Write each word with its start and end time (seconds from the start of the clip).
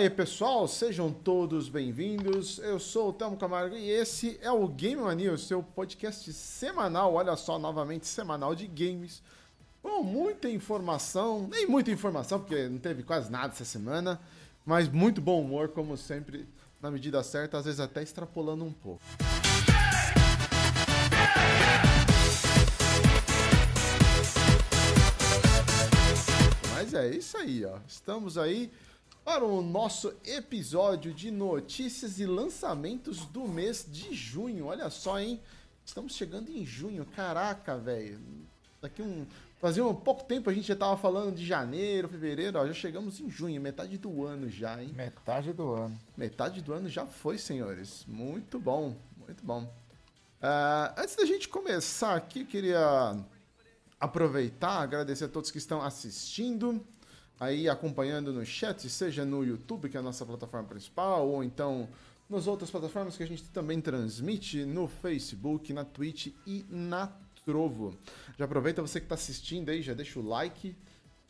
aí, 0.00 0.08
pessoal, 0.08 0.66
sejam 0.66 1.12
todos 1.12 1.68
bem-vindos. 1.68 2.58
Eu 2.60 2.78
sou 2.80 3.10
o 3.10 3.12
Telmo 3.12 3.36
Camargo 3.36 3.76
e 3.76 3.90
esse 3.90 4.38
é 4.40 4.50
o 4.50 4.66
Game 4.66 5.02
Mania, 5.02 5.30
o 5.30 5.36
seu 5.36 5.62
podcast 5.62 6.32
semanal, 6.32 7.12
olha 7.12 7.36
só, 7.36 7.58
novamente 7.58 8.06
semanal 8.06 8.54
de 8.54 8.66
games. 8.66 9.22
Com 9.82 10.02
muita 10.02 10.48
informação, 10.48 11.46
nem 11.50 11.66
muita 11.66 11.90
informação, 11.90 12.40
porque 12.40 12.66
não 12.66 12.78
teve 12.78 13.02
quase 13.02 13.30
nada 13.30 13.52
essa 13.52 13.66
semana, 13.66 14.18
mas 14.64 14.88
muito 14.88 15.20
bom 15.20 15.42
humor, 15.42 15.68
como 15.68 15.98
sempre, 15.98 16.48
na 16.80 16.90
medida 16.90 17.22
certa, 17.22 17.58
às 17.58 17.66
vezes 17.66 17.78
até 17.78 18.02
extrapolando 18.02 18.64
um 18.64 18.72
pouco. 18.72 19.02
Mas 26.72 26.94
é 26.94 27.10
isso 27.14 27.36
aí, 27.36 27.66
ó. 27.66 27.76
Estamos 27.86 28.38
aí 28.38 28.72
para 29.32 29.44
o 29.44 29.62
nosso 29.62 30.12
episódio 30.24 31.14
de 31.14 31.30
notícias 31.30 32.18
e 32.18 32.26
lançamentos 32.26 33.24
do 33.26 33.46
mês 33.46 33.86
de 33.88 34.12
junho. 34.12 34.66
Olha 34.66 34.90
só, 34.90 35.20
hein? 35.20 35.40
Estamos 35.84 36.16
chegando 36.16 36.50
em 36.50 36.66
junho. 36.66 37.06
Caraca, 37.14 37.78
velho. 37.78 38.18
Daqui 38.82 39.00
um. 39.00 39.24
Fazia 39.60 39.86
um 39.86 39.94
pouco 39.94 40.24
tempo 40.24 40.50
a 40.50 40.52
gente 40.52 40.66
já 40.66 40.74
tava 40.74 40.96
falando 40.96 41.36
de 41.36 41.46
janeiro, 41.46 42.08
fevereiro, 42.08 42.58
ó, 42.58 42.66
já 42.66 42.72
chegamos 42.72 43.20
em 43.20 43.30
junho, 43.30 43.60
metade 43.60 43.96
do 43.98 44.26
ano 44.26 44.50
já, 44.50 44.82
hein? 44.82 44.92
Metade 44.96 45.52
do 45.52 45.74
ano. 45.74 45.96
Metade 46.16 46.60
do 46.60 46.72
ano 46.72 46.88
já 46.88 47.06
foi, 47.06 47.38
senhores. 47.38 48.04
Muito 48.08 48.58
bom, 48.58 48.96
muito 49.16 49.44
bom. 49.44 49.62
Uh, 50.42 50.92
antes 50.98 51.14
da 51.14 51.24
gente 51.24 51.48
começar 51.48 52.16
aqui, 52.16 52.44
queria 52.44 53.16
aproveitar, 54.00 54.80
agradecer 54.80 55.26
a 55.26 55.28
todos 55.28 55.52
que 55.52 55.58
estão 55.58 55.80
assistindo, 55.80 56.84
aí 57.40 57.70
acompanhando 57.70 58.34
no 58.34 58.44
chat, 58.44 58.86
seja 58.90 59.24
no 59.24 59.42
YouTube, 59.42 59.88
que 59.88 59.96
é 59.96 60.00
a 60.00 60.02
nossa 60.02 60.26
plataforma 60.26 60.68
principal, 60.68 61.26
ou 61.26 61.42
então 61.42 61.88
nas 62.28 62.46
outras 62.46 62.70
plataformas 62.70 63.16
que 63.16 63.22
a 63.22 63.26
gente 63.26 63.42
também 63.44 63.80
transmite, 63.80 64.64
no 64.66 64.86
Facebook, 64.86 65.72
na 65.72 65.84
Twitch 65.84 66.28
e 66.46 66.64
na 66.68 67.10
Trovo. 67.44 67.96
Já 68.38 68.44
aproveita 68.44 68.82
você 68.82 69.00
que 69.00 69.06
está 69.06 69.14
assistindo 69.14 69.70
aí, 69.70 69.80
já 69.80 69.94
deixa 69.94 70.20
o 70.20 70.22
like, 70.22 70.76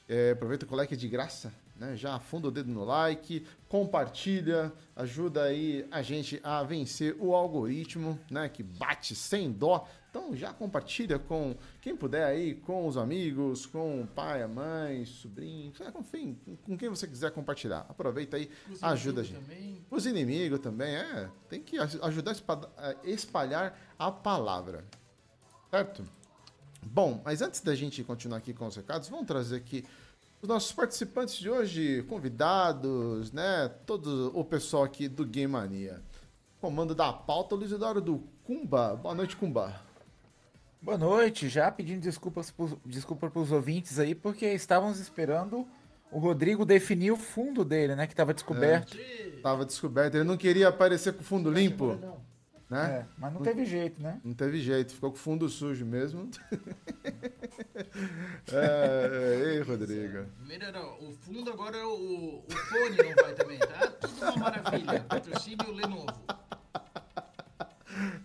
é, 0.08 0.32
aproveita 0.32 0.66
que 0.66 0.74
o 0.74 0.76
like 0.76 0.96
de 0.96 1.08
graça, 1.08 1.54
né? 1.80 1.96
Já 1.96 2.14
afunda 2.14 2.48
o 2.48 2.50
dedo 2.50 2.70
no 2.70 2.84
like, 2.84 3.44
compartilha, 3.66 4.70
ajuda 4.94 5.44
aí 5.44 5.86
a 5.90 6.02
gente 6.02 6.38
a 6.44 6.62
vencer 6.62 7.16
o 7.18 7.34
algoritmo, 7.34 8.20
né? 8.30 8.50
Que 8.50 8.62
bate 8.62 9.14
sem 9.14 9.50
dó. 9.50 9.88
Então 10.10 10.36
já 10.36 10.52
compartilha 10.52 11.18
com 11.18 11.56
quem 11.80 11.96
puder 11.96 12.26
aí, 12.26 12.54
com 12.54 12.86
os 12.86 12.98
amigos, 12.98 13.64
com 13.64 14.02
o 14.02 14.06
pai, 14.06 14.42
a 14.42 14.48
mãe, 14.48 15.06
sobrinho, 15.06 15.72
enfim, 15.98 16.36
com 16.64 16.76
quem 16.76 16.88
você 16.90 17.06
quiser 17.06 17.30
compartilhar. 17.30 17.86
Aproveita 17.88 18.36
aí, 18.36 18.50
os 18.68 18.82
ajuda 18.82 19.22
a 19.22 19.24
gente. 19.24 19.40
Também. 19.40 19.86
Os 19.90 20.04
inimigos 20.04 20.58
também, 20.58 20.94
é. 20.96 21.30
Tem 21.48 21.62
que 21.62 21.78
ajudar 21.78 22.36
a 22.76 22.94
espalhar 23.04 23.78
a 23.98 24.10
palavra. 24.10 24.84
Certo? 25.70 26.04
Bom, 26.82 27.22
mas 27.24 27.40
antes 27.40 27.60
da 27.60 27.74
gente 27.74 28.02
continuar 28.02 28.38
aqui 28.38 28.52
com 28.52 28.66
os 28.66 28.74
recados, 28.74 29.08
vamos 29.08 29.26
trazer 29.26 29.56
aqui 29.56 29.84
os 30.42 30.48
nossos 30.48 30.72
participantes 30.72 31.36
de 31.36 31.50
hoje, 31.50 32.02
convidados, 32.08 33.30
né? 33.32 33.68
Todo 33.84 34.32
o 34.34 34.44
pessoal 34.44 34.84
aqui 34.84 35.08
do 35.08 35.24
Game 35.24 35.52
Mania. 35.52 36.00
Comando 36.60 36.94
da 36.94 37.12
pauta, 37.12 37.54
Luiz 37.54 37.72
Eduardo 37.72 38.00
do 38.00 38.22
Kumba. 38.44 38.96
Boa 38.96 39.14
noite, 39.14 39.36
Kumba. 39.36 39.80
Boa 40.80 40.96
noite, 40.96 41.48
já 41.48 41.70
pedindo 41.70 42.00
desculpas 42.00 42.54
desculpa 42.86 43.28
para 43.28 43.42
os 43.42 43.52
ouvintes 43.52 43.98
aí, 43.98 44.14
porque 44.14 44.46
estávamos 44.46 44.98
esperando 44.98 45.68
o 46.10 46.18
Rodrigo 46.18 46.64
definir 46.64 47.10
o 47.10 47.16
fundo 47.16 47.62
dele, 47.64 47.94
né? 47.94 48.06
Que 48.06 48.14
estava 48.14 48.32
descoberto. 48.32 48.96
Estava 48.96 49.62
é, 49.62 49.66
descoberto, 49.66 50.14
ele 50.14 50.24
não 50.24 50.38
queria 50.38 50.68
aparecer 50.68 51.12
com 51.12 51.20
o 51.20 51.24
fundo 51.24 51.50
limpo. 51.50 51.98
Não. 52.00 52.29
Né? 52.70 53.00
É, 53.00 53.06
mas 53.18 53.32
não 53.32 53.42
teve 53.42 53.64
jeito, 53.64 54.00
né? 54.00 54.20
Não 54.22 54.32
teve 54.32 54.60
jeito, 54.60 54.94
ficou 54.94 55.10
com 55.10 55.16
fundo 55.16 55.48
sujo 55.48 55.84
mesmo. 55.84 56.30
é, 58.52 59.42
ei, 59.44 59.60
Rodrigo. 59.62 60.26
Melhorou. 60.46 61.02
O 61.02 61.12
fundo 61.12 61.50
agora 61.50 61.76
é 61.76 61.84
o, 61.84 62.44
o 62.46 62.50
fone 62.68 62.96
não 62.96 63.24
vai 63.24 63.34
também, 63.34 63.58
tá? 63.58 63.88
Tudo 63.88 64.22
uma 64.22 64.36
maravilha. 64.36 65.00
Patrocínio 65.00 65.72
Lenovo. 65.72 66.06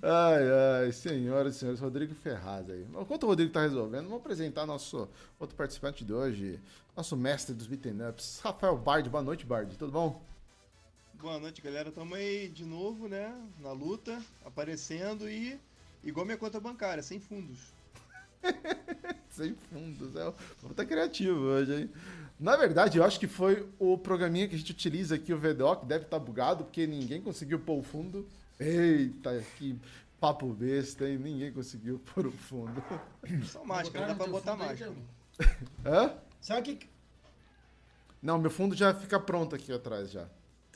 Ai, 0.04 0.84
ai, 0.84 0.92
senhoras 0.92 1.56
e 1.56 1.60
senhores, 1.60 1.82
Rodrigo 1.82 2.14
Ferraz 2.14 2.70
aí. 2.70 2.86
Enquanto 3.02 3.24
o 3.24 3.28
Rodrigo 3.28 3.52
tá 3.52 3.62
resolvendo, 3.62 4.04
vamos 4.04 4.20
apresentar 4.20 4.68
nosso 4.68 5.10
outro 5.40 5.56
participante 5.56 6.06
de 6.06 6.14
hoje, 6.14 6.60
nosso 6.96 7.18
mestre 7.18 7.56
dos 7.56 7.66
beaten 7.66 8.08
ups, 8.08 8.42
Rafael 8.44 8.78
Bard. 8.78 9.10
Boa 9.10 9.24
noite, 9.24 9.44
Bard. 9.44 9.76
Tudo 9.76 9.92
bom? 9.92 10.35
Boa 11.26 11.40
noite, 11.40 11.60
galera. 11.60 11.92
Tamo 11.92 12.14
aí 12.14 12.48
de 12.50 12.64
novo, 12.64 13.08
né? 13.08 13.36
Na 13.60 13.72
luta, 13.72 14.22
aparecendo 14.46 15.28
e 15.28 15.60
igual 16.04 16.24
minha 16.24 16.38
conta 16.38 16.60
bancária, 16.60 17.02
sem 17.02 17.20
fundos. 17.20 17.58
sem 19.32 19.56
fundos, 19.56 20.16
é. 20.16 20.24
Vamos 20.62 20.78
tá 20.78 20.86
criativo 20.86 21.40
hoje, 21.40 21.82
hein? 21.82 21.90
Na 22.40 22.56
verdade, 22.56 23.00
eu 23.00 23.04
acho 23.04 23.20
que 23.20 23.26
foi 23.26 23.68
o 23.80 23.98
programinha 23.98 24.48
que 24.48 24.54
a 24.54 24.58
gente 24.60 24.72
utiliza 24.72 25.16
aqui, 25.16 25.34
o 25.34 25.38
VDOC, 25.40 25.88
deve 25.88 26.06
estar 26.06 26.20
tá 26.20 26.24
bugado, 26.24 26.64
porque 26.66 26.86
ninguém 26.86 27.20
conseguiu 27.20 27.58
pôr 27.58 27.80
o 27.80 27.84
fundo. 27.84 28.30
Eita, 28.60 29.44
que 29.58 29.80
papo 30.20 30.54
besta, 30.54 31.10
hein? 31.10 31.18
Ninguém 31.18 31.52
conseguiu 31.52 32.00
pôr 32.14 32.28
o 32.28 32.32
fundo. 32.32 32.84
Só 33.46 33.66
máscara, 33.66 34.10
dá 34.10 34.14
pra 34.14 34.28
botar 34.28 34.56
máscara. 34.56 34.94
Hã? 35.84 36.14
Sabe 36.40 36.76
que. 36.76 36.88
Não, 38.22 38.38
meu 38.38 38.52
fundo 38.52 38.76
já 38.76 38.94
fica 38.94 39.20
pronto 39.20 39.56
aqui 39.56 39.74
atrás 39.74 40.12
já. 40.12 40.30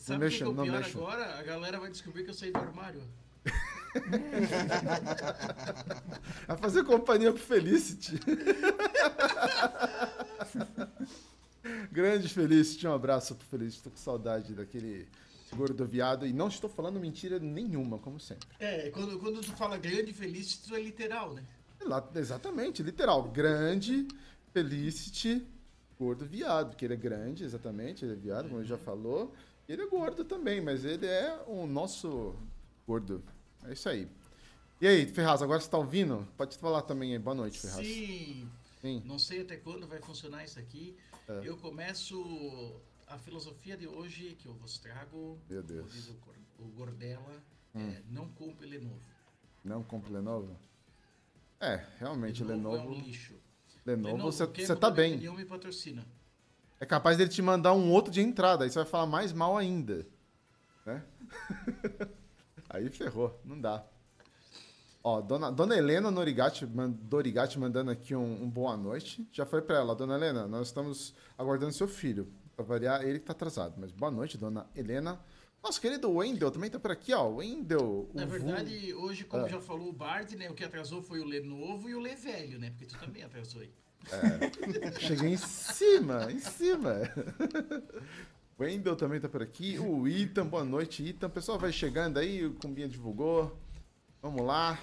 Sabe 0.09 0.25
o 0.25 0.29
que, 0.29 0.37
que 0.37 0.43
é 0.43 0.47
o 0.47 0.55
pior 0.55 0.83
agora? 0.83 1.39
A 1.39 1.43
galera 1.43 1.79
vai 1.79 1.91
descobrir 1.91 2.23
que 2.23 2.31
eu 2.31 2.33
saí 2.33 2.51
do 2.51 2.57
armário. 2.57 3.03
vai 6.47 6.57
fazer 6.57 6.83
companhia 6.83 7.31
pro 7.31 7.41
Felicity. 7.41 8.19
Grande 11.91 12.27
Felicity, 12.27 12.87
um 12.87 12.93
abraço 12.93 13.35
pro 13.35 13.45
Felicity. 13.45 13.83
Tô 13.83 13.91
com 13.91 13.97
saudade 13.97 14.53
daquele 14.53 15.07
gordo 15.55 15.85
viado. 15.85 16.25
E 16.25 16.33
não 16.33 16.47
estou 16.47 16.69
falando 16.69 16.99
mentira 16.99 17.37
nenhuma, 17.37 17.99
como 17.99 18.19
sempre. 18.19 18.47
É, 18.59 18.89
quando, 18.89 19.19
quando 19.19 19.41
tu 19.41 19.51
fala 19.51 19.77
grande 19.77 20.11
Felicity, 20.11 20.69
tu 20.69 20.75
é 20.75 20.81
literal, 20.81 21.35
né? 21.35 21.43
Exatamente, 22.15 22.81
literal. 22.81 23.29
Grande 23.29 24.07
Felicity, 24.51 25.45
gordo 25.99 26.25
viado, 26.25 26.69
porque 26.69 26.85
ele 26.85 26.95
é 26.95 26.97
grande, 26.97 27.43
exatamente, 27.43 28.03
ele 28.03 28.13
é 28.13 28.15
viado, 28.15 28.47
como 28.47 28.59
ele 28.59 28.67
já 28.67 28.77
falou. 28.77 29.31
Ele 29.69 29.83
é 29.83 29.87
gordo 29.87 30.25
também, 30.25 30.59
mas 30.59 30.83
ele 30.83 31.05
é 31.05 31.43
o 31.45 31.67
nosso 31.67 32.35
gordo. 32.87 33.23
É 33.63 33.73
isso 33.73 33.87
aí. 33.87 34.09
E 34.81 34.87
aí, 34.87 35.05
Ferraz, 35.05 35.43
agora 35.43 35.59
você 35.59 35.67
está 35.67 35.77
ouvindo? 35.77 36.27
Pode 36.35 36.57
falar 36.57 36.81
também 36.81 37.13
aí. 37.13 37.19
Boa 37.19 37.35
noite, 37.35 37.59
Ferraz. 37.59 37.85
Sim. 37.85 38.49
Sim. 38.81 39.03
Não 39.05 39.19
sei 39.19 39.41
até 39.41 39.57
quando 39.57 39.85
vai 39.85 40.01
funcionar 40.01 40.43
isso 40.43 40.57
aqui. 40.57 40.97
É. 41.27 41.41
Eu 41.43 41.55
começo 41.57 42.81
a 43.05 43.19
filosofia 43.19 43.77
de 43.77 43.87
hoje 43.87 44.35
que 44.39 44.47
eu 44.47 44.55
vos 44.55 44.79
trago. 44.79 45.39
Meu 45.47 45.61
Deus. 45.61 45.93
Diz 45.93 46.09
o, 46.09 46.65
Gordela. 46.75 47.43
Hum. 47.75 47.91
É, 47.91 48.01
não 48.09 48.27
compre 48.29 48.65
Lenovo. 48.65 48.99
Não 49.63 49.83
compre 49.83 50.11
Lenovo? 50.11 50.59
É, 51.59 51.85
realmente, 51.99 52.43
Lenovo. 52.43 52.75
Lenovo 52.75 52.95
é 52.95 52.97
um 52.97 53.01
lixo. 53.03 53.35
Lenovo, 53.85 54.15
Lenovo 54.15 54.31
você, 54.31 54.75
tá 54.75 54.89
bem. 54.89 55.17
me 55.17 55.45
patrocina. 55.45 56.07
É 56.79 56.85
capaz 56.85 57.17
dele 57.17 57.29
te 57.29 57.41
mandar 57.41 57.73
um 57.73 57.91
outro 57.91 58.11
de 58.11 58.21
entrada, 58.21 58.63
aí 58.63 58.69
você 58.69 58.79
vai 58.79 58.87
falar 58.87 59.05
mais 59.05 59.33
mal 59.33 59.57
ainda. 59.57 60.07
Né? 60.85 61.03
aí 62.69 62.89
ferrou, 62.89 63.39
não 63.43 63.59
dá. 63.59 63.85
Ó, 65.03 65.21
dona, 65.21 65.51
dona 65.51 65.77
Helena 65.77 66.11
Norigati, 66.11 66.65
Dorigati 66.65 67.59
mandando 67.59 67.91
aqui 67.91 68.15
um, 68.15 68.43
um 68.43 68.49
boa 68.49 68.75
noite. 68.77 69.27
Já 69.31 69.45
falei 69.45 69.65
pra 69.65 69.77
ela, 69.77 69.95
dona 69.95 70.15
Helena, 70.15 70.47
nós 70.47 70.67
estamos 70.67 71.13
aguardando 71.37 71.73
seu 71.73 71.87
filho. 71.87 72.31
Pra 72.55 72.65
variar, 72.65 73.03
ele 73.03 73.19
que 73.19 73.25
tá 73.25 73.31
atrasado. 73.31 73.75
Mas 73.77 73.91
boa 73.91 74.11
noite, 74.11 74.37
dona 74.37 74.67
Helena. 74.75 75.19
Nosso 75.63 75.79
querido 75.79 76.11
Wendel 76.11 76.51
também 76.51 76.69
tá 76.69 76.79
por 76.79 76.91
aqui, 76.91 77.13
ó. 77.13 77.27
Wendel. 77.27 78.09
Na 78.13 78.25
verdade, 78.25 78.93
hoje, 78.93 79.25
como 79.25 79.45
ah. 79.45 79.49
já 79.49 79.59
falou 79.59 79.89
o 79.89 79.93
Bart, 79.93 80.31
né? 80.33 80.49
O 80.49 80.53
que 80.53 80.63
atrasou 80.63 81.01
foi 81.01 81.19
o 81.19 81.25
Lê 81.25 81.41
novo 81.41 81.89
e 81.89 81.95
o 81.95 81.99
Lê 81.99 82.15
velho, 82.15 82.59
né? 82.59 82.69
Porque 82.69 82.85
tu 82.85 82.97
também 82.97 83.23
atrasou 83.23 83.61
aí. 83.61 83.71
É, 84.11 84.99
cheguei 84.99 85.29
em 85.31 85.37
cima, 85.37 86.31
em 86.31 86.39
cima. 86.39 87.01
Wendel 88.59 88.95
também 88.95 89.19
tá 89.19 89.29
por 89.29 89.41
aqui. 89.41 89.77
O 89.79 90.07
Ethan, 90.07 90.47
boa 90.47 90.63
noite, 90.63 91.07
Ethan. 91.07 91.27
O 91.27 91.29
pessoal 91.29 91.59
vai 91.59 91.71
chegando 91.71 92.17
aí, 92.17 92.45
o 92.45 92.53
Cumbinha 92.55 92.87
divulgou. 92.87 93.57
Vamos 94.21 94.45
lá. 94.45 94.79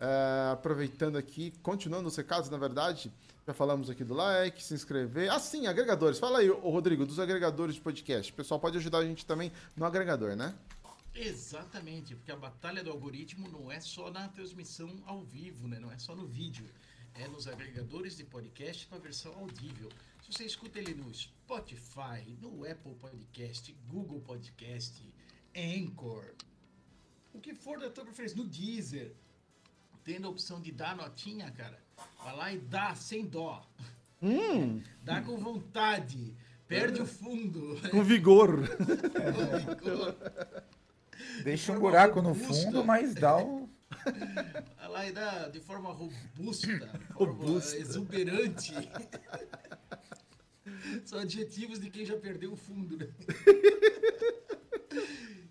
É, 0.00 0.52
aproveitando 0.52 1.16
aqui, 1.16 1.52
continuando 1.62 2.08
os 2.08 2.16
recados, 2.16 2.50
na 2.50 2.58
verdade, 2.58 3.12
já 3.46 3.54
falamos 3.54 3.88
aqui 3.90 4.02
do 4.04 4.14
like, 4.14 4.62
se 4.62 4.74
inscrever. 4.74 5.30
Ah, 5.30 5.38
sim, 5.38 5.66
agregadores. 5.66 6.18
Fala 6.18 6.38
aí, 6.38 6.48
Rodrigo, 6.48 7.04
dos 7.06 7.18
agregadores 7.18 7.74
de 7.74 7.80
podcast. 7.80 8.32
Pessoal 8.32 8.58
pode 8.58 8.78
ajudar 8.78 8.98
a 8.98 9.04
gente 9.04 9.26
também 9.26 9.52
no 9.76 9.84
agregador, 9.84 10.34
né? 10.34 10.54
Exatamente, 11.14 12.14
porque 12.16 12.32
a 12.32 12.36
batalha 12.36 12.82
do 12.82 12.90
algoritmo 12.90 13.48
não 13.48 13.70
é 13.70 13.80
só 13.80 14.10
na 14.10 14.28
transmissão 14.28 14.90
ao 15.06 15.22
vivo, 15.22 15.68
né? 15.68 15.78
Não 15.78 15.92
é 15.92 15.98
só 15.98 16.14
no 16.16 16.26
vídeo 16.26 16.66
é 17.14 17.28
nos 17.28 17.46
agregadores 17.46 18.16
de 18.16 18.24
podcast 18.24 18.86
com 18.86 18.96
a 18.96 18.98
versão 18.98 19.32
audível. 19.34 19.88
Se 20.22 20.32
você 20.32 20.44
escuta 20.44 20.78
ele 20.78 20.94
no 20.94 21.12
Spotify, 21.14 22.36
no 22.40 22.64
Apple 22.64 22.94
Podcast, 22.94 23.72
Google 23.88 24.20
Podcast, 24.20 25.12
Anchor, 25.56 26.34
o 27.32 27.40
que 27.40 27.54
for 27.54 27.78
da 27.78 27.90
tua 27.90 28.04
preferência, 28.04 28.36
no 28.36 28.44
Deezer, 28.44 29.14
tendo 30.04 30.26
a 30.26 30.30
opção 30.30 30.60
de 30.60 30.72
dar 30.72 30.96
notinha, 30.96 31.50
cara, 31.50 31.80
vai 32.22 32.36
lá 32.36 32.52
e 32.52 32.58
dá 32.58 32.94
sem 32.94 33.26
dó. 33.26 33.66
Hum. 34.22 34.82
Dá 35.04 35.20
com 35.20 35.36
vontade. 35.36 36.34
Perde 36.66 37.02
o 37.02 37.06
fundo. 37.06 37.78
Com 37.90 38.02
vigor. 38.02 38.66
Com 38.66 39.74
vigor. 39.74 40.16
Deixa 41.42 41.72
um 41.72 41.78
buraco 41.78 42.22
no 42.22 42.34
fundo, 42.34 42.82
mas 42.82 43.14
dá 43.14 43.36
o. 43.36 43.63
Vai 44.76 44.88
lá 44.88 45.06
e 45.06 45.12
dá 45.12 45.48
de 45.48 45.60
forma 45.60 45.90
robusta, 45.92 46.68
forma 47.12 47.32
Robusta. 47.32 47.76
exuberante. 47.76 48.72
São 51.04 51.18
adjetivos 51.18 51.78
de 51.78 51.90
quem 51.90 52.04
já 52.04 52.16
perdeu 52.16 52.52
o 52.52 52.56
fundo, 52.56 52.96
né? 52.96 53.08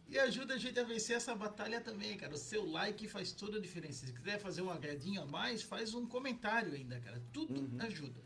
E 0.09 0.19
ajuda 0.19 0.53
a 0.53 0.57
gente 0.57 0.79
a 0.79 0.83
vencer 0.83 1.15
essa 1.17 1.33
batalha 1.33 1.81
também, 1.81 2.15
cara. 2.17 2.33
O 2.33 2.37
seu 2.37 2.63
like 2.69 3.07
faz 3.07 3.31
toda 3.31 3.57
a 3.57 3.61
diferença. 3.61 4.05
Se 4.05 4.13
quiser 4.13 4.39
fazer 4.39 4.61
um 4.61 4.69
agradinho 4.69 5.21
a 5.21 5.25
mais, 5.25 5.63
faz 5.63 5.93
um 5.95 6.05
comentário 6.05 6.73
ainda, 6.73 6.99
cara. 6.99 7.19
Tudo 7.31 7.59
Uhum. 7.61 7.77
ajuda. 7.79 8.21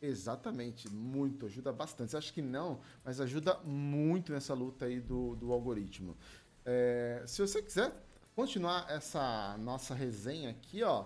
Exatamente, 0.00 0.88
muito, 0.88 1.46
ajuda 1.46 1.72
bastante. 1.72 2.16
Acha 2.16 2.32
que 2.32 2.42
não, 2.42 2.80
mas 3.04 3.20
ajuda 3.20 3.58
muito 3.64 4.32
nessa 4.32 4.54
luta 4.54 4.84
aí 4.86 5.00
do, 5.00 5.34
do 5.36 5.52
algoritmo. 5.52 6.16
É, 6.64 7.22
se 7.26 7.40
você 7.40 7.60
quiser 7.62 7.92
continuar 8.34 8.86
essa 8.90 9.56
nossa 9.58 9.94
resenha 9.94 10.50
aqui, 10.50 10.82
ó, 10.82 11.04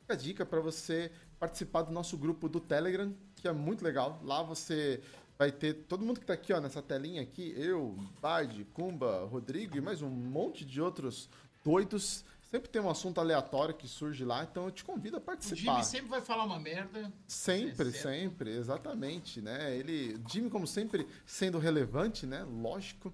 fica 0.00 0.14
a 0.14 0.16
dica 0.16 0.46
para 0.46 0.60
você 0.60 1.10
participar 1.38 1.82
do 1.82 1.92
nosso 1.92 2.16
grupo 2.16 2.48
do 2.48 2.60
Telegram, 2.60 3.12
que 3.36 3.48
é 3.48 3.52
muito 3.52 3.84
legal. 3.84 4.20
Lá 4.22 4.42
você 4.42 5.00
vai 5.38 5.50
ter 5.50 5.74
todo 5.74 6.04
mundo 6.04 6.20
que 6.20 6.26
tá 6.26 6.34
aqui, 6.34 6.52
ó, 6.52 6.60
nessa 6.60 6.80
telinha 6.80 7.22
aqui, 7.22 7.52
eu, 7.56 7.96
Bard, 8.20 8.64
Kumba, 8.72 9.26
Rodrigo 9.26 9.76
e 9.76 9.80
mais 9.80 10.00
um 10.02 10.08
monte 10.08 10.64
de 10.64 10.80
outros 10.80 11.28
doidos. 11.64 12.24
Sempre 12.42 12.68
tem 12.68 12.82
um 12.82 12.90
assunto 12.90 13.18
aleatório 13.18 13.74
que 13.74 13.88
surge 13.88 14.26
lá, 14.26 14.44
então 14.44 14.66
eu 14.66 14.70
te 14.70 14.84
convido 14.84 15.16
a 15.16 15.18
O 15.18 15.22
participar. 15.22 15.56
Jimmy 15.72 15.84
sempre 15.84 16.08
vai 16.10 16.20
falar 16.20 16.44
uma 16.44 16.58
merda. 16.58 17.10
Sempre, 17.26 17.88
É 17.88 17.92
sempre, 17.92 18.50
exatamente, 18.50 19.40
né? 19.40 19.74
Ele, 19.74 20.20
Jimmy, 20.30 20.50
como 20.50 20.66
sempre, 20.66 21.06
sendo 21.24 21.58
relevante, 21.58 22.26
né? 22.26 22.44
Lógico. 22.44 23.12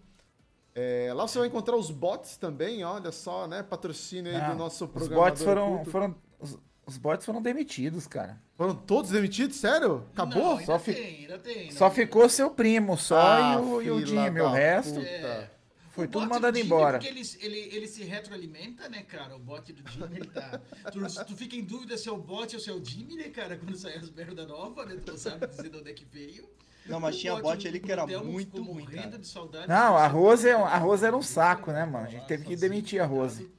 É, 0.80 1.12
lá 1.12 1.26
você 1.26 1.38
vai 1.40 1.48
encontrar 1.48 1.76
os 1.76 1.90
bots 1.90 2.36
também, 2.36 2.84
olha 2.84 3.10
só, 3.10 3.48
né? 3.48 3.64
Patrocínio 3.64 4.30
aí 4.30 4.40
Ah, 4.40 4.50
do 4.52 4.56
nosso 4.58 4.84
os 4.84 4.90
programa. 4.92 5.24
bots 5.24 5.42
foram. 5.42 5.84
foram 5.86 6.14
os, 6.38 6.56
os 6.86 6.96
bots 6.96 7.26
foram 7.26 7.42
demitidos, 7.42 8.06
cara. 8.06 8.40
Foram 8.56 8.76
todos 8.76 9.10
demitidos? 9.10 9.56
Sério? 9.56 10.04
Acabou? 10.12 10.40
Não, 10.42 10.50
ainda 10.52 10.66
Só 10.66 10.78
fi- 10.78 10.94
tem, 10.94 11.16
ainda 11.22 11.38
tem. 11.38 11.70
Só 11.72 11.86
não. 11.86 11.90
ficou 11.90 12.28
seu 12.28 12.50
primo, 12.50 12.96
só 12.96 13.18
Ah, 13.18 13.54
e 13.54 13.56
o, 13.60 13.82
e 13.82 13.90
o 13.90 14.06
Jimmy. 14.06 14.40
O 14.40 14.48
resto 14.50 14.94
puta. 14.94 15.06
É. 15.08 15.50
foi 15.90 16.06
O 16.06 16.08
tudo 16.08 16.26
mandado 16.28 16.52
do 16.52 16.56
Jimmy, 16.58 16.66
embora. 16.66 16.98
Porque 16.98 17.12
ele, 17.12 17.22
ele, 17.40 17.58
ele 17.76 17.88
se 17.88 18.04
retroalimenta, 18.04 18.88
né, 18.88 19.02
cara? 19.02 19.34
O 19.34 19.38
bot 19.40 19.72
do 19.72 19.90
Jimmy, 19.90 20.16
ele 20.18 20.26
tá. 20.28 20.60
Tu, 20.92 21.24
tu 21.24 21.36
fica 21.36 21.56
em 21.56 21.64
dúvida 21.64 21.98
se 21.98 22.08
é 22.08 22.12
o 22.12 22.16
bot 22.18 22.54
ou 22.54 22.60
se 22.62 22.70
é 22.70 22.72
o 22.72 22.84
Jimmy, 22.84 23.16
né, 23.16 23.30
cara? 23.30 23.56
Quando 23.56 23.76
sai 23.76 23.96
as 23.96 24.10
merda 24.12 24.46
nova, 24.46 24.86
né? 24.86 24.94
Tu 25.04 25.10
não 25.10 25.18
sabe 25.18 25.44
dizer 25.48 25.70
de 25.70 25.76
onde 25.76 25.90
é 25.90 25.92
que 25.92 26.04
veio. 26.04 26.48
Não, 26.88 27.00
mas 27.00 27.14
O 27.16 27.18
tinha 27.18 27.36
bot 27.36 27.68
ali 27.68 27.80
que 27.80 27.92
era 27.92 28.06
muito 28.06 28.62
ruim, 28.62 28.82
morrendo 28.84 29.02
cara. 29.04 29.18
de 29.18 29.26
saudade. 29.26 29.68
Não, 29.68 29.96
a 29.96 30.06
Rose, 30.06 30.48
é, 30.48 30.52
a 30.54 30.78
Rose 30.78 31.04
era 31.04 31.16
um 31.16 31.22
saco, 31.22 31.70
né, 31.72 31.84
mano? 31.84 32.06
A 32.06 32.10
gente 32.10 32.26
teve 32.26 32.44
que 32.44 32.56
demitir 32.56 33.00
a 33.02 33.06
Rose. 33.06 33.50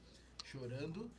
Chorando. 0.46 1.10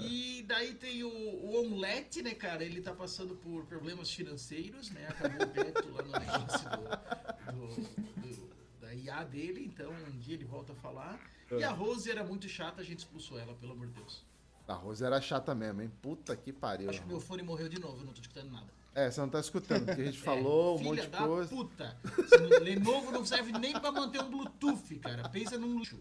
E 0.00 0.44
daí 0.48 0.74
tem 0.74 1.04
o, 1.04 1.08
o 1.08 1.60
Omelete, 1.60 2.20
né, 2.20 2.34
cara? 2.34 2.64
Ele 2.64 2.80
tá 2.80 2.92
passando 2.92 3.36
por 3.36 3.64
problemas 3.66 4.10
financeiros, 4.10 4.90
né? 4.90 5.06
Acabou 5.08 5.46
o 5.46 5.50
veto 5.52 5.88
lá 5.92 6.02
no 6.02 6.12
negócio 6.18 6.68
do, 6.70 7.52
do- 7.52 8.36
do- 8.36 8.50
da 8.80 8.92
IA 8.92 9.22
dele, 9.22 9.64
então 9.72 9.92
um 9.92 10.18
dia 10.18 10.34
ele 10.34 10.44
volta 10.44 10.72
a 10.72 10.76
falar. 10.76 11.20
E 11.56 11.62
a 11.62 11.70
Rose 11.70 12.10
era 12.10 12.24
muito 12.24 12.48
chata, 12.48 12.82
a 12.82 12.84
gente 12.84 12.98
expulsou 13.00 13.38
ela, 13.38 13.54
pelo 13.54 13.72
amor 13.72 13.86
de 13.86 13.92
Deus. 13.92 14.24
A 14.66 14.74
Rose 14.74 15.04
era 15.04 15.20
chata 15.20 15.54
mesmo, 15.54 15.82
hein? 15.82 15.92
Puta 16.02 16.34
que 16.34 16.52
pariu. 16.52 16.90
Acho 16.90 17.00
que 17.02 17.06
meu 17.06 17.20
fone 17.20 17.42
morreu 17.42 17.68
de 17.68 17.78
novo, 17.80 18.00
eu 18.00 18.06
não 18.06 18.12
tô 18.12 18.20
escutando 18.20 18.50
nada. 18.50 18.66
É, 18.94 19.10
você 19.10 19.20
não 19.20 19.28
tá 19.28 19.40
escutando, 19.40 19.86
porque 19.86 20.02
a 20.02 20.04
gente 20.04 20.18
É, 20.22 20.24
falou 20.24 20.74
um 20.74 20.78
filha 20.78 20.90
monte 20.90 21.00
de 21.02 21.08
da 21.08 21.18
coisa. 21.18 21.50
puta. 21.50 21.96
Esse 22.18 22.36
Lenovo 22.60 23.10
não 23.10 23.24
serve 23.24 23.52
nem 23.52 23.72
pra 23.72 23.90
manter 23.90 24.22
um 24.22 24.30
Bluetooth, 24.30 24.98
cara. 25.00 25.28
Pensa 25.28 25.58
num 25.58 25.78
luxo. 25.78 25.98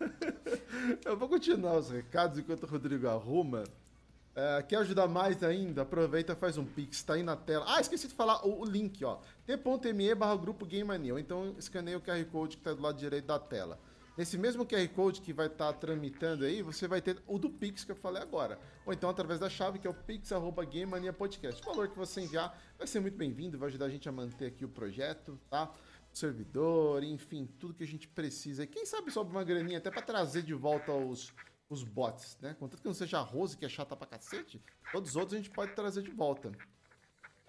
Eu 1.04 1.16
vou 1.16 1.28
continuar 1.28 1.76
os 1.78 1.90
recados 1.90 2.38
enquanto 2.38 2.64
o 2.64 2.66
Rodrigo 2.66 3.06
arruma. 3.08 3.64
É, 4.34 4.62
quer 4.62 4.76
ajudar 4.76 5.08
mais 5.08 5.42
ainda? 5.42 5.82
Aproveita 5.82 6.32
e 6.32 6.36
faz 6.36 6.56
um 6.56 6.64
pix, 6.64 7.02
tá 7.02 7.14
aí 7.14 7.22
na 7.22 7.36
tela. 7.36 7.64
Ah, 7.68 7.80
esqueci 7.80 8.08
de 8.08 8.14
falar 8.14 8.46
o, 8.46 8.60
o 8.62 8.64
link, 8.64 9.04
ó. 9.04 9.18
t.me 9.46 10.14
barra 10.14 10.36
grupo 10.36 10.64
Game 10.64 10.84
Mania. 10.84 11.18
Então 11.18 11.54
escaneia 11.58 11.98
o 11.98 12.00
QR 12.00 12.24
Code 12.26 12.56
que 12.56 12.62
tá 12.62 12.72
do 12.72 12.80
lado 12.80 12.96
direito 12.98 13.26
da 13.26 13.38
tela. 13.38 13.78
Nesse 14.20 14.36
mesmo 14.36 14.66
QR 14.66 14.86
Code 14.90 15.22
que 15.22 15.32
vai 15.32 15.46
estar 15.46 15.72
tramitando 15.72 16.44
aí, 16.44 16.60
você 16.60 16.86
vai 16.86 17.00
ter 17.00 17.16
o 17.26 17.38
do 17.38 17.48
Pix 17.48 17.84
que 17.84 17.92
eu 17.92 17.96
falei 17.96 18.20
agora. 18.20 18.60
Ou 18.84 18.92
então 18.92 19.08
através 19.08 19.40
da 19.40 19.48
chave 19.48 19.78
que 19.78 19.86
é 19.86 19.90
o 19.90 19.94
pix.gamemaniapodcast. 19.94 21.62
O 21.62 21.64
valor 21.64 21.88
que 21.88 21.96
você 21.96 22.20
enviar 22.20 22.54
vai 22.76 22.86
ser 22.86 23.00
muito 23.00 23.16
bem-vindo, 23.16 23.58
vai 23.58 23.70
ajudar 23.70 23.86
a 23.86 23.88
gente 23.88 24.06
a 24.10 24.12
manter 24.12 24.48
aqui 24.48 24.62
o 24.62 24.68
projeto, 24.68 25.40
tá? 25.48 25.72
Servidor, 26.12 27.02
enfim, 27.02 27.48
tudo 27.58 27.72
que 27.72 27.82
a 27.82 27.86
gente 27.86 28.06
precisa. 28.08 28.64
E 28.64 28.66
quem 28.66 28.84
sabe 28.84 29.10
sobra 29.10 29.32
uma 29.32 29.42
graninha 29.42 29.78
até 29.78 29.90
para 29.90 30.02
trazer 30.02 30.42
de 30.42 30.52
volta 30.52 30.92
os, 30.92 31.32
os 31.70 31.82
bots, 31.82 32.36
né? 32.42 32.54
Contanto 32.60 32.82
que 32.82 32.86
não 32.86 32.92
seja 32.92 33.20
a 33.20 33.22
Rose, 33.22 33.56
que 33.56 33.64
é 33.64 33.70
chata 33.70 33.96
pra 33.96 34.06
cacete, 34.06 34.62
todos 34.92 35.08
os 35.08 35.16
outros 35.16 35.32
a 35.32 35.36
gente 35.38 35.48
pode 35.48 35.74
trazer 35.74 36.02
de 36.02 36.10
volta. 36.10 36.52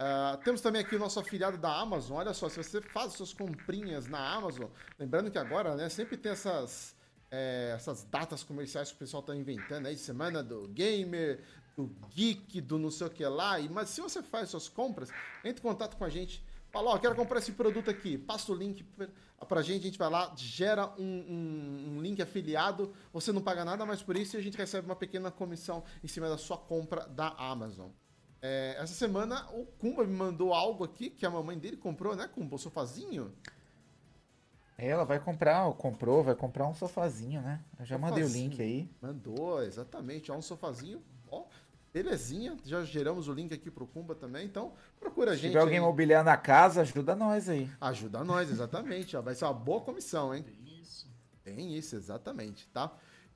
Ah, 0.04 0.40
temos 0.44 0.62
também 0.62 0.82
aqui 0.82 0.96
o 0.96 1.00
nosso 1.00 1.20
afiliado 1.20 1.58
da 1.60 1.72
Amazon. 1.80 2.18
Olha 2.18 2.34
só, 2.34 2.50
se 2.50 2.58
você 2.58 2.82
faz 2.82 3.14
suas 3.14 3.34
comprinhas 3.34 4.08
na 4.08 4.34
Amazon, 4.34 4.66
lembrando 4.98 5.30
que 5.30 5.38
agora, 5.38 5.76
né, 5.76 5.90
sempre 5.90 6.18
tem 6.18 6.32
essas, 6.32 6.96
é, 7.30 7.74
essas 7.76 8.04
datas 8.06 8.42
comerciais 8.44 8.90
que 8.90 8.96
o 8.96 8.98
pessoal 8.98 9.22
tá 9.22 9.36
inventando 9.36 9.86
aí, 9.86 9.96
semana 9.96 10.42
do 10.42 10.68
gamer, 10.70 11.44
do 11.78 11.86
geek, 12.16 12.60
do 12.62 12.80
não 12.80 12.90
sei 12.90 13.06
o 13.06 13.10
que 13.12 13.24
lá. 13.26 13.60
E, 13.60 13.70
mas 13.70 13.90
se 13.90 14.02
você 14.02 14.24
faz 14.24 14.50
suas 14.50 14.68
compras, 14.68 15.10
entre 15.44 15.60
em 15.60 15.64
contato 15.70 15.96
com 15.96 16.04
a 16.04 16.10
gente. 16.10 16.44
Fala, 16.72 16.92
ó, 16.92 16.98
quero 16.98 17.14
comprar 17.16 17.38
esse 17.40 17.52
produto 17.52 17.90
aqui. 17.92 18.18
Passa 18.18 18.50
o 18.52 18.56
link 18.56 18.84
pra 19.48 19.62
gente, 19.62 19.82
a 19.82 19.84
gente 19.84 20.00
vai 20.00 20.10
lá, 20.10 20.34
gera 20.38 20.88
um, 20.98 21.04
um- 21.04 21.98
um 21.98 22.02
link 22.02 22.20
afiliado. 22.22 22.94
Você 23.14 23.32
não 23.34 23.42
paga 23.42 23.64
nada 23.66 23.86
mais 23.86 24.02
por 24.02 24.16
isso 24.18 24.36
e 24.36 24.40
a 24.40 24.42
gente 24.42 24.58
recebe 24.58 24.86
uma 24.88 24.96
pequena 24.96 25.30
comissão 25.30 25.84
em 26.02 26.08
cima 26.08 26.28
da 26.30 26.38
sua 26.38 26.58
compra 26.58 27.06
da 27.08 27.28
Amazon. 27.38 27.90
É, 28.42 28.76
essa 28.80 28.94
semana 28.94 29.46
o 29.52 29.66
Kumba 29.78 30.04
me 30.04 30.14
mandou 30.14 30.54
algo 30.54 30.84
aqui 30.84 31.10
que 31.10 31.26
a 31.26 31.30
mamãe 31.30 31.58
dele 31.60 31.78
comprou, 31.78 32.16
né, 32.16 32.28
Kumba? 32.28 32.56
O 32.56 32.60
sofazinho? 32.60 33.32
Ela 34.78 35.04
vai 35.04 35.20
comprar, 35.20 35.68
ou 35.68 35.76
comprou, 35.76 36.24
vai 36.24 36.34
comprar 36.34 36.68
um 36.68 36.74
sofazinho, 36.74 37.40
né? 37.42 37.64
Eu 37.80 37.86
já 37.86 38.00
mandei 38.00 38.24
o 38.24 38.28
Sofazinho. 38.28 38.50
link 38.50 38.62
aí. 38.62 38.90
Mandou, 39.00 39.62
exatamente. 39.62 40.32
Ó, 40.32 40.36
um 40.38 40.42
sofazinho. 40.42 41.04
Ó, 41.30 41.44
belezinha. 41.94 42.58
Já 42.66 42.84
geramos 42.84 43.28
o 43.28 43.34
link 43.34 43.54
aqui 43.54 43.70
pro 43.70 43.86
Kumba 43.86 44.16
também. 44.16 44.44
Então, 44.48 44.74
procura 45.00 45.32
a 45.32 45.36
Se 45.36 45.42
gente. 45.42 45.52
tiver 45.52 45.62
alguém 45.62 45.78
aí. 45.78 45.84
mobiliar 45.86 46.24
na 46.24 46.36
casa, 46.36 46.82
ajuda 46.82 47.16
nós 47.16 47.48
aí. 47.48 47.70
Ajuda 47.80 48.24
nós, 48.24 48.50
exatamente. 48.50 49.16
ó. 49.16 49.22
Vai 49.22 49.36
ser 49.36 49.46
uma 49.46 49.54
boa 49.54 49.82
comissão, 49.82 50.34
hein? 50.34 50.44
Isso. 50.82 51.08
Tem 51.44 51.76
isso, 51.78 51.96
exatamente, 51.96 52.68
tá? 52.70 52.92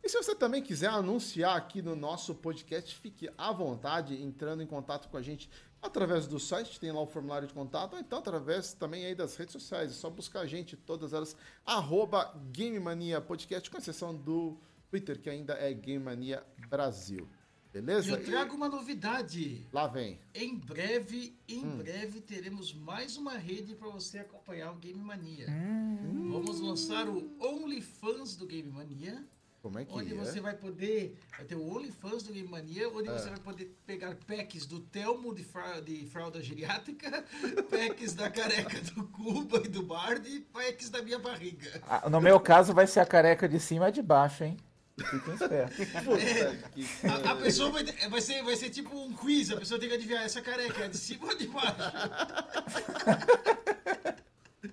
E 0.06 0.10
se 0.10 0.18
você 0.22 0.36
também 0.36 0.62
quiser 0.62 0.90
anunciar 0.90 1.58
aqui 1.58 1.82
no 1.82 1.96
nosso 1.96 2.36
podcast, 2.36 2.94
fique 2.96 3.28
à 3.36 3.52
vontade 3.52 4.22
entrando 4.22 4.62
em 4.62 4.68
contato 4.68 5.10
com 5.10 5.18
a 5.18 5.22
gente 5.22 5.50
através 5.82 6.28
do 6.28 6.40
site, 6.40 6.80
tem 6.80 6.92
lá 6.92 7.02
o 7.02 7.08
formulário 7.08 7.48
de 7.48 7.54
contato, 7.56 7.94
ou 7.94 8.00
então 8.00 8.20
através 8.20 8.72
também 8.74 9.04
aí 9.04 9.16
das 9.16 9.36
redes 9.36 9.54
sociais. 9.54 9.90
É 9.90 9.94
só 9.96 10.08
buscar 10.12 10.42
a 10.42 10.46
gente, 10.46 10.78
todas 10.78 11.12
elas, 11.12 11.36
arroba 11.66 12.40
Game 12.52 12.80
Mania 12.80 13.20
Podcast, 13.20 13.68
com 13.68 13.78
exceção 13.80 14.16
do 14.16 14.60
Twitter, 14.92 15.20
que 15.20 15.28
ainda 15.28 15.54
é 15.54 15.74
Game 15.74 16.04
Mania 16.04 16.46
Brasil. 16.70 17.28
E 17.70 17.82
Beleza? 17.82 18.12
eu 18.12 18.24
trago 18.24 18.56
uma 18.56 18.70
novidade. 18.70 19.42
E 19.42 19.68
lá 19.74 19.88
vem. 19.88 20.20
Em 20.36 20.56
breve, 20.56 21.36
em 21.50 21.66
Hum. 21.66 21.78
breve 21.78 22.22
teremos 22.22 22.74
mais 22.76 23.18
uma 23.18 23.38
rede 23.38 23.74
para 23.76 23.90
você 23.90 24.20
acompanhar 24.20 24.72
o 24.72 24.76
Game 24.76 25.02
Mania. 25.04 25.48
Hum. 25.50 26.30
Vamos 26.32 26.60
lançar 26.62 27.10
o 27.10 27.36
OnlyFans 27.40 28.36
do 28.36 28.46
Game 28.46 28.72
Mania, 28.72 29.26
Como 29.66 29.80
é 29.80 29.84
que 29.84 29.92
onde 29.92 30.14
é? 30.14 30.16
você 30.16 30.40
vai 30.40 30.54
poder, 30.54 31.18
vai 31.36 31.44
ter 31.44 31.56
o 31.56 31.68
OnlyFans 31.76 32.22
do 32.22 32.32
Game 32.32 32.48
Mania, 32.48 32.88
onde 32.88 33.10
É. 33.10 33.14
você 33.14 33.30
vai 33.30 33.40
poder 33.40 33.76
pegar 33.84 34.16
packs 34.28 34.68
do 34.68 34.80
Telmo 34.80 35.34
de, 35.34 35.44
fra, 35.44 35.82
de 35.82 36.06
fralda 36.06 36.40
geriátrica, 36.40 37.26
packs 37.72 38.14
da 38.14 38.30
careca 38.30 38.80
do 38.94 39.06
Cuba 39.08 39.64
e 39.66 39.68
do 39.68 39.82
Bard 39.82 40.30
e 40.30 40.42
packs 40.42 40.92
da 40.92 41.02
minha 41.02 41.18
barriga. 41.18 41.82
Ah, 41.90 42.08
No 42.08 42.22
meu 42.22 42.40
caso, 42.40 42.76
vai 42.76 42.86
ser 42.86 43.00
a 43.00 43.08
careca 43.08 43.50
de 43.50 43.60
cima 43.60 43.86
e 43.86 43.88
a 43.88 43.92
de 43.92 44.04
baixo, 44.04 44.44
hein? 44.44 44.56
Que 46.76 47.08
A, 47.08 47.32
a 47.32 47.36
pessoa 47.38 47.72
vai, 47.72 47.84
vai, 47.84 48.22
ser, 48.22 48.44
vai 48.44 48.56
ser 48.56 48.70
tipo 48.70 48.96
um 48.96 49.14
quiz, 49.14 49.50
a 49.52 49.58
pessoa 49.58 49.80
tem 49.80 49.90
que 49.90 49.96
adivinhar 49.96 50.24
essa 50.24 50.44
careca 50.44 50.86
é 50.86 50.88
de 50.88 50.98
cima 50.98 51.26
ou 51.26 51.36
de 51.36 51.48
baixo. 51.48 51.76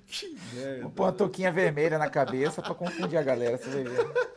que 0.06 0.37
merda. 0.52 0.82
Vou 0.82 0.90
pôr 0.90 1.04
uma 1.04 1.12
touquinha 1.12 1.50
vermelha 1.50 1.96
na 1.99 2.11
cabeça 2.11 2.61
pra 2.61 2.75
confundir 2.75 3.16
a 3.18 3.22
galera, 3.22 3.56
você 3.56 3.70
vai 3.70 3.84
ver. 3.84 4.32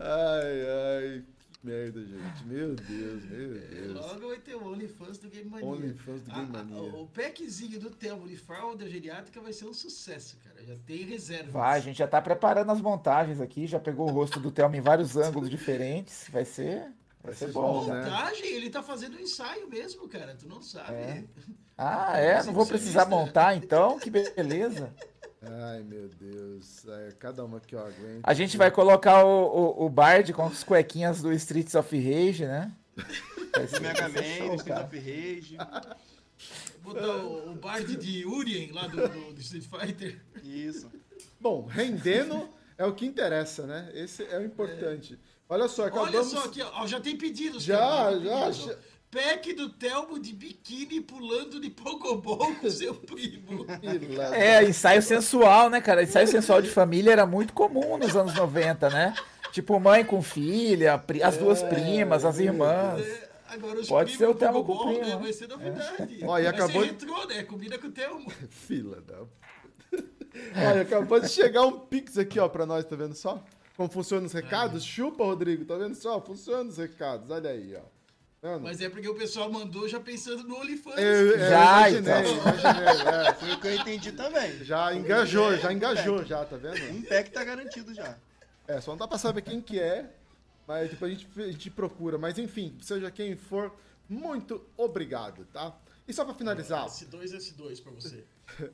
Ai, 0.00 1.14
ai, 1.14 1.24
que 1.52 1.66
merda, 1.66 2.00
gente. 2.00 2.44
Meu 2.46 2.74
Deus, 2.74 3.24
meu 3.24 3.50
Deus. 3.54 3.94
Logo 3.94 4.28
vai 4.28 4.38
ter 4.38 4.54
o 4.54 4.66
OnlyFans 4.66 5.18
do 5.18 5.28
Game 5.28 5.50
Mania. 5.50 5.66
OnlyFans 5.66 6.22
do 6.22 6.30
Game 6.32 6.50
Ah, 6.54 6.60
ah, 6.60 6.64
Mania. 6.64 6.94
O 6.94 7.06
packzinho 7.08 7.80
do 7.80 7.90
Telmo 7.90 8.26
de 8.28 8.36
fralda 8.36 8.88
geriátrica 8.88 9.40
vai 9.40 9.52
ser 9.52 9.66
um 9.66 9.74
sucesso, 9.74 10.36
cara. 10.44 10.64
Já 10.64 10.76
tem 10.86 11.04
reserva. 11.04 11.50
Vai, 11.52 11.78
a 11.78 11.82
gente 11.82 11.98
já 11.98 12.08
tá 12.08 12.20
preparando 12.20 12.70
as 12.70 12.80
montagens 12.80 13.40
aqui, 13.40 13.66
já 13.66 13.78
pegou 13.78 14.08
o 14.08 14.12
rosto 14.12 14.40
do 14.40 14.50
Thelma 14.50 14.76
em 14.76 14.80
vários 14.80 15.16
ângulos 15.18 15.50
diferentes. 15.50 16.28
Vai 16.30 16.44
ser. 16.44 16.92
Vai 17.22 17.34
ser 17.34 17.46
ser 17.46 17.52
bom, 17.52 17.86
né? 17.86 17.94
né? 17.94 18.04
Montagem, 18.04 18.46
ele 18.54 18.70
tá 18.70 18.82
fazendo 18.82 19.16
um 19.16 19.20
ensaio 19.20 19.68
mesmo, 19.68 20.08
cara. 20.08 20.36
Tu 20.36 20.46
não 20.48 20.62
sabe. 20.62 20.94
É. 20.94 21.24
Ah, 21.78 22.16
é? 22.16 22.42
Não 22.42 22.54
vou 22.54 22.64
precisar 22.66 23.04
montar 23.04 23.54
então? 23.54 23.98
Que 23.98 24.08
beleza. 24.08 24.94
Ai, 25.42 25.82
meu 25.82 26.08
Deus. 26.08 26.84
É, 26.88 27.12
cada 27.18 27.44
uma 27.44 27.60
que 27.60 27.74
eu 27.74 27.80
aguento. 27.80 28.20
A 28.22 28.34
gente 28.34 28.56
vai 28.56 28.70
colocar 28.70 29.24
o, 29.24 29.28
o, 29.82 29.86
o 29.86 29.88
Bard 29.88 30.32
com 30.32 30.42
as 30.46 30.64
cuequinhas 30.64 31.20
do 31.22 31.32
Streets 31.32 31.74
of 31.74 31.94
Rage, 31.96 32.46
né? 32.46 32.72
Do 33.56 33.66
ser- 33.68 33.80
Mega 33.80 34.02
Man, 34.08 34.12
do 34.14 34.54
Street 34.56 34.62
cara. 34.64 34.84
of 34.84 34.98
Rage. 34.98 35.56
Botar 36.82 37.16
o, 37.16 37.52
o 37.52 37.54
Bard 37.54 37.96
de 37.96 38.26
Urien 38.26 38.70
lá 38.72 38.86
do, 38.86 38.96
do- 39.08 39.32
do 39.34 39.40
Street 39.40 39.64
Fighter. 39.64 40.20
Isso. 40.42 40.90
Bom, 41.40 41.64
rendendo 41.66 42.48
é 42.76 42.84
o 42.84 42.94
que 42.94 43.06
interessa, 43.06 43.66
né? 43.66 43.90
Esse 43.94 44.24
é 44.24 44.38
o 44.38 44.44
importante. 44.44 45.18
Olha 45.48 45.68
só, 45.68 45.86
acabamos... 45.86 46.14
Olha 46.14 46.24
só 46.24 46.44
aqui, 46.44 46.60
ó, 46.62 46.86
já 46.86 47.00
tem 47.00 47.16
pedidos. 47.16 47.62
Já, 47.62 48.18
já, 48.18 48.50
já. 48.50 48.76
Pack 49.16 49.54
do 49.54 49.70
Telmo 49.70 50.18
de 50.18 50.34
biquíni 50.34 51.00
pulando 51.00 51.58
de 51.58 51.70
pogobol 51.70 52.54
com 52.56 52.68
seu 52.70 52.94
primo. 52.94 53.64
É, 54.34 54.62
ensaio 54.62 55.00
sensual, 55.00 55.70
né, 55.70 55.80
cara? 55.80 56.02
Ensaio 56.02 56.28
sensual 56.28 56.60
de 56.60 56.68
família 56.68 57.12
era 57.12 57.24
muito 57.24 57.54
comum 57.54 57.96
nos 57.96 58.14
anos 58.14 58.34
90, 58.34 58.90
né? 58.90 59.14
Tipo, 59.52 59.80
mãe 59.80 60.04
com 60.04 60.20
filha, 60.20 61.02
as 61.24 61.38
duas 61.38 61.62
primas, 61.62 62.26
as 62.26 62.38
irmãs. 62.38 63.00
É, 63.00 63.30
Agora 63.48 63.80
os 63.80 63.88
Pode 63.88 64.14
ser 64.14 64.28
o 64.28 64.34
Telmo 64.34 64.62
com 64.62 64.86
primo, 64.86 65.06
né? 65.06 65.16
Vai 65.16 65.32
ser 65.32 65.48
novidade. 65.48 66.20
Ó, 66.22 66.38
e 66.38 66.46
acabou 66.46 66.82
retrô, 66.82 67.24
né? 67.24 67.42
Combina 67.44 67.78
com 67.78 67.86
o 67.86 67.92
Telmo. 67.92 68.30
Fila 68.50 69.00
da... 69.00 69.20
Olha, 70.68 70.82
acabou 70.82 71.18
de 71.20 71.30
chegar 71.30 71.64
um 71.64 71.78
pix 71.78 72.18
aqui, 72.18 72.38
ó, 72.38 72.48
pra 72.48 72.66
nós, 72.66 72.84
tá 72.84 72.94
vendo 72.94 73.14
só? 73.14 73.42
Como 73.78 73.88
funcionam 73.88 74.26
os 74.26 74.32
recados? 74.34 74.84
Chupa, 74.84 75.24
Rodrigo, 75.24 75.64
tá 75.64 75.76
vendo 75.76 75.94
só? 75.94 76.20
Funciona 76.20 76.68
os 76.68 76.76
recados, 76.76 77.30
olha 77.30 77.48
aí, 77.48 77.74
ó. 77.74 77.95
Vendo? 78.46 78.62
Mas 78.62 78.80
é 78.80 78.88
porque 78.88 79.08
o 79.08 79.14
pessoal 79.14 79.50
mandou 79.50 79.88
já 79.88 79.98
pensando 79.98 80.44
no 80.44 80.56
OnlyFans. 80.60 80.96
Eu, 80.98 81.04
eu 81.04 81.38
Já, 81.38 81.90
imaginei, 81.90 82.12
então. 82.12 82.34
imaginei, 82.36 83.28
é. 83.28 83.34
Foi 83.34 83.52
o 83.52 83.60
que 83.60 83.66
eu 83.66 83.74
entendi 83.74 84.12
também. 84.12 84.64
Já 84.64 84.94
engajou, 84.94 85.56
já 85.56 85.72
engajou, 85.72 86.24
já, 86.24 86.44
tá 86.44 86.56
vendo? 86.56 86.96
Um 86.96 87.02
pack 87.02 87.30
tá 87.32 87.42
garantido 87.42 87.92
já. 87.92 88.16
É, 88.68 88.80
só 88.80 88.92
não 88.92 88.98
dá 88.98 89.08
pra 89.08 89.18
saber 89.18 89.42
quem 89.42 89.60
que 89.60 89.80
é, 89.80 90.08
mas 90.66 90.90
depois 90.90 91.10
a 91.10 91.14
gente, 91.14 91.28
a 91.40 91.50
gente 91.50 91.70
procura. 91.70 92.18
Mas 92.18 92.38
enfim, 92.38 92.76
seja 92.80 93.10
quem 93.10 93.36
for, 93.36 93.74
muito 94.08 94.64
obrigado, 94.76 95.44
tá? 95.52 95.76
E 96.06 96.12
só 96.12 96.24
pra 96.24 96.34
finalizar, 96.34 96.86
S2, 96.86 97.32
S2 97.34 97.82
pra 97.82 97.92
você. 97.92 98.24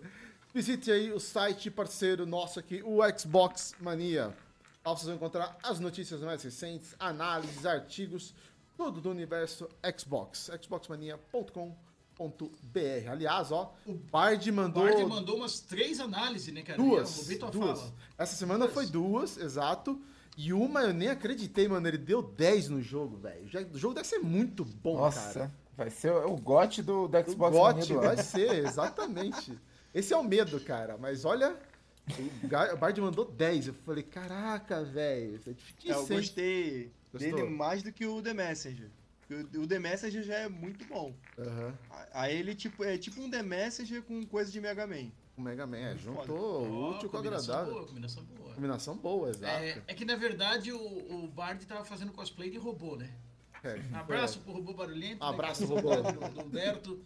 visite 0.55 0.91
aí 0.93 1.11
o 1.11 1.19
site 1.19 1.71
parceiro 1.71 2.27
nosso 2.27 2.59
aqui, 2.61 2.83
o 2.85 2.99
Xbox 3.19 3.75
Mania. 3.81 4.37
Lá 4.85 4.93
vocês 4.93 5.07
vão 5.07 5.15
encontrar 5.15 5.57
as 5.63 5.79
notícias 5.81 6.21
mais 6.21 6.43
recentes, 6.43 6.95
análises, 6.99 7.65
artigos, 7.65 8.35
tudo 8.83 9.01
do 9.01 9.11
universo 9.11 9.69
Xbox. 9.97 10.51
xboxmania.com.br. 10.61 13.11
Aliás, 13.11 13.53
ó, 13.53 13.73
o 13.87 13.95
Bard 13.95 14.51
O 14.51 14.55
mandou 14.55 14.85
Bard 14.85 15.05
mandou 15.05 15.37
umas 15.37 15.61
três 15.61 16.01
análises, 16.01 16.53
né, 16.53 16.63
cara? 16.63 16.79
duas. 16.79 17.29
Duas. 17.29 17.81
fala. 17.81 17.93
Essa 18.19 18.35
semana 18.35 18.67
foi 18.69 18.87
duas, 18.87 19.37
exato. 19.37 20.01
E 20.37 20.53
uma 20.53 20.83
eu 20.83 20.95
nem 20.95 21.09
acreditei, 21.09 21.69
mano. 21.69 21.87
Ele 21.87 21.99
deu 21.99 22.23
10 22.23 22.71
no 22.71 22.83
jogo, 22.83 23.19
velho. 23.19 23.49
O 23.73 23.79
jogo 23.79 23.95
deve 23.95 24.09
ser 24.09 24.19
muito 24.19 24.65
bom, 24.65 24.97
Nossa, 24.97 25.41
cara. 25.41 25.53
vai 25.77 25.91
ser 25.91 26.11
o, 26.11 26.33
o 26.33 26.37
GOT 26.37 26.83
do, 26.83 27.07
do 27.07 27.19
O 27.19 27.31
Xbox 27.31 27.57
Mania 27.57 27.73
GOT 27.83 27.93
do 27.93 28.01
vai 28.01 28.17
ser, 28.17 28.65
exatamente. 28.65 29.57
Esse 29.95 30.15
é 30.15 30.17
o 30.17 30.25
medo, 30.25 30.59
cara. 30.61 30.97
Mas 30.99 31.27
olha, 31.27 31.55
o 32.73 32.77
Bard 32.77 33.01
mandou 33.01 33.25
10. 33.25 33.69
Eu 33.69 33.75
falei, 33.75 34.03
caraca, 34.03 34.83
velho. 34.85 35.37
Isso 35.37 35.49
é 35.49 35.53
É, 35.53 35.55
eu 35.55 35.57
difícil, 35.57 36.01
hein? 36.01 36.07
gostei 36.09 36.93
Gostou? 37.13 37.35
dele 37.37 37.49
mais 37.51 37.83
do 37.83 37.93
que 37.93 38.07
o 38.07 38.21
The 38.23 38.35
Messenger. 38.35 38.89
Porque 39.29 39.59
O 39.59 39.67
The 39.67 39.79
Messenger 39.79 40.23
já 40.23 40.35
é 40.35 40.49
muito 40.49 40.85
bom. 40.87 41.15
Aham. 41.39 41.75
Aí 42.13 42.37
ele 42.37 42.55
tipo, 42.55 42.85
é 42.85 42.99
tipo 42.99 43.21
um 43.23 43.31
The 43.31 43.43
Messenger 43.43 44.03
com 44.03 44.25
coisa 44.27 44.51
de 44.51 44.61
Mega 44.61 44.87
Man. 44.87 45.11
O 45.37 45.41
Mega 45.41 45.67
Man, 45.67 45.79
é, 45.79 45.97
juntou 45.97 46.67
o 46.67 46.91
útil 46.91 47.09
com 47.09 47.17
o 47.17 47.21
agradável. 47.21 47.73
Boa, 47.73 47.87
combinação 47.87 48.25
boa. 48.25 48.55
Combinação 48.55 48.97
boa, 48.97 49.31
exato. 49.31 49.63
É, 49.65 49.83
é 49.87 49.95
que 49.95 50.05
na 50.05 50.15
verdade 50.17 50.71
o, 50.73 50.79
o 50.79 51.29
Bard 51.29 51.65
tava 51.67 51.85
fazendo 51.85 52.13
cosplay 52.13 52.51
de 52.51 52.59
robô, 52.59 52.97
né? 52.97 53.11
É, 53.65 53.81
Um 53.93 53.97
abraço 53.97 54.41
pro 54.41 54.53
robô 54.53 54.75
barulhento. 54.75 55.23
Abraço, 55.25 55.63
né, 55.63 55.69
que 55.69 55.73
é 55.73 55.77
o 55.77 56.03
robô. 56.03 56.13
Do, 56.13 56.35
do 56.35 56.41
Humberto. 56.43 57.01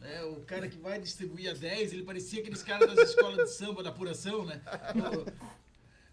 Né, 0.00 0.22
o 0.24 0.36
cara 0.42 0.68
que 0.68 0.78
vai 0.78 1.00
distribuir 1.00 1.50
a 1.50 1.54
10, 1.54 1.92
ele 1.92 2.02
parecia 2.02 2.40
aqueles 2.40 2.62
caras 2.62 2.94
das 2.94 3.10
escolas 3.10 3.36
de 3.36 3.54
samba 3.54 3.82
da 3.82 3.90
apuração, 3.90 4.44
né? 4.44 4.60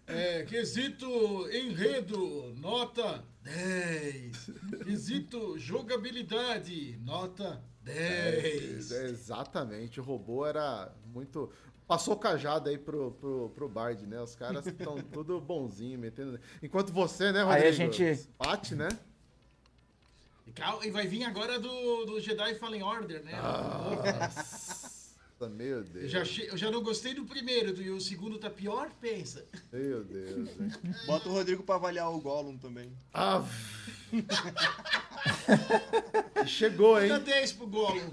É, 0.06 0.44
quesito 0.44 1.06
enredo, 1.50 2.54
nota 2.58 3.24
10. 3.42 4.50
Quesito 4.84 5.58
jogabilidade, 5.58 6.96
nota 7.04 7.60
10. 7.82 8.92
É, 8.92 9.04
exatamente, 9.06 9.98
o 10.00 10.02
robô 10.04 10.46
era 10.46 10.92
muito. 11.12 11.50
Passou 11.88 12.14
o 12.14 12.18
cajado 12.18 12.68
aí 12.68 12.78
pro, 12.78 13.12
pro, 13.12 13.50
pro 13.50 13.68
Bard, 13.68 14.04
né? 14.06 14.20
Os 14.20 14.34
caras 14.34 14.66
estão 14.66 14.96
tudo 15.12 15.40
bonzinho, 15.40 15.98
metendo. 15.98 16.38
Enquanto 16.62 16.92
você, 16.92 17.30
né, 17.32 17.42
Rodrigo? 17.42 17.64
Aí 17.64 17.68
a 17.68 17.72
gente- 17.72 18.28
Bate, 18.38 18.74
né? 18.74 18.88
E 20.56 20.58
cal- 20.58 20.82
E 20.84 20.90
vai 20.90 21.06
vir 21.06 21.24
agora 21.24 21.58
do, 21.60 22.04
do 22.06 22.20
Jedi 22.20 22.54
Fallen 22.54 22.82
Order, 22.82 23.22
né? 23.22 23.38
Nossa, 23.40 25.48
meu 25.50 25.78
Eu 25.78 25.84
Deus. 25.84 26.10
já, 26.10 26.22
achei- 26.22 26.48
eu 26.48 26.56
já 26.56 26.70
não 26.70 26.82
gostei 26.82 27.12
do 27.12 27.26
primeiro, 27.26 27.80
e 27.82 27.90
o 27.90 28.00
segundo 28.00 28.38
tá 28.38 28.48
pior, 28.48 28.88
pensa. 29.00 29.44
Meu 29.70 30.02
Deus. 30.02 30.48
hein? 30.58 30.72
Bota 31.06 31.28
o 31.28 31.32
Rodrigo 31.32 31.62
pra 31.62 31.74
avaliar 31.74 32.10
o 32.10 32.18
Gollum 32.20 32.56
também. 32.56 32.90
Ah. 33.12 33.44
Chegou, 36.46 37.00
hein? 37.00 37.08
Dá 37.08 37.18
10 37.18 37.52
pro 37.52 37.66
Gollum. 37.66 38.10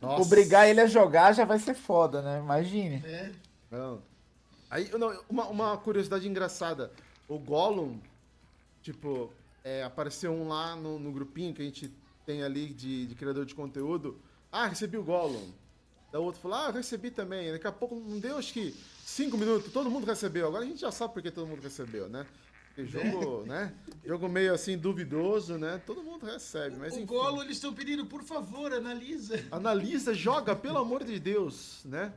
Nossa. 0.00 0.22
Obrigar 0.22 0.68
ele 0.68 0.80
a 0.80 0.86
jogar 0.86 1.32
já 1.32 1.44
vai 1.46 1.58
ser 1.58 1.74
foda, 1.74 2.20
né? 2.20 2.38
Imagine. 2.38 3.02
É. 3.06 3.32
Não. 3.70 4.02
Aí, 4.68 4.90
não, 4.98 5.18
uma, 5.28 5.46
uma 5.46 5.76
curiosidade 5.78 6.28
engraçada. 6.28 6.92
O 7.26 7.38
Gollum, 7.38 7.98
tipo, 8.82 9.32
é, 9.66 9.82
apareceu 9.82 10.32
um 10.32 10.46
lá 10.46 10.76
no, 10.76 10.96
no 10.96 11.10
grupinho 11.10 11.52
que 11.52 11.60
a 11.60 11.64
gente 11.64 11.92
tem 12.24 12.44
ali 12.44 12.68
de, 12.68 13.08
de 13.08 13.14
criador 13.16 13.44
de 13.44 13.52
conteúdo. 13.52 14.16
Ah, 14.52 14.68
recebi 14.68 14.96
o 14.96 15.02
Gollum. 15.02 15.50
Da 16.12 16.20
outro 16.20 16.40
falou, 16.40 16.56
ah, 16.56 16.66
eu 16.68 16.72
recebi 16.72 17.10
também. 17.10 17.50
Daqui 17.50 17.66
a 17.66 17.72
pouco, 17.72 17.96
não 17.96 18.20
deu 18.20 18.38
acho 18.38 18.52
que 18.52 18.72
cinco 19.04 19.36
minutos, 19.36 19.72
todo 19.72 19.90
mundo 19.90 20.06
recebeu. 20.06 20.46
Agora 20.46 20.62
a 20.62 20.66
gente 20.66 20.80
já 20.80 20.92
sabe 20.92 21.14
porque 21.14 21.32
todo 21.32 21.48
mundo 21.48 21.60
recebeu, 21.60 22.08
né? 22.08 22.24
Porque 22.68 22.86
jogo, 22.86 23.42
né? 23.44 23.74
Jogo 24.04 24.28
meio 24.28 24.54
assim 24.54 24.78
duvidoso, 24.78 25.58
né? 25.58 25.82
Todo 25.84 26.00
mundo 26.00 26.24
recebe, 26.24 26.76
mas 26.76 26.92
o 26.92 26.98
enfim. 26.98 27.06
Gollum, 27.06 27.42
eles 27.42 27.56
estão 27.56 27.74
pedindo, 27.74 28.06
por 28.06 28.22
favor, 28.22 28.72
analisa. 28.72 29.44
Analisa, 29.50 30.14
joga, 30.14 30.54
pelo 30.54 30.78
amor 30.78 31.02
de 31.02 31.18
Deus, 31.18 31.80
né? 31.84 32.12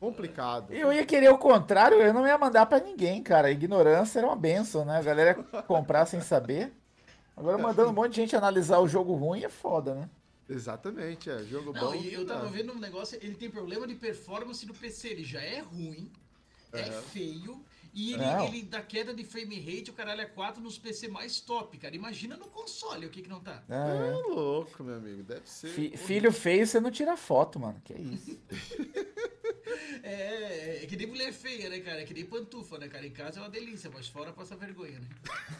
Complicado. 0.00 0.72
Eu 0.72 0.92
ia 0.92 1.04
querer 1.06 1.30
o 1.30 1.38
contrário, 1.38 2.00
eu 2.00 2.12
não 2.12 2.26
ia 2.26 2.36
mandar 2.36 2.66
pra 2.66 2.80
ninguém, 2.80 3.22
cara. 3.22 3.50
Ignorância 3.50 4.18
era 4.18 4.26
uma 4.26 4.36
benção, 4.36 4.84
né? 4.84 4.98
A 4.98 5.02
galera 5.02 5.38
ia 5.52 5.62
comprar 5.64 6.06
sem 6.06 6.20
saber. 6.20 6.72
Agora 7.36 7.58
mandando 7.58 7.90
um 7.90 7.94
monte 7.94 8.10
de 8.10 8.20
gente 8.20 8.36
analisar 8.36 8.78
o 8.78 8.88
jogo 8.88 9.14
ruim 9.14 9.42
é 9.42 9.48
foda, 9.48 9.94
né? 9.94 10.08
Exatamente, 10.48 11.30
é. 11.30 11.42
Jogo 11.44 11.72
Não, 11.72 11.80
bom. 11.80 11.94
e 11.94 12.12
eu 12.12 12.26
tava 12.26 12.46
é. 12.46 12.50
vendo 12.50 12.72
um 12.72 12.78
negócio, 12.78 13.18
ele 13.20 13.34
tem 13.34 13.50
problema 13.50 13.86
de 13.86 13.94
performance 13.94 14.64
no 14.66 14.74
PC, 14.74 15.08
ele 15.08 15.24
já 15.24 15.40
é 15.40 15.60
ruim, 15.60 16.12
é 16.72 16.84
feio, 16.84 17.64
e 17.94 18.12
ele, 18.12 18.24
ele 18.48 18.62
dá 18.64 18.82
queda 18.82 19.14
de 19.14 19.22
frame 19.24 19.58
rate, 19.60 19.90
o 19.90 19.94
caralho 19.94 20.20
é 20.20 20.26
4 20.26 20.60
nos 20.62 20.76
PC 20.78 21.06
mais 21.08 21.40
top, 21.40 21.78
cara. 21.78 21.94
Imagina 21.94 22.36
no 22.36 22.46
console 22.48 23.06
o 23.06 23.10
que 23.10 23.22
que 23.22 23.28
não 23.28 23.38
tá. 23.40 23.62
É, 23.68 24.08
É 24.08 24.12
louco, 24.34 24.82
meu 24.82 24.96
amigo. 24.96 25.22
Deve 25.22 25.48
ser. 25.48 25.68
Fi- 25.68 25.96
filho 25.96 26.32
feio, 26.32 26.66
você 26.66 26.80
não 26.80 26.90
tira 26.90 27.16
foto, 27.16 27.58
mano. 27.60 27.80
Que 27.84 27.94
isso. 27.94 28.38
É, 30.02 30.80
é 30.82 30.86
que 30.86 30.96
nem 30.96 31.06
mulher 31.06 31.32
feia, 31.32 31.70
né, 31.70 31.80
cara? 31.80 32.02
É 32.02 32.04
que 32.04 32.12
nem 32.12 32.26
pantufa, 32.26 32.76
né, 32.78 32.88
cara? 32.88 33.06
Em 33.06 33.10
casa 33.10 33.38
é 33.38 33.42
uma 33.42 33.48
delícia, 33.48 33.90
mas 33.92 34.06
fora 34.06 34.32
passa 34.32 34.54
vergonha, 34.54 35.00
né? 35.00 35.08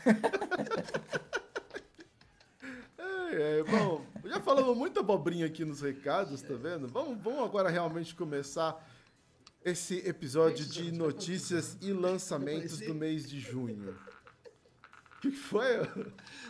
É, 2.99 3.59
é, 3.59 3.63
bom, 3.65 4.05
já 4.25 4.41
falamos 4.41 4.77
muita 4.77 5.01
abobrinha 5.01 5.47
aqui 5.47 5.65
nos 5.65 5.81
recados, 5.81 6.41
tá 6.43 6.55
vendo? 6.55 6.87
Vamos, 6.89 7.21
vamos 7.23 7.43
agora 7.45 7.69
realmente 7.69 8.15
começar 8.15 8.81
esse 9.65 10.07
episódio 10.07 10.67
de 10.67 10.93
notícias 10.93 11.79
e 11.81 11.93
lançamentos 11.93 12.81
do 12.81 12.95
mês 12.95 13.29
de 13.29 13.41
junho. 13.41 13.97
O 15.17 15.21
que 15.21 15.31
que 15.31 15.37
foi? 15.39 15.81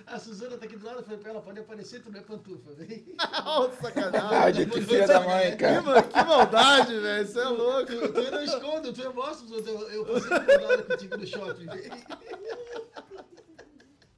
A 0.04 0.18
Suzana 0.18 0.58
tá 0.58 0.66
aqui 0.66 0.76
do 0.76 0.84
lado, 0.84 0.98
eu 0.98 1.04
falei 1.04 1.18
pra 1.18 1.30
ela, 1.30 1.40
pode 1.40 1.60
aparecer, 1.60 2.02
tu 2.02 2.10
não 2.10 2.18
é 2.18 2.22
pantufa, 2.22 2.72
vem. 2.72 3.14
Nossa, 3.44 3.82
sacanagem. 3.82 4.68
Que 4.68 4.80
filha 4.80 5.06
da 5.06 5.20
mãe, 5.20 5.56
cara. 5.56 6.02
que 6.02 6.24
maldade, 6.24 6.98
velho. 6.98 7.26
Você 7.26 7.38
é 7.38 7.44
louco. 7.44 7.86
Tu, 7.86 8.12
tu 8.12 8.30
não 8.32 8.42
esconde, 8.42 8.92
tu 8.92 9.00
eu 9.00 9.14
mostro, 9.14 9.54
eu, 9.54 9.90
eu 9.90 10.04
passei 10.06 10.40
por 10.40 10.60
lado 10.62 10.82
contigo 10.82 11.16
no 11.16 11.26
shopping, 11.26 11.66
vem. 11.66 11.90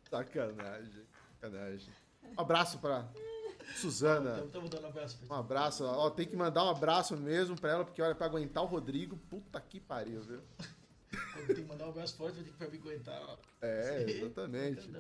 Sacanagem. 0.09 1.07
Sacanagem. 1.39 1.93
Um 2.39 2.41
abraço 2.41 2.79
pra 2.79 3.07
Suzana. 3.77 4.43
Estamos 4.45 4.71
dando 4.71 4.85
um 4.85 4.89
abraço 4.89 5.19
pra 5.19 5.37
Um 5.37 5.39
abraço. 5.39 5.85
Ó, 5.85 6.11
tem 6.11 6.27
que 6.27 6.37
mandar 6.37 6.65
um 6.65 6.71
abraço 6.71 7.17
mesmo 7.17 7.59
pra 7.61 7.71
ela, 7.71 7.85
porque 7.85 8.01
olha, 8.03 8.15
pra 8.15 8.27
aguentar 8.27 8.63
o 8.63 8.67
Rodrigo, 8.67 9.17
puta 9.31 9.61
que 9.61 9.79
pariu, 9.81 10.23
viu? 10.23 10.41
Quando 11.33 11.47
tem 11.47 11.57
que 11.57 11.63
mandar 11.65 11.87
um 11.87 11.91
abraço 11.91 12.17
forte, 12.17 12.35
vai 12.37 12.45
ter 12.45 12.51
que 12.51 12.57
pra 12.57 12.69
me 12.69 12.79
aguentar. 12.79 13.23
ó. 13.23 13.37
É, 13.63 14.03
exatamente. 14.11 14.91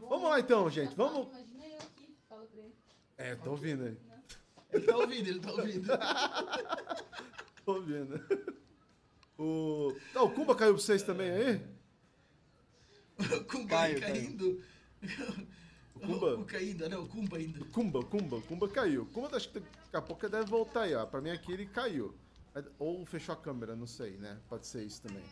Vamos 0.00 0.30
lá 0.30 0.40
então, 0.40 0.68
gente. 0.70 0.94
Vamos. 0.94 1.28
Imagina 1.28 1.64
eu 1.66 1.78
aqui, 1.78 2.16
fala 2.28 2.46
pra 2.46 2.60
ele. 2.60 2.74
É, 3.16 3.34
tô 3.36 3.50
ouvindo 3.50 3.84
aí. 3.84 3.96
Ele 4.72 4.86
tá 4.86 4.96
ouvindo, 4.96 5.28
ele 5.28 5.40
tá 5.40 5.52
ouvindo. 5.52 5.86
Tô 7.64 7.74
ouvindo. 7.74 8.20
O. 9.38 9.92
Ah, 10.14 10.22
o 10.22 10.30
Kumba 10.30 10.54
caiu 10.54 10.74
pra 10.74 10.82
vocês 10.82 11.02
também 11.02 11.30
aí? 11.30 11.60
O 13.18 13.44
Kumba 13.44 13.68
Caio, 13.68 14.00
caindo. 14.00 14.62
O 15.94 16.00
Kumba? 16.00 16.34
O 16.36 16.44
caindo, 16.44 16.88
não, 16.88 17.04
o 17.04 17.08
Kumba 17.08 17.36
ainda. 17.36 17.64
Kumba, 17.66 18.02
Kumba, 18.04 18.40
Kumba 18.42 18.68
caiu. 18.68 19.06
Kumba 19.06 19.36
acho 19.36 19.48
que 19.50 19.60
daqui 19.60 19.96
a 19.96 20.02
pouco 20.02 20.28
deve 20.28 20.44
voltar 20.46 20.82
aí, 20.82 20.94
ó. 20.94 21.06
Pra 21.06 21.20
mim 21.20 21.30
aqui 21.30 21.52
ele 21.52 21.66
caiu. 21.66 22.14
Ou 22.78 23.04
fechou 23.04 23.32
a 23.32 23.36
câmera, 23.36 23.74
não 23.74 23.86
sei, 23.86 24.16
né? 24.18 24.38
Pode 24.48 24.66
ser 24.66 24.84
isso 24.84 25.02
também. 25.02 25.24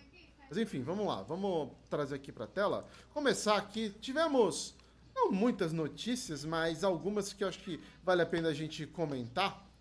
Mas 0.48 0.58
enfim, 0.58 0.82
vamos 0.82 1.06
lá. 1.06 1.22
Vamos 1.22 1.70
trazer 1.88 2.16
aqui 2.16 2.32
pra 2.32 2.46
tela. 2.46 2.88
Começar 3.12 3.56
aqui. 3.56 3.90
Tivemos 4.00 4.74
não 5.14 5.30
muitas 5.30 5.72
notícias, 5.72 6.44
mas 6.44 6.82
algumas 6.82 7.32
que 7.32 7.44
eu 7.44 7.48
acho 7.48 7.60
que 7.60 7.78
vale 8.02 8.22
a 8.22 8.26
pena 8.26 8.48
a 8.48 8.54
gente 8.54 8.86
comentar. 8.86 9.71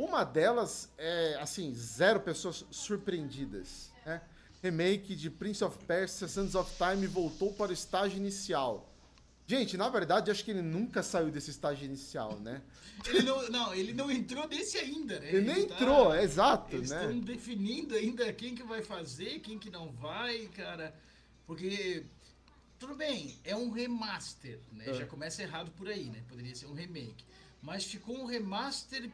Uma 0.00 0.24
delas 0.24 0.88
é, 0.96 1.36
assim, 1.42 1.74
zero 1.74 2.20
pessoas 2.20 2.64
surpreendidas, 2.70 3.92
né? 4.06 4.22
Remake 4.62 5.14
de 5.14 5.28
Prince 5.28 5.62
of 5.62 5.76
Persia 5.84 6.26
Sands 6.26 6.54
of 6.54 6.72
Time 6.78 7.06
voltou 7.06 7.52
para 7.52 7.70
o 7.70 7.74
estágio 7.74 8.16
inicial. 8.16 8.90
Gente, 9.46 9.76
na 9.76 9.90
verdade, 9.90 10.30
acho 10.30 10.42
que 10.42 10.52
ele 10.52 10.62
nunca 10.62 11.02
saiu 11.02 11.30
desse 11.30 11.50
estágio 11.50 11.84
inicial, 11.84 12.40
né? 12.40 12.62
Ele 13.06 13.20
não, 13.20 13.48
não, 13.50 13.74
ele 13.74 13.92
não 13.92 14.10
entrou 14.10 14.48
nesse 14.48 14.78
ainda, 14.78 15.20
né? 15.20 15.34
Ele 15.34 15.52
nem 15.52 15.66
tá- 15.66 15.74
entrou, 15.74 16.14
é 16.14 16.24
exato, 16.24 16.74
Eles 16.74 16.88
né? 16.88 17.02
estão 17.02 17.20
definindo 17.20 17.94
ainda 17.94 18.32
quem 18.32 18.54
que 18.54 18.62
vai 18.62 18.82
fazer, 18.82 19.40
quem 19.40 19.58
que 19.58 19.68
não 19.68 19.92
vai, 19.92 20.46
cara. 20.56 20.94
Porque, 21.46 22.06
tudo 22.78 22.94
bem, 22.94 23.38
é 23.44 23.54
um 23.54 23.70
remaster, 23.70 24.60
né? 24.72 24.88
É. 24.88 24.94
Já 24.94 25.04
começa 25.04 25.42
errado 25.42 25.70
por 25.72 25.88
aí, 25.88 26.08
né? 26.08 26.22
Poderia 26.26 26.54
ser 26.54 26.64
um 26.66 26.74
remake. 26.74 27.22
Mas 27.60 27.84
ficou 27.84 28.16
um 28.16 28.24
remaster 28.24 29.10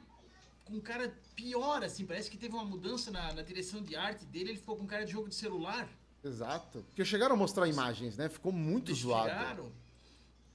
com 0.67 0.81
cara 0.81 1.17
pior, 1.35 1.83
assim. 1.83 2.05
Parece 2.05 2.31
que 2.31 2.37
teve 2.37 2.55
uma 2.55 2.65
mudança 2.65 3.11
na, 3.11 3.33
na 3.33 3.43
direção 3.43 3.81
de 3.83 3.97
arte 3.97 4.25
dele. 4.27 4.51
Ele 4.51 4.59
ficou 4.59 4.77
com 4.77 4.87
cara 4.87 5.05
de 5.05 5.13
jogo 5.13 5.29
de 5.29 5.35
celular. 5.35 5.89
Exato. 6.23 6.83
Porque 6.89 7.05
chegaram 7.05 7.35
a 7.35 7.39
mostrar 7.39 7.67
imagens, 7.69 8.17
né? 8.17 8.29
Ficou 8.29 8.53
muito 8.53 8.93
zoado. 8.95 9.31
Desfiaram. 9.31 9.73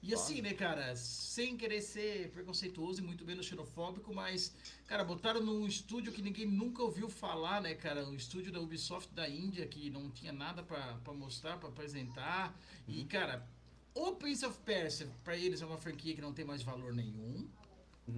E 0.04 0.16
assim, 0.16 0.42
né, 0.42 0.54
cara, 0.54 0.96
sem 0.96 1.56
querer 1.56 1.80
ser 1.80 2.32
preconceituoso 2.32 3.02
e 3.02 3.04
muito 3.04 3.24
menos 3.24 3.46
xenofóbico, 3.46 4.12
mas, 4.12 4.52
cara, 4.88 5.04
botaram 5.04 5.42
num 5.44 5.68
estúdio 5.68 6.12
que 6.12 6.24
ninguém 6.24 6.48
nunca 6.48 6.82
ouviu 6.82 7.08
falar, 7.08 7.62
né, 7.62 7.76
cara? 7.76 8.04
Um 8.08 8.16
estúdio 8.16 8.52
da 8.52 8.60
Ubisoft 8.60 9.14
da 9.14 9.30
Índia 9.30 9.68
que 9.68 9.92
não 9.92 10.10
tinha 10.10 10.34
nada 10.34 10.64
pra 10.64 11.14
mostrar, 11.14 11.58
pra 11.58 11.70
apresentar. 11.70 12.60
E, 12.88 13.06
cara, 13.06 13.48
o 13.94 14.14
Prince 14.14 14.44
of 14.44 14.58
Persia, 14.66 15.08
pra 15.24 15.38
eles 15.38 15.62
é 15.62 15.66
uma 15.68 15.78
franquia 15.78 16.16
que 16.16 16.22
não 16.22 16.34
tem 16.34 16.44
mais 16.44 16.64
valor 16.64 16.94
nenhum. 16.94 17.48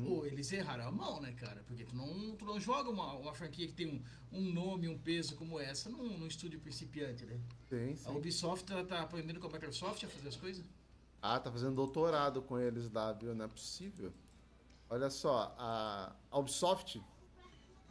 Ou 0.07 0.25
eles 0.25 0.51
erraram 0.51 0.87
a 0.87 0.91
mão, 0.91 1.21
né, 1.21 1.33
cara? 1.33 1.63
Porque 1.67 1.83
tu 1.83 1.95
não, 1.95 2.35
tu 2.35 2.45
não 2.45 2.59
joga 2.59 2.89
uma, 2.89 3.13
uma 3.13 3.33
franquia 3.33 3.67
que 3.67 3.73
tem 3.73 3.87
um, 3.87 4.01
um 4.31 4.53
nome, 4.53 4.87
um 4.87 4.97
peso 4.97 5.35
como 5.35 5.59
essa 5.59 5.89
num, 5.89 6.17
num 6.17 6.27
estúdio 6.27 6.59
principiante, 6.59 7.25
né? 7.25 7.39
Sim, 7.69 7.91
A 7.91 7.95
sim. 7.95 8.17
Ubisoft 8.17 8.65
tá, 8.65 8.83
tá 8.83 9.01
aprendendo 9.01 9.39
com 9.39 9.47
a 9.47 9.51
Microsoft 9.51 10.03
a 10.03 10.07
fazer 10.07 10.27
as 10.27 10.35
coisas? 10.35 10.65
Ah, 11.21 11.39
tá 11.39 11.51
fazendo 11.51 11.75
doutorado 11.75 12.41
com 12.41 12.59
eles 12.59 12.91
lá, 12.91 13.13
viu? 13.13 13.33
Não 13.33 13.45
é 13.45 13.47
possível. 13.47 14.11
Olha 14.89 15.09
só, 15.09 15.55
a, 15.57 16.13
a 16.29 16.37
Ubisoft. 16.37 17.01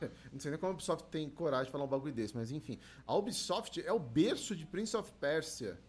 Não 0.33 0.39
sei 0.39 0.51
nem 0.51 0.61
como 0.61 0.73
a 0.73 0.75
Ubisoft 0.75 1.09
tem 1.09 1.31
coragem 1.31 1.67
de 1.67 1.73
falar 1.73 1.85
um 1.85 1.89
bagulho 1.89 2.13
desse, 2.13 2.37
mas 2.37 2.51
enfim. 2.51 2.79
A 3.07 3.15
Ubisoft 3.15 3.81
é 3.81 3.93
o 3.93 3.99
berço 3.99 4.55
de 4.55 4.67
Prince 4.67 4.97
of 4.97 5.11
Persia. 5.21 5.81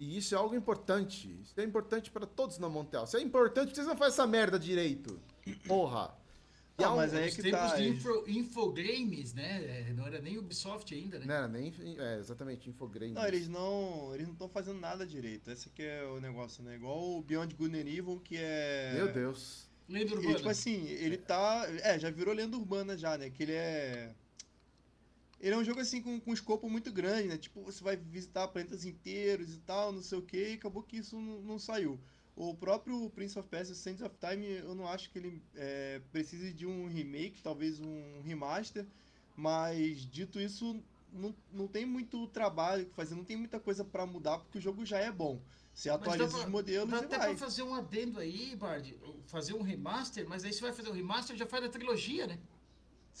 E 0.00 0.16
isso 0.16 0.34
é 0.34 0.38
algo 0.38 0.54
importante. 0.54 1.38
Isso 1.42 1.60
é 1.60 1.62
importante 1.62 2.10
para 2.10 2.26
todos 2.26 2.58
na 2.58 2.70
Montel. 2.70 3.04
Isso 3.04 3.18
é 3.18 3.20
importante, 3.20 3.74
vocês 3.74 3.86
não 3.86 3.96
fazem 3.96 4.14
essa 4.14 4.26
merda 4.26 4.58
direito. 4.58 5.20
Porra. 5.66 6.14
E 6.78 6.82
Não, 6.82 6.94
um- 6.94 6.96
mas 6.96 7.12
aí 7.12 7.24
é 7.24 7.28
Os 7.28 7.36
que 7.36 7.42
tempos 7.42 7.60
tá. 7.60 7.76
de 7.76 7.88
info, 7.88 8.24
Infogames, 8.26 9.34
né? 9.34 9.64
É, 9.88 9.92
Não 9.92 10.06
era 10.06 10.20
nem 10.20 10.38
Ubisoft 10.38 10.94
ainda, 10.94 11.18
né? 11.18 11.26
Não 11.26 11.34
era 11.34 11.48
nem. 11.48 11.74
É, 11.98 12.18
exatamente, 12.18 12.70
Infogrames. 12.70 13.14
Não, 13.14 13.26
eles 13.26 13.48
não. 13.48 14.14
Eles 14.14 14.26
não 14.26 14.32
estão 14.32 14.48
fazendo 14.48 14.80
nada 14.80 15.06
direito. 15.06 15.50
Esse 15.50 15.68
que 15.70 15.82
é 15.82 16.04
o 16.04 16.20
negócio, 16.20 16.62
né? 16.62 16.76
Igual 16.76 17.18
o 17.18 17.22
Beyond 17.22 17.54
Good 17.54 17.76
and 17.76 17.86
Evil, 17.88 18.20
que 18.24 18.36
é. 18.38 18.92
Meu 18.94 19.12
Deus. 19.12 19.68
Lenda 19.88 20.12
E, 20.12 20.14
Urbana. 20.16 20.36
tipo 20.36 20.48
assim, 20.48 20.86
ele 20.86 21.16
tá. 21.18 21.66
É, 21.82 21.98
já 21.98 22.10
virou 22.10 22.32
lenda 22.32 22.56
urbana 22.56 22.96
já, 22.96 23.18
né? 23.18 23.28
Que 23.28 23.42
ele 23.42 23.52
é. 23.52 24.14
Ele 25.40 25.54
é 25.54 25.58
um 25.58 25.64
jogo 25.64 25.80
assim 25.80 26.00
com, 26.02 26.20
com 26.20 26.30
um 26.30 26.34
escopo 26.34 26.68
muito 26.68 26.92
grande, 26.92 27.26
né? 27.28 27.36
Tipo, 27.38 27.62
você 27.62 27.82
vai 27.82 27.96
visitar 27.96 28.46
planetas 28.48 28.84
inteiros 28.84 29.54
e 29.54 29.58
tal, 29.58 29.90
não 29.90 30.02
sei 30.02 30.18
o 30.18 30.22
que, 30.22 30.50
e 30.50 30.52
acabou 30.54 30.82
que 30.82 30.98
isso 30.98 31.18
não, 31.18 31.40
não 31.40 31.58
saiu. 31.58 31.98
O 32.40 32.54
próprio 32.54 33.10
Prince 33.10 33.38
of 33.38 33.46
Persia 33.50 33.74
Sands 33.74 34.00
of 34.00 34.16
Time, 34.18 34.46
eu 34.46 34.74
não 34.74 34.88
acho 34.88 35.10
que 35.10 35.18
ele 35.18 35.42
é, 35.54 36.00
precise 36.10 36.54
de 36.54 36.64
um 36.64 36.88
remake, 36.88 37.42
talvez 37.42 37.78
um 37.78 38.22
remaster, 38.22 38.86
mas 39.36 40.06
dito 40.10 40.40
isso, 40.40 40.82
não, 41.12 41.34
não 41.52 41.68
tem 41.68 41.84
muito 41.84 42.26
trabalho 42.28 42.86
que 42.86 42.94
fazer, 42.94 43.14
não 43.14 43.24
tem 43.24 43.36
muita 43.36 43.60
coisa 43.60 43.84
pra 43.84 44.06
mudar, 44.06 44.38
porque 44.38 44.56
o 44.56 44.60
jogo 44.60 44.86
já 44.86 44.98
é 44.98 45.12
bom. 45.12 45.38
Você 45.74 45.90
atualiza 45.90 46.30
pra- 46.30 46.38
os 46.46 46.50
modelos 46.50 46.88
Dá 46.88 46.96
e 47.02 47.04
até 47.04 47.18
vai. 47.18 47.28
pra 47.28 47.36
fazer 47.36 47.62
um 47.62 47.74
adendo 47.74 48.18
aí, 48.18 48.56
Bard. 48.56 48.98
Fazer 49.26 49.52
um 49.52 49.60
remaster, 49.60 50.26
mas 50.26 50.42
aí 50.42 50.50
você 50.54 50.62
vai 50.62 50.72
fazer 50.72 50.88
o 50.88 50.94
remaster 50.94 51.36
já 51.36 51.44
faz 51.46 51.62
da 51.62 51.68
trilogia, 51.68 52.26
né? 52.26 52.38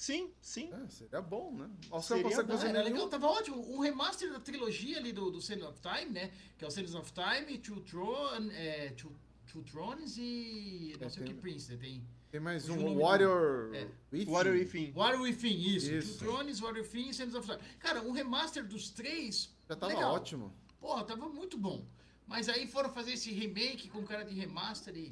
Sim, 0.00 0.30
sim. 0.40 0.70
É, 0.72 0.88
seria 0.88 1.20
bom, 1.20 1.52
né? 1.52 1.68
Não 1.90 2.00
Seria 2.00 2.22
consegue 2.22 2.48
bom, 2.48 2.54
fazer 2.54 2.66
Ah, 2.68 2.70
era 2.70 2.82
nenhum. 2.84 2.94
legal, 2.94 3.08
tava 3.10 3.26
ótimo. 3.26 3.60
Um 3.70 3.80
remaster 3.80 4.32
da 4.32 4.40
trilogia 4.40 4.96
ali 4.96 5.12
do, 5.12 5.30
do 5.30 5.42
Sands 5.42 5.62
of 5.66 5.78
Time, 5.78 6.10
né? 6.10 6.30
Que 6.56 6.64
é 6.64 6.68
o 6.68 6.70
Sands 6.70 6.94
of 6.94 7.12
Time, 7.12 7.58
Two, 7.58 7.80
Throne, 7.82 8.50
é, 8.54 8.94
Two, 8.96 9.12
Two 9.52 9.62
Thrones 9.62 10.16
e. 10.16 10.96
Não 10.98 11.06
É, 11.06 11.10
sei 11.10 11.22
o 11.22 11.26
tem- 11.26 11.34
que 11.34 11.40
Prince, 11.42 11.70
né? 11.70 11.76
Tem. 11.78 12.02
Tem 12.30 12.40
mais 12.40 12.66
o 12.70 12.72
um 12.72 12.98
Warrior. 12.98 13.74
É. 13.74 13.88
Within. 14.10 14.30
Warrior 14.32 14.54
Within. 14.56 14.92
Warrior 14.92 15.20
Within, 15.20 15.60
isso. 15.76 15.92
Isso. 15.92 16.18
Two 16.18 16.28
Thrones, 16.32 16.60
Warrior 16.60 16.82
Within 16.82 17.10
e 17.10 17.12
Sands 17.14 17.34
of 17.34 17.46
Time. 17.46 17.60
Cara, 17.78 18.00
um 18.00 18.12
remaster 18.12 18.66
dos 18.66 18.88
três. 18.88 19.50
Já 19.68 19.76
tava 19.76 19.92
legal. 19.92 20.14
ótimo. 20.14 20.50
Porra, 20.80 21.04
tava 21.04 21.28
muito 21.28 21.58
bom. 21.58 21.84
Mas 22.26 22.48
aí 22.48 22.66
foram 22.66 22.88
fazer 22.90 23.12
esse 23.12 23.30
remake 23.32 23.90
com 23.90 24.02
cara 24.02 24.24
de 24.24 24.32
remaster 24.34 24.96
e. 24.96 25.10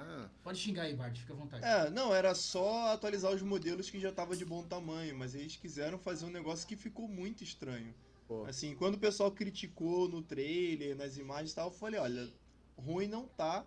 Ah, 0.00 0.28
Pode 0.42 0.58
xingar 0.58 0.82
aí, 0.82 0.94
Bard, 0.94 1.20
fica 1.20 1.32
à 1.32 1.36
vontade. 1.36 1.64
É, 1.64 1.90
não, 1.90 2.14
era 2.14 2.34
só 2.34 2.92
atualizar 2.92 3.32
os 3.32 3.42
modelos 3.42 3.90
que 3.90 3.98
já 3.98 4.12
tava 4.12 4.36
de 4.36 4.44
bom 4.44 4.62
tamanho, 4.62 5.16
mas 5.16 5.34
eles 5.34 5.56
quiseram 5.56 5.98
fazer 5.98 6.24
um 6.26 6.30
negócio 6.30 6.66
que 6.66 6.76
ficou 6.76 7.08
muito 7.08 7.42
estranho. 7.42 7.94
pô. 8.26 8.44
Assim, 8.44 8.74
quando 8.74 8.94
o 8.94 8.98
pessoal 8.98 9.30
criticou 9.32 10.08
no 10.08 10.22
trailer, 10.22 10.96
nas 10.96 11.16
imagens 11.16 11.52
e 11.52 11.54
tal, 11.54 11.68
eu 11.68 11.74
falei, 11.74 11.98
olha, 11.98 12.28
ruim 12.76 13.08
não 13.08 13.26
tá 13.26 13.66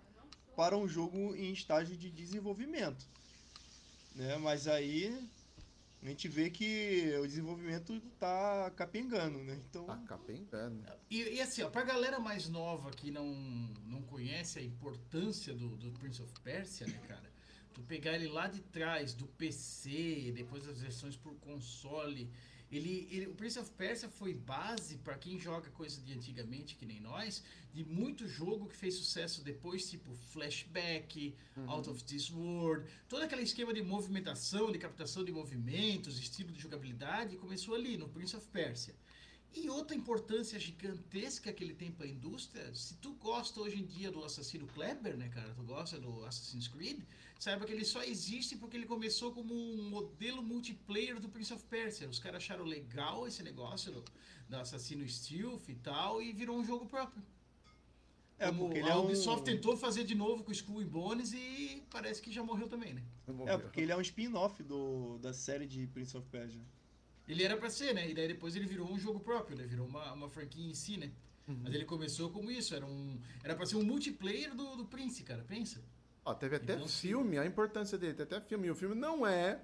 para 0.55 0.77
um 0.77 0.87
jogo 0.87 1.35
em 1.35 1.51
estágio 1.51 1.97
de 1.97 2.09
desenvolvimento. 2.09 3.05
Né? 4.15 4.37
Mas 4.37 4.67
aí 4.67 5.27
a 6.03 6.07
gente 6.07 6.27
vê 6.27 6.49
que 6.49 7.15
o 7.21 7.27
desenvolvimento 7.27 7.99
tá 8.19 8.71
capengando, 8.75 9.37
né? 9.43 9.59
Então, 9.69 9.85
Tá 9.85 9.97
capengando. 9.97 10.83
E, 11.09 11.35
e 11.35 11.41
assim, 11.41 11.61
ó, 11.61 11.69
pra 11.69 11.83
galera 11.83 12.19
mais 12.19 12.49
nova 12.49 12.89
que 12.89 13.11
não, 13.11 13.27
não 13.85 14.01
conhece 14.01 14.57
a 14.57 14.63
importância 14.63 15.53
do, 15.53 15.77
do 15.77 15.91
Prince 15.91 16.21
of 16.21 16.33
Persia, 16.41 16.87
né, 16.87 16.99
cara? 17.07 17.31
Tu 17.73 17.81
pegar 17.83 18.15
ele 18.15 18.27
lá 18.27 18.47
de 18.47 18.61
trás, 18.61 19.13
do 19.13 19.27
PC, 19.27 20.33
depois 20.35 20.65
das 20.65 20.81
versões 20.81 21.15
por 21.15 21.35
console. 21.35 22.29
Ele, 22.71 23.07
ele- 23.11 23.27
o 23.27 23.33
Prince 23.33 23.59
of 23.59 23.69
Persia 23.71 24.07
foi 24.09 24.33
base 24.33 24.97
pra 24.99 25.17
quem 25.17 25.37
joga 25.37 25.69
coisa 25.71 25.99
de 26.01 26.13
antigamente, 26.13 26.75
que 26.75 26.85
nem 26.85 27.01
nós, 27.01 27.43
de 27.73 27.83
muito 27.83 28.27
jogo 28.27 28.67
que 28.67 28.75
fez 28.77 28.95
sucesso 28.95 29.43
depois, 29.43 29.89
tipo 29.89 30.13
Flashback, 30.15 31.35
Out 31.67 31.89
of 31.89 32.03
This 32.03 32.29
World, 32.31 32.87
todo 33.09 33.23
aquele 33.23 33.41
esquema 33.43 33.73
de 33.73 33.81
movimentação, 33.81 34.71
de 34.71 34.77
captação 34.79 35.23
de 35.23 35.31
movimentos, 35.31 36.17
estilo 36.19 36.51
de 36.51 36.59
jogabilidade, 36.61 37.35
começou 37.37 37.75
ali 37.75 37.97
no 37.97 38.07
Prince 38.07 38.35
of 38.35 38.47
Persia. 38.47 38.95
E 39.53 39.69
outra 39.69 39.95
importância 39.95 40.57
gigantesca 40.57 41.51
que 41.51 41.61
ele 41.63 41.73
tem 41.73 41.91
para 41.91 42.05
a 42.05 42.09
indústria, 42.09 42.73
se 42.73 42.95
tu 42.95 43.13
gosta 43.15 43.59
hoje 43.59 43.79
em 43.79 43.85
dia 43.85 44.09
do 44.09 44.23
assassino 44.23 44.65
Kleber, 44.67 45.17
né, 45.17 45.27
cara, 45.27 45.53
tu 45.53 45.63
gosta 45.63 45.99
do 45.99 46.23
Assassin's 46.23 46.69
Creed, 46.69 47.01
saiba 47.37 47.65
que 47.65 47.73
ele 47.73 47.83
só 47.83 48.01
existe 48.01 48.55
porque 48.55 48.77
ele 48.77 48.85
começou 48.85 49.33
como 49.33 49.53
um 49.53 49.89
modelo 49.89 50.41
multiplayer 50.41 51.19
do 51.19 51.27
Prince 51.27 51.53
of 51.53 51.63
Persia. 51.65 52.07
Os 52.07 52.17
caras 52.17 52.37
acharam 52.37 52.63
legal 52.63 53.27
esse 53.27 53.43
negócio 53.43 53.91
do, 53.91 54.05
do 54.47 54.55
assassino 54.55 55.07
stealth 55.07 55.67
e 55.67 55.75
tal 55.75 56.21
e 56.21 56.31
virou 56.31 56.57
um 56.57 56.63
jogo 56.63 56.85
próprio. 56.85 57.21
É, 58.39 58.47
Como 58.47 58.65
porque 58.65 58.79
ele 58.79 58.89
a 58.89 58.93
é 58.93 58.95
um... 58.95 59.05
Ubisoft 59.05 59.43
tentou 59.43 59.75
fazer 59.75 60.05
de 60.05 60.15
novo 60.15 60.43
com 60.43 60.49
o 60.49 60.53
Skull 60.53 60.79
and 60.79 60.87
Bones 60.87 61.33
e 61.33 61.83
parece 61.91 62.21
que 62.21 62.31
já 62.31 62.41
morreu 62.41 62.69
também, 62.69 62.93
né? 62.93 63.03
É, 63.45 63.57
porque 63.57 63.81
ele 63.81 63.91
é 63.91 63.97
um 63.97 64.01
spin-off 64.01 64.63
do... 64.63 65.19
da 65.19 65.33
série 65.33 65.67
de 65.67 65.85
Prince 65.87 66.15
of 66.15 66.27
Persia. 66.29 66.61
Ele 67.27 67.43
era 67.43 67.55
pra 67.55 67.69
ser, 67.69 67.93
né? 67.93 68.09
E 68.09 68.13
daí 68.13 68.27
depois 68.27 68.55
ele 68.55 68.65
virou 68.65 68.91
um 68.91 68.99
jogo 68.99 69.19
próprio, 69.19 69.57
né? 69.57 69.65
Virou 69.65 69.87
uma, 69.87 70.11
uma 70.13 70.29
franquia 70.29 70.65
em 70.65 70.73
si, 70.73 70.97
né? 70.97 71.11
Mas 71.47 71.73
ele 71.73 71.85
começou 71.85 72.29
como 72.29 72.49
isso, 72.49 72.73
era 72.73 72.85
um. 72.85 73.19
Era 73.43 73.55
pra 73.55 73.65
ser 73.65 73.75
um 73.75 73.83
multiplayer 73.83 74.55
do, 74.55 74.75
do 74.75 74.85
Prince, 74.85 75.23
cara, 75.23 75.43
pensa. 75.43 75.83
Ó, 76.23 76.33
teve 76.33 76.55
até 76.55 76.75
Então, 76.75 76.87
filme, 76.87 77.37
a 77.37 77.45
importância 77.45 77.97
dele, 77.97 78.13
tem 78.13 78.23
até 78.23 78.39
filme. 78.39 78.67
E 78.67 78.71
o 78.71 78.75
filme 78.75 78.95
não 78.95 79.25
é. 79.25 79.59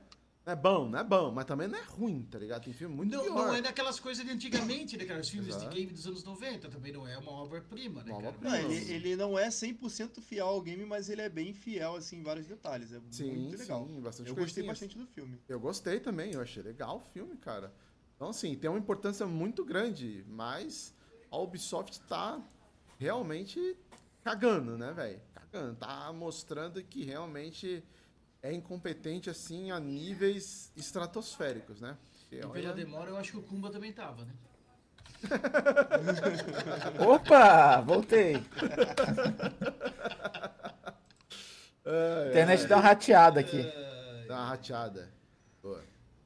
Não 0.48 0.54
é 0.54 0.56
bom, 0.56 0.88
não 0.88 0.98
é 1.00 1.04
bom, 1.04 1.30
mas 1.30 1.44
também 1.44 1.68
não 1.68 1.78
é 1.78 1.84
ruim, 1.84 2.24
tá 2.32 2.40
ligado? 2.40 2.64
Tem 2.64 2.72
filme 2.72 2.96
muito 2.96 3.12
Não, 3.14 3.22
pior. 3.22 3.48
não 3.48 3.54
é 3.56 3.62
daquelas 3.62 4.00
coisas 4.00 4.24
de 4.26 4.32
antigamente, 4.32 4.96
né, 4.96 5.04
cara? 5.04 5.20
Os 5.20 5.28
filmes 5.28 5.50
Exato. 5.54 5.70
de 5.70 5.76
game 5.76 5.92
dos 5.92 6.08
anos 6.08 6.24
90 6.24 6.70
também 6.70 6.94
não 6.94 7.06
é 7.06 7.18
uma 7.18 7.32
obra-prima, 7.34 8.02
né, 8.02 8.14
Uma 8.14 8.22
cara? 8.22 8.30
obra-prima. 8.34 8.58
Não, 8.58 8.64
Não. 8.70 8.72
ele, 8.72 8.94
ele 8.94 9.16
não 9.18 9.38
é 9.38 9.50
100% 9.50 10.22
fiel 10.22 10.48
ao 10.48 10.62
game, 10.62 10.86
mas 10.86 11.10
ele 11.10 11.22
é 11.22 11.28
bem 11.28 11.52
fiel, 11.54 11.96
assim, 11.96 12.20
em 12.20 12.24
vários 12.24 12.48
detalhes. 12.48 12.94
É 12.94 13.02
Sim, 13.12 13.30
muito 13.34 13.58
legal. 13.58 13.86
sim, 13.86 14.00
bastante 14.00 14.30
Eu 14.30 14.36
gostei 14.38 14.64
bastante 14.66 14.98
do 14.98 15.06
filme. 15.06 15.38
Eu 15.50 15.60
gostei 15.60 16.00
também, 16.00 16.32
eu 16.32 16.40
achei 16.40 16.64
legal 16.64 16.96
o 17.00 17.02
filme, 17.12 17.36
cara. 17.36 17.74
Então, 18.16 18.30
assim, 18.30 18.56
tem 18.56 18.70
uma 18.70 18.80
importância 18.80 19.28
muito 19.28 19.66
grande, 19.66 20.24
mas 20.30 20.96
a 21.30 21.38
Ubisoft 21.40 22.00
tá 22.08 22.42
realmente 22.98 23.76
cagando, 24.24 24.78
né, 24.78 24.94
velho? 24.94 25.20
Cagando. 25.34 25.76
Tá 25.76 26.14
mostrando 26.14 26.82
que 26.84 27.04
realmente 27.04 27.84
é 28.44 28.54
incompetente, 28.54 29.30
assim, 29.30 29.72
a 29.72 29.80
níveis 29.80 30.72
estratosféricos, 30.76 31.82
né? 31.82 31.98
Porque, 32.22 32.36
E 32.38 32.46
olha, 32.46 32.62
pela 32.62 32.74
demora, 32.74 33.10
eu 33.12 33.18
acho 33.18 33.32
que 33.32 33.38
o 33.38 33.42
Kumba 33.44 33.70
também 33.70 33.92
tava, 33.94 34.26
né? 34.26 34.34
Opa, 37.08 37.82
voltei. 37.82 38.36
é, 41.86 42.24
A 42.26 42.30
internet 42.30 42.68
dá 42.68 42.76
uma 42.78 42.84
rateada 42.84 43.40
aqui. 43.40 43.64
dá 44.28 44.36
uma 44.36 44.48
rateada. 44.50 45.12
Boa. 45.64 45.84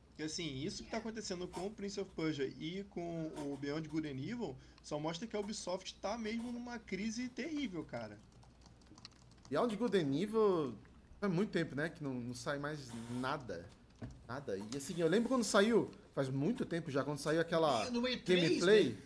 Porque, 0.10 0.24
assim, 0.24 0.46
isso 0.58 0.84
que 0.84 0.90
tá 0.92 0.98
acontecendo 0.98 1.48
com 1.48 1.68
o 1.68 1.72
Prince 1.72 2.00
of 2.00 2.12
Persia 2.16 2.46
e 2.60 2.84
com 2.90 3.28
o 3.38 3.58
Beyond 3.58 3.88
Good 3.88 4.08
and 4.08 4.20
Evil 4.20 4.56
só 4.84 5.00
mostra 5.00 5.28
que 5.28 5.36
a 5.36 5.40
Ubisoft 5.40 5.96
tá 5.96 6.18
mesmo 6.18 6.52
numa 6.52 6.78
crise 6.80 7.30
terrível, 7.30 7.84
cara. 7.86 8.18
E 9.46 9.50
Beyond 9.52 9.76
Good 9.78 9.98
and 9.98 10.14
Evil 10.16 10.76
faz 11.22 11.32
muito 11.32 11.52
tempo, 11.52 11.76
né? 11.76 11.88
Que 11.88 12.04
não, 12.04 12.14
não 12.16 12.34
sai 12.34 12.58
mais 12.58 12.80
nada. 13.12 13.64
Nada. 14.28 14.58
E 14.58 14.78
assim, 14.78 14.96
eu 14.98 15.08
lembro 15.08 15.30
quando 15.30 15.44
saiu, 15.44 15.92
faz 16.16 16.28
muito 16.30 16.66
tempo 16.66 16.90
já, 16.90 17.04
quando 17.04 17.20
saiu 17.20 17.40
aquela 17.40 17.90
No 17.92 18.02
E3, 18.02 18.24
gameplay. 18.26 18.90
né? 18.90 18.98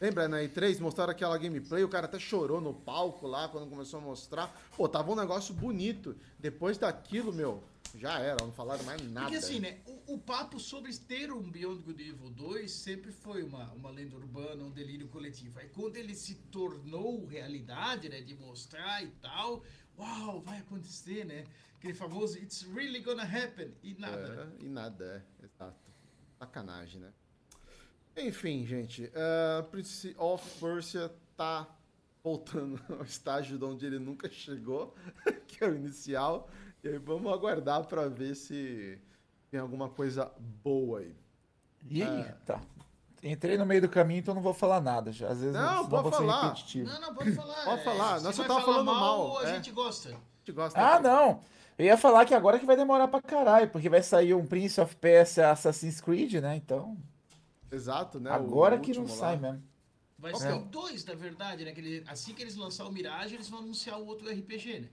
Lembra, 0.00 0.28
na 0.28 0.38
E3 0.38 0.78
mostraram 0.80 1.10
aquela 1.10 1.36
gameplay, 1.36 1.82
o 1.82 1.88
cara 1.88 2.06
até 2.06 2.18
chorou 2.18 2.60
no 2.60 2.72
palco 2.74 3.26
lá 3.26 3.48
quando 3.48 3.68
começou 3.68 3.98
a 3.98 4.02
mostrar. 4.02 4.54
Pô, 4.76 4.88
tava 4.88 5.10
um 5.10 5.16
negócio 5.16 5.54
bonito. 5.54 6.14
Depois 6.38 6.76
daquilo, 6.76 7.32
meu, 7.32 7.62
já 7.96 8.18
era, 8.18 8.36
não 8.44 8.52
falaram 8.52 8.84
mais 8.84 9.00
nada. 9.10 9.26
Porque 9.26 9.38
assim, 9.38 9.60
né? 9.60 9.78
O, 9.86 10.14
o 10.14 10.18
papo 10.18 10.60
sobre 10.60 10.94
ter 10.94 11.32
um 11.32 11.40
Beyond 11.40 11.82
Good 11.82 12.02
Evil 12.02 12.30
2 12.30 12.70
sempre 12.70 13.10
foi 13.12 13.42
uma, 13.42 13.72
uma 13.72 13.90
lenda 13.90 14.14
urbana, 14.16 14.62
um 14.64 14.70
delírio 14.70 15.08
coletivo. 15.08 15.58
Aí 15.58 15.68
quando 15.68 15.96
ele 15.96 16.14
se 16.14 16.34
tornou 16.52 17.24
realidade, 17.24 18.08
né? 18.08 18.20
De 18.20 18.34
mostrar 18.34 19.02
e 19.02 19.08
tal, 19.22 19.62
uau, 19.98 20.40
vai 20.40 20.58
acontecer, 20.58 21.24
né? 21.24 21.44
Aquele 21.76 21.94
famoso 21.94 22.38
It's 22.38 22.62
really 22.74 23.00
gonna 23.00 23.24
happen. 23.24 23.74
E 23.82 23.94
nada. 23.94 24.52
É, 24.58 24.64
e 24.64 24.68
nada, 24.68 25.04
é, 25.40 25.44
exato. 25.44 25.92
Sacanagem, 26.38 27.00
né? 27.00 27.12
Enfim, 28.16 28.64
gente, 28.64 29.04
uh, 29.06 29.64
Prince 29.70 30.14
of 30.16 30.60
Persia 30.60 31.12
tá 31.36 31.68
voltando 32.22 32.80
ao 32.88 33.02
estágio 33.02 33.58
de 33.58 33.64
onde 33.64 33.84
ele 33.84 33.98
nunca 33.98 34.30
chegou, 34.30 34.94
que 35.46 35.62
é 35.62 35.68
o 35.68 35.74
inicial. 35.74 36.48
E 36.82 36.88
aí 36.88 36.98
vamos 36.98 37.32
aguardar 37.32 37.86
pra 37.86 38.08
ver 38.08 38.34
se 38.34 38.98
tem 39.50 39.60
alguma 39.60 39.88
coisa 39.88 40.32
boa 40.62 41.00
aí. 41.00 41.14
E 41.88 42.02
aí, 42.02 42.32
tá. 42.46 42.62
Entrei 43.24 43.56
no 43.56 43.64
meio 43.64 43.80
do 43.80 43.88
caminho, 43.88 44.18
então 44.20 44.34
não 44.34 44.42
vou 44.42 44.52
falar 44.52 44.80
nada. 44.82 45.10
Já. 45.10 45.28
Às 45.28 45.38
vezes 45.40 45.54
Não, 45.54 45.84
senão 45.84 46.02
pode 46.02 46.10
falar. 46.10 46.54
Não, 46.74 47.00
não, 47.00 47.14
pode 47.14 47.32
falar. 47.32 47.64
Pode 47.64 47.82
falar, 47.84 48.18
se 48.18 48.24
nós 48.24 48.36
só 48.36 48.42
tava 48.44 48.60
falar 48.60 48.72
falando 48.72 48.86
mal, 48.86 49.38
A 49.38 49.48
é. 49.48 49.54
gente 49.56 49.70
gosta. 49.70 50.10
A 50.10 50.12
gente 50.12 50.52
gosta. 50.52 50.78
Ah, 50.78 51.00
não! 51.00 51.40
Eu 51.78 51.86
ia 51.86 51.96
falar 51.96 52.24
que 52.26 52.34
agora 52.34 52.58
que 52.58 52.66
vai 52.66 52.76
demorar 52.76 53.08
pra 53.08 53.22
caralho, 53.22 53.70
porque 53.70 53.88
vai 53.88 54.02
sair 54.02 54.34
um 54.34 54.46
Prince 54.46 54.78
of 54.80 54.94
Persia 54.96 55.50
Assassin's 55.50 56.00
Creed, 56.00 56.34
né? 56.34 56.54
Então, 56.54 56.96
Exato, 57.72 58.20
né? 58.20 58.30
o 58.30 58.34
agora 58.34 58.78
que 58.78 58.92
não 58.92 59.00
último 59.02 59.18
sai 59.18 59.36
lá. 59.36 59.40
mesmo. 59.52 59.62
Vai 60.18 60.32
É. 60.32 60.36
ser 60.36 60.58
dois, 60.66 61.04
na 61.04 61.14
verdade, 61.14 61.64
né? 61.64 61.72
Que 61.72 61.80
ele- 61.80 62.04
assim 62.06 62.32
que 62.34 62.42
eles 62.42 62.54
lançar 62.56 62.84
o 62.84 62.92
Mirage, 62.92 63.34
eles 63.34 63.48
vão 63.48 63.60
anunciar 63.60 63.98
o 63.98 64.06
outro 64.06 64.28
RPG, 64.30 64.80
né? 64.80 64.88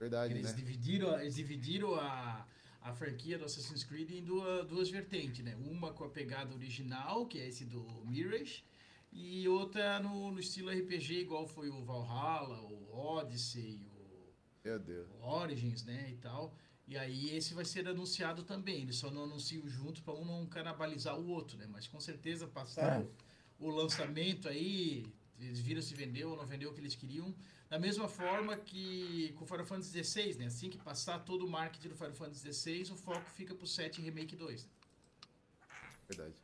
Verdade, 0.00 0.34
Eles 0.34 0.50
né? 0.50 0.56
dividiram, 0.56 1.18
eles 1.20 1.34
dividiram 1.36 1.94
a, 1.94 2.44
a 2.86 2.92
franquia 2.92 3.36
do 3.36 3.44
Assassin's 3.44 3.82
Creed 3.82 4.12
em 4.12 4.22
duas, 4.22 4.64
duas 4.66 4.88
vertentes, 4.88 5.44
né? 5.44 5.56
Uma 5.56 5.92
com 5.92 6.04
a 6.04 6.08
pegada 6.08 6.54
original, 6.54 7.26
que 7.26 7.38
é 7.40 7.48
esse 7.48 7.64
do 7.64 7.82
Mirage, 8.04 8.64
e 9.12 9.48
outra 9.48 9.98
no, 9.98 10.30
no 10.30 10.38
estilo 10.38 10.70
RPG, 10.70 11.20
igual 11.22 11.48
foi 11.48 11.68
o 11.68 11.82
Valhalla, 11.82 12.60
o 12.60 12.88
Odyssey, 12.96 13.80
o, 13.92 14.32
Meu 14.64 14.78
Deus. 14.78 15.08
o 15.10 15.26
Origins, 15.26 15.84
né? 15.84 16.10
E 16.10 16.16
tal. 16.16 16.54
E 16.86 16.96
aí 16.96 17.36
esse 17.36 17.54
vai 17.54 17.64
ser 17.64 17.88
anunciado 17.88 18.44
também. 18.44 18.82
Eles 18.82 18.96
só 18.96 19.10
não 19.10 19.24
anunciam 19.24 19.66
junto 19.68 20.00
para 20.04 20.14
um 20.14 20.24
não 20.24 20.46
canibalizar 20.46 21.18
o 21.18 21.26
outro, 21.26 21.58
né? 21.58 21.66
Mas 21.68 21.88
com 21.88 21.98
certeza 21.98 22.46
passaram 22.46 23.10
o 23.58 23.68
lançamento 23.68 24.48
aí, 24.48 25.04
eles 25.40 25.58
viram 25.58 25.82
se 25.82 25.94
vendeu 25.94 26.30
ou 26.30 26.36
não 26.36 26.46
vendeu 26.46 26.70
o 26.70 26.72
que 26.72 26.80
eles 26.80 26.94
queriam. 26.94 27.34
Da 27.68 27.78
mesma 27.78 28.08
forma 28.08 28.56
que 28.56 29.32
com 29.36 29.44
o 29.44 29.46
Final 29.46 29.66
Fantasy 29.66 30.04
XVI, 30.04 30.34
né? 30.38 30.46
Assim 30.46 30.70
que 30.70 30.78
passar 30.78 31.18
todo 31.20 31.44
o 31.44 31.50
marketing 31.50 31.88
do 31.88 31.96
Final 31.96 32.14
Fantasy 32.14 32.52
XVI, 32.52 32.92
o 32.92 32.96
foco 32.96 33.28
fica 33.30 33.54
pro 33.54 33.66
7 33.66 34.00
Remake 34.00 34.36
2. 34.36 34.68
Verdade. 36.08 36.34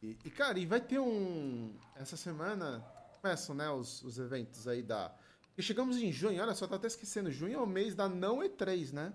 E, 0.00 0.16
e, 0.24 0.30
cara, 0.30 0.58
e 0.58 0.66
vai 0.66 0.80
ter 0.80 1.00
um. 1.00 1.74
Essa 1.96 2.16
semana 2.16 2.84
começam, 3.20 3.54
né, 3.54 3.68
os, 3.70 4.02
os 4.02 4.18
eventos 4.18 4.68
aí 4.68 4.82
da. 4.82 5.12
E 5.56 5.62
chegamos 5.62 5.96
em 5.96 6.12
junho, 6.12 6.40
olha 6.42 6.54
só, 6.54 6.66
tá 6.66 6.76
até 6.76 6.86
esquecendo. 6.86 7.30
Junho 7.30 7.54
é 7.54 7.60
o 7.60 7.66
mês 7.66 7.94
da 7.94 8.08
não 8.08 8.38
E3, 8.38 8.92
né? 8.92 9.12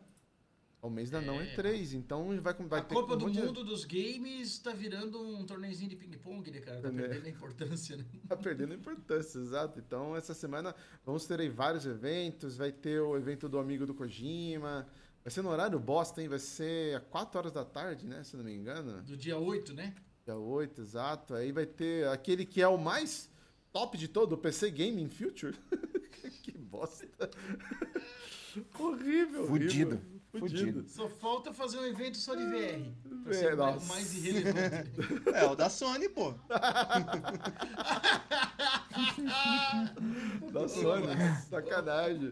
É 0.82 0.86
o 0.86 0.90
mês 0.90 1.10
da 1.10 1.20
não 1.20 1.42
É. 1.42 1.56
E3. 1.56 1.94
Então 1.94 2.28
vai, 2.42 2.54
vai 2.54 2.80
a 2.80 2.84
ter 2.84 2.94
Copa 2.96 3.14
um 3.14 3.18
do 3.18 3.26
monte 3.26 3.36
de- 3.36 3.46
Mundo 3.46 3.64
dos 3.66 3.84
Games 3.84 4.60
tá 4.60 4.72
virando 4.72 5.22
um 5.22 5.46
torneizinho 5.46 5.90
de 5.90 5.96
ping-pong, 5.98 6.50
né, 6.52 6.60
cara? 6.62 6.80
Tá 6.82 6.88
É, 6.88 6.92
perdendo 6.92 7.26
a 7.26 7.30
importância, 7.30 7.98
né? 7.98 8.06
Tá 8.28 8.38
perdendo 8.38 8.74
importância, 8.74 9.40
exato. 9.40 9.78
Então, 9.80 10.16
essa 10.16 10.34
semana 10.34 10.74
vamos 11.06 11.26
ter 11.26 11.40
aí 11.42 11.50
vários 11.50 11.86
eventos. 11.86 12.56
Vai 12.56 12.72
ter 12.72 13.00
o 13.02 13.18
evento 13.18 13.50
do 13.50 13.60
amigo 13.60 13.86
do 13.86 13.94
Kojima. 13.94 14.88
Vai 15.22 15.32
ser 15.32 15.42
no 15.42 15.50
horário 15.50 15.78
bosta, 15.78 16.22
hein? 16.22 16.30
Vai 16.30 16.40
ser 16.40 16.96
às 16.96 17.04
4 17.04 17.38
horas 17.38 17.52
da 17.52 17.66
tarde, 17.66 18.06
né? 18.08 18.24
Se 18.24 18.36
eu 18.36 18.38
não 18.38 18.46
me 18.46 18.56
engano. 18.56 19.02
Do 19.04 19.18
dia 19.18 19.38
8, 19.38 19.74
né? 19.74 19.94
Dia 20.26 20.38
8, 20.38 20.80
exato. 20.82 21.34
Aí 21.34 21.52
vai 21.52 21.66
ter 21.66 22.08
aquele 22.08 22.46
que 22.46 22.62
é 22.62 22.68
o 22.70 22.78
mais 22.78 23.30
top 23.74 23.98
de 23.98 24.08
todo, 24.08 24.32
o 24.34 24.38
PC 24.38 24.72
Gaming 24.72 25.10
Future. 25.10 25.58
que 26.42 26.58
bosta. 26.58 27.06
horrível, 28.80 29.46
Fudido. 29.46 29.96
horrível. 29.96 29.98
Fudido. 29.98 30.19
Só 30.88 31.10
falta 31.10 31.52
fazer 31.52 31.80
um 31.80 31.86
evento 31.86 32.18
só 32.18 32.36
de 32.36 32.46
VR. 32.46 32.92
Pra 33.24 33.32
É, 33.34 33.36
ser 33.38 33.54
o 33.54 33.58
mais- 33.58 33.76
nossa. 33.76 33.88
mais 33.88 34.14
irrelevante. 34.16 34.92
É, 35.34 35.46
o 35.46 35.56
da 35.56 35.70
Sony, 35.70 36.08
pô. 36.10 36.34
Da 40.52 40.68
Sony, 40.68 41.08
sacanagem. 41.50 42.32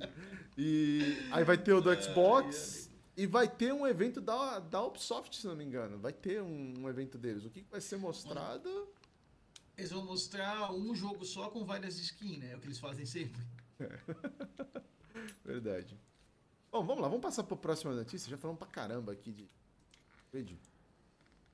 E 0.58 1.18
aí 1.32 1.44
vai 1.44 1.58
ter 1.58 1.74
o 1.74 1.82
do 1.82 1.94
Xbox 2.02 2.90
e 3.16 3.26
vai 3.28 3.48
ter 3.48 3.74
um 3.74 3.86
evento 3.86 4.20
da, 4.20 4.60
da 4.60 4.84
Ubisoft, 4.84 5.36
se 5.38 5.46
não 5.48 5.56
me 5.56 5.64
engano. 5.64 5.98
Vai 6.00 6.14
ter 6.14 6.42
um, 6.42 6.74
um 6.80 6.90
evento 6.90 7.18
deles. 7.18 7.46
O 7.46 7.50
que 7.50 7.62
que 7.62 7.70
vai 7.72 7.82
ser 7.82 7.98
mostrado? 7.98 8.88
Eles 9.78 9.92
vão 9.92 10.04
mostrar 10.06 10.72
um 10.74 10.96
jogo 10.96 11.24
só 11.26 11.50
com 11.50 11.64
várias 11.64 11.98
skins, 12.00 12.40
né? 12.40 12.52
É 12.54 12.56
o 12.56 12.60
que 12.60 12.68
eles 12.68 12.80
fazem 12.80 13.06
sempre. 13.06 13.42
Verdade. 15.46 15.96
Bom, 16.71 16.84
vamos 16.84 17.01
lá, 17.01 17.08
vamos 17.08 17.21
passar 17.21 17.43
para 17.43 17.56
a 17.56 17.60
próxima 17.60 17.93
notícia. 17.93 18.30
Já 18.30 18.38
falamos 18.38 18.60
pra 18.60 18.67
caramba 18.67 19.13
aqui 19.13 19.32
de 19.32 19.47
vídeo. 20.32 20.58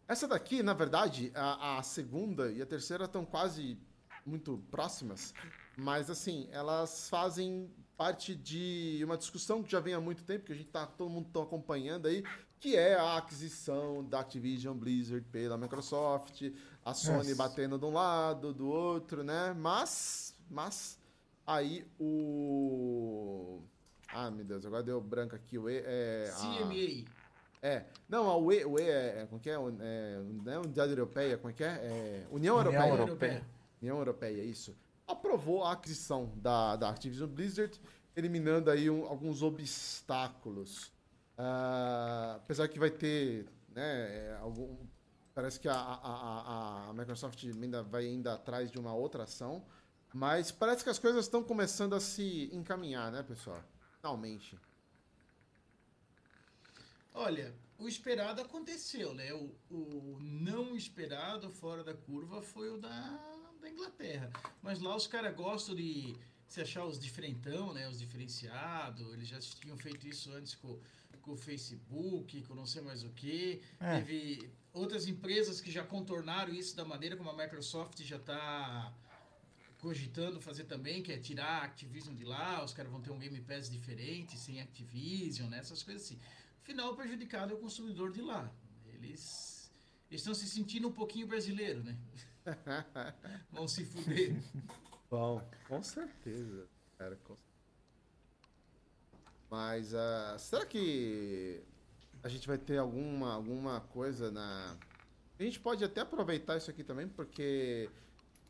Essa 0.08 0.28
daqui, 0.28 0.62
na 0.62 0.74
verdade, 0.74 1.32
a, 1.34 1.78
a 1.78 1.84
segunda 1.84 2.52
e 2.52 2.62
a 2.62 2.66
terceira 2.66 3.06
estão 3.06 3.26
quase 3.26 3.78
muito 4.26 4.58
próximas, 4.70 5.34
mas 5.78 6.10
assim, 6.10 6.48
elas 6.52 7.10
fazem 7.10 7.70
parte 7.96 8.36
de 8.36 9.02
uma 9.04 9.18
discussão 9.18 9.62
que 9.62 9.72
já 9.72 9.80
vem 9.80 9.94
há 9.94 10.02
muito 10.02 10.24
tempo, 10.24 10.46
que 10.46 10.52
a 10.52 10.56
gente 10.56 10.70
tá, 10.70 10.86
todo 10.86 11.10
mundo 11.10 11.30
tá 11.32 11.42
acompanhando 11.42 12.08
aí, 12.08 12.24
que 12.60 12.76
é 12.76 12.96
a 12.96 13.18
aquisição 13.18 14.04
da 14.04 14.20
Activision 14.22 14.76
Blizzard 14.76 15.26
pela 15.30 15.58
Microsoft, 15.58 16.52
a 16.84 16.94
Sony 16.94 17.18
Nossa. 17.18 17.36
batendo 17.36 17.78
de 17.78 17.86
um 17.86 17.94
lado, 17.94 18.54
do 18.54 18.68
outro, 18.68 19.24
né? 19.24 19.54
Mas, 19.54 20.36
mas 20.50 21.00
aí 21.46 21.86
o 22.00 23.62
ah, 24.14 24.32
meu 24.32 24.46
Deus, 24.46 24.66
agora 24.66 24.84
deu 24.84 25.00
branco 25.02 25.36
aqui. 25.36 25.58
O 25.58 25.70
E 25.70 25.78
é. 25.86 26.30
a- 26.32 26.36
CMA. 26.40 27.06
É. 27.62 27.86
Não, 28.10 28.30
a 28.30 28.38
UE, 28.38 28.66
UE 28.66 28.82
é. 28.84 29.22
é 29.22 29.26
como 29.30 29.40
que 29.42 29.50
é? 29.50 29.54
é 29.54 30.22
não 30.44 30.52
é 30.54 30.60
Unidade 30.60 30.92
Europeia, 30.92 31.38
como 31.38 31.50
é 31.50 31.54
que 31.54 31.64
é? 31.64 31.68
é 31.68 32.28
União 32.30 32.58
União 32.58 32.74
Europeia. 32.74 32.98
Europeia. 33.02 33.46
União 33.82 33.98
Europeia, 33.98 34.44
isso. 34.44 34.76
aprovou 35.08 35.64
a 35.64 35.72
aquisição 35.74 36.32
da, 36.38 36.76
da 36.76 36.90
Activision 36.90 37.30
Blizzard, 37.30 37.80
eliminando 38.16 38.70
aí 38.72 38.90
um- 38.90 39.06
alguns 39.06 39.42
obstáculos. 39.42 40.92
Ah, 41.38 42.36
apesar 42.38 42.68
que 42.68 42.78
vai 42.80 42.90
ter, 42.92 43.46
né, 43.74 43.82
é, 44.32 44.38
algum, 44.42 44.76
parece 45.34 45.60
que 45.60 45.68
a, 45.68 45.74
a, 45.74 45.78
a, 45.78 46.90
a 46.90 46.94
Microsoft 46.94 47.44
ainda 47.44 47.82
vai 47.84 48.06
ainda 48.06 48.34
atrás 48.36 48.70
de 48.72 48.78
uma 48.80 48.94
outra 48.94 49.24
ação, 49.24 49.64
mas 50.14 50.52
parece 50.52 50.84
que 50.84 50.90
as 50.90 51.00
coisas 51.00 51.26
estão 51.26 51.44
começando 51.44 51.94
a 51.96 52.00
se 52.00 52.50
encaminhar, 52.54 53.12
né, 53.12 53.24
pessoal? 53.24 53.62
Finalmente. 54.04 54.60
Olha, 57.14 57.56
o 57.80 57.88
esperado 57.88 58.42
aconteceu, 58.42 59.14
né? 59.14 59.34
O, 59.34 59.56
o 59.70 60.18
não 60.20 60.76
esperado 60.76 61.50
fora 61.50 61.86
da 61.86 61.94
curva 61.94 62.42
foi 62.42 62.70
o 62.70 62.78
da, 62.78 62.90
da 63.62 63.70
Inglaterra. 63.70 64.30
Mas 64.62 64.82
lá 64.82 64.94
os 64.94 65.08
caras 65.08 65.34
gostam 65.34 65.74
de 65.74 66.18
se 66.46 66.60
achar 66.60 66.84
os 66.84 67.00
diferentão, 67.00 67.72
né? 67.72 67.88
Os 67.88 67.98
diferenciados. 67.98 69.14
Eles 69.14 69.30
já 69.30 69.40
tinham 69.40 69.78
feito 69.78 70.06
isso 70.06 70.34
antes 70.34 70.54
com, 70.56 70.78
com 71.22 71.32
o 71.32 71.38
Facebook, 71.38 72.42
com 72.44 72.56
não 72.56 72.66
sei 72.66 72.82
mais 72.82 73.06
o 73.06 73.10
que. 73.12 73.62
É. 73.80 74.00
Teve 74.00 74.52
outras 74.74 75.08
empresas 75.08 75.62
que 75.62 75.72
já 75.72 75.86
contornaram 75.86 76.54
isso 76.54 76.76
da 76.76 76.84
maneira 76.84 77.16
como 77.16 77.30
a 77.30 77.38
Microsoft 77.38 78.02
já 78.02 78.18
está 78.18 78.94
cogitando 79.84 80.40
fazer 80.40 80.64
também, 80.64 81.04
que 81.04 81.12
é 81.12 81.18
tirar 81.18 81.62
a 81.62 81.64
Activision 81.66 82.16
de 82.16 82.24
lá, 82.24 82.64
os 82.64 82.72
caras 82.72 82.90
vão 82.90 83.02
ter 83.02 83.12
um 83.12 83.20
Game 83.20 83.42
Pass 83.42 83.70
diferente, 83.70 84.40
sem 84.40 84.62
Activision, 84.62 85.50
né? 85.50 85.60
Essas 85.60 85.84
coisas 85.84 86.04
assim. 86.04 86.18
Final, 86.62 86.94
o 86.94 86.96
prejudicado 86.96 87.52
é 87.52 87.56
o 87.56 87.60
consumidor 87.60 88.10
de 88.10 88.22
lá. 88.22 88.50
Eles 88.88 89.70
estão 90.10 90.34
se 90.34 90.48
sentindo 90.48 90.88
um 90.88 90.92
pouquinho 90.94 91.28
brasileiro, 91.28 91.84
né? 91.84 91.98
Vão 93.52 93.68
se 93.68 93.84
fuder. 93.84 94.42
Bom, 95.12 95.46
com 95.68 95.84
certeza. 95.84 96.66
Cara, 96.98 97.18
com... 97.18 97.36
Mas 99.52 99.94
ah, 99.94 100.38
será 100.40 100.66
que 100.66 101.62
a 102.24 102.30
gente 102.30 102.48
vai 102.48 102.58
ter 102.58 102.78
alguma, 102.78 103.34
alguma 103.34 103.82
coisa 103.82 104.32
na. 104.32 104.78
A 105.38 105.44
gente 105.44 105.60
pode 105.60 105.84
até 105.84 106.00
aproveitar 106.00 106.56
isso 106.56 106.72
aqui 106.72 106.86
também, 106.86 107.06
porque 107.06 107.90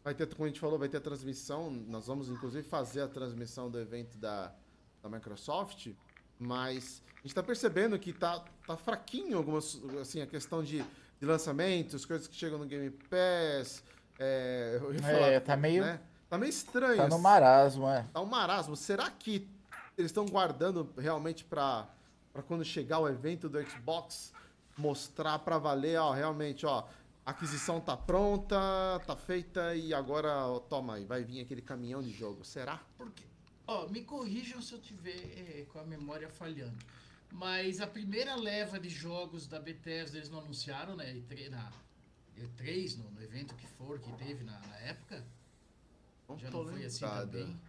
vai 0.04 0.13
ter, 0.13 0.28
como 0.28 0.46
a 0.46 0.48
gente 0.48 0.60
falou, 0.60 0.78
vai 0.78 0.89
ter 0.89 0.98
a 0.98 1.02
transmissão. 1.02 1.72
Nós 1.72 2.08
vamos 2.08 2.30
inclusive 2.30 2.68
fazer 2.68 3.02
a 3.02 3.08
transmissão 3.08 3.70
do 3.70 3.80
evento 3.80 4.18
da, 4.18 4.52
da 5.02 5.10
Microsoft, 5.10 5.88
mas 6.39 7.02
a 7.13 7.18
gente 7.18 7.28
está 7.28 7.44
percebendo 7.44 7.98
que 7.98 8.12
tá, 8.12 8.44
tá 8.68 8.76
fraquinho 8.76 9.38
algumas, 9.38 9.80
assim, 10.02 10.22
a 10.22 10.28
questão 10.28 10.63
de, 10.63 10.84
de 11.20 11.26
lançamentos, 11.26 12.06
coisas 12.06 12.28
que 12.28 12.36
chegam 12.36 12.60
no 12.60 12.66
Game 12.66 12.89
Pass. 12.89 13.84
É, 14.20 14.80
ia 14.94 15.08
É, 15.34 15.39
tá 15.39 15.56
meio- 15.56 15.84
né? 15.84 16.00
Tá 16.30 16.38
meio 16.38 16.50
estranho. 16.50 16.98
Tá 16.98 17.08
no 17.08 17.20
marasmo, 17.20 17.88
é. 17.88 18.06
Tá 18.12 18.20
um 18.20 18.26
marasmo. 18.26 18.76
Será 18.76 19.10
que 19.12 19.48
eles 19.96 20.10
estão 20.10 20.26
guardando 20.26 20.92
realmente 20.98 21.44
para 21.46 21.88
quando 22.48 22.66
chegar 22.66 23.00
o 23.00 23.08
evento 23.08 23.48
do 23.48 23.62
Xbox 23.70 24.34
mostrar 24.76 25.38
para 25.39 25.60
valer, 25.60 26.00
ó, 26.00 26.12
realmente, 26.12 26.66
ó, 26.66 26.84
a 27.26 27.32
aquisição 27.32 27.80
tá 27.80 27.96
pronta, 27.96 28.58
tá 29.06 29.16
feita 29.16 29.76
e 29.76 29.94
agora, 29.94 30.48
ó, 30.48 30.60
toma 30.60 30.96
aí, 30.96 31.06
vai 31.06 31.24
vir 31.24 31.40
aquele 31.42 31.62
caminhão 31.62 32.02
de 32.02 32.12
jogo. 32.12 32.44
Será? 32.44 32.84
Porque, 32.98 33.24
ó, 33.66 33.88
me 33.88 34.04
corrijam 34.04 34.62
se 34.62 34.74
eu 34.74 34.80
tiver 34.80 35.12
é, 35.12 35.66
com 35.72 35.80
a 35.80 35.84
memória 35.84 36.30
falhando. 36.30 36.78
Mas 37.32 37.82
a 37.82 37.88
primeira 37.88 38.36
leva 38.36 38.80
de 38.80 38.90
jogos 38.90 39.48
da 39.48 39.60
Bethesda 39.60 40.18
eles 40.18 40.30
não 40.30 40.40
anunciaram, 40.40 40.96
né? 40.96 41.14
E3, 41.14 41.50
na 41.50 41.72
E3, 42.38 42.98
no, 42.98 43.10
no 43.10 43.24
evento 43.24 43.56
que 43.56 43.66
for, 43.66 44.00
que 44.00 44.12
teve 44.14 44.44
na, 44.44 44.60
na 44.60 44.78
época. 44.78 45.26
Não 46.28 46.38
Já 46.38 46.52
não 46.52 46.68
foi 46.68 46.86
assim 46.86 47.06
também. 47.06 47.60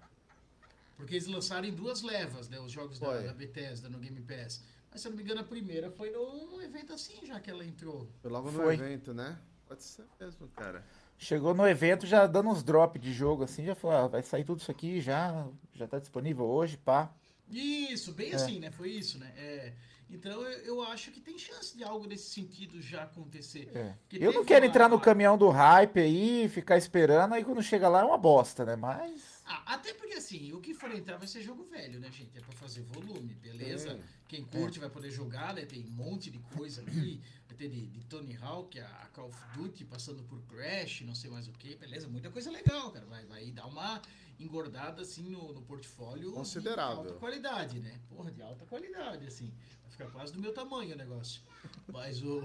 Porque 0.96 1.14
eles 1.14 1.26
lançaram 1.26 1.66
em 1.66 1.74
duas 1.74 2.02
levas, 2.02 2.48
né? 2.48 2.60
Os 2.60 2.72
jogos 2.72 2.98
da, 2.98 3.20
da 3.20 3.32
Bethesda 3.32 3.88
no 3.88 3.98
Game 3.98 4.20
Pass. 4.20 4.62
Mas 4.94 5.00
se 5.02 5.08
eu 5.08 5.10
não 5.10 5.16
me 5.16 5.24
engano, 5.24 5.40
a 5.40 5.44
primeira 5.44 5.90
foi 5.90 6.08
num, 6.12 6.62
evento 6.62 6.92
assim, 6.92 7.26
já 7.26 7.40
que 7.40 7.50
ela 7.50 7.64
entrou. 7.64 8.08
Foi 8.22 8.30
logo 8.30 8.48
no 8.48 8.62
Foi. 8.62 8.74
evento, 8.74 9.12
né? 9.12 9.36
Pode 9.66 9.82
ser 9.82 10.04
mesmo, 10.20 10.46
cara. 10.54 10.84
Chegou 11.18 11.52
no 11.52 11.66
evento 11.66 12.06
já 12.06 12.28
dando 12.28 12.48
uns 12.50 12.62
drop 12.62 12.96
de 12.96 13.12
jogo, 13.12 13.42
assim, 13.42 13.64
já 13.64 13.74
falou, 13.74 13.96
ah, 13.96 14.06
vai 14.06 14.22
sair 14.22 14.44
tudo 14.44 14.60
isso 14.60 14.70
aqui 14.70 15.00
já, 15.00 15.48
já 15.74 15.88
tá 15.88 15.98
disponível 15.98 16.44
hoje, 16.44 16.76
pá. 16.76 17.12
Isso, 17.50 18.12
bem 18.12 18.30
É. 18.30 18.34
assim, 18.36 18.60
né? 18.60 18.70
Foi 18.70 18.88
isso, 18.88 19.18
né? 19.18 19.32
É, 19.36 19.72
então 20.08 20.30
eu, 20.42 20.58
eu 20.60 20.82
acho 20.82 21.10
que 21.10 21.20
tem 21.20 21.36
chance 21.38 21.76
de 21.76 21.82
algo 21.82 22.06
desse 22.06 22.30
sentido 22.30 22.80
já 22.80 23.02
acontecer. 23.02 23.72
É. 23.74 23.94
Eu 24.12 24.32
não 24.32 24.44
quero 24.44 24.64
uma- 24.64 24.70
entrar 24.70 24.88
no 24.88 25.00
caminhão 25.00 25.36
do 25.36 25.48
hype 25.50 25.98
aí, 25.98 26.48
ficar 26.48 26.76
esperando, 26.78 27.34
aí 27.34 27.42
quando 27.44 27.60
chega 27.64 27.88
lá 27.88 28.02
é 28.02 28.04
uma 28.04 28.18
bosta, 28.18 28.64
né? 28.64 28.76
Mas. 28.76 29.33
Ah, 29.46 29.74
até 29.74 29.92
porque 29.92 30.14
assim, 30.14 30.52
o 30.52 30.60
que 30.60 30.72
for 30.72 30.90
entrar 30.90 31.18
vai 31.18 31.28
ser 31.28 31.42
jogo 31.42 31.64
velho, 31.64 32.00
né, 32.00 32.10
gente? 32.10 32.36
É 32.36 32.40
pra 32.40 32.52
fazer 32.52 32.82
volume, 32.82 33.34
beleza? 33.34 33.94
Sim. 33.94 34.02
Quem 34.26 34.44
curte 34.44 34.78
vai 34.80 34.88
poder 34.88 35.10
jogar, 35.10 35.54
né? 35.54 35.66
Tem 35.66 35.84
um 35.84 35.90
monte 35.90 36.30
de 36.30 36.38
coisa 36.38 36.80
ali. 36.80 37.20
Vai 37.46 37.56
ter 37.58 37.68
de, 37.68 37.86
de 37.86 38.04
Tony 38.06 38.36
Hawk, 38.36 38.80
a 38.80 38.86
a 39.02 39.06
Call 39.08 39.28
of 39.28 39.38
Duty, 39.54 39.84
passando 39.84 40.24
por 40.24 40.40
Crash, 40.46 41.02
não 41.02 41.14
sei 41.14 41.30
mais 41.30 41.46
o 41.46 41.52
que, 41.52 41.76
beleza? 41.76 42.08
Muita 42.08 42.30
coisa 42.30 42.50
legal, 42.50 42.90
cara. 42.90 43.06
Vai, 43.06 43.24
vai 43.26 43.50
dar 43.52 43.66
uma 43.66 44.00
engordada 44.40 45.02
assim 45.02 45.28
no, 45.28 45.52
no 45.52 45.62
portfólio. 45.62 46.30
de 46.30 46.34
Considerável. 46.34 46.98
alta 46.98 47.14
qualidade, 47.14 47.78
né? 47.80 48.00
Porra, 48.08 48.32
de 48.32 48.42
alta 48.42 48.64
qualidade, 48.66 49.26
assim. 49.26 49.52
Vai 49.82 49.90
ficar 49.90 50.10
quase 50.10 50.32
do 50.32 50.40
meu 50.40 50.52
tamanho 50.52 50.94
o 50.94 50.98
negócio. 50.98 51.42
Mas 51.86 52.22
o. 52.22 52.42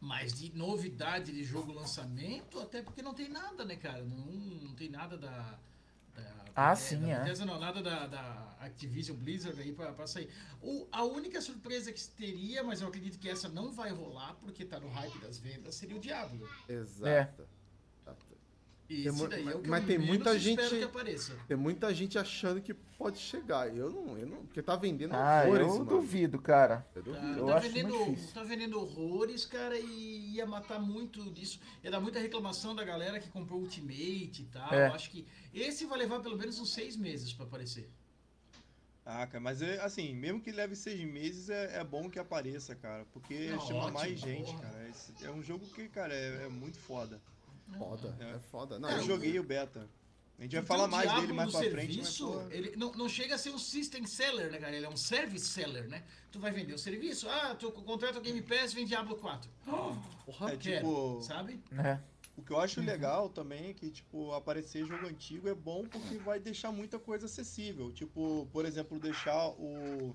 Mas 0.00 0.32
de 0.34 0.54
novidade 0.54 1.32
de 1.32 1.42
jogo 1.42 1.72
lançamento, 1.72 2.60
até 2.60 2.82
porque 2.82 3.00
não 3.02 3.14
tem 3.14 3.28
nada, 3.28 3.64
né, 3.64 3.76
cara? 3.76 4.02
Não, 4.04 4.26
não 4.26 4.74
tem 4.74 4.88
nada 4.90 5.16
da. 5.16 5.58
da 6.14 6.44
Ah, 6.54 6.68
da- 6.70 6.76
sim, 6.76 7.00
da 7.00 7.08
é. 7.08 7.18
Bethesda, 7.20 7.46
não, 7.46 7.58
nada 7.58 7.82
da, 7.82 8.06
da 8.06 8.56
Activision 8.60 9.16
Blizzard 9.16 9.60
aí 9.60 9.72
pra, 9.72 9.92
pra 9.92 10.06
sair. 10.06 10.28
O, 10.60 10.86
a 10.92 11.02
única 11.02 11.40
surpresa 11.40 11.92
que 11.92 12.00
teria, 12.10 12.62
mas 12.62 12.80
eu 12.82 12.88
acredito 12.88 13.18
que 13.18 13.28
essa 13.28 13.48
não 13.48 13.72
vai 13.72 13.90
rolar, 13.90 14.34
porque 14.34 14.64
tá 14.64 14.78
no 14.78 14.88
hype 14.88 15.18
das 15.18 15.38
vendas, 15.38 15.74
seria 15.74 15.96
o 15.96 16.00
Diablo. 16.00 16.46
Exato. 16.68 17.42
É. 17.42 17.55
E 18.88 19.02
Tem 19.02 19.28
daí 19.28 19.48
é 19.48 19.56
o 19.56 19.60
que 19.62 19.68
mas 19.68 19.80
eu 19.82 19.86
tem 19.88 19.98
muita 19.98 20.36
espero 20.36 20.68
gente- 20.68 20.78
que 20.78 20.84
apareça. 20.84 21.36
Tem 21.48 21.56
muita 21.56 21.92
gente 21.92 22.16
achando 22.18 22.60
que 22.62 22.72
pode 22.72 23.18
chegar. 23.18 23.74
Eu 23.76 23.90
não, 23.90 24.16
eu 24.16 24.26
não. 24.28 24.46
Porque 24.46 24.62
tá 24.62 24.76
vendendo 24.76 25.12
Ah, 25.12 25.42
horrores, 25.44 25.66
eu 25.66 25.72
mano. 25.72 25.84
duvido, 25.86 26.40
cara. 26.40 26.86
Eu 26.94 27.02
Tá, 27.02 27.10
duvido. 27.10 27.38
Eu 27.40 27.46
tá 27.46 27.56
acho 27.56 27.68
vendendo, 27.70 28.32
tá 28.32 28.44
vendendo 28.44 28.80
horrores, 28.80 29.44
cara, 29.44 29.76
e 29.76 30.34
ia 30.34 30.46
matar 30.46 30.78
muito 30.80 31.28
disso. 31.32 31.58
Ia 31.82 31.90
dar 31.90 31.98
muita 32.00 32.20
reclamação 32.20 32.76
da 32.76 32.84
galera 32.84 33.18
que 33.18 33.28
comprou 33.28 33.60
Ultimate 33.60 34.42
e 34.42 34.48
tal. 34.52 34.72
É. 34.72 34.88
Eu 34.88 34.94
Acho 34.94 35.10
que 35.10 35.26
esse 35.52 35.84
vai 35.84 35.98
levar 35.98 36.20
pelo 36.20 36.36
menos 36.38 36.60
uns 36.60 36.72
seis 36.72 36.96
meses 36.96 37.32
pra 37.32 37.44
aparecer. 37.44 37.90
Ah, 39.04 39.26
cara, 39.26 39.40
mas 39.40 39.62
é, 39.62 39.80
assim, 39.80 40.14
mesmo 40.14 40.40
que 40.40 40.50
leve 40.50 40.74
seis 40.74 41.00
meses, 41.04 41.48
é, 41.48 41.78
é 41.80 41.84
bom 41.84 42.08
que 42.10 42.18
apareça, 42.18 42.74
cara. 42.74 43.04
Porque 43.12 43.50
Não, 43.50 43.60
chama 43.60 43.80
ótimo, 43.80 43.92
mais 43.98 44.18
gente, 44.18 44.46
porra. 44.52 44.60
cara. 44.62 44.88
Esse- 44.88 45.24
É 45.24 45.30
um 45.30 45.42
jogo 45.42 45.64
que, 45.66 45.88
cara, 45.88 46.12
é, 46.14 46.44
é 46.44 46.48
muito 46.48 46.78
foda. 46.78 47.20
Foda, 47.78 48.16
É. 48.20 48.36
é 48.36 48.38
foda. 48.38 48.78
Não, 48.78 48.88
É, 48.88 48.98
eu 48.98 49.04
joguei 49.04 49.38
o 49.38 49.42
beta. 49.42 49.88
A 50.38 50.42
gente 50.42 50.52
vai 50.52 50.62
Então, 50.62 50.76
falar 50.76 50.86
mais 50.88 51.10
dele 51.14 51.32
mais 51.32 51.50
pra 51.50 51.60
frente, 51.60 51.96
mas, 51.98 52.08
serviço, 52.08 52.46
ele 52.50 52.76
não, 52.76 52.92
não 52.92 53.08
chega 53.08 53.34
a 53.36 53.38
ser 53.38 53.50
um 53.50 53.58
system 53.58 54.06
seller, 54.06 54.50
né, 54.50 54.58
cara? 54.58 54.76
Ele 54.76 54.84
é 54.84 54.88
um 54.88 54.96
service 54.96 55.46
seller, 55.46 55.88
né? 55.88 56.04
Tu 56.30 56.38
vai 56.38 56.50
vender 56.50 56.74
o 56.74 56.78
serviço, 56.78 57.26
ah, 57.28 57.54
tu 57.54 57.72
contrata 57.72 58.18
o 58.18 58.20
Game 58.22 58.42
Pass, 58.42 58.74
vem 58.74 58.84
Diablo 58.84 59.16
4. 59.16 59.50
Porra, 60.26 60.52
é 60.52 60.56
tipo, 60.56 61.22
sabe? 61.22 61.58
né? 61.70 62.02
o 62.36 62.42
que 62.42 62.50
eu 62.52 62.60
acho 62.60 62.82
legal 62.82 63.30
também 63.30 63.70
é 63.70 63.72
que, 63.72 63.90
tipo, 63.90 64.30
aparecer 64.32 64.84
jogo 64.84 65.06
antigo 65.06 65.48
é 65.48 65.54
bom 65.54 65.86
porque 65.86 66.18
vai 66.18 66.38
deixar 66.38 66.70
muita 66.70 66.98
coisa 66.98 67.24
acessível. 67.24 67.90
Tipo, 67.90 68.46
por 68.52 68.66
exemplo, 68.66 69.00
deixar 69.00 69.48
o, 69.52 70.14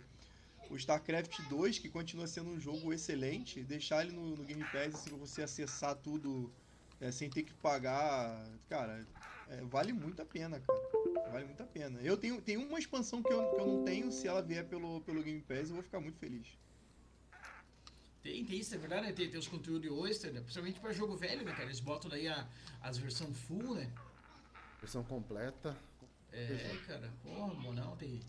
o 0.69 0.75
StarCraft 0.75 1.35
2, 1.49 1.79
que 1.79 1.89
continua 1.89 2.27
sendo 2.27 2.51
um 2.51 2.59
jogo 2.59 2.93
excelente, 2.93 3.63
deixar 3.63 4.05
ele 4.05 4.15
no, 4.15 4.35
no 4.35 4.43
Game 4.43 4.63
Pass, 4.65 4.93
assim, 4.93 5.09
pra 5.09 5.17
você 5.17 5.41
acessar 5.41 5.95
tudo 5.95 6.53
é, 7.01 7.11
sem 7.11 7.29
ter 7.29 7.43
que 7.43 7.53
pagar. 7.55 8.47
Cara, 8.69 9.05
é, 9.49 9.61
vale 9.63 9.91
muito 9.91 10.21
a 10.21 10.25
pena, 10.25 10.59
cara. 10.59 11.31
Vale 11.31 11.45
muito 11.45 11.63
a 11.63 11.65
pena. 11.65 11.99
Eu 12.01 12.15
tenho, 12.15 12.39
tenho 12.41 12.61
uma 12.65 12.79
expansão 12.79 13.21
que 13.23 13.31
eu, 13.33 13.49
que 13.55 13.59
eu 13.61 13.65
não 13.67 13.83
tenho, 13.83 14.11
se 14.11 14.27
ela 14.27 14.41
vier 14.41 14.65
pelo, 14.65 15.01
pelo 15.01 15.21
Game 15.23 15.41
Pass, 15.41 15.69
eu 15.69 15.75
vou 15.75 15.83
ficar 15.83 15.99
muito 15.99 16.17
feliz. 16.19 16.47
Tem, 18.21 18.45
tem 18.45 18.59
isso, 18.59 18.75
é 18.75 18.77
verdade, 18.77 19.07
né? 19.07 19.13
Tem, 19.13 19.29
tem 19.29 19.39
os 19.39 19.47
conteúdos 19.47 19.81
de 19.81 19.89
Oyster, 19.89 20.31
né? 20.31 20.41
Principalmente 20.41 20.79
pra 20.79 20.93
jogo 20.93 21.15
velho, 21.17 21.43
né, 21.43 21.51
cara? 21.51 21.63
Eles 21.65 21.79
botam 21.79 22.09
daí 22.09 22.27
a, 22.27 22.47
as 22.81 22.97
versões 22.97 23.35
full, 23.39 23.73
né? 23.73 23.91
versão 24.79 25.03
completa. 25.03 25.75
É, 26.31 26.75
cara, 26.87 27.11
porra, 27.23 27.73
não, 27.73 27.95
tem. 27.97 28.19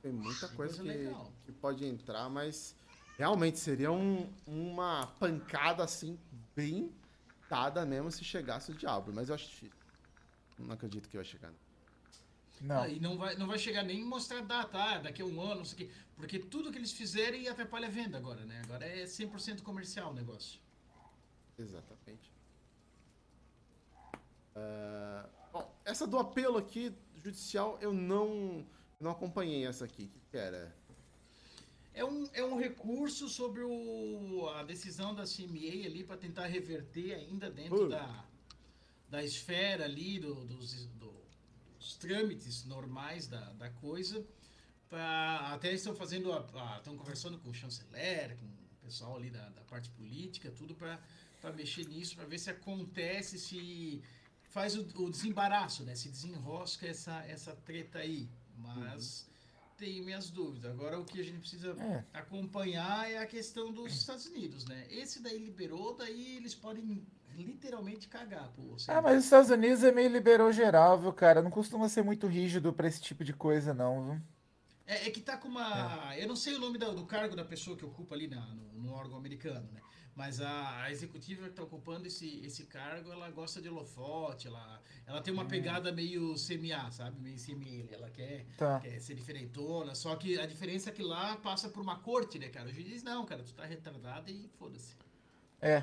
Tem 0.00 0.10
muita 0.12 0.48
Tem 0.48 0.56
coisa, 0.56 0.76
coisa 0.78 0.82
que, 0.82 1.04
legal. 1.04 1.32
que 1.44 1.52
pode 1.52 1.84
entrar, 1.84 2.28
mas 2.28 2.74
realmente 3.16 3.58
seria 3.58 3.92
um- 3.92 4.28
uma 4.46 5.06
pancada 5.20 5.84
assim, 5.84 6.18
bem 6.56 6.90
dada 7.52 7.84
mesmo 7.84 8.10
se 8.10 8.24
chegasse 8.24 8.70
o 8.70 8.74
Diablo. 8.74 9.12
Mas 9.14 9.28
eu 9.28 9.34
acho 9.34 9.46
difícil. 9.46 9.76
Não 10.58 10.72
acredito 10.72 11.06
que 11.08 11.16
vai 11.16 11.24
chegar. 11.24 11.50
não. 11.50 11.72
Não. 12.62 12.82
Ah, 12.82 12.88
e 12.88 13.00
não 13.00 13.18
vai, 13.18 13.34
não 13.36 13.46
vai 13.46 13.58
chegar 13.58 13.82
nem 13.82 14.04
mostrar 14.04 14.40
data, 14.40 14.78
ah, 14.78 14.98
daqui 14.98 15.20
a 15.20 15.24
um 15.24 15.40
ano, 15.40 15.56
não 15.56 15.64
sei 15.64 15.74
o 15.74 15.78
quê. 15.78 15.94
Porque 16.16 16.38
tudo 16.38 16.70
que 16.70 16.78
eles 16.78 16.92
fizerem 16.92 17.48
atrapalha 17.48 17.88
a 17.88 17.90
venda 17.90 18.16
agora, 18.16 18.46
né? 18.46 18.62
Agora 18.64 18.86
é 18.86 19.04
100% 19.04 19.62
comercial 19.62 20.12
o 20.12 20.14
negócio. 20.14 20.60
Exatamente. 21.58 22.32
Ah, 24.54 25.28
bom, 25.52 25.74
essa 25.84 26.06
do 26.06 26.18
apelo 26.18 26.56
aqui 26.56 26.94
judicial 27.16 27.78
eu 27.80 27.92
não, 27.92 28.64
não 29.00 29.10
acompanhei 29.10 29.66
essa 29.66 29.84
aqui. 29.84 30.04
O 30.04 30.08
que, 30.08 30.20
que 30.30 30.36
era? 30.36 30.74
É 31.94 32.04
um, 32.04 32.26
é 32.32 32.42
um 32.44 32.56
recurso 32.58 33.28
sobre 33.28 33.62
o, 33.62 34.48
a 34.54 34.62
decisão 34.62 35.14
da 35.14 35.24
CMA 35.24 35.84
ali 35.86 36.02
para 36.04 36.16
tentar 36.16 36.46
reverter 36.46 37.14
ainda 37.14 37.50
dentro 37.50 37.84
Uh. 37.84 37.88
da, 37.88 38.24
da 39.10 39.22
esfera 39.22 39.84
ali 39.84 40.18
do- 40.18 40.44
dos, 40.46 40.86
do- 40.86 41.22
dos 41.78 41.96
trâmites 41.96 42.64
normais 42.64 43.26
da, 43.26 43.52
da 43.52 43.68
coisa. 43.70 44.24
Pra, 44.88 45.52
até 45.54 45.72
estão 45.72 45.94
fazendo, 45.94 46.30
estão 46.78 46.96
conversando 46.96 47.38
com 47.38 47.50
o 47.50 47.54
chanceler, 47.54 48.36
com 48.38 48.46
o 48.46 48.84
pessoal 48.84 49.16
ali 49.16 49.30
da, 49.30 49.48
da 49.50 49.62
parte 49.62 49.88
política, 49.90 50.50
tudo 50.50 50.74
para 50.74 50.98
mexer 51.54 51.86
nisso, 51.88 52.14
para 52.16 52.26
ver 52.26 52.38
se 52.38 52.50
acontece, 52.50 53.38
se 53.38 54.02
faz 54.50 54.76
o, 54.76 54.82
o 55.02 55.10
desembaraço, 55.10 55.82
né? 55.82 55.94
Se 55.94 56.08
desenrosca 56.10 56.86
essa, 56.86 57.22
essa 57.26 57.54
treta 57.56 57.98
aí. 58.00 58.28
Mas 58.56 59.26
tenho 59.82 60.04
minhas 60.04 60.30
dúvidas. 60.30 60.70
Agora 60.70 60.98
o 61.00 61.04
que 61.04 61.20
a 61.20 61.24
gente 61.24 61.40
precisa 61.40 61.72
É. 61.82 62.04
acompanhar 62.14 63.10
é 63.10 63.18
a 63.18 63.26
questão 63.26 63.72
dos 63.72 63.92
Estados 63.92 64.26
Unidos, 64.26 64.64
né? 64.64 64.86
Esse 64.88 65.20
daí 65.20 65.38
liberou, 65.38 65.96
daí 65.96 66.36
eles 66.36 66.54
podem 66.54 67.04
literalmente 67.34 68.06
cagar, 68.08 68.48
pô. 68.54 68.76
Ah, 68.86 69.02
mas 69.02 69.18
os 69.18 69.24
Estados 69.24 69.50
Unidos 69.50 69.82
é 69.82 69.90
meio 69.90 70.08
liberou 70.08 70.52
geral, 70.52 71.00
viu, 71.00 71.12
cara? 71.12 71.42
Não 71.42 71.50
costuma 71.50 71.88
ser 71.88 72.04
muito 72.04 72.28
rígido 72.28 72.72
pra 72.72 72.86
esse 72.86 73.00
tipo 73.00 73.24
de 73.24 73.32
coisa, 73.32 73.74
não, 73.74 74.04
viu? 74.04 74.20
É, 74.86 75.08
é 75.08 75.10
que 75.10 75.20
tá 75.20 75.36
com 75.36 75.48
uma. 75.48 76.14
Eu 76.16 76.28
não 76.28 76.36
sei 76.36 76.54
o 76.54 76.58
nome 76.60 76.78
da- 76.78 76.90
do 76.90 77.04
cargo 77.06 77.34
da 77.34 77.44
pessoa 77.44 77.76
que 77.76 77.84
ocupa 77.84 78.14
ali 78.14 78.28
na- 78.28 78.46
no, 78.54 78.72
no 78.82 78.92
órgão 78.92 79.16
americano, 79.16 79.68
né? 79.72 79.80
Mas 80.14 80.40
a, 80.40 80.82
a 80.82 80.90
executiva 80.90 81.48
que 81.48 81.54
tá 81.54 81.62
ocupando 81.62 82.06
esse, 82.06 82.40
esse 82.44 82.64
cargo, 82.64 83.10
ela 83.10 83.30
gosta 83.30 83.62
de 83.62 83.68
holofote, 83.68 84.46
ela, 84.46 84.80
ela 85.06 85.22
tem 85.22 85.32
uma 85.32 85.46
pegada 85.46 85.90
meio 85.90 86.34
CMA, 86.34 86.90
sabe? 86.90 87.18
Meio 87.20 87.38
CML. 87.38 87.88
Ela 87.92 88.10
quer, 88.10 88.44
Tá. 88.58 88.78
quer 88.80 89.00
ser 89.00 89.14
diferentona, 89.14 89.94
só 89.94 90.14
que 90.16 90.38
a 90.38 90.44
diferença 90.46 90.90
é 90.90 90.92
que 90.92 91.02
lá 91.02 91.36
passa 91.36 91.68
por 91.68 91.80
uma 91.82 91.98
corte, 91.98 92.38
né, 92.38 92.48
cara? 92.48 92.68
O 92.68 92.72
juiz 92.72 92.86
diz, 92.86 93.02
não, 93.02 93.24
cara, 93.24 93.42
tu 93.42 93.54
tá 93.54 93.64
retardado 93.64 94.30
e 94.30 94.50
foda-se. 94.58 94.94
É. 95.60 95.82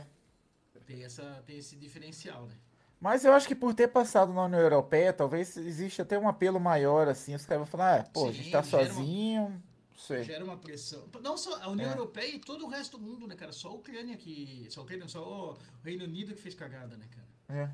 Tem, 0.86 1.04
essa, 1.04 1.44
tem 1.46 1.58
esse 1.58 1.76
diferencial, 1.76 2.46
né? 2.46 2.56
Mas 3.00 3.24
eu 3.24 3.32
acho 3.32 3.48
que 3.48 3.56
por 3.56 3.74
ter 3.74 3.88
passado 3.88 4.34
na 4.34 4.44
União 4.44 4.60
Europeia, 4.60 5.14
talvez 5.14 5.56
existe 5.56 6.02
até 6.02 6.20
um 6.20 6.28
apelo 6.28 6.60
maior, 6.60 7.08
assim. 7.08 7.34
Os 7.34 7.46
caras 7.46 7.62
vão 7.62 7.68
falar, 7.68 8.02
ah, 8.02 8.04
pô, 8.04 8.28
a 8.28 8.32
gente 8.32 8.46
Sim, 8.46 8.52
tá 8.52 8.62
sozinho. 8.62 9.64
Sei. 10.00 10.24
Gera 10.24 10.44
uma 10.46 10.56
pressão. 10.58 11.08
Não 11.22 11.38
só 11.38 11.62
a 11.62 11.68
União 11.70 11.90
É. 11.90 11.94
Europeia 11.94 12.36
e 12.36 12.40
todo 12.40 12.66
o 12.66 12.70
resto 12.70 12.98
do 12.98 13.04
mundo, 13.04 13.28
né, 13.28 13.36
cara? 13.36 13.52
Só 13.52 13.68
a 13.70 13.74
Ucrânia 13.74 14.16
que. 14.16 14.66
Só 14.70 14.80
a 14.80 14.84
Ucrânia, 14.84 15.08
só 15.10 15.52
o 15.52 15.58
Reino 15.84 16.06
Unido 16.06 16.34
que 16.34 16.42
fez 16.42 16.56
cagada, 16.56 16.96
né, 16.96 17.06
cara? 17.12 17.28
É. 17.62 17.70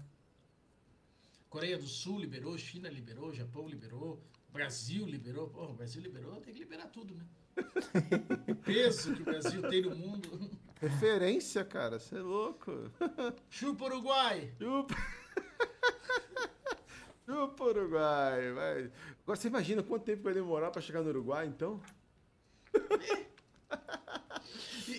Coreia 1.50 1.78
do 1.78 1.88
Sul 1.88 2.20
liberou, 2.20 2.58
China 2.58 2.90
liberou, 2.90 3.32
Japão 3.32 3.68
liberou, 3.68 4.20
Brasil 4.52 5.06
liberou. 5.06 5.50
Pô, 5.50 5.66
o 5.66 5.74
Brasil 5.74 6.02
liberou, 6.02 6.42
tem 6.42 6.52
que 6.54 6.60
liberar 6.60 6.88
tudo, 6.88 7.14
né? 7.16 7.24
o 8.50 8.56
peso 8.66 9.14
que 9.16 9.22
o 9.22 9.26
Brasil 9.26 9.62
tem 9.70 9.84
no 9.84 9.96
mundo. 9.96 10.50
Referência, 10.82 11.64
cara, 11.64 12.00
você 12.00 12.18
é 12.18 12.22
louco. 12.22 12.72
Chupa 13.50 13.86
Uruguai! 13.86 14.52
Chupa. 14.58 14.96
Chupa, 17.26 17.64
Uruguai. 17.64 18.52
Vai. 18.52 18.92
Agora 19.24 19.40
você 19.40 19.48
imagina 19.48 19.82
quanto 19.84 20.04
tempo 20.04 20.24
vai 20.24 20.34
demorar 20.34 20.72
pra 20.72 20.82
chegar 20.82 21.02
no 21.02 21.10
Uruguai, 21.10 21.48
então? 21.48 21.80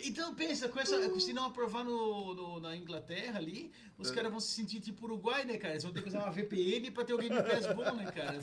Então 0.05 0.35
pensa, 0.35 0.69
com 0.69 0.79
essa, 0.81 1.21
se 1.21 1.33
não 1.33 1.45
aprovar 1.47 1.85
no, 1.85 2.35
no- 2.35 2.61
na 2.61 2.77
Inglaterra 2.77 3.39
ali, 3.39 3.71
os 3.99 4.11
caras 4.11 4.31
vão 4.31 4.41
se 4.41 4.53
sentir 4.53 4.81
tipo 4.81 5.05
Uruguai, 5.05 5.45
né, 5.45 5.57
cara? 5.59 5.75
Eles 5.75 5.85
vão 5.85 5.93
ter 5.93 6.03
que 6.03 6.09
usar 6.09 6.21
uma 6.25 6.31
VPN 6.33 6.91
pra 6.91 7.05
ter 7.05 7.15
o 7.15 7.19
Game 7.19 7.35
Pass 7.43 7.67
bom, 7.75 7.95
né, 7.95 8.11
cara? 8.11 8.39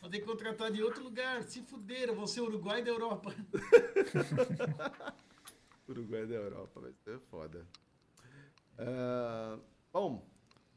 Vão 0.00 0.10
ter 0.10 0.20
que 0.20 0.26
contratar 0.26 0.70
de 0.70 0.82
outro 0.82 1.02
lugar. 1.02 1.42
Se 1.42 1.62
fuderam, 1.62 2.14
vão 2.14 2.26
ser 2.26 2.40
Uruguai 2.42 2.82
da 2.82 2.90
Europa. 2.90 3.34
Uruguai 5.88 6.26
da 6.26 6.34
Europa, 6.34 6.80
vai 6.80 6.92
ser 7.04 7.18
foda. 7.30 7.66
Ah, 8.78 9.58
bom, 9.92 10.26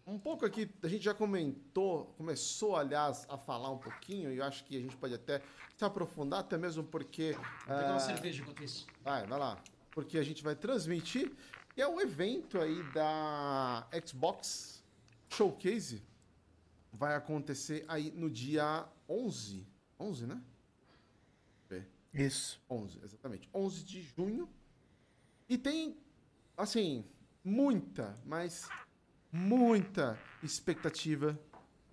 um 0.09 0.17
pouco 0.17 0.45
aqui, 0.45 0.69
a 0.81 0.87
gente 0.87 1.03
já 1.03 1.13
comentou, 1.13 2.13
começou, 2.17 2.75
aliás, 2.75 3.25
a 3.29 3.37
falar 3.37 3.69
um 3.71 3.77
pouquinho, 3.77 4.31
e 4.31 4.37
eu 4.37 4.43
acho 4.43 4.63
que 4.65 4.75
a 4.75 4.79
gente 4.79 4.97
pode 4.97 5.13
até 5.13 5.41
se 5.77 5.85
aprofundar, 5.85 6.39
até 6.39 6.57
mesmo 6.57 6.83
porque. 6.83 7.33
Vou 7.33 7.77
pegar 7.77 7.91
uma 7.91 7.95
ah, 7.95 7.99
cerveja 7.99 8.41
enquanto 8.41 8.63
isso. 8.63 8.87
Vai, 9.03 9.25
vai 9.25 9.39
lá. 9.39 9.61
Porque 9.91 10.17
a 10.17 10.23
gente 10.23 10.43
vai 10.43 10.55
transmitir, 10.55 11.31
que 11.73 11.81
é 11.81 11.87
o 11.87 12.01
evento 12.01 12.59
aí 12.59 12.83
da 12.91 13.87
Xbox 14.05 14.83
Showcase. 15.29 16.03
Vai 16.91 17.15
acontecer 17.15 17.85
aí 17.87 18.11
no 18.11 18.29
dia 18.29 18.87
11. 19.07 19.67
11, 19.99 20.25
né? 20.25 20.41
Isso. 22.13 22.59
11, 22.69 22.99
exatamente. 23.03 23.49
11 23.53 23.83
de 23.83 24.01
junho. 24.01 24.49
E 25.47 25.57
tem, 25.57 25.97
assim, 26.57 27.05
muita, 27.43 28.15
mas 28.25 28.67
muita 29.31 30.17
expectativa 30.43 31.39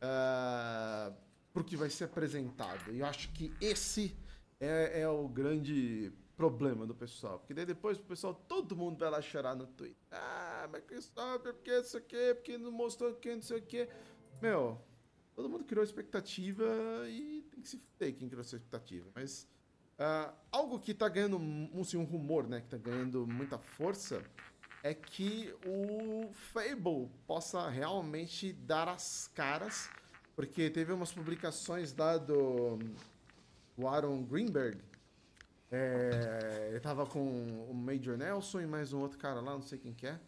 uh, 0.03 1.15
pro 1.53 1.65
que 1.65 1.77
vai 1.77 1.91
ser 1.91 2.05
apresentado. 2.05 2.93
E 2.93 3.01
eu 3.01 3.07
acho 3.07 3.31
que 3.33 3.53
esse 3.61 4.17
é, 4.61 5.01
é 5.03 5.09
o 5.09 5.29
grande 5.29 6.13
problema 6.37 6.87
do 6.87 6.95
pessoal. 6.95 7.39
Porque 7.39 7.55
daí 7.55 7.65
depois 7.65 7.99
o 7.99 8.03
pessoal, 8.03 8.35
todo 8.35 8.77
mundo 8.77 8.99
vai 8.99 9.11
lá 9.11 9.21
chorar 9.21 9.55
no 9.55 9.67
Twitter. 9.67 9.97
Ah, 10.11 10.69
Microsoft, 10.73 11.43
porque 11.43 11.71
isso 11.71 11.97
aqui, 11.97 12.35
porque 12.35 12.59
não 12.59 12.71
mostrou 12.71 13.15
que 13.15 13.35
não 13.35 13.43
sei 13.43 13.59
o 13.59 13.63
que. 13.63 13.89
Meu, 14.41 14.79
todo 15.35 15.49
mundo 15.49 15.65
criou 15.65 15.83
expectativa 15.83 16.65
e 17.09 17.43
tem 17.51 17.61
que 17.61 17.69
se 17.69 17.79
fuder 17.79 18.15
quem 18.15 18.29
criou 18.29 18.43
essa 18.43 18.57
expectativa. 18.57 19.09
Mas 19.15 19.49
ah, 19.99 20.33
algo 20.53 20.79
que 20.79 20.93
tá 20.93 21.09
ganhando, 21.09 21.39
um, 21.39 21.81
assim, 21.81 21.97
um 21.97 22.05
rumor, 22.05 22.47
né, 22.47 22.61
que 22.61 22.69
tá 22.69 22.77
ganhando 22.77 23.27
muita 23.27 23.59
força, 23.59 24.23
é 24.89 24.95
que 24.95 25.53
o 25.67 26.29
Fable 26.33 27.09
possa 27.27 27.69
realmente 27.69 28.53
dar 28.53 28.89
as 28.89 29.29
caras, 29.35 29.91
porque 30.37 30.71
teve 30.71 30.93
umas 30.93 31.11
publicações 31.13 31.95
lá 31.97 32.17
do, 32.17 32.79
do 33.77 33.89
Aaron 33.89 34.23
Greenberg, 34.23 34.79
é, 35.73 36.69
ele 36.71 36.79
tava 36.81 37.05
com 37.05 37.21
o 37.69 37.75
Major 37.75 38.17
Nelson 38.17 38.61
e 38.61 38.67
mais 38.67 38.93
um 38.93 39.01
outro 39.01 39.19
cara 39.19 39.41
lá, 39.41 39.53
não 39.55 39.63
sei 39.63 39.79
quem 39.79 39.93
que 39.93 40.07
é. 40.07 40.19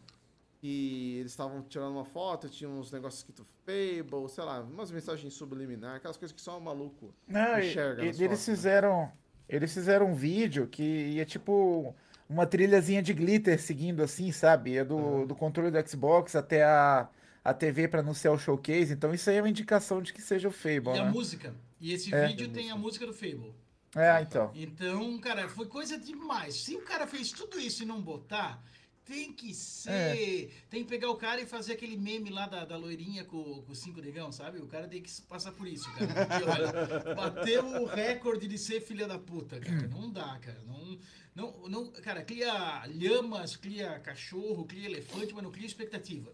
E 0.61 1.15
eles 1.19 1.31
estavam 1.31 1.61
tirando 1.61 1.93
uma 1.93 2.03
foto, 2.03 2.49
tinha 2.49 2.69
uns 2.69 2.91
negócios 2.91 3.21
escrito 3.21 3.47
Fable, 3.65 4.27
sei 4.29 4.43
lá, 4.43 4.59
umas 4.59 4.91
mensagens 4.91 5.33
subliminar, 5.33 5.95
aquelas 5.95 6.17
coisas 6.17 6.35
que 6.35 6.41
só 6.41 6.57
um 6.57 6.61
maluco 6.61 7.13
Não, 7.25 7.57
e- 7.59 7.69
enxerga. 7.69 8.03
e- 8.03 8.07
nas 8.07 8.19
eles 8.19 8.31
fotos, 8.31 8.47
né? 8.47 8.55
fizeram. 8.55 9.11
Eles 9.47 9.73
fizeram 9.73 10.07
um 10.07 10.13
vídeo 10.13 10.67
que 10.67 10.83
ia 10.83 11.25
tipo 11.25 11.95
uma 12.29 12.45
trilhazinha 12.45 13.01
de 13.01 13.11
glitter 13.13 13.59
seguindo 13.59 14.01
assim, 14.03 14.31
sabe? 14.31 14.71
Ia 14.73 14.85
do, 14.85 15.25
do 15.25 15.35
controle 15.35 15.71
do 15.71 15.89
Xbox 15.89 16.35
até 16.35 16.63
a, 16.63 17.09
a 17.43 17.53
TV 17.53 17.87
para 17.87 18.01
anunciar 18.01 18.33
o 18.33 18.37
showcase. 18.37 18.93
Então 18.93 19.13
isso 19.13 19.29
aí 19.29 19.37
é 19.37 19.41
uma 19.41 19.49
indicação 19.49 20.01
de 20.01 20.13
que 20.13 20.21
seja 20.21 20.47
o 20.47 20.51
Fable, 20.51 20.95
E 20.95 20.99
a 20.99 21.05
né? 21.05 21.11
música. 21.11 21.55
E 21.81 21.91
esse 21.91 22.13
É. 22.13 22.27
vídeo 22.27 22.49
tem 22.49 22.69
a 22.71 22.75
música 22.75 23.05
do 23.07 23.13
Fable. 23.13 23.53
É, 23.95 24.21
então. 24.21 24.51
Então, 24.53 25.17
cara, 25.19 25.49
foi 25.49 25.65
coisa 25.65 25.97
demais. 25.97 26.53
Se 26.61 26.75
o 26.75 26.81
cara 26.81 27.07
fez 27.07 27.31
tudo 27.31 27.59
isso 27.59 27.81
e 27.81 27.85
não 27.87 27.99
botar, 27.99 28.61
tem 29.03 29.33
que 29.33 29.51
ser. 29.55 29.89
É. 29.89 30.49
Tem 30.69 30.83
que 30.83 30.89
pegar 30.89 31.09
o 31.09 31.15
cara 31.15 31.41
e 31.41 31.47
fazer 31.47 31.73
aquele 31.73 31.97
meme 31.97 32.29
lá 32.29 32.45
da, 32.45 32.63
da 32.65 32.77
loirinha 32.77 33.25
com, 33.25 33.63
com 33.63 33.71
o 33.71 33.75
cinco 33.75 33.99
negão, 33.99 34.31
sabe? 34.31 34.59
O 34.59 34.67
cara 34.67 34.87
tem 34.87 35.01
que 35.01 35.09
passar 35.23 35.51
por 35.53 35.67
isso, 35.67 35.91
cara. 35.93 36.07
Porque, 36.27 36.43
olha, 36.43 37.15
bateu 37.15 37.65
o 37.81 37.85
recorde 37.87 38.47
de 38.47 38.59
ser 38.59 38.81
filha 38.81 39.07
da 39.07 39.17
puta, 39.17 39.59
cara. 39.59 39.87
Não 39.87 40.11
dá, 40.11 40.37
cara. 40.39 40.61
Não, 40.67 40.99
não, 41.39 41.67
não, 41.69 41.91
cara, 41.93 42.23
cria 42.23 42.85
lhamas, 42.87 43.55
cria 43.55 43.99
cachorro, 43.99 44.65
cria 44.65 44.85
elefante, 44.87 45.33
mas 45.33 45.43
não 45.43 45.51
cria 45.51 45.65
expectativa. 45.67 46.31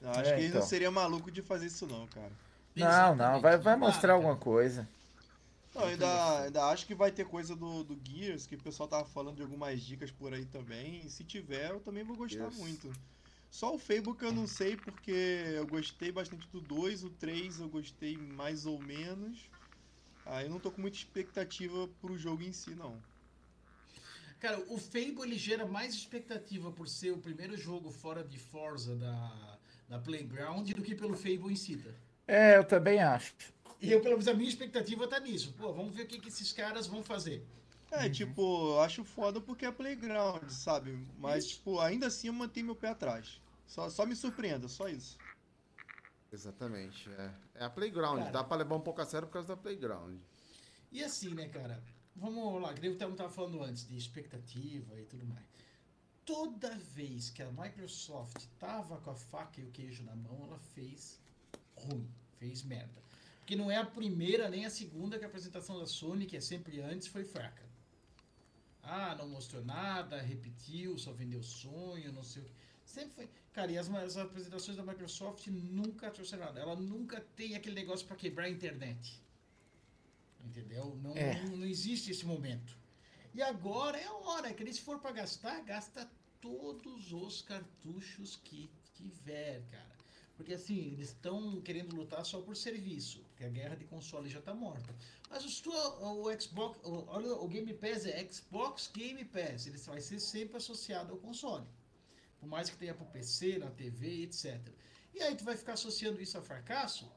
Eu 0.00 0.10
acho 0.12 0.32
É, 0.32 0.34
que 0.34 0.40
ele 0.40 0.48
então. 0.48 0.54
não 0.54 0.62
seria 0.62 0.90
maluco 0.90 1.30
de 1.30 1.42
fazer 1.42 1.66
isso 1.66 1.86
não, 1.86 2.08
cara. 2.08 2.32
Não, 2.76 3.14
não, 3.16 3.40
vai, 3.40 3.58
vai. 3.58 3.76
Não 3.76 3.76
mostrar 3.76 4.12
alguma 4.14 4.36
coisa. 4.36 4.88
Não, 5.74 5.84
ainda, 5.84 6.42
ainda 6.42 6.64
acho 6.70 6.86
que 6.86 6.94
vai 6.94 7.10
ter 7.10 7.24
coisa 7.26 7.56
do, 7.56 7.82
do 7.82 8.00
Gears, 8.08 8.46
que 8.46 8.54
o 8.54 8.60
pessoal 8.62 8.88
tava 8.88 9.04
falando 9.06 9.36
de 9.36 9.42
algumas 9.42 9.80
dicas 9.82 10.10
por 10.10 10.32
aí 10.32 10.46
também. 10.46 11.04
E 11.04 11.10
se 11.10 11.24
tiver, 11.24 11.70
eu 11.70 11.80
também 11.80 12.04
vou 12.04 12.16
gostar 12.16 12.48
Yes. 12.48 12.58
muito. 12.58 12.96
Só 13.50 13.74
o 13.74 13.78
que 13.78 14.24
eu 14.24 14.32
não 14.32 14.46
sei, 14.46 14.76
porque 14.76 15.10
eu 15.12 15.66
gostei 15.66 16.12
bastante 16.12 16.48
do 16.48 16.60
2, 16.60 17.04
o 17.04 17.10
3 17.10 17.60
eu 17.60 17.68
gostei 17.68 18.16
mais 18.16 18.66
ou 18.66 18.80
menos. 18.80 19.50
Aí 20.24 20.46
eu 20.46 20.50
não 20.50 20.60
tô 20.60 20.72
com 20.72 20.80
muita 20.82 20.96
expectativa 20.98 21.88
pro 22.00 22.18
jogo 22.18 22.42
em 22.42 22.52
si, 22.52 22.74
não. 22.74 23.02
Cara, 24.44 24.62
o 24.68 24.76
Fable 24.76 25.22
ele 25.22 25.38
gera 25.38 25.64
mais 25.64 25.94
expectativa 25.94 26.70
por 26.70 26.86
ser 26.86 27.12
o 27.12 27.16
primeiro 27.16 27.56
jogo 27.56 27.90
fora 27.90 28.22
de 28.22 28.38
Forza 28.38 28.94
da, 28.94 29.58
da 29.88 29.98
Playground 29.98 30.70
do 30.70 30.82
que 30.82 30.94
pelo 30.94 31.16
Fable 31.16 31.50
em 31.50 31.56
si, 31.56 31.78
tá? 31.78 31.88
É, 32.28 32.58
eu 32.58 32.64
também 32.64 33.02
acho. 33.02 33.34
E 33.80 33.90
eu, 33.90 34.02
pelo 34.02 34.16
menos, 34.16 34.28
a 34.28 34.34
minha 34.34 34.50
expectativa 34.50 35.08
tá 35.08 35.18
nisso. 35.18 35.54
Pô, 35.54 35.72
vamos 35.72 35.94
ver 35.94 36.02
o 36.02 36.06
que, 36.06 36.18
que 36.18 36.28
esses 36.28 36.52
caras 36.52 36.86
vão 36.86 37.02
fazer. 37.02 37.42
É, 37.90 38.06
tipo, 38.10 38.72
eu 38.72 38.80
acho 38.82 39.02
foda 39.02 39.40
porque 39.40 39.64
é 39.64 39.72
Playground, 39.72 40.46
sabe? 40.50 40.92
Mas, 41.16 41.44
Isso. 41.46 41.54
tipo, 41.54 41.80
ainda 41.80 42.08
assim 42.08 42.26
eu 42.26 42.34
mantenho 42.34 42.66
meu 42.66 42.76
pé 42.76 42.88
atrás. 42.88 43.40
Só, 43.66 43.88
só 43.88 44.04
me 44.04 44.14
surpreenda, 44.14 44.68
só 44.68 44.88
isso. 44.90 45.16
Exatamente. 46.30 47.08
É, 47.12 47.30
é 47.54 47.64
a 47.64 47.70
Playground. 47.70 48.18
Cara. 48.18 48.30
Dá 48.30 48.44
pra 48.44 48.58
levar 48.58 48.76
um 48.76 48.80
pouco 48.80 49.00
a 49.00 49.06
sério 49.06 49.26
por 49.26 49.32
causa 49.32 49.48
da 49.48 49.56
Playground. 49.56 50.20
E 50.92 51.02
assim, 51.02 51.30
né, 51.30 51.48
cara? 51.48 51.82
Vamos 52.16 52.62
lá, 52.62 52.72
que 52.72 52.80
nem 52.80 52.90
eu 52.90 53.16
tava 53.16 53.28
falando 53.28 53.62
antes 53.62 53.88
de 53.88 53.96
expectativa 53.96 54.98
e 55.00 55.04
tudo 55.04 55.26
mais. 55.26 55.44
Toda 56.24 56.76
vez 56.78 57.28
que 57.30 57.42
a 57.42 57.50
Microsoft 57.50 58.46
tava 58.58 58.98
com 58.98 59.10
a 59.10 59.14
faca 59.14 59.60
e 59.60 59.64
o 59.64 59.70
queijo 59.70 60.02
na 60.04 60.14
mão, 60.14 60.44
ela 60.44 60.58
fez 60.58 61.20
ruim, 61.76 62.08
fez 62.38 62.62
merda. 62.62 63.02
Porque 63.40 63.56
não 63.56 63.70
é 63.70 63.76
a 63.76 63.84
primeira 63.84 64.48
nem 64.48 64.64
a 64.64 64.70
segunda 64.70 65.18
que 65.18 65.24
a 65.24 65.28
apresentação 65.28 65.78
da 65.78 65.86
Sony, 65.86 66.24
que 66.24 66.36
é 66.36 66.40
sempre 66.40 66.80
antes, 66.80 67.08
foi 67.08 67.24
fraca. 67.24 67.62
Ah, 68.82 69.14
não 69.16 69.28
mostrou 69.28 69.64
nada, 69.64 70.20
repetiu, 70.20 70.96
só 70.98 71.12
vendeu 71.12 71.42
sonho, 71.42 72.12
não 72.12 72.22
sei 72.22 72.42
o 72.42 72.44
que. 72.46 72.52
Sempre 72.84 73.14
foi. 73.14 73.28
Cara, 73.52 73.72
e 73.72 73.78
as, 73.78 73.90
as 73.90 74.16
apresentações 74.16 74.76
da 74.76 74.82
Microsoft 74.82 75.46
nunca 75.48 76.10
trouxeram 76.10 76.44
nada. 76.44 76.60
Ela 76.60 76.76
nunca 76.76 77.20
tem 77.34 77.54
aquele 77.54 77.74
negócio 77.74 78.06
para 78.06 78.16
quebrar 78.16 78.44
a 78.44 78.50
internet. 78.50 79.20
Entendeu? 80.44 80.96
Não, 81.02 81.16
É. 81.16 81.42
não, 81.44 81.56
não 81.58 81.66
existe 81.66 82.10
esse 82.10 82.24
momento. 82.26 82.76
E 83.34 83.42
agora 83.42 83.98
é 83.98 84.04
a 84.06 84.12
hora, 84.14 84.52
que 84.52 84.62
eles 84.62 84.78
for 84.78 84.98
para 85.00 85.10
gastar, 85.12 85.60
gasta 85.62 86.08
todos 86.40 87.12
os 87.12 87.42
cartuchos 87.42 88.36
que 88.36 88.70
tiver, 88.94 89.62
cara. 89.70 89.94
Porque 90.36 90.54
assim, 90.54 90.92
eles 90.92 91.08
estão 91.10 91.60
querendo 91.60 91.94
lutar 91.96 92.24
só 92.26 92.40
por 92.40 92.56
serviço, 92.56 93.20
porque 93.28 93.44
a 93.44 93.48
guerra 93.48 93.76
de 93.76 93.84
console 93.84 94.28
já 94.28 94.40
tá 94.42 94.52
morta. 94.52 94.94
Mas 95.30 95.60
tua- 95.60 95.98
o 96.12 96.40
Xbox, 96.40 96.78
o, 96.84 97.04
olha, 97.08 97.34
o 97.34 97.48
Game 97.48 97.72
Pass 97.74 98.04
é 98.04 98.28
Xbox 98.30 98.90
Game 98.92 99.24
Pass, 99.24 99.66
ele 99.66 99.78
vai 99.78 100.00
ser 100.00 100.18
sempre 100.20 100.56
associado 100.56 101.12
ao 101.12 101.18
console. 101.18 101.64
Por 102.40 102.48
mais 102.48 102.68
que 102.68 102.76
tenha 102.76 102.94
pro 102.94 103.06
PC, 103.06 103.58
na 103.58 103.70
TV, 103.70 104.24
etc. 104.24 104.60
E 105.14 105.22
aí 105.22 105.34
tu 105.36 105.44
vai 105.44 105.56
ficar 105.56 105.74
associando 105.74 106.20
isso 106.20 106.36
a 106.36 106.42
fracasso? 106.42 107.10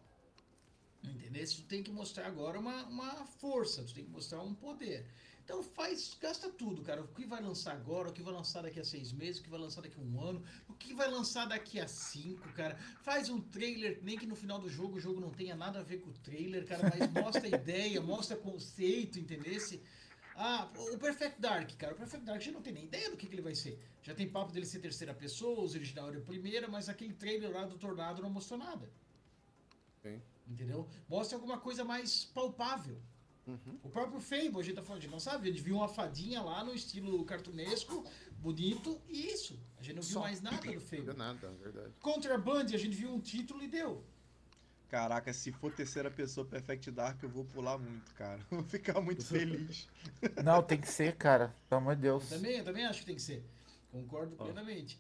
Entendeu? 1.12 1.46
Tu 1.46 1.62
tem 1.64 1.84
que 1.84 1.92
mostrar 1.92 2.28
agora 2.28 2.60
uma, 2.60 2.84
uma 2.86 3.26
força, 3.26 3.84
tu 3.84 3.94
tem 3.94 4.04
que 4.04 4.12
mostrar 4.12 4.42
um 4.42 4.54
poder. 4.54 5.06
Então 5.48 5.64
faz, 5.64 6.18
gasta 6.20 6.50
tudo, 6.50 6.82
cara. 6.82 7.02
O 7.02 7.08
que 7.08 7.26
vai 7.26 7.42
lançar 7.42 7.72
agora, 7.72 8.10
o 8.10 8.12
que 8.12 8.22
vai 8.22 8.34
lançar 8.34 8.64
daqui 8.64 8.82
a 8.82 8.84
seis 8.84 9.14
meses, 9.14 9.40
o 9.40 9.44
que 9.44 9.50
vai 9.50 9.60
lançar 9.60 9.82
daqui 9.82 9.96
a 9.98 10.04
um 10.04 10.22
ano, 10.22 10.44
o 10.68 10.74
que 10.74 10.94
vai 10.94 11.10
lançar 11.10 11.46
daqui 11.46 11.80
a 11.80 11.88
cinco, 11.88 12.52
cara. 12.52 12.76
Faz 13.02 13.30
um 13.30 13.40
trailer, 13.40 14.00
nem 14.04 14.18
que 14.18 14.26
no 14.26 14.36
final 14.36 14.60
do 14.60 14.68
jogo 14.68 14.98
o 14.98 15.00
jogo 15.00 15.22
não 15.22 15.30
tenha 15.30 15.56
nada 15.56 15.80
a 15.80 15.84
ver 15.84 16.00
com 16.00 16.10
o 16.10 16.14
trailer, 16.16 16.66
cara, 16.66 16.92
mas 16.94 17.10
mostra 17.24 17.46
a 17.46 17.48
ideia, 17.48 18.02
mostra 18.02 18.36
conceito, 18.36 19.20
entendesse? 19.20 19.82
Ah, 20.36 20.70
o 20.94 20.98
Perfect 20.98 21.40
Dark, 21.40 21.72
cara. 21.78 21.94
O 21.94 21.98
Perfect 21.98 22.26
Dark 22.26 22.42
já 22.42 22.52
não 22.52 22.62
tem 22.62 22.74
nem 22.74 22.84
ideia 22.84 23.10
do 23.10 23.16
que, 23.16 23.26
que 23.26 23.34
ele 23.34 23.42
vai 23.42 23.56
ser. 23.56 23.80
Já 24.04 24.14
tem 24.14 24.30
papo 24.30 24.52
dele 24.52 24.66
ser 24.66 24.80
terceira 24.80 25.14
pessoa, 25.14 25.64
os 25.64 25.74
original 25.76 26.10
era 26.10 26.20
primeira, 26.20 26.68
mas 26.68 26.90
aquele 26.90 27.14
trailer 27.14 27.52
lá 27.52 27.66
do 27.66 27.78
Tornado 27.78 28.22
não 28.22 28.30
mostrou 28.30 28.60
nada. 28.60 28.90
Sim. 30.04 30.22
Entendeu? 30.48 30.88
Mostra 31.10 31.38
alguma 31.38 31.60
coisa 31.60 31.84
mais 31.84 32.26
palpável. 32.26 33.02
Uhum. 33.46 33.80
O 33.82 33.90
próprio 33.90 34.20
Fable, 34.20 34.60
a 34.60 34.62
gente 34.62 34.76
tá 34.76 34.84
falando, 34.84 35.00
a 35.00 35.02
gente 35.04 35.12
não 35.12 35.20
sabe, 35.20 35.48
a 35.48 35.52
gente 35.52 35.64
viu 35.64 35.78
uma 35.78 35.88
fadinha 35.88 36.42
lá 36.42 36.64
no 36.64 36.74
estilo 36.74 37.24
cartunesco, 37.24 38.04
bonito, 38.40 39.02
e 39.08 39.28
isso. 39.28 39.58
A 39.78 39.82
gente 39.84 39.96
não 39.96 40.02
viu 40.02 40.14
Só. 40.14 40.20
mais 40.20 40.42
nada 40.42 40.58
do 40.58 40.74
Não 40.74 40.82
Fable. 40.82 41.14
nada, 41.16 41.48
é 41.48 41.64
verdade. 41.64 41.94
Contraband, 42.02 42.66
a 42.74 42.78
gente 42.78 42.96
viu 42.96 43.14
um 43.14 43.22
título 43.22 43.64
e 43.64 43.68
deu. 43.68 44.04
Caraca, 44.90 45.34
se 45.34 45.52
for 45.52 45.72
terceira 45.72 46.10
pessoa 46.10 46.46
Perfect 46.46 46.92
Dark, 46.92 47.22
eu 47.22 47.30
vou 47.30 47.44
pular 47.46 47.78
muito, 47.78 48.14
cara. 48.16 48.40
Vou 48.50 48.64
ficar 48.64 49.02
muito 49.02 49.26
feliz. 49.26 49.88
Não, 50.44 50.64
tem 50.64 50.80
que 50.80 50.88
ser, 50.88 51.16
cara. 51.18 51.54
Pelo 51.70 51.82
amor 51.82 51.96
de 51.96 52.04
Deus. 52.04 52.32
Eu 52.32 52.38
também, 52.38 52.58
eu 52.58 52.64
também 52.64 52.86
acho 52.86 53.02
que 53.02 53.06
tem 53.06 53.16
que 53.16 53.22
ser. 53.22 53.46
Concordo 53.92 54.36
plenamente. 54.38 55.00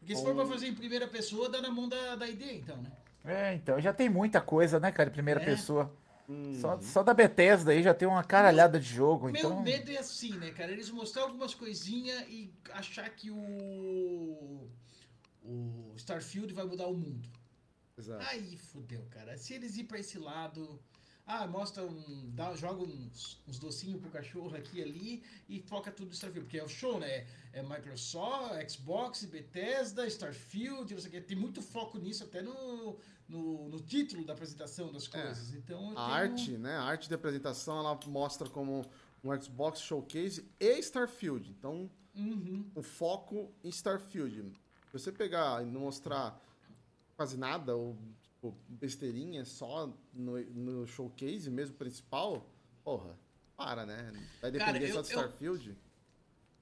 Porque 0.00 0.14
se 0.14 0.22
for 0.22 0.34
pra 0.34 0.46
fazer 0.46 0.66
em 0.66 0.74
primeira 0.74 1.06
pessoa, 1.06 1.48
dá 1.48 1.60
na 1.60 1.70
mão 1.70 1.88
da, 1.88 2.16
da 2.16 2.28
ID, 2.28 2.42
então, 2.52 2.80
né? 2.82 2.90
É, 3.24 3.54
então, 3.54 3.80
já 3.80 3.92
tem 3.92 4.08
muita 4.08 4.40
coisa, 4.40 4.78
né, 4.80 4.90
cara, 4.90 5.10
em 5.10 5.12
primeira 5.12 5.40
É. 5.42 5.44
pessoa. 5.44 5.92
Uhum. 6.28 6.54
Só, 6.60 6.78
só 6.80 7.02
da 7.02 7.14
Bethesda 7.14 7.72
aí 7.72 7.82
já 7.82 7.94
tem 7.94 8.06
uma 8.06 8.22
caralhada 8.22 8.78
de 8.78 8.86
jogo, 8.86 9.26
Meu 9.30 9.36
então... 9.36 9.62
medo 9.62 9.90
é 9.90 9.96
assim, 9.96 10.32
né, 10.36 10.50
cara? 10.50 10.70
Eles 10.70 10.90
mostrar 10.90 11.22
algumas 11.22 11.54
coisinhas 11.54 12.22
e 12.28 12.52
achar 12.72 13.08
que 13.10 13.30
o. 13.30 14.68
O 15.42 15.94
Starfield 15.96 16.52
vai 16.52 16.66
mudar 16.66 16.86
o 16.86 16.94
mundo. 16.94 17.26
Exato. 17.96 18.22
Aí 18.28 18.58
fudeu, 18.58 19.06
cara. 19.10 19.36
Se 19.38 19.54
eles 19.54 19.78
ir 19.78 19.84
pra 19.84 19.98
esse 19.98 20.18
lado. 20.18 20.78
Ah, 21.30 21.46
mostra 21.46 21.84
um. 21.84 22.30
Dá, 22.34 22.54
joga 22.56 22.82
uns, 22.82 23.38
uns 23.46 23.58
docinhos 23.58 24.00
pro 24.00 24.08
cachorro 24.10 24.56
aqui 24.56 24.78
e 24.78 24.82
ali 24.82 25.22
e 25.46 25.60
foca 25.60 25.90
tudo 25.92 26.10
Starfield. 26.12 26.46
Porque 26.46 26.58
é 26.58 26.64
o 26.64 26.68
show, 26.68 26.98
né? 26.98 27.26
É 27.52 27.62
Microsoft, 27.62 28.70
Xbox, 28.70 29.24
Bethesda, 29.26 30.06
Starfield, 30.06 30.94
não 30.94 31.00
sei 31.00 31.08
o 31.08 31.12
quê. 31.12 31.20
Tem 31.20 31.36
muito 31.36 31.60
foco 31.60 31.98
nisso 31.98 32.24
até 32.24 32.40
no, 32.40 32.96
no, 33.28 33.68
no 33.68 33.78
título 33.80 34.24
da 34.24 34.32
apresentação 34.32 34.90
das 34.90 35.06
coisas. 35.06 35.52
Então 35.52 35.90
eu 35.92 35.98
A 35.98 36.04
tenho- 36.06 36.14
arte, 36.32 36.50
né? 36.52 36.76
A 36.76 36.82
arte 36.84 37.08
de 37.08 37.14
apresentação, 37.14 37.78
ela 37.78 37.98
mostra 38.06 38.48
como 38.48 38.86
um 39.22 39.38
Xbox 39.42 39.80
Showcase 39.82 40.48
e 40.58 40.78
Starfield. 40.78 41.50
Então, 41.50 41.90
Uhum. 42.16 42.68
o 42.74 42.82
foco 42.82 43.52
em 43.62 43.68
Starfield. 43.68 44.50
Se 44.86 44.92
você 44.92 45.12
pegar 45.12 45.62
e 45.62 45.66
não 45.70 45.82
mostrar 45.82 46.40
quase 47.16 47.36
nada, 47.36 47.76
ou 47.76 47.96
tipo, 48.38 48.56
besteirinha 48.68 49.44
só 49.44 49.92
no, 50.14 50.38
no 50.54 50.86
showcase 50.86 51.50
mesmo 51.50 51.74
principal, 51.76 52.48
porra, 52.84 53.18
para, 53.56 53.84
né? 53.84 54.12
Vai 54.40 54.52
Cara, 54.52 54.72
depender 54.72 54.90
eu- 54.90 54.94
só 54.94 55.02
de 55.02 55.12
eu- 55.12 55.18
Starfield? 55.20 55.76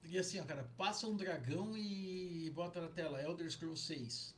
E 0.08 0.18
assim, 0.18 0.38
ó, 0.40 0.44
cara, 0.44 0.62
passa 0.76 1.06
um 1.08 1.16
dragão 1.16 1.76
e 1.76 2.48
bota 2.54 2.80
na 2.80 2.88
tela 2.88 3.20
Elder 3.20 3.50
Scrolls 3.50 3.82
6. 3.84 4.34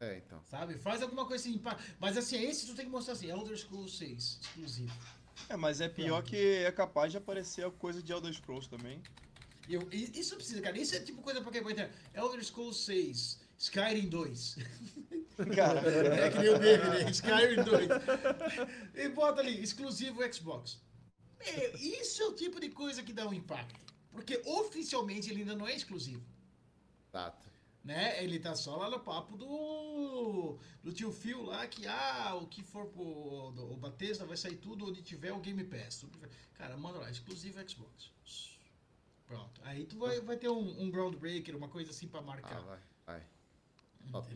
É, 0.00 0.18
então. 0.18 0.40
Sabe? 0.48 0.78
Faz 0.78 1.02
alguma 1.02 1.26
coisa 1.26 1.42
assim. 1.48 1.58
pá. 1.58 1.76
Mas 1.98 2.16
assim, 2.16 2.40
esse 2.44 2.64
tu 2.66 2.74
tem 2.76 2.84
que 2.84 2.90
mostrar 2.90 3.14
assim, 3.14 3.26
Elder 3.28 3.56
Scrolls 3.58 3.96
6, 3.98 4.38
exclusivo. 4.40 4.94
É, 5.48 5.56
mas 5.56 5.80
é 5.80 5.88
pior 5.88 6.22
que 6.22 6.36
é 6.36 6.70
capaz 6.70 7.10
de 7.10 7.18
aparecer 7.18 7.64
a 7.66 7.70
coisa 7.70 8.00
de 8.00 8.12
Elder 8.12 8.32
Scrolls 8.32 8.68
também. 8.70 9.02
E 9.68 9.74
eu, 9.74 9.88
isso 9.90 10.36
precisa, 10.36 10.62
cara. 10.62 10.78
Isso 10.78 10.94
é 10.94 11.00
tipo 11.00 11.20
coisa 11.20 11.40
pra 11.42 11.50
quem 11.50 11.60
vai 11.62 11.74
ter. 11.74 11.90
Elder 12.14 12.42
Scrolls 12.44 12.80
6, 12.84 13.40
Skyrim 13.58 14.08
2. 14.08 14.56
Cara, 15.54 15.80
É 15.80 16.30
que 16.30 16.38
nem 16.38 16.48
o 16.50 16.58
meme, 16.58 16.84
né? 16.84 17.10
Skyrim 17.10 17.62
2. 17.62 17.88
E 18.94 19.08
bota 19.10 19.40
ali, 19.40 19.62
exclusivo 19.62 20.20
Xbox. 20.32 20.80
Meu, 21.38 21.76
isso 21.76 22.22
é 22.22 22.26
o 22.26 22.34
tipo 22.34 22.60
de 22.60 22.68
coisa 22.70 23.02
que 23.02 23.12
dá 23.12 23.26
um 23.26 23.32
impacto. 23.32 23.78
Porque 24.10 24.40
oficialmente 24.44 25.30
ele 25.30 25.40
ainda 25.40 25.54
não 25.54 25.68
é 25.68 25.74
exclusivo. 25.76 26.24
Exato. 27.08 27.48
né? 27.84 28.22
Ele 28.22 28.38
tá 28.40 28.54
só 28.56 28.76
lá 28.76 28.90
no 28.90 28.98
papo 29.00 29.36
do, 29.36 30.58
do 30.82 30.92
tio 30.92 31.12
Phil 31.12 31.42
lá, 31.44 31.66
que 31.68 31.86
ah, 31.86 32.34
o 32.34 32.46
que 32.48 32.62
for 32.62 32.86
pro 32.86 33.52
do, 33.52 33.72
o 33.72 33.76
Bethesda 33.76 34.26
vai 34.26 34.36
sair 34.36 34.56
tudo 34.56 34.86
onde 34.88 35.00
tiver 35.02 35.32
o 35.32 35.38
Game 35.38 35.62
Pass. 35.64 36.04
Cara, 36.54 36.76
manda 36.76 36.98
lá, 36.98 37.08
exclusivo 37.10 37.58
Xbox. 37.68 38.10
Pronto. 39.26 39.60
Aí 39.64 39.86
tu 39.86 39.98
vai, 39.98 40.20
vai 40.20 40.36
ter 40.36 40.48
um, 40.48 40.80
um 40.82 40.90
groundbreaker, 40.90 41.56
uma 41.56 41.68
coisa 41.68 41.90
assim 41.90 42.08
pra 42.08 42.20
Ah, 42.20 42.22
marcar. 42.24 42.60
vai, 42.62 42.78
vai. 43.06 43.22
top. 44.10 44.34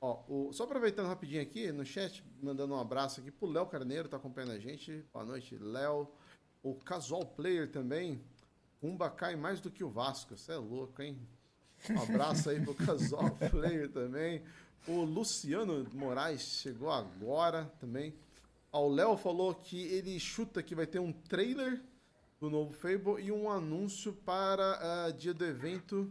Ó, 0.00 0.22
o- 0.28 0.52
só 0.52 0.64
aproveitando 0.64 1.06
rapidinho 1.08 1.42
aqui 1.42 1.70
no 1.72 1.84
chat, 1.84 2.24
mandando 2.42 2.74
um 2.74 2.80
abraço 2.80 3.20
aqui 3.20 3.30
pro 3.30 3.48
Léo 3.48 3.66
Carneiro, 3.66 4.08
tá 4.08 4.16
acompanhando 4.16 4.52
a 4.52 4.58
gente. 4.58 5.04
Boa 5.12 5.24
noite, 5.24 5.56
Léo. 5.58 6.08
O 6.62 6.74
Casual 6.74 7.24
Player 7.26 7.70
também. 7.70 8.20
Umba 8.82 9.10
cai 9.10 9.36
mais 9.36 9.60
do 9.60 9.70
que 9.70 9.84
o 9.84 9.90
Vasco. 9.90 10.36
Você 10.36 10.52
é 10.52 10.56
louco, 10.56 11.02
hein? 11.02 11.18
Um 11.90 12.00
abraço 12.02 12.48
aí 12.48 12.60
pro 12.64 12.74
Casual 12.74 13.30
Player 13.50 13.90
também. 13.90 14.42
O 14.88 15.02
Luciano 15.02 15.86
Moraes 15.92 16.40
chegou 16.40 16.90
agora 16.90 17.70
também. 17.78 18.14
Ó, 18.72 18.86
o 18.86 18.92
Léo 18.94 19.18
falou 19.18 19.54
que 19.54 19.82
ele 19.82 20.18
chuta 20.18 20.62
que 20.62 20.74
vai 20.74 20.86
ter 20.86 20.98
um 20.98 21.12
trailer 21.12 21.82
do 22.40 22.48
novo 22.48 22.72
Fable 22.72 23.22
e 23.22 23.30
um 23.30 23.50
anúncio 23.50 24.14
para 24.14 24.78
ah, 25.06 25.10
dia 25.10 25.34
do 25.34 25.44
evento. 25.44 26.10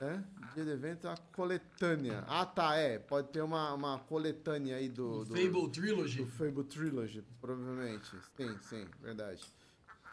É? 0.00 0.20
Dia 0.54 0.64
do 0.64 0.70
evento, 0.70 1.08
a 1.08 1.16
coletânea. 1.32 2.24
Ah, 2.28 2.46
tá, 2.46 2.76
é. 2.76 2.98
Pode 2.98 3.28
ter 3.30 3.42
uma, 3.42 3.74
uma 3.74 3.98
coletânea 3.98 4.76
aí 4.76 4.88
do, 4.88 5.20
O 5.20 5.24
do, 5.24 5.34
Fable 5.34 5.70
Trilogy. 5.70 6.18
do 6.18 6.26
Fable 6.26 6.64
Trilogy, 6.64 7.24
provavelmente. 7.40 8.08
Sim, 8.36 8.56
sim, 8.62 8.86
verdade. 9.00 9.42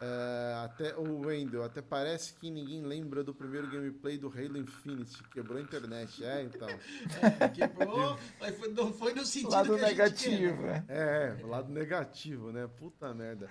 É, 0.00 0.54
até 0.64 0.94
o 0.96 1.20
Wendel, 1.20 1.62
até 1.62 1.80
parece 1.80 2.34
que 2.34 2.50
ninguém 2.50 2.82
lembra 2.82 3.24
do 3.24 3.32
primeiro 3.32 3.66
gameplay 3.70 4.18
do 4.18 4.28
Halo 4.28 4.58
Infinite. 4.58 5.22
Quebrou 5.32 5.56
a 5.56 5.60
internet. 5.60 6.22
É, 6.24 6.42
então. 6.42 6.68
É, 7.40 7.48
quebrou, 7.48 8.18
mas 8.40 8.56
foi, 8.58 8.68
não 8.72 8.92
foi 8.92 9.14
no 9.14 9.24
sentido 9.24 9.52
Lado 9.52 9.74
que 9.76 9.84
a 9.84 9.88
gente 9.88 9.96
negativo, 9.96 10.62
quer, 10.62 10.66
né? 10.66 10.84
né? 10.88 11.36
É, 11.40 11.44
o 11.44 11.46
lado 11.46 11.72
negativo, 11.72 12.52
né? 12.52 12.68
Puta 12.78 13.14
merda. 13.14 13.48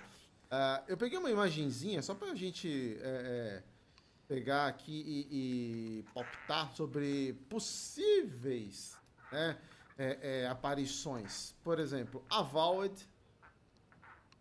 Ah, 0.50 0.84
eu 0.86 0.96
peguei 0.96 1.18
uma 1.18 1.30
imagenzinha 1.30 2.00
só 2.02 2.14
pra 2.14 2.34
gente 2.34 2.96
é, 3.00 3.62
é, 3.62 3.62
pegar 4.28 4.66
aqui 4.66 4.92
e, 4.92 5.98
e 6.00 6.02
palpitar 6.12 6.70
sobre 6.74 7.32
possíveis 7.48 8.96
né, 9.30 9.56
é, 9.98 10.18
é, 10.42 10.46
aparições. 10.48 11.54
Por 11.62 11.78
exemplo, 11.78 12.24
a 12.30 12.42
Valve 12.42 12.90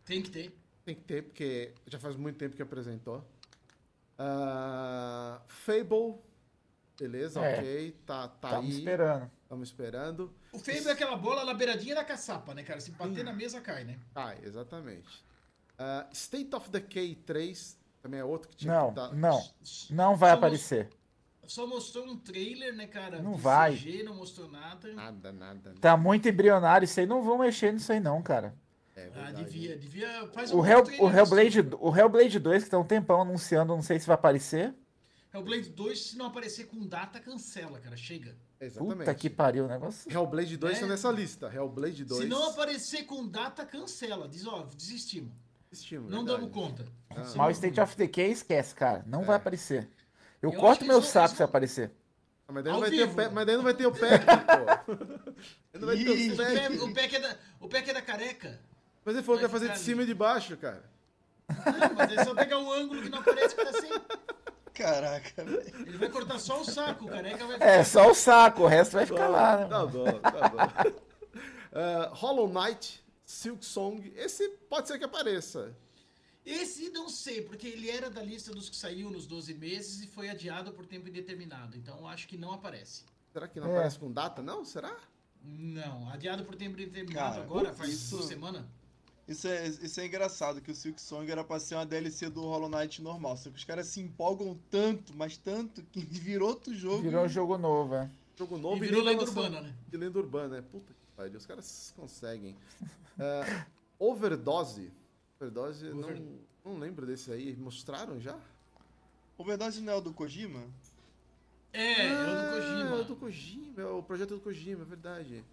Tem 0.04 0.22
que 0.22 0.30
ter. 0.32 0.58
tem 0.84 0.96
que 0.96 1.04
ter, 1.04 1.24
porque 1.24 1.74
já 1.88 2.00
faz 2.00 2.16
muito 2.16 2.38
tempo 2.38 2.56
que 2.56 2.62
apresentou. 2.62 3.24
Ah, 4.18 5.42
Fable, 5.48 6.16
beleza, 6.98 7.42
É. 7.44 7.60
ok, 7.60 7.92
tá, 8.06 8.28
tá 8.28 8.50
Tava 8.50 8.62
aí. 8.64 8.70
esperando. 8.70 9.32
Estamos 9.44 9.70
esperando. 9.70 10.34
O 10.52 10.58
feio 10.60 10.88
é 10.88 10.92
aquela 10.92 11.16
bola 11.16 11.46
na 11.46 11.54
beiradinha 11.54 11.94
da 11.94 12.04
caçapa, 12.04 12.54
né, 12.54 12.64
cara? 12.64 12.80
Se 12.80 12.92
bater 12.92 13.24
na 13.24 13.32
mesa, 13.34 13.62
cai, 13.62 13.84
né? 13.84 14.00
Ah, 14.16 14.34
exatamente. 14.42 15.24
Ah, 15.78 16.08
State 16.12 16.54
of 16.56 16.70
Decay 16.70 17.16
3 17.16 17.78
também 18.06 18.20
é 18.20 18.24
outro 18.24 18.50
que 18.50 18.56
tinha 18.56 18.74
Não, 18.74 18.90
que 18.90 18.96
tá... 18.96 19.12
não. 19.14 19.44
Não 19.90 20.16
vai 20.16 20.30
Só 20.30 20.36
aparecer. 20.38 20.90
Só 21.48 21.68
mostrou 21.68 22.06
um 22.06 22.16
trailer, 22.18 22.76
né, 22.76 22.86
cara? 22.86 23.20
Não 23.20 23.34
de 23.34 23.42
vai. 23.42 23.76
CG, 23.76 24.04
não 24.04 24.16
mostrou 24.16 24.48
nada. 24.50 24.94
Nada, 24.94 25.32
nada. 25.32 25.70
nada. 25.70 25.80
Tá 25.82 25.98
muito 25.98 26.30
embrionário 26.30 26.86
isso 26.86 27.00
aí. 27.00 27.08
Não 27.08 27.24
vão 27.24 27.40
mexer 27.40 27.74
nisso 27.74 27.92
aí, 27.92 28.00
não, 28.00 28.22
cara. 28.22 28.56
É 28.96 29.10
Ah, 29.16 29.32
devia, 29.32 29.76
devia. 29.76 30.28
Faz 30.34 30.52
O, 30.52 30.60
um 30.62 30.66
Hell, 30.66 30.84
trailer 30.84 31.04
o, 31.06 31.18
Hellblade, 31.18 31.62
disso. 31.64 31.78
o 31.82 31.96
Hellblade 31.98 32.40
2, 32.40 32.64
que 32.64 32.70
tá 32.70 32.78
um 32.80 32.84
tempão 32.86 33.22
anunciando, 33.22 33.76
não 33.76 33.82
sei 33.82 34.00
se 34.00 34.06
vai 34.08 34.14
aparecer. 34.16 34.74
Hellblade 35.34 35.70
2, 35.72 36.00
se 36.00 36.18
não 36.18 36.28
aparecer 36.28 36.66
com 36.68 36.86
data, 36.88 37.20
cancela, 37.20 37.80
cara. 37.80 37.98
Chega. 37.98 38.38
Exatamente. 38.60 38.98
Puta 39.00 39.16
que 39.16 39.30
pariu 39.30 39.66
o 39.66 39.68
negócio. 39.68 40.10
Hellblade 40.12 40.58
2 40.58 40.78
É. 40.78 40.82
tá 40.82 40.88
nessa 40.88 41.12
lista. 41.12 41.52
Hellblade 41.54 42.06
2. 42.06 42.22
Se 42.22 42.28
não 42.28 42.50
aparecer 42.52 43.04
com 43.04 43.28
data, 43.28 43.66
cancela. 43.66 44.28
Diz, 44.30 44.46
ó, 44.48 44.64
desistimos. 44.76 45.34
Desistimos, 45.76 46.10
Não 46.10 46.26
verdade. 46.26 46.42
damos 46.50 46.54
conta. 46.54 46.86
Ah. 47.10 47.22
O 47.34 47.38
não- 47.38 47.50
State 47.52 47.82
of 47.82 47.96
Decay 47.98 48.32
esquece, 48.32 48.74
cara. 48.74 49.04
Não 49.06 49.24
vai 49.24 49.36
aparecer. 49.36 49.90
Eu, 50.42 50.52
Eu 50.52 50.60
corto 50.60 50.86
meu 50.86 51.02
saco 51.02 51.36
se 51.36 51.44
aparecer. 51.44 51.92
Ah, 52.48 52.52
Mas 52.54 52.64
daí, 52.64 52.74
não 52.74 52.80
vai 52.80 52.90
ter 52.92 53.04
o. 53.04 53.14
Pe- 53.16 53.30
mas 53.30 53.46
daí 53.46 53.56
não 53.58 53.64
vai 53.64 53.74
ter 53.74 53.86
o 53.88 53.92
pack, 53.92 54.26
pô. 54.26 54.94
Não 55.80 55.88
vai 55.88 55.98
ter 55.98 56.10
o 56.10 56.14
O 56.14 56.16
o 56.16 56.32
é 56.34 57.20
da, 57.20 57.38
o 57.60 57.68
é 57.76 57.94
da 57.94 58.02
careca. 58.02 58.60
Mas 59.04 59.16
ele 59.16 59.24
falou 59.24 59.40
que 59.40 59.48
vai 59.48 59.52
fazer 59.52 59.66
ficar 59.66 59.78
de 59.78 59.80
cima 59.84 60.04
e 60.04 60.06
de 60.06 60.14
baixo, 60.14 60.56
cara. 60.58 60.84
Não, 61.50 61.94
mas 61.96 62.12
é 62.18 62.24
só 62.24 62.34
pegar 62.34 62.58
um 62.60 62.72
ângulo 62.72 63.02
que 63.02 63.10
não 63.10 63.20
aparece 63.20 63.56
que 63.56 63.66
tá 63.66 63.74
sem. 63.74 63.92
Caraca, 64.74 65.44
velho. 65.44 65.62
Ele 65.88 65.98
vai 65.98 66.10
cortar 66.10 66.40
só 66.40 66.62
o 66.62 66.66
saco, 66.66 67.06
o 67.06 67.08
careca 67.10 67.46
vai 67.46 67.58
É, 67.60 67.84
só 67.84 68.10
o 68.10 68.14
saco, 68.16 68.64
o 68.64 68.68
resto 68.68 68.94
vai 68.94 69.06
ficar 69.06 69.28
lá, 69.28 69.58
né? 69.58 69.66
Tá 69.68 69.80
mano? 69.80 69.90
bom, 69.92 70.20
tá 70.20 70.50
bom. 70.50 70.92
Ah, 71.78 72.10
Hollow 72.14 72.48
Knight, 72.48 73.04
Silk 73.36 73.66
Song, 73.66 74.14
esse 74.16 74.48
pode 74.70 74.88
ser 74.88 74.98
que 74.98 75.04
apareça. 75.04 75.76
Esse 76.46 76.90
não 76.92 77.10
sei, 77.10 77.42
porque 77.42 77.68
ele 77.68 77.90
era 77.90 78.10
da 78.10 78.22
lista 78.22 78.52
dos 78.54 78.70
que 78.70 78.76
saiu 78.76 79.10
nos 79.10 79.26
12 79.28 79.54
meses 79.56 80.02
e 80.02 80.08
foi 80.08 80.30
adiado 80.30 80.72
por 80.72 80.86
tempo 80.86 81.10
indeterminado. 81.10 81.76
Então 81.76 82.08
acho 82.08 82.28
que 82.28 82.38
não 82.38 82.54
aparece. 82.54 83.04
Será 83.34 83.48
que 83.48 83.60
não 83.60 83.68
É. 83.68 83.72
aparece 83.72 84.00
com 84.00 84.12
data? 84.12 84.42
Não? 84.42 84.64
Será? 84.64 84.96
Não, 85.44 86.08
adiado 86.10 86.46
por 86.46 86.56
tempo 86.56 86.80
indeterminado 86.80 87.32
Cara, 87.34 87.44
agora, 87.44 87.74
faz 87.74 87.92
isso- 87.92 88.16
duas 88.16 88.28
semanas. 88.28 88.64
Isso 89.28 89.48
é, 89.48 89.68
isso 89.68 90.00
é 90.00 90.06
engraçado, 90.06 90.62
que 90.62 90.72
o 90.72 90.76
Silk 90.76 91.02
Song 91.02 91.30
era 91.30 91.44
pra 91.44 91.60
ser 91.60 91.76
uma 91.76 91.86
DLC 91.86 92.30
do 92.30 92.42
Hollow 92.42 92.70
Knight 92.70 93.02
normal. 93.02 93.36
Só 93.38 93.50
que 93.50 93.58
os 93.58 93.64
caras 93.66 93.88
se 93.88 94.00
empolgam 94.00 94.58
tanto, 94.70 95.14
mas 95.16 95.36
tanto, 95.36 95.82
que 95.92 96.00
virou 96.06 96.50
outro 96.50 96.74
jogo. 96.74 97.02
Virou 97.02 97.26
um 97.26 97.30
jogo 97.30 97.58
novo, 97.58 97.96
é. 97.96 98.10
Jogo 98.38 98.58
novo 98.58 98.78
E 98.78 98.80
virou 98.88 99.04
nem 99.04 99.18
lenda 99.18 99.24
urbana, 99.30 99.62
né? 99.62 99.76
De 99.90 99.98
lenda 99.98 100.20
urbana, 100.20 100.58
é. 100.58 100.62
Puta 100.62 100.94
que 100.94 101.00
pariu, 101.18 101.38
os 101.38 101.46
caras 101.46 101.92
conseguem. 101.98 102.56
Ah, 103.20 103.66
overdose. 104.00 104.92
Overdose, 105.40 105.90
Over- 105.90 106.20
não, 106.20 106.40
não 106.74 106.80
lembro 106.80 107.06
desse 107.06 107.32
aí. 107.32 107.56
Mostraram 107.56 108.20
já? 108.20 108.38
Overdose 109.38 109.82
não 109.82 109.94
é 109.94 109.96
o 109.96 110.02
do 110.02 110.14
Kojima? 110.14 110.64
É, 111.74 112.08
é 112.08 112.24
o 112.24 112.26
do 112.36 112.42
Ah, 112.42 112.52
Kojima. 112.54 112.90
É 112.98 113.00
o 113.02 113.04
do 113.04 113.16
Kojima, 113.16 113.82
é 113.82 113.86
o 113.86 114.04
projeto 114.04 114.30
do 114.36 114.40
Kojima, 114.40 114.82
é 114.84 114.86
verdade. 114.86 115.44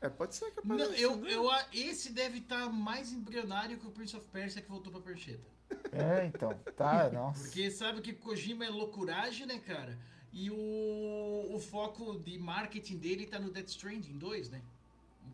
É, 0.00 0.08
pode 0.08 0.34
ser 0.34 0.50
que 0.52 0.66
Não, 0.66 0.76
apareça, 0.76 1.00
eu, 1.00 1.16
né? 1.16 1.32
eu, 1.32 1.48
esse 1.72 2.12
deve 2.12 2.38
estar 2.38 2.68
mais 2.70 3.10
embrionário 3.12 3.78
que 3.78 3.86
o 3.86 3.90
Prince 3.90 4.14
of 4.16 4.26
Persia 4.28 4.60
que 4.62 4.68
voltou 4.68 4.92
pra 4.92 5.00
Percheta. 5.00 5.42
É, 5.90 6.26
então. 6.26 6.52
Tá, 6.76 7.08
nossa. 7.12 7.42
Porque 7.44 7.70
sabe 7.70 8.00
que 8.02 8.12
Kojima 8.12 8.64
é 8.64 8.68
loucuragem, 8.68 9.46
né, 9.46 9.58
cara? 9.58 9.98
E 10.32 10.50
o, 10.50 11.48
o 11.54 11.58
foco 11.58 12.18
de 12.18 12.38
marketing 12.38 12.98
dele 12.98 13.26
tá 13.26 13.38
no 13.38 13.50
Death 13.50 13.68
Stranding 13.68 14.18
2, 14.18 14.50
né? 14.50 14.60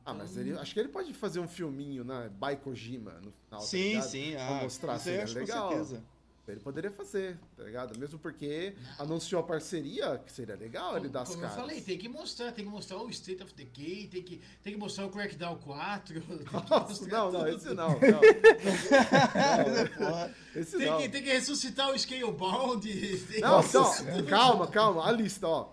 Ah, 0.04 0.14
mas 0.14 0.30
Então, 0.32 0.42
ele, 0.42 0.58
acho 0.58 0.72
que 0.74 0.80
ele 0.80 0.88
pode 0.88 1.12
fazer 1.14 1.40
um 1.40 1.48
filminho, 1.48 2.02
né? 2.04 2.30
By 2.30 2.56
Kojima 2.56 3.12
no 3.22 3.30
final. 3.32 3.60
tá 3.60 3.60
sim, 3.60 3.88
ligado? 3.90 4.08
sim. 4.10 4.32
Pra 4.32 4.48
Ah, 4.48 4.62
mostrar 4.62 4.92
assim, 4.94 5.10
é 5.10 5.26
com 5.26 5.32
legal. 5.34 5.68
certeza. 5.68 6.02
Ele 6.48 6.58
poderia 6.58 6.90
fazer, 6.90 7.38
tá 7.56 7.62
ligado? 7.62 7.96
Mesmo 7.96 8.18
porque 8.18 8.74
anunciou 8.98 9.40
a 9.40 9.44
parceria, 9.44 10.18
que 10.18 10.32
seria 10.32 10.56
legal 10.56 10.96
ele 10.96 11.08
dar 11.08 11.20
as 11.22 11.28
como 11.28 11.42
caras. 11.42 11.56
eu 11.56 11.62
falei, 11.62 11.80
tem 11.80 11.96
que 11.96 12.08
mostrar, 12.08 12.50
tem 12.50 12.64
que 12.64 12.70
mostrar 12.70 12.96
o 12.96 13.08
State 13.08 13.40
of 13.44 13.54
Decay, 13.54 14.08
tem 14.08 14.20
que, 14.20 14.40
tem 14.60 14.72
que 14.72 14.78
mostrar 14.78 15.06
o 15.06 15.10
Crackdown 15.10 15.56
4. 15.58 16.20
tem 16.20 16.38
que 16.38 16.52
Nossa, 16.70 17.06
não, 17.06 17.30
não, 17.30 17.46
esse 17.46 17.72
não. 17.72 17.90
Esse 20.54 20.76
Tem 20.78 20.90
não. 20.90 20.98
que, 20.98 21.08
tem 21.08 21.22
que 21.22 21.28
ressuscitar 21.32 21.90
o 21.90 21.96
Scalebound. 21.98 22.88
Não, 23.40 23.62
não, 23.62 24.26
calma, 24.26 24.66
calma. 24.66 25.06
A 25.06 25.12
lista, 25.12 25.46
ó. 25.46 25.72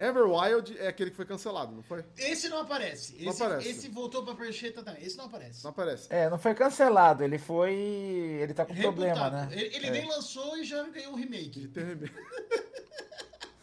Everwild 0.00 0.78
é 0.78 0.86
aquele 0.88 1.10
que 1.10 1.16
foi 1.16 1.24
cancelado, 1.26 1.72
não 1.74 1.82
foi? 1.82 2.04
Esse 2.16 2.48
não 2.48 2.58
aparece. 2.60 3.16
Esse, 3.16 3.24
Não 3.24 3.32
aparece. 3.32 3.68
esse 3.68 3.88
voltou 3.88 4.24
pra 4.24 4.34
Percheta 4.34 4.82
também. 4.82 5.02
Esse 5.04 5.16
não 5.16 5.24
aparece. 5.24 5.64
Não 5.64 5.70
aparece. 5.70 6.06
É, 6.08 6.30
não 6.30 6.38
foi 6.38 6.54
cancelado, 6.54 7.24
ele 7.24 7.36
foi. 7.38 7.72
Ele 7.74 8.54
tá 8.54 8.64
com 8.64 8.74
problema, 8.76 9.28
né? 9.28 9.48
Ele, 9.50 9.74
ele 9.74 9.86
É. 9.88 9.90
nem 9.90 10.06
lançou 10.08 10.56
e 10.56 10.64
já 10.64 10.82
ganhou 10.88 11.12
um 11.14 11.16
remake. 11.16 11.66
ter 11.68 11.84
remake. 11.84 12.14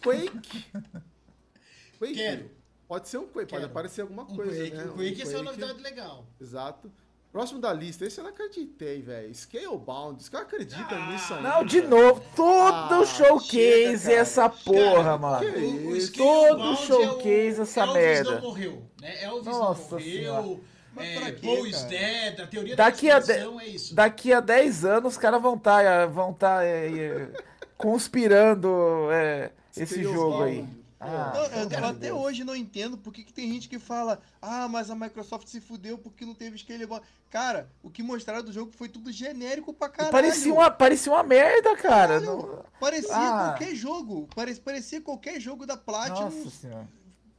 Quake. 0.04 0.66
Quake. 2.00 2.14
Quero. 2.16 2.52
Pode 2.88 3.08
ser 3.10 3.18
um 3.18 3.22
Quake, 3.28 3.34
pode 3.34 3.62
Quero. 3.62 3.66
aparecer 3.66 4.02
alguma 4.02 4.24
Um 4.24 4.36
coisa, 4.36 4.52
Quake, 4.62 4.76
né? 4.76 4.84
um 4.86 4.94
Quake, 4.98 5.22
essa 5.22 5.32
é 5.32 5.36
uma 5.42 5.52
Quake. 5.52 5.60
novidade 5.62 5.82
legal. 5.82 6.28
Exato. 6.40 6.92
Próximo 7.36 7.60
da 7.60 7.74
lista, 7.74 8.06
esse 8.06 8.18
eu 8.18 8.24
não 8.24 8.32
acreditei, 8.32 9.02
velho. 9.02 9.36
Scalebound. 9.36 10.22
Os 10.22 10.30
caras 10.30 10.48
acreditam 10.48 10.98
Ah, 10.98 11.12
nisso 11.12 11.34
aí. 11.34 11.44
Não, 11.44 11.66
de 11.66 11.82
novo, 11.82 12.22
todo 12.34 12.54
Ah, 13.02 13.06
showcase 13.06 13.98
chega, 14.06 14.14
essa 14.22 14.48
porra, 14.50 15.04
Cara, 15.04 15.18
mano. 15.18 15.40
que 15.52 15.60
O- 15.60 15.98
o 15.98 16.12
Todo 16.14 16.76
showcase 16.78 17.60
essa 17.62 17.82
Elvis 17.82 17.94
merda. 17.94 18.32
não 18.36 18.42
morreu, 18.42 18.84
né? 19.02 19.22
Elvis 19.22 19.46
Nossa 19.48 19.96
não 19.96 20.02
Senhora. 20.02 20.42
morreu. 20.44 20.64
Mas 20.96 21.08
É, 21.10 21.20
pra 21.20 21.32
quê, 21.34 21.46
Paul 21.46 21.68
dead, 21.90 22.40
a 22.40 22.48
teoria 22.48 22.76
Daqui 22.78 23.10
da 23.10 23.16
a 23.18 23.20
de- 23.20 23.32
é 23.34 23.68
isso. 23.68 23.94
Daqui 23.94 24.32
a 24.32 24.40
10 24.40 24.86
anos 24.86 25.12
os 25.12 25.18
caras 25.20 25.42
vão 25.42 25.56
estar 25.56 26.08
vão 26.08 26.32
tá, 26.34 26.64
é, 26.64 26.88
é, 26.88 27.28
conspirando 27.78 29.10
é, 29.12 29.52
esse 29.76 29.96
Scalebound. 29.96 30.16
jogo 30.18 30.44
aí. 30.44 30.66
Ah, 31.00 31.32
Não, 31.36 31.44
eu, 31.46 31.86
até 31.86 31.94
Deus. 32.08 32.18
hoje 32.20 32.44
não 32.46 32.56
entendo 32.56 32.98
por 32.98 33.12
que, 33.14 33.24
que 33.24 33.34
tem 33.34 33.52
gente 33.52 33.68
que 33.68 33.78
fala 33.78 34.20
Ah, 34.42 34.68
mas 34.70 34.90
a 34.90 34.96
Microsoft 34.96 35.48
se 35.48 35.60
fudeu 35.60 35.98
porque 35.98 36.26
não 36.26 36.34
teve 36.34 36.58
Scalebound. 36.58 37.06
Cara, 37.30 37.70
o 37.84 37.90
que 37.90 38.02
mostraram 38.02 38.44
do 38.44 38.52
jogo 38.54 38.72
foi 38.72 38.88
tudo 38.88 39.12
genérico 39.12 39.74
pra 39.74 39.88
E 39.88 39.92
caralho. 39.92 40.12
Parecia 40.14 40.54
uma, 40.54 40.72
parecia 40.72 41.12
uma 41.12 41.24
merda, 41.24 41.76
cara. 41.76 42.20
Não- 42.22 42.64
Parecia 42.80 43.14
Ah. 43.14 43.50
qualquer 43.50 43.76
jogo. 43.76 44.28
Pare- 44.34 44.56
Parecia 44.56 45.02
qualquer 45.02 45.40
jogo 45.40 45.66
da 45.66 45.76
Platinum. 45.76 46.22
Nossa 46.30 46.50
senhora. 46.50 46.88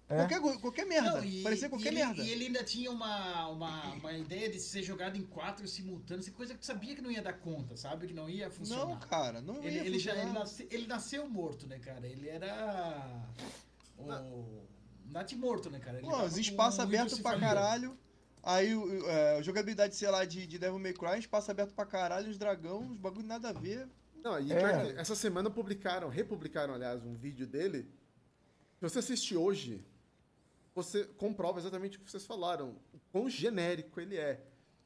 É. 0.09 0.17
Qualquer, 0.25 0.61
qualquer 0.61 0.87
merda. 0.87 1.17
Não, 1.17 1.25
e- 1.25 1.43
Parecia 1.43 1.69
qualquer 1.69 1.87
e 1.93 1.97
ele, 1.97 2.05
merda. 2.05 2.23
E 2.23 2.31
ele 2.31 2.45
ainda 2.47 2.63
tinha 2.63 2.91
uma, 2.93 3.49
uma, 3.49 3.95
uma 3.95 4.13
ideia 4.13 4.49
de 4.49 4.61
ser 4.61 4.83
jogado 4.85 5.17
em 5.17 5.23
quatro 5.25 5.67
simultâneos, 5.67 6.29
coisa 6.29 6.55
que 6.55 6.61
tu 6.61 6.67
sabia 6.67 6.95
que 6.95 7.03
não 7.03 7.11
ia 7.11 7.21
dar 7.21 7.33
conta, 7.33 7.77
sabe? 7.77 8.07
Que 8.07 8.15
não 8.15 8.29
ia 8.31 8.49
funcionar. 8.49 8.87
Não, 8.87 8.99
cara, 9.01 9.41
não 9.41 9.65
Ele, 9.65 9.77
ia 9.77 9.85
ele 9.85 9.99
já 9.99 10.13
ele, 10.13 10.21
funcionar. 10.21 10.41
nasce- 10.41 10.69
ele 10.71 10.87
nasceu 10.87 11.29
morto, 11.29 11.67
né, 11.67 11.79
cara? 11.81 12.07
Ele 12.07 12.29
era. 12.29 13.21
O. 13.99 14.65
Nat 15.11 15.33
morto, 15.35 15.71
né, 15.71 15.79
cara? 15.81 15.99
Ele 15.99 16.07
Pô, 16.09 16.23
os 16.25 16.37
espaços 16.37 16.79
um 16.79 16.83
abertos 16.83 17.19
pra 17.21 17.39
caralho. 17.39 17.97
Aí 18.43 18.71
é, 19.09 19.43
jogabilidade, 19.43 19.97
sei 19.97 20.09
lá, 20.09 20.25
de, 20.25 20.47
de 20.47 20.57
Devil 20.59 20.79
May 20.79 20.93
Cry, 20.93 21.19
espaço 21.19 21.51
aberto 21.51 21.75
pra 21.75 21.85
caralho, 21.85 22.31
os 22.31 22.39
dragão, 22.39 22.81
uns 22.81 22.99
bagulho 22.99 23.27
nada 23.27 23.49
a 23.49 23.53
ver. 23.53 23.89
Não, 24.23 24.39
e 24.41 24.53
É. 24.53 24.95
essa 25.01 25.15
semana 25.17 25.51
publicaram, 25.51 26.09
republicaram, 26.09 26.75
aliás, 26.75 27.05
um 27.05 27.15
vídeo 27.15 27.47
dele. 27.47 27.89
Se 28.79 28.83
você 28.83 28.99
assistir 29.01 29.37
hoje, 29.37 29.85
você 30.77 31.05
comprova 31.05 31.59
exatamente 31.59 31.97
o 31.97 32.01
que 32.01 32.11
vocês 32.11 32.25
falaram. 32.27 32.77
O 32.93 32.99
quão 33.11 33.29
genérico 33.31 34.01
ele 34.01 34.17
é. 34.17 34.41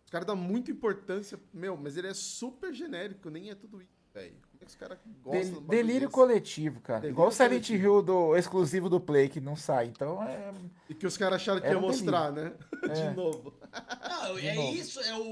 Os 0.05 0.11
caras 0.11 0.26
dão 0.26 0.36
muita 0.36 0.70
importância. 0.70 1.38
Meu, 1.53 1.76
mas 1.76 1.97
ele 1.97 2.07
é 2.09 2.14
super 2.14 2.72
genérico, 2.72 3.28
nem 3.30 3.51
é 3.51 3.55
tudo 3.55 3.80
isso, 3.82 3.91
velho. 4.14 4.34
Como 4.51 4.62
é 4.62 4.64
que 4.64 4.70
os 4.70 4.74
caras 4.76 4.99
gostam 5.22 5.53
Del- 5.53 5.61
delírio 5.62 6.01
desse? 6.03 6.12
coletivo, 6.12 6.80
cara. 6.80 7.01
Delírio 7.01 7.14
Igual 7.14 7.28
o 7.28 7.32
Silent 7.32 7.51
coletivo. 7.66 7.82
Hill 7.82 8.03
do 8.03 8.36
exclusivo 8.36 8.88
do 8.88 9.01
Play 9.01 9.28
que 9.28 9.41
não 9.41 9.55
sai. 9.57 9.86
Então 9.86 10.22
é. 10.22 10.53
E 10.88 10.95
que 10.95 11.07
os 11.07 11.16
caras 11.16 11.36
acharam 11.36 11.61
que 11.61 11.66
Era 11.66 11.74
ia 11.76 11.78
um 11.78 11.82
mostrar, 11.82 12.32
né? 12.32 12.53
É. 12.84 12.88
De 13.11 13.14
novo. 13.16 13.53
Não, 14.09 14.34
De 14.36 14.47
é 14.49 14.55
novo. 14.55 14.74
isso, 14.76 15.01
é 15.01 15.14
o, 15.16 15.22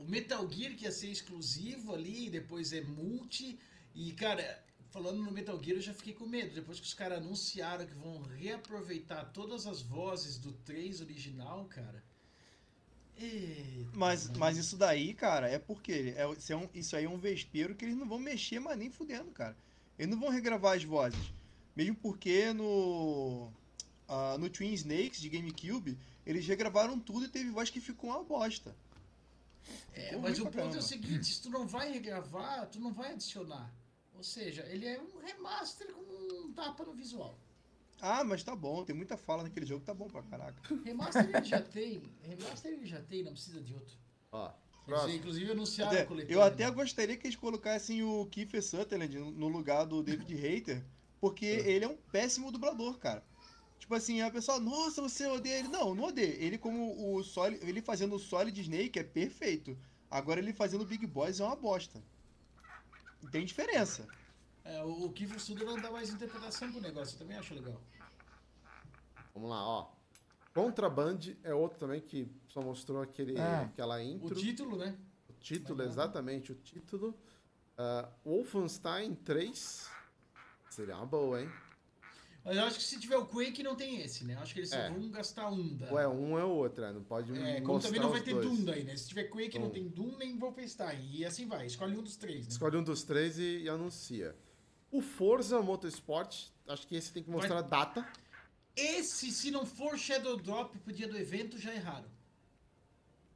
o 0.00 0.06
Metal 0.08 0.48
Gear 0.50 0.74
que 0.74 0.84
ia 0.84 0.92
ser 0.92 1.08
exclusivo 1.08 1.94
ali, 1.94 2.30
depois 2.30 2.72
é 2.72 2.80
multi. 2.80 3.58
E, 3.94 4.12
cara, 4.12 4.42
falando 4.94 5.20
no 5.20 5.32
Metal 5.32 5.60
Gear, 5.60 5.78
eu 5.78 5.82
já 5.82 5.92
fiquei 5.92 6.12
com 6.12 6.24
medo. 6.24 6.54
Depois 6.54 6.78
que 6.78 6.86
os 6.86 6.94
caras 6.94 7.18
anunciaram 7.18 7.84
que 7.84 7.94
vão 7.94 8.22
reaproveitar 8.22 9.24
todas 9.32 9.66
as 9.66 9.82
vozes 9.82 10.38
do 10.38 10.52
3 10.52 11.00
original, 11.00 11.64
cara. 11.64 12.00
Eita, 13.18 13.90
Mas, 13.92 14.26
mano. 14.26 14.38
mas 14.38 14.56
isso 14.56 14.76
daí, 14.76 15.12
cara, 15.12 15.48
é 15.48 15.58
porque 15.58 16.14
é, 16.16 16.32
isso, 16.32 16.52
é 16.52 16.56
um, 16.56 16.68
isso 16.72 16.96
aí 16.96 17.04
é 17.06 17.10
um 17.10 17.18
vespeiro 17.18 17.74
que 17.74 17.84
eles 17.84 17.96
não 17.96 18.08
vão 18.08 18.20
mexer, 18.20 18.60
mas 18.60 18.78
nem 18.78 18.88
fudendo, 18.88 19.32
cara. 19.32 19.56
Eles 19.98 20.12
não 20.12 20.20
vão 20.20 20.30
regravar 20.30 20.76
as 20.76 20.84
vozes. 20.84 21.32
Mesmo 21.74 21.96
porque 21.96 22.52
no. 22.52 23.52
ah, 24.08 24.36
no 24.38 24.48
Twin 24.48 24.72
Snakes 24.74 25.20
de 25.20 25.28
GameCube, 25.28 25.98
eles 26.24 26.46
regravaram 26.46 27.00
tudo 27.00 27.24
e 27.24 27.28
teve 27.28 27.50
voz 27.50 27.68
que 27.68 27.80
ficou 27.80 28.10
uma 28.10 28.22
bosta. 28.22 28.76
É, 29.92 30.16
mas 30.16 30.38
o 30.38 30.44
ponto 30.44 30.58
é 30.58 30.62
o 30.62 30.66
caramba. 30.66 30.82
seguinte, 30.82 31.26
se 31.26 31.42
tu 31.42 31.50
não 31.50 31.66
vai 31.66 31.90
regravar, 31.92 32.68
tu 32.68 32.78
não 32.78 32.92
vai 32.92 33.12
adicionar. 33.12 33.72
Ou 34.16 34.22
seja, 34.22 34.64
ele 34.70 34.86
é 34.86 35.00
um 35.00 35.18
remaster 35.18 35.92
com 35.92 36.02
um 36.46 36.52
tapa 36.52 36.84
no 36.84 36.92
visual. 36.94 37.38
Ah, 38.00 38.22
mas 38.24 38.42
tá 38.42 38.54
bom, 38.54 38.84
tem 38.84 38.94
muita 38.94 39.16
fala 39.16 39.42
naquele 39.42 39.66
jogo, 39.66 39.84
tá 39.84 39.94
bom 39.94 40.08
pra 40.08 40.22
caraca. 40.22 40.60
Remaster 40.84 41.28
ele 41.34 41.44
já 41.44 41.60
tem. 41.62 42.02
Remaster 42.22 42.72
ele 42.72 42.86
já 42.86 43.00
tem, 43.02 43.22
não 43.22 43.32
precisa 43.32 43.60
de 43.60 43.74
outro. 43.74 43.96
Ó, 44.32 44.50
Eles, 44.86 45.14
inclusive 45.14 45.50
anunciaram 45.52 45.92
Até- 45.92 46.04
coletânea. 46.04 46.34
eu 46.34 46.42
até 46.42 46.70
gostaria 46.70 47.16
que 47.16 47.26
eles 47.26 47.36
colocassem 47.36 48.02
o 48.02 48.26
Kiefer 48.26 48.62
Sutherland 48.62 49.16
no 49.18 49.48
lugar 49.48 49.84
do 49.84 50.02
David 50.02 50.34
Hater, 50.36 50.84
porque 51.20 51.46
ele 51.46 51.84
é 51.84 51.88
um 51.88 51.96
péssimo 52.12 52.52
dublador, 52.52 52.98
cara. 52.98 53.22
Tipo 53.78 53.94
assim, 53.94 54.20
a 54.22 54.30
pessoa, 54.30 54.58
nossa, 54.60 55.00
você 55.02 55.26
odeia 55.26 55.58
ele. 55.58 55.68
Não, 55.68 55.94
não 55.94 56.04
odeio. 56.04 56.34
Ele 56.42 56.56
como 56.58 57.14
o 57.16 57.22
Solid, 57.22 57.58
ele 57.66 57.80
fazendo 57.82 58.16
o 58.16 58.18
Solid 58.18 58.58
Snake 58.60 58.98
é 58.98 59.04
perfeito. 59.04 59.76
Agora 60.10 60.40
ele 60.40 60.52
fazendo 60.52 60.82
o 60.82 60.86
Big 60.86 61.06
Boss 61.06 61.40
é 61.40 61.44
uma 61.44 61.56
bosta. 61.56 62.02
Tem 63.30 63.44
diferença. 63.44 64.06
É, 64.64 64.82
o 64.82 65.04
o 65.06 65.12
Kiefer 65.12 65.38
Sutherland 65.40 65.80
dá 65.82 65.90
mais 65.90 66.10
interpretação 66.10 66.70
pro 66.72 66.80
negócio, 66.80 67.14
eu 67.14 67.18
também 67.18 67.36
acho 67.36 67.54
legal. 67.54 67.80
Vamos 69.34 69.50
lá, 69.50 69.62
ó. 69.66 69.90
Contraband 70.54 71.18
é 71.42 71.52
outro 71.52 71.78
também 71.78 72.00
que 72.00 72.30
só 72.48 72.62
mostrou 72.62 73.02
aquele, 73.02 73.38
Ah. 73.38 73.62
aquela 73.62 73.96
O 73.96 74.00
intro. 74.00 74.34
título, 74.34 74.76
né? 74.76 74.96
O 75.28 75.32
título, 75.34 75.78
Mas 75.78 75.88
exatamente 75.88 76.52
o 76.52 76.54
título. 76.54 77.14
Ah, 77.76 78.08
Wolfenstein 78.24 79.14
3. 79.16 79.90
Seria 80.70 80.96
uma 80.96 81.06
boa, 81.06 81.42
hein? 81.42 81.50
Mas 82.44 82.56
eu 82.58 82.64
acho 82.64 82.76
que 82.76 82.82
se 82.84 83.00
tiver 83.00 83.16
o 83.16 83.24
Quake 83.24 83.62
não 83.62 83.74
tem 83.74 84.00
esse, 84.02 84.22
né? 84.24 84.34
Eu 84.34 84.40
acho 84.40 84.52
que 84.52 84.60
eles 84.60 84.70
É. 84.72 84.90
vão 84.90 85.10
gastar 85.10 85.48
um 85.50 85.74
da. 85.76 85.90
Ou 85.90 85.98
é 85.98 86.06
um 86.06 86.38
é 86.38 86.44
o 86.44 86.50
outro, 86.50 86.82
né? 86.82 86.92
Não 86.92 87.02
pode 87.02 87.32
É, 87.38 87.60
como 87.62 87.80
também 87.80 87.98
não 88.00 88.10
vai 88.10 88.20
ter 88.20 88.34
dois. 88.34 88.46
Doom 88.46 88.64
daí, 88.64 88.84
né? 88.84 88.94
Se 88.96 89.08
tiver 89.08 89.24
Quake 89.24 89.58
não 89.58 89.68
Então- 89.68 89.70
tem 89.82 89.88
Doom 89.88 90.16
nem 90.18 90.38
Wolfenstein. 90.38 91.08
E 91.10 91.24
assim 91.24 91.46
vai, 91.46 91.64
escolhe 91.66 91.96
um 91.96 92.02
dos 92.02 92.16
três, 92.16 92.44
né? 92.46 92.50
Escolhe 92.52 92.76
um 92.76 92.82
dos 92.82 93.02
três 93.02 93.38
e, 93.38 93.60
e 93.62 93.68
anuncia. 93.68 94.36
O 94.90 95.00
Forza 95.00 95.60
Motorsport, 95.62 96.48
acho 96.68 96.86
que 96.86 96.94
esse 96.96 97.12
tem 97.12 97.22
que 97.22 97.30
mostrar 97.30 97.58
a 97.58 97.62
data. 97.62 98.06
Esse, 98.76 99.30
se 99.30 99.50
não 99.50 99.64
for 99.64 99.96
Shadow 99.98 100.36
Drop 100.36 100.76
pro 100.80 100.92
dia 100.92 101.08
do 101.08 101.16
evento, 101.16 101.56
já 101.58 101.72
erraram. 101.74 102.08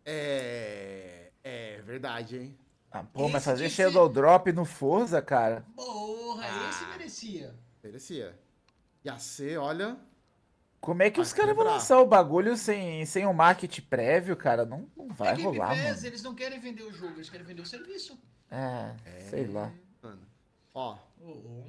É. 0.04 1.30
É 1.42 1.80
verdade, 1.82 2.36
hein? 2.36 2.58
Ah, 2.90 3.02
pô, 3.04 3.22
mas 3.28 3.36
Esse 3.36 3.44
fazer 3.44 3.64
que 3.64 3.70
ser- 3.70 3.82
Shadow 3.84 4.08
Drop 4.08 4.50
no 4.52 4.64
Forza, 4.64 5.20
cara. 5.22 5.64
Porra, 5.74 6.44
Ah. 6.46 6.70
esse 6.70 6.86
merecia. 6.86 7.54
Merecia. 7.82 8.38
Ia 9.04 9.18
ser, 9.18 9.58
olha. 9.58 9.96
Como 10.80 11.02
é 11.02 11.10
que 11.10 11.16
Vai 11.18 11.26
os 11.26 11.32
caras 11.32 11.56
vão 11.56 11.64
lançar 11.64 11.98
o 12.00 12.06
bagulho 12.06 12.56
sem, 12.56 13.04
sem 13.04 13.26
um 13.26 13.32
marketing 13.32 13.82
prévio, 13.82 14.36
cara? 14.36 14.64
Não, 14.64 14.88
não 14.96 15.08
vai 15.08 15.32
É 15.32 15.36
Game 15.36 15.48
rolar, 15.56 15.70
Pass, 15.76 15.96
mano. 15.96 16.06
eles 16.06 16.22
não 16.22 16.34
querem 16.34 16.60
vender 16.60 16.84
o 16.84 16.92
jogo, 16.92 17.14
eles 17.14 17.28
querem 17.28 17.44
vender 17.46 17.62
o 17.62 17.66
serviço. 17.66 18.16
É, 18.50 18.94
sei 19.28 19.46
lá. 19.46 19.72
Mano. 20.02 20.22
Ó. 20.74 20.96
Ô. 21.20 21.64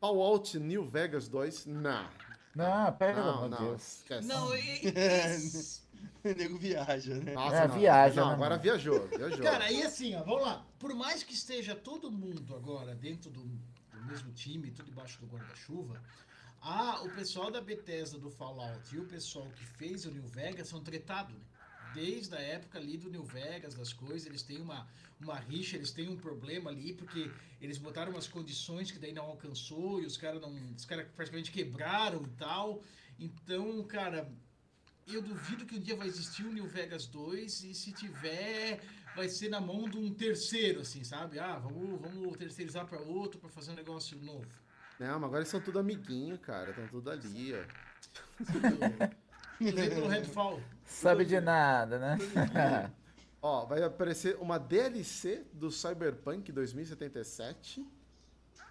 Fallout 0.00 0.58
New 0.58 0.84
Vegas 0.86 1.28
2. 1.28 1.66
Não. 1.66 2.08
Não, 2.54 2.92
pelo 2.94 3.18
Não, 3.22 3.44
de 3.44 3.50
não. 3.50 3.58
Deus. 3.58 3.96
Esquece. 3.98 4.26
Não, 4.26 4.56
e- 4.56 5.86
O 6.24 6.28
nego 6.28 6.58
viaja, 6.58 7.14
né? 7.14 7.32
Nossa, 7.34 7.56
É, 7.56 7.68
não. 7.68 7.74
viaja, 7.78 8.20
Não, 8.20 8.28
né, 8.28 8.34
agora 8.34 8.50
mano? 8.50 8.62
viajou. 8.62 9.06
Viajou. 9.08 9.42
Cara, 9.42 9.70
e 9.70 9.82
assim, 9.82 10.14
ó, 10.14 10.22
vamos 10.24 10.42
lá. 10.42 10.66
Por 10.78 10.94
mais 10.94 11.22
que 11.22 11.32
esteja 11.34 11.74
todo 11.74 12.10
mundo 12.10 12.54
agora 12.54 12.94
dentro 12.94 13.30
do, 13.30 13.40
do 13.42 14.04
mesmo 14.06 14.32
time, 14.32 14.70
tudo 14.70 14.86
debaixo 14.86 15.20
do 15.20 15.26
guarda-chuva, 15.26 16.00
ah, 16.60 17.02
o 17.02 17.10
pessoal 17.10 17.50
da 17.50 17.60
Bethesda 17.60 18.18
do 18.18 18.30
Fallout 18.30 18.94
e 18.94 18.98
o 18.98 19.04
pessoal 19.04 19.48
que 19.56 19.64
fez 19.64 20.04
o 20.04 20.10
New 20.10 20.26
Vegas 20.26 20.68
são 20.68 20.82
tretados, 20.82 21.34
né? 21.34 21.40
Desde 21.94 22.34
a 22.34 22.40
época 22.40 22.78
ali 22.78 22.98
do 22.98 23.08
New 23.08 23.24
Vegas, 23.24 23.74
das 23.74 23.92
coisas, 23.92 24.26
eles 24.26 24.42
têm 24.42 24.60
uma, 24.60 24.86
uma 25.18 25.38
rixa, 25.38 25.76
eles 25.76 25.92
têm 25.92 26.08
um 26.08 26.16
problema 26.16 26.70
ali, 26.70 26.92
porque 26.92 27.30
eles 27.60 27.78
botaram 27.78 28.12
umas 28.12 28.28
condições 28.28 28.90
que 28.90 28.98
daí 28.98 29.12
não 29.12 29.24
alcançou 29.24 30.02
e 30.02 30.04
os 30.04 30.16
caras 30.16 30.42
não. 30.42 30.54
Os 30.76 30.84
caras 30.84 31.06
praticamente 31.16 31.50
quebraram 31.50 32.22
e 32.22 32.30
tal. 32.36 32.82
Então, 33.18 33.82
cara, 33.84 34.30
eu 35.06 35.22
duvido 35.22 35.64
que 35.64 35.76
um 35.76 35.80
dia 35.80 35.96
vai 35.96 36.06
existir 36.06 36.44
o 36.44 36.52
New 36.52 36.66
Vegas 36.66 37.06
2 37.06 37.64
e 37.64 37.74
se 37.74 37.92
tiver, 37.92 38.80
vai 39.14 39.28
ser 39.28 39.48
na 39.48 39.60
mão 39.60 39.88
de 39.88 39.96
um 39.96 40.12
terceiro, 40.12 40.80
assim, 40.80 41.02
sabe? 41.02 41.38
Ah, 41.38 41.58
vamos, 41.58 42.00
vamos 42.00 42.36
terceirizar 42.36 42.86
para 42.86 43.00
outro 43.00 43.40
para 43.40 43.48
fazer 43.48 43.70
um 43.70 43.76
negócio 43.76 44.18
novo. 44.18 44.65
Não, 44.98 45.14
mas 45.20 45.24
agora 45.24 45.38
eles 45.40 45.48
são 45.48 45.60
tudo 45.60 45.78
amiguinho, 45.78 46.38
cara. 46.38 46.70
Estão 46.70 46.86
tudo 46.88 47.10
ali, 47.10 47.54
ó. 47.54 48.44
Tudo 49.58 49.74
pelo 49.90 50.08
Redfall. 50.08 50.60
Sabe 50.84 51.24
de 51.24 51.40
nada, 51.40 51.98
né? 51.98 52.18
Ó, 53.42 53.64
vai 53.66 53.82
aparecer 53.82 54.36
uma 54.40 54.58
DLC 54.58 55.44
do 55.52 55.70
Cyberpunk 55.70 56.50
2077. 56.50 57.86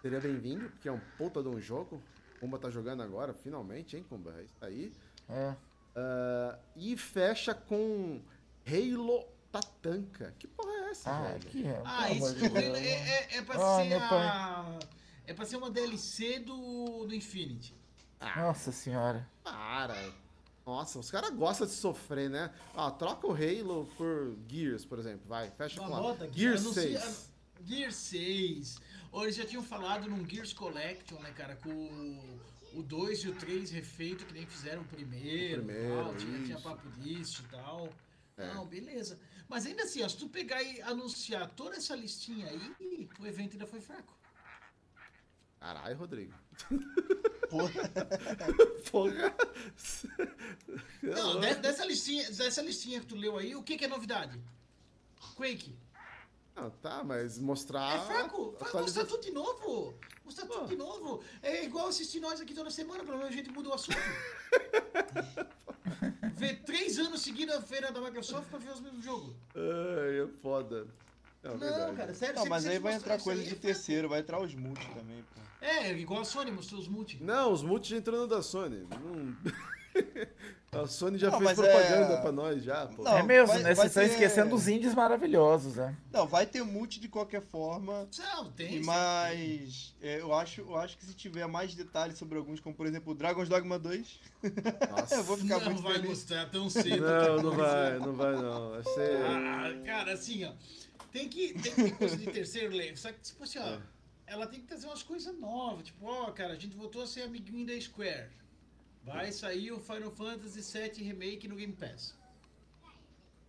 Seria 0.02 0.20
bem-vindo, 0.20 0.70
porque 0.72 0.90
é 0.90 0.92
um 0.92 1.00
puta 1.18 1.42
de 1.42 1.48
um 1.48 1.60
jogo. 1.62 2.02
Kumba 2.40 2.58
tá 2.60 2.70
jogando 2.70 3.02
agora, 3.02 3.34
finalmente, 3.34 3.96
hein, 3.96 4.06
Kumba? 4.10 4.34
É 4.38 4.44
isso 4.44 4.66
aí. 4.66 4.92
É. 5.30 5.56
Ah, 5.96 6.60
e 6.76 6.98
fecha 6.98 7.54
com 7.54 8.22
Halo 8.68 9.26
Tatanka. 9.52 10.34
Que 10.38 10.48
porra 10.48 10.72
é 10.72 10.90
essa, 10.90 11.10
Ah, 11.12 11.22
velho? 11.30 11.40
que 11.46 11.66
é. 11.66 11.82
Ah, 11.86 12.12
isso 12.12 12.36
é, 12.58 12.60
é, 12.60 13.38
é 13.38 13.42
pra 13.44 13.56
Ah, 13.56 13.78
ser 13.78 13.90
meu 13.90 14.00
pai. 14.00 14.80
É 15.28 15.34
pra 15.34 15.46
ser 15.46 15.58
uma 15.58 15.70
DLC 15.70 16.40
do, 16.40 17.06
do 17.06 17.16
Infinity. 17.16 17.74
Nossa 18.36 18.72
senhora. 18.72 19.28
Para. 19.44 20.14
Nossa, 20.66 20.98
os 21.00 21.12
caras 21.12 21.30
gostam 21.32 21.68
de 21.68 21.74
sofrer, 21.74 22.30
né? 22.30 22.52
Ah, 22.76 22.90
troca 22.90 23.28
o 23.28 23.32
Halo 23.34 23.88
por 23.98 24.36
Gears, 24.48 24.84
por 24.86 24.98
exemplo. 24.98 25.22
Vai, 25.28 25.52
fecha 25.52 25.80
com 25.80 25.86
a 25.86 25.90
nota, 25.90 26.30
Gears 26.32 26.62
anuncia- 26.62 27.00
6. 27.00 27.30
Gear 27.66 27.92
6. 27.92 28.78
Ou 29.12 29.24
eles 29.24 29.36
já 29.36 29.46
tinham 29.46 29.64
falado 29.64 30.10
num 30.10 30.28
Gears 30.28 30.54
Collection, 30.54 31.20
né, 31.20 31.32
cara? 31.32 31.56
Com 31.58 31.70
o- 31.70 32.80
o 32.80 32.84
2 32.84 33.20
e 33.24 33.30
o 33.30 33.36
3 33.36 33.70
refeito, 33.72 34.26
que 34.26 34.34
nem 34.34 34.46
fizeram 34.46 34.82
o 34.82 34.86
primeiro. 34.86 35.62
O 35.62 35.66
primeiro, 35.66 36.04
tal, 36.04 36.16
tinha, 36.16 36.44
tinha 36.44 36.60
papo 36.60 36.90
disso 37.00 37.44
e 37.48 37.52
tal. 37.52 37.90
É. 38.38 38.54
Não, 38.54 38.66
beleza. 38.66 39.18
Mas 39.48 39.66
ainda 39.66 39.84
assim, 39.84 40.04
ó, 40.04 40.10
se 40.10 40.18
tu 40.18 40.28
pegar 40.28 40.62
e 40.64 40.82
anunciar 40.82 41.48
toda 41.52 41.76
essa 41.78 41.96
listinha 41.96 42.48
aí, 42.48 43.08
o 43.20 43.26
evento 43.26 43.54
ainda 43.54 43.66
foi 43.68 43.80
fraco. 43.80 44.14
Caralho, 45.66 45.98
Rodrigo. 45.98 46.32
Porra. 47.50 47.92
Porra. 48.92 49.36
Não, 51.02 51.40
de- 51.40 51.56
dessa 51.56 51.84
listinha, 51.84 52.30
dessa 52.32 52.62
listinha 52.62 53.00
que 53.00 53.08
tu 53.08 53.16
leu 53.16 53.36
aí, 53.36 53.56
o 53.56 53.64
que, 53.64 53.76
que 53.76 53.86
é 53.86 53.88
novidade? 53.88 54.40
Quake. 55.36 55.76
Não, 56.56 56.70
tá, 56.70 57.04
mas 57.04 57.40
mostrar. 57.40 57.96
É 57.98 58.06
fraco. 58.06 58.52
Vai 58.60 58.70
atualiza- 58.70 59.00
mostrar 59.02 59.06
tudo 59.18 59.26
de 59.26 59.32
novo. 59.32 59.98
Mostrar 60.24 60.46
tudo 60.46 60.68
de 60.68 60.76
novo. 60.76 61.24
É 61.42 61.64
igual 61.66 61.88
assistir 61.88 62.20
nós 62.20 62.40
aqui 62.40 62.54
toda 62.54 62.70
semana, 62.70 63.04
pelo 63.04 63.18
menos 63.18 63.34
a 63.34 63.36
gente 63.36 63.50
muda 63.50 63.70
o 63.70 63.74
assunto. 63.74 63.98
Ver 66.36 66.62
três 66.64 67.00
anos 67.00 67.22
seguidos 67.22 67.56
a 67.56 67.62
feira 67.62 67.92
da 67.92 68.00
Microsoft 68.02 68.50
pra 68.50 68.60
ver 68.60 68.70
os 68.70 68.82
mesmos 68.82 69.04
jogos. 69.04 69.34
Ai, 69.56 70.20
é 70.22 70.28
foda. 70.44 70.86
Não, 71.42 71.52
Não, 71.54 71.58
verdade. 71.60 71.96
cara, 71.96 72.14
sério. 72.14 72.36
Não, 72.36 72.46
mas 72.46 72.68
aí 72.68 72.78
vai 72.78 72.94
entrar 72.94 73.20
coisa 73.22 73.42
de 73.44 73.54
é 73.54 73.56
terceiro, 73.56 74.10
vai 74.10 74.20
entrar 74.20 74.40
os 74.42 74.54
multi 74.54 74.86
também, 74.94 75.24
pô. 75.34 75.42
É, 75.66 75.92
igual 75.94 76.22
a 76.22 76.26
Sony 76.26 76.52
mostrou 76.52 76.80
os 76.80 76.88
multi. 76.88 77.18
Não, 77.24 77.52
os 77.52 77.64
multi 77.64 77.90
já 77.90 77.98
entrou 77.98 78.20
no 78.22 78.28
da 78.28 78.42
Sony. 78.44 78.86
Não- 78.90 79.36
a 80.84 80.88
Sony 80.88 81.18
já 81.18 81.32
Não, 81.32 81.40
fez 81.40 81.52
é- 81.52 81.56
propaganda 81.56 82.22
pra 82.22 82.32
nós 82.32 82.62
já, 82.64 82.86
pô. 82.88 83.02
Não, 83.04 83.18
é 83.18 83.24
mesmo, 83.24 83.48
vai- 83.48 83.58
né? 83.58 83.64
vai 83.64 83.76
Vocês 83.76 83.88
estão 83.88 84.04
ter- 84.04 84.10
esquecendo 84.12 84.50
dos 84.52 84.68
indies 84.68 84.94
maravilhosos, 84.94 85.76
né? 85.78 85.96
Não, 86.12 86.28
vai 86.28 86.46
ter 86.46 86.62
multi 86.64 87.00
de 87.00 87.08
qualquer 87.08 87.42
forma. 87.42 88.08
Não, 88.18 88.52
tem. 88.52 88.84
Mas 88.84 89.96
é, 90.02 90.20
eu, 90.22 90.34
acho, 90.34 90.62
eu 90.62 90.76
acho 90.78 90.98
que 90.98 91.06
se 91.06 91.14
tiver 91.16 91.48
mais 91.48 91.74
detalhes 91.74 92.18
sobre 92.18 92.38
alguns, 92.38 92.60
como 92.60 92.76
por 92.76 92.86
exemplo 92.86 93.14
o 93.14 93.16
Dragon's 93.16 93.50
Dogma 93.50 93.80
2, 93.80 94.20
Nossa. 94.92 95.16
eu 95.16 95.24
vou 95.24 95.38
ficar 95.38 95.60
Não 95.60 95.66
muito 95.66 95.82
vai 95.82 95.94
feliz. 95.94 96.10
mostrar 96.10 96.50
tão 96.52 96.70
cedo. 96.70 97.02
Não, 97.02 97.42
não 97.42 97.52
vai, 97.52 97.98
não 98.00 98.14
vai 98.14 98.34
não. 98.36 98.70
Vai 98.72 98.84
ser. 98.84 99.18
Ah, 99.26 99.82
cara, 99.86 100.14
assim, 100.14 100.44
ó. 100.46 100.52
Tem 101.12 101.30
que, 101.30 101.54
tem 101.54 101.72
que 101.74 101.84
ter 101.84 101.92
coisa 101.96 102.18
de 102.18 102.26
terceiro 102.26 102.76
level. 102.76 102.98
Só 102.98 103.10
que, 103.12 103.20
tipo 103.22 103.44
assim, 103.46 103.58
ó. 103.60 103.64
É. 103.66 103.80
Ela 104.28 104.48
tem 104.48 104.60
que 104.62 104.68
trazer 104.68 104.88
umas 104.88 105.04
coisas 105.04 105.38
novas. 105.38 105.86
Tipo, 105.86 106.06
ó, 106.06 106.32
cara, 106.32 106.54
a 106.54 106.58
gente 106.58 106.76
voltou 106.76 107.02
a 107.04 107.08
ser 107.08 107.24
amiguinho 107.24 107.66
da 107.66 107.80
Square. 107.80 108.30
Vai 109.04 109.32
sair 109.32 109.72
o 109.72 109.80
Final 109.80 110.12
Fantasy 110.12 110.62
VII 110.62 111.04
Remake 111.04 111.48
no 111.48 111.56
Game 111.56 111.74
Pass. 111.74 112.16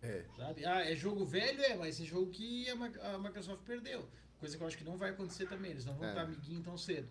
É. 0.01 0.23
Sabe? 0.37 0.65
Ah, 0.65 0.89
é 0.89 0.95
jogo 0.95 1.25
velho, 1.25 1.61
é, 1.63 1.75
mas 1.75 1.99
é 1.99 2.03
jogo 2.05 2.29
que 2.29 2.69
a, 2.69 3.15
a 3.15 3.17
Microsoft 3.17 3.63
perdeu. 3.63 4.07
Coisa 4.39 4.55
que 4.55 4.61
eu 4.61 4.67
acho 4.67 4.77
que 4.77 4.83
não 4.83 4.97
vai 4.97 5.09
acontecer 5.09 5.47
também. 5.47 5.71
Eles 5.71 5.85
não 5.85 5.95
vão 5.95 6.05
É. 6.05 6.09
estar 6.09 6.21
amiguinho 6.21 6.61
tão 6.61 6.77
cedo. 6.77 7.07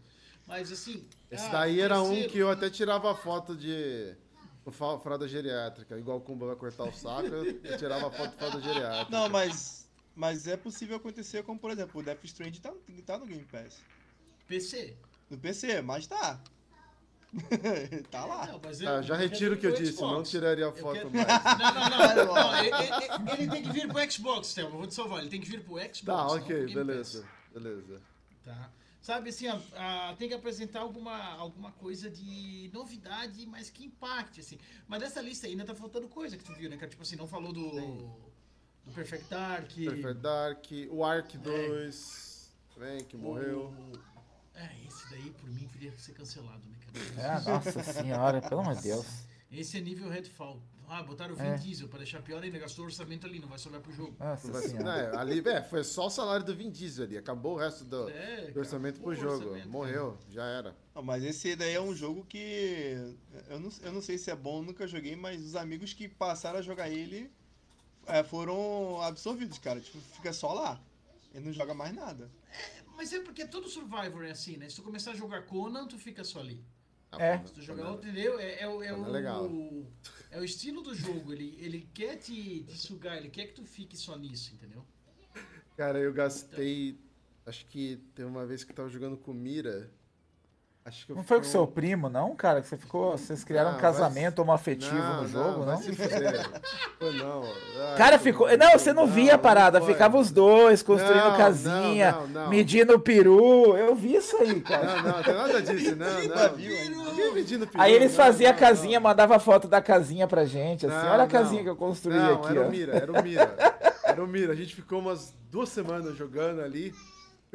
Mas 0.47 0.71
assim. 0.71 1.09
Esse 1.29 1.47
ah, 1.47 1.51
daí 1.53 1.81
era 1.81 2.01
um 2.01 2.29
que 2.29 2.39
eu 2.39 2.49
até 2.49 2.71
tirava 2.71 3.13
foto 3.17 3.57
de. 3.57 4.15
fralda 5.03 5.27
geriátrica. 5.27 5.99
Igual 5.99 6.19
o 6.19 6.21
Kumba 6.21 6.47
vai 6.47 6.57
cortar 6.57 6.85
o 6.85 6.93
saco, 6.93 7.27
eu 7.27 7.61
eu 7.65 7.79
tirava 7.79 8.09
foto 8.13 8.31
de 8.31 8.37
fralda 8.37 8.61
geriátrica. 8.61 9.11
Não, 9.11 9.29
mas, 9.29 9.86
mas 10.17 10.47
é 10.49 10.57
possível 10.57 10.97
acontecer 10.97 11.43
como 11.45 11.59
por 11.61 11.71
exemplo 11.71 12.01
o 12.01 12.05
Death 12.05 12.25
Stranding 12.25 12.61
tá, 12.61 12.73
tá 13.05 13.19
no 13.19 13.27
Game 13.27 13.45
Pass. 13.45 13.77
PC. 14.49 14.97
No 15.31 15.39
PC, 15.39 15.83
mas 15.83 16.07
tá. 16.07 16.41
tá 18.11 18.25
lá. 18.25 18.47
Não, 18.47 18.61
mas 18.65 18.81
Ah, 18.83 18.85
eu- 18.97 19.03
já 19.03 19.15
eu 19.15 19.19
retiro 19.19 19.55
o 19.55 19.59
que 19.59 19.67
eu 19.67 19.75
disse, 19.75 19.93
pro 19.95 20.03
não 20.07 20.11
Xbox. 20.15 20.31
tiraria 20.31 20.69
a 20.69 20.73
foto 20.73 20.95
quero- 20.95 21.11
mais. 21.11 21.27
Não, 21.27 21.75
não, 21.91 22.27
não. 22.27 22.35
não, 22.35 22.57
ele, 22.65 22.69
ele- 22.69 23.43
ele 23.43 23.51
tem 23.51 23.63
que 23.63 23.73
vir 23.73 23.89
pro 23.89 24.11
Xbox, 24.11 24.55
Thelma. 24.55 24.71
Vou 24.77 24.87
te 24.87 24.95
salvar. 24.95 25.21
Ele 25.21 25.29
tem 25.29 25.41
que 25.41 25.49
vir 25.49 25.63
pro 25.63 25.75
Xbox. 25.79 26.01
Tá, 26.03 26.13
não 26.17 26.27
ok, 26.37 26.67
beleza. 26.75 27.29
Beleza. 27.53 27.95
Pass, 27.95 28.03
Tá? 28.45 28.71
Sabe 29.03 29.29
assim, 29.31 29.47
a- 29.47 29.61
a- 29.77 30.15
tem 30.17 30.29
que 30.29 30.35
apresentar 30.35 30.81
alguma, 30.81 31.17
alguma 31.35 31.71
coisa 31.73 32.09
de 32.11 32.71
novidade, 32.73 33.47
mas 33.47 33.71
que 33.71 33.85
impacte, 33.85 34.41
assim. 34.41 34.59
Mas 34.89 35.01
dessa 35.01 35.21
lista 35.21 35.47
ainda 35.47 35.65
tá 35.65 35.75
faltando 35.75 36.09
coisa 36.09 36.37
que 36.37 36.43
tu 36.45 36.53
viu, 36.55 36.69
né, 36.71 36.77
cara? 36.77 36.89
Tipo 36.91 37.03
assim, 37.03 37.15
não 37.17 37.27
falou 37.27 37.53
do, 37.53 37.71
do 38.87 38.93
Perfect 38.93 39.29
Dark. 39.29 39.73
Perfect 39.75 40.15
Dark, 40.21 40.65
o 40.91 41.05
Ark 41.05 41.37
2, 41.39 42.51
também, 42.75 43.05
que 43.05 43.17
morreu. 43.17 43.73
o- 43.93 44.17
É, 44.55 44.71
esse 44.87 45.11
daí 45.11 45.31
por 45.33 45.51
mim 45.51 45.69
podia 45.69 45.93
ser 45.99 46.13
cancelado, 46.13 46.63
né, 46.67 46.77
É, 47.19 47.21
cara? 47.21 47.41
nossa 47.41 47.83
senhora, 47.83 48.41
pelo 48.41 48.61
amor 48.63 48.75
de 48.77 48.83
Deus. 48.85 49.07
Esse 49.53 49.77
é 49.77 49.81
nível 49.81 50.09
Redfall. 50.09 50.61
Ah, 50.89 51.03
botaram 51.03 51.35
o 51.35 51.37
Vin 51.37 51.43
É. 51.47 51.55
Diesel 51.57 51.89
pra 51.89 51.99
deixar 51.99 52.23
pior 52.23 52.41
ainda, 52.43 52.59
gastou 52.61 52.85
orçamento 52.85 53.27
ali, 53.27 53.41
não 53.41 53.49
vai 53.49 53.59
sobrar 53.59 53.83
pro 53.83 53.93
jogo. 53.93 54.15
Nossa 54.21 54.47
Não 54.47 54.55
vai 54.55 54.63
senhora. 54.63 55.11
né, 55.13 55.19
ali, 55.19 55.41
é, 55.49 55.61
foi 55.63 55.83
só 55.83 56.07
o 56.07 56.11
salário 56.11 56.47
do 56.47 56.55
Vin 56.55 56.71
Diesel 56.71 57.05
ali. 57.05 57.19
Acabou 57.19 57.55
o 57.55 57.59
resto 57.59 57.85
do, 57.85 58.09
É, 58.09 58.43
do 58.43 58.47
cara, 58.47 58.59
orçamento 58.61 59.01
pro 59.01 59.13
jogo. 59.15 59.35
orçamento, 59.47 59.69
Morreu, 59.69 60.17
já 60.31 60.45
era. 60.45 60.77
Não, 60.95 61.03
mas 61.03 61.25
esse 61.25 61.55
daí 61.57 61.75
é 61.75 61.81
um 61.81 61.93
jogo 61.95 62.25
que. 62.25 62.97
Eu 63.49 63.59
não, 63.59 63.71
eu 63.83 63.93
não 63.93 64.01
sei 64.01 64.17
se 64.17 64.31
é 64.31 64.37
bom, 64.37 64.63
nunca 64.63 64.87
joguei, 64.87 65.17
mas 65.17 65.43
os 65.45 65.57
amigos 65.57 65.93
que 65.93 66.09
passaram 66.09 66.61
a 66.61 66.63
jogar 66.63 66.89
ele 66.89 67.31
é, 68.07 68.23
foram 68.25 69.01
absorvidos, 69.03 69.59
cara. 69.59 69.81
Tipo, 69.81 69.99
fica 70.01 70.33
só 70.33 70.53
lá. 70.53 70.81
Ele 71.35 71.45
não 71.47 71.53
joga 71.53 71.75
mais 71.75 71.95
nada. 71.95 72.31
Mas 72.97 73.13
é 73.13 73.21
porque 73.21 73.47
todo 73.47 73.69
Survivor 73.69 74.25
é 74.25 74.31
assim, 74.31 74.57
né? 74.57 74.69
Se 74.71 74.77
tu 74.77 74.83
começar 74.83 75.11
a 75.11 75.15
jogar 75.15 75.43
Conan, 75.43 75.87
tu 75.87 75.99
fica 75.99 76.25
só 76.25 76.41
ali. 76.41 76.65
Ah, 77.13 77.23
É. 77.23 77.39
Se 77.47 77.53
tu 77.53 77.63
jogar 77.63 77.91
outro, 77.91 78.09
entendeu? 78.09 78.39
É, 78.39 78.63
é, 78.63 78.69
o- 78.69 78.83
é, 78.83 78.91
Não 78.93 79.05
é 79.05 79.09
o, 79.09 79.13
legal. 79.13 79.51
é 80.31 80.41
o 80.41 80.45
estilo 80.45 80.81
do 80.83 80.95
jogo. 80.95 81.33
Ele, 81.33 81.57
ele 81.61 81.89
quer 81.93 82.17
te, 82.17 82.63
te 82.65 82.77
sugar, 82.79 83.17
ele 83.19 83.29
quer 83.29 83.47
que 83.49 83.53
tu 83.55 83.65
fique 83.65 83.97
só 83.97 84.17
nisso, 84.17 84.55
entendeu? 84.55 84.85
Cara, 85.77 85.99
eu 85.99 86.13
gastei. 86.13 86.99
Acho 87.45 87.67
que 87.67 87.99
tem 88.15 88.25
uma 88.25 88.45
vez 88.47 88.65
que 88.65 88.73
eu 88.73 88.77
tava 88.77 88.89
jogando 88.89 89.17
com 89.17 89.33
Mira. 89.33 89.91
Acho 90.87 91.05
que 91.05 91.13
Não 91.13 91.25
foi 91.25 91.39
com 91.39 91.45
seu 91.45 91.67
primo, 91.67 92.09
não, 92.09 92.37
cara? 92.37 92.63
Que 92.63 92.69
você 92.69 92.77
ficou. 92.77 93.11
Vocês 93.19 93.43
criaram 93.43 93.71
Não, 93.73 93.79
um 93.79 93.81
casamento 93.81 94.39
homoafetivo 94.41 94.95
Não, 94.95 95.23
no 95.23 95.29
jogo, 95.29 95.65
não? 95.67 95.79
fuder. 95.81 96.49
Foi 96.97 97.13
não. 97.19 97.43
Ai, 97.43 97.97
Cara, 97.99 98.19
ficou. 98.21 98.57
Não, 98.57 98.71
você 98.71 98.93
não 98.93 99.05
via 99.05 99.35
a 99.35 99.39
parada. 99.39 99.81
Ficava 99.81 100.17
os 100.17 100.31
dois 100.31 100.85
construindo 100.85 101.25
Não, 101.25 101.37
casinha, 101.37 102.13
não, 102.13 102.27
não, 102.29 102.43
não. 102.45 102.51
medindo 102.51 102.95
o 102.95 103.01
peru. 103.01 103.77
Eu 103.77 103.97
vi 103.97 104.15
isso 104.15 104.37
aí, 104.37 104.61
cara. 104.61 105.03
Não, 105.03 105.03
não, 105.13 105.23
tem 105.25 105.35
nada 105.35 105.61
disso, 105.61 105.97
não, 105.97 106.07
não. 106.07 106.57
Ninguém 106.57 107.35
medindo 107.35 107.67
peru, 107.67 107.83
Aí 107.83 107.93
eles 107.93 108.11
não, 108.13 108.17
faziam 108.25 108.51
a 108.51 108.53
não, 108.53 108.61
casinha, 108.61 109.01
não. 109.01 109.09
mandava 109.09 109.41
foto 109.41 109.67
da 109.67 109.83
casinha 109.83 110.29
pra 110.29 110.45
gente, 110.45 110.87
assim. 110.87 110.95
Não, 110.95 111.13
Olha 111.13 111.15
a 111.15 111.19
não. 111.19 111.29
casinha 111.29 111.65
que 111.65 111.69
eu 111.69 111.75
construí 111.77 112.17
Não, 112.17 112.35
aqui, 112.35 112.53
era 112.53 112.61
ó. 112.63 112.69
o 112.69 112.71
Mira, 112.71 112.93
era 112.97 113.13
o 113.13 113.23
Mira. 113.25 113.55
Era 114.05 114.23
o 114.23 114.27
Mira. 114.29 114.53
A 114.53 114.57
gente 114.57 114.73
ficou 114.77 115.01
umas 115.01 115.35
duas 115.51 115.69
semanas 115.69 116.17
jogando 116.17 116.61
ali. 116.63 116.95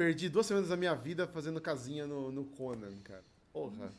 Perdi 0.02 0.28
duas 0.28 0.46
semanas 0.46 0.68
da 0.68 0.76
minha 0.76 0.94
vida 0.96 1.28
fazendo 1.28 1.60
casinha 1.60 2.08
no, 2.08 2.32
no 2.32 2.44
Conan, 2.44 2.98
cara. 3.04 3.22
Porra. 3.52 3.92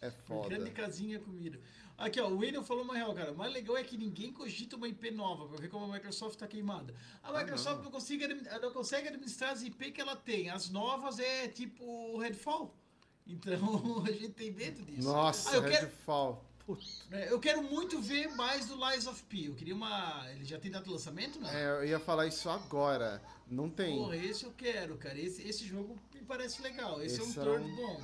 É 0.00 0.10
foda. 0.10 0.48
Grande 0.48 0.72
casinha 0.72 1.20
comida. 1.20 1.60
Aqui, 1.96 2.20
ó, 2.20 2.28
o 2.28 2.38
William 2.38 2.64
falou 2.64 2.82
uma 2.82 2.94
real, 2.94 3.14
cara. 3.14 3.30
O 3.32 3.36
mais 3.36 3.52
legal 3.52 3.76
é 3.76 3.84
que 3.84 3.96
ninguém 3.96 4.32
cogita 4.32 4.74
uma 4.76 4.88
IP 4.88 5.12
nova, 5.12 5.46
ver 5.56 5.68
como 5.68 5.84
a 5.84 5.94
Microsoft 5.94 6.36
tá 6.36 6.48
queimada. 6.48 6.92
A 7.22 7.32
Microsoft 7.32 7.84
não. 7.84 7.90
consegue, 7.92 8.24
admi- 8.24 8.42
não 8.60 8.72
consegue 8.72 9.06
administrar 9.08 9.52
as 9.52 9.62
IP 9.62 9.92
que 9.92 10.00
ela 10.00 10.16
tem. 10.16 10.50
As 10.50 10.68
novas 10.68 11.20
é 11.20 11.46
tipo 11.46 12.18
Redfall. 12.18 12.74
Então 13.24 14.02
a 14.04 14.10
gente 14.10 14.30
tem 14.30 14.50
medo 14.50 14.82
disso. 14.82 15.08
Nossa, 15.08 15.48
Ah, 15.58 15.62
quero, 15.62 15.86
Redfall. 15.86 16.44
É, 16.44 16.45
eu 17.30 17.38
quero 17.38 17.62
muito 17.62 18.00
ver 18.00 18.28
mais 18.34 18.66
do 18.66 18.74
Lies 18.74 19.06
of 19.06 19.22
P. 19.24 19.48
Eu 19.48 19.54
queria 19.54 19.74
uma. 19.74 20.26
Ele 20.32 20.44
já 20.44 20.58
tem 20.58 20.70
data 20.70 20.84
de 20.84 20.90
lançamento, 20.90 21.38
não? 21.38 21.48
É, 21.48 21.78
eu 21.80 21.84
ia 21.84 22.00
falar 22.00 22.26
isso 22.26 22.48
agora. 22.50 23.22
Não 23.48 23.70
tem. 23.70 23.96
Porra, 23.96 24.16
esse 24.16 24.44
eu 24.44 24.52
quero, 24.56 24.96
cara. 24.96 25.18
Esse, 25.18 25.42
esse 25.48 25.64
jogo 25.64 25.96
me 26.14 26.22
parece 26.22 26.60
legal. 26.62 27.00
Esse, 27.02 27.20
Esse 27.20 27.38
é 27.38 27.40
um 27.42 27.42
era 27.48 27.52
turn 27.60 27.70
um- 27.72 27.76
bom. 27.76 28.02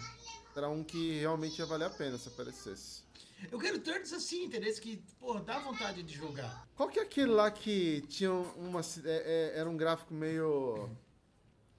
Era 0.55 0.69
um 0.69 0.85
que 0.85 1.19
realmente 1.19 1.59
ia 1.59 1.67
valer 1.67 1.87
a 1.87 1.91
pena 1.91 2.17
se 2.19 2.29
aparecesse. 2.29 3.03
Eu 3.51 3.59
quero 3.59 3.81
turns 3.81 4.13
assim, 4.13 4.45
entendeu? 4.45 4.73
Que, 4.75 5.03
porra, 5.19 5.41
dá 5.41 5.59
vontade 5.59 6.03
de 6.03 6.15
jogar. 6.15 6.69
Qual 6.77 6.89
que 6.89 7.01
é 7.01 7.03
aquele 7.03 7.33
lá 7.33 7.51
que 7.51 8.03
tinha 8.03 8.31
uma. 8.33 8.81
é- 9.05 9.53
é- 9.55 9.59
era 9.59 9.69
um 9.69 9.77
gráfico 9.77 10.15
meio. 10.15 10.89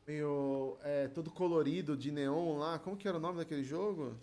meio. 0.06 0.78
é, 0.84 1.08
todo 1.08 1.32
colorido 1.32 1.96
de 1.96 2.12
neon 2.12 2.58
lá. 2.58 2.78
Como 2.80 2.98
que 2.98 3.08
era 3.08 3.16
o 3.18 3.22
nome 3.22 3.38
daquele 3.38 3.64
jogo? 3.64 4.18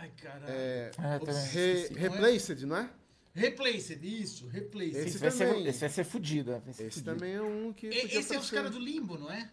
Ai, 0.00 0.10
caralho. 0.22 0.44
É. 0.48 0.90
É, 0.98 1.18
também 1.18 1.34
Re, 1.34 1.72
esqueci. 1.82 1.94
Replaced, 1.94 2.66
não 2.66 2.76
é? 2.76 2.90
Replaced, 3.34 4.04
isso, 4.04 4.46
Replaced. 4.48 4.96
Esse 4.98 5.08
Esse 5.08 5.18
vai, 5.18 5.30
ser, 5.30 5.66
esse 5.66 5.80
vai 5.80 5.88
ser 5.88 6.04
fudido. 6.04 6.62
Vai 6.64 6.74
ser 6.74 6.86
Esse 6.86 6.98
fudido. 7.00 7.14
também 7.14 7.34
é 7.34 7.42
um 7.42 7.72
que. 7.72 7.86
E- 7.88 8.02
podia 8.02 8.20
Esse 8.20 8.34
é 8.34 8.38
os 8.38 8.50
caras 8.50 8.70
do 8.70 8.78
Limbo, 8.78 9.18
não 9.18 9.30
é? 9.30 9.50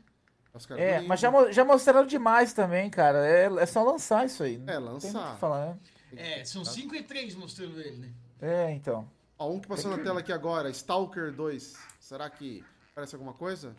É, 0.77 0.99
do 0.99 1.07
mas 1.07 1.19
já, 1.19 1.51
já 1.51 1.63
mostraram 1.63 2.05
demais 2.05 2.53
também, 2.53 2.89
cara. 2.89 3.25
É, 3.25 3.45
é 3.45 3.65
só 3.65 3.83
lançar 3.83 4.25
isso 4.25 4.43
aí. 4.43 4.55
É, 4.67 4.79
muito 4.79 4.89
o 4.89 4.93
lançar. 4.93 5.33
que 5.35 5.39
falar, 5.39 5.65
né? 5.67 5.77
É, 6.17 6.43
são 6.43 6.65
5 6.65 6.95
e 6.95 7.03
3 7.03 7.35
mostrando 7.35 7.79
ele, 7.79 7.97
né? 7.97 8.11
É, 8.41 8.71
então. 8.71 9.09
Ó, 9.37 9.51
um 9.51 9.59
que 9.59 9.67
passou 9.67 9.91
na 9.91 10.03
tela 10.03 10.19
aqui 10.19 10.33
agora, 10.33 10.69
Stalker 10.71 11.31
2. 11.31 11.73
Será 11.99 12.29
que 12.29 12.63
parece 12.95 13.15
alguma 13.15 13.33
coisa? 13.33 13.75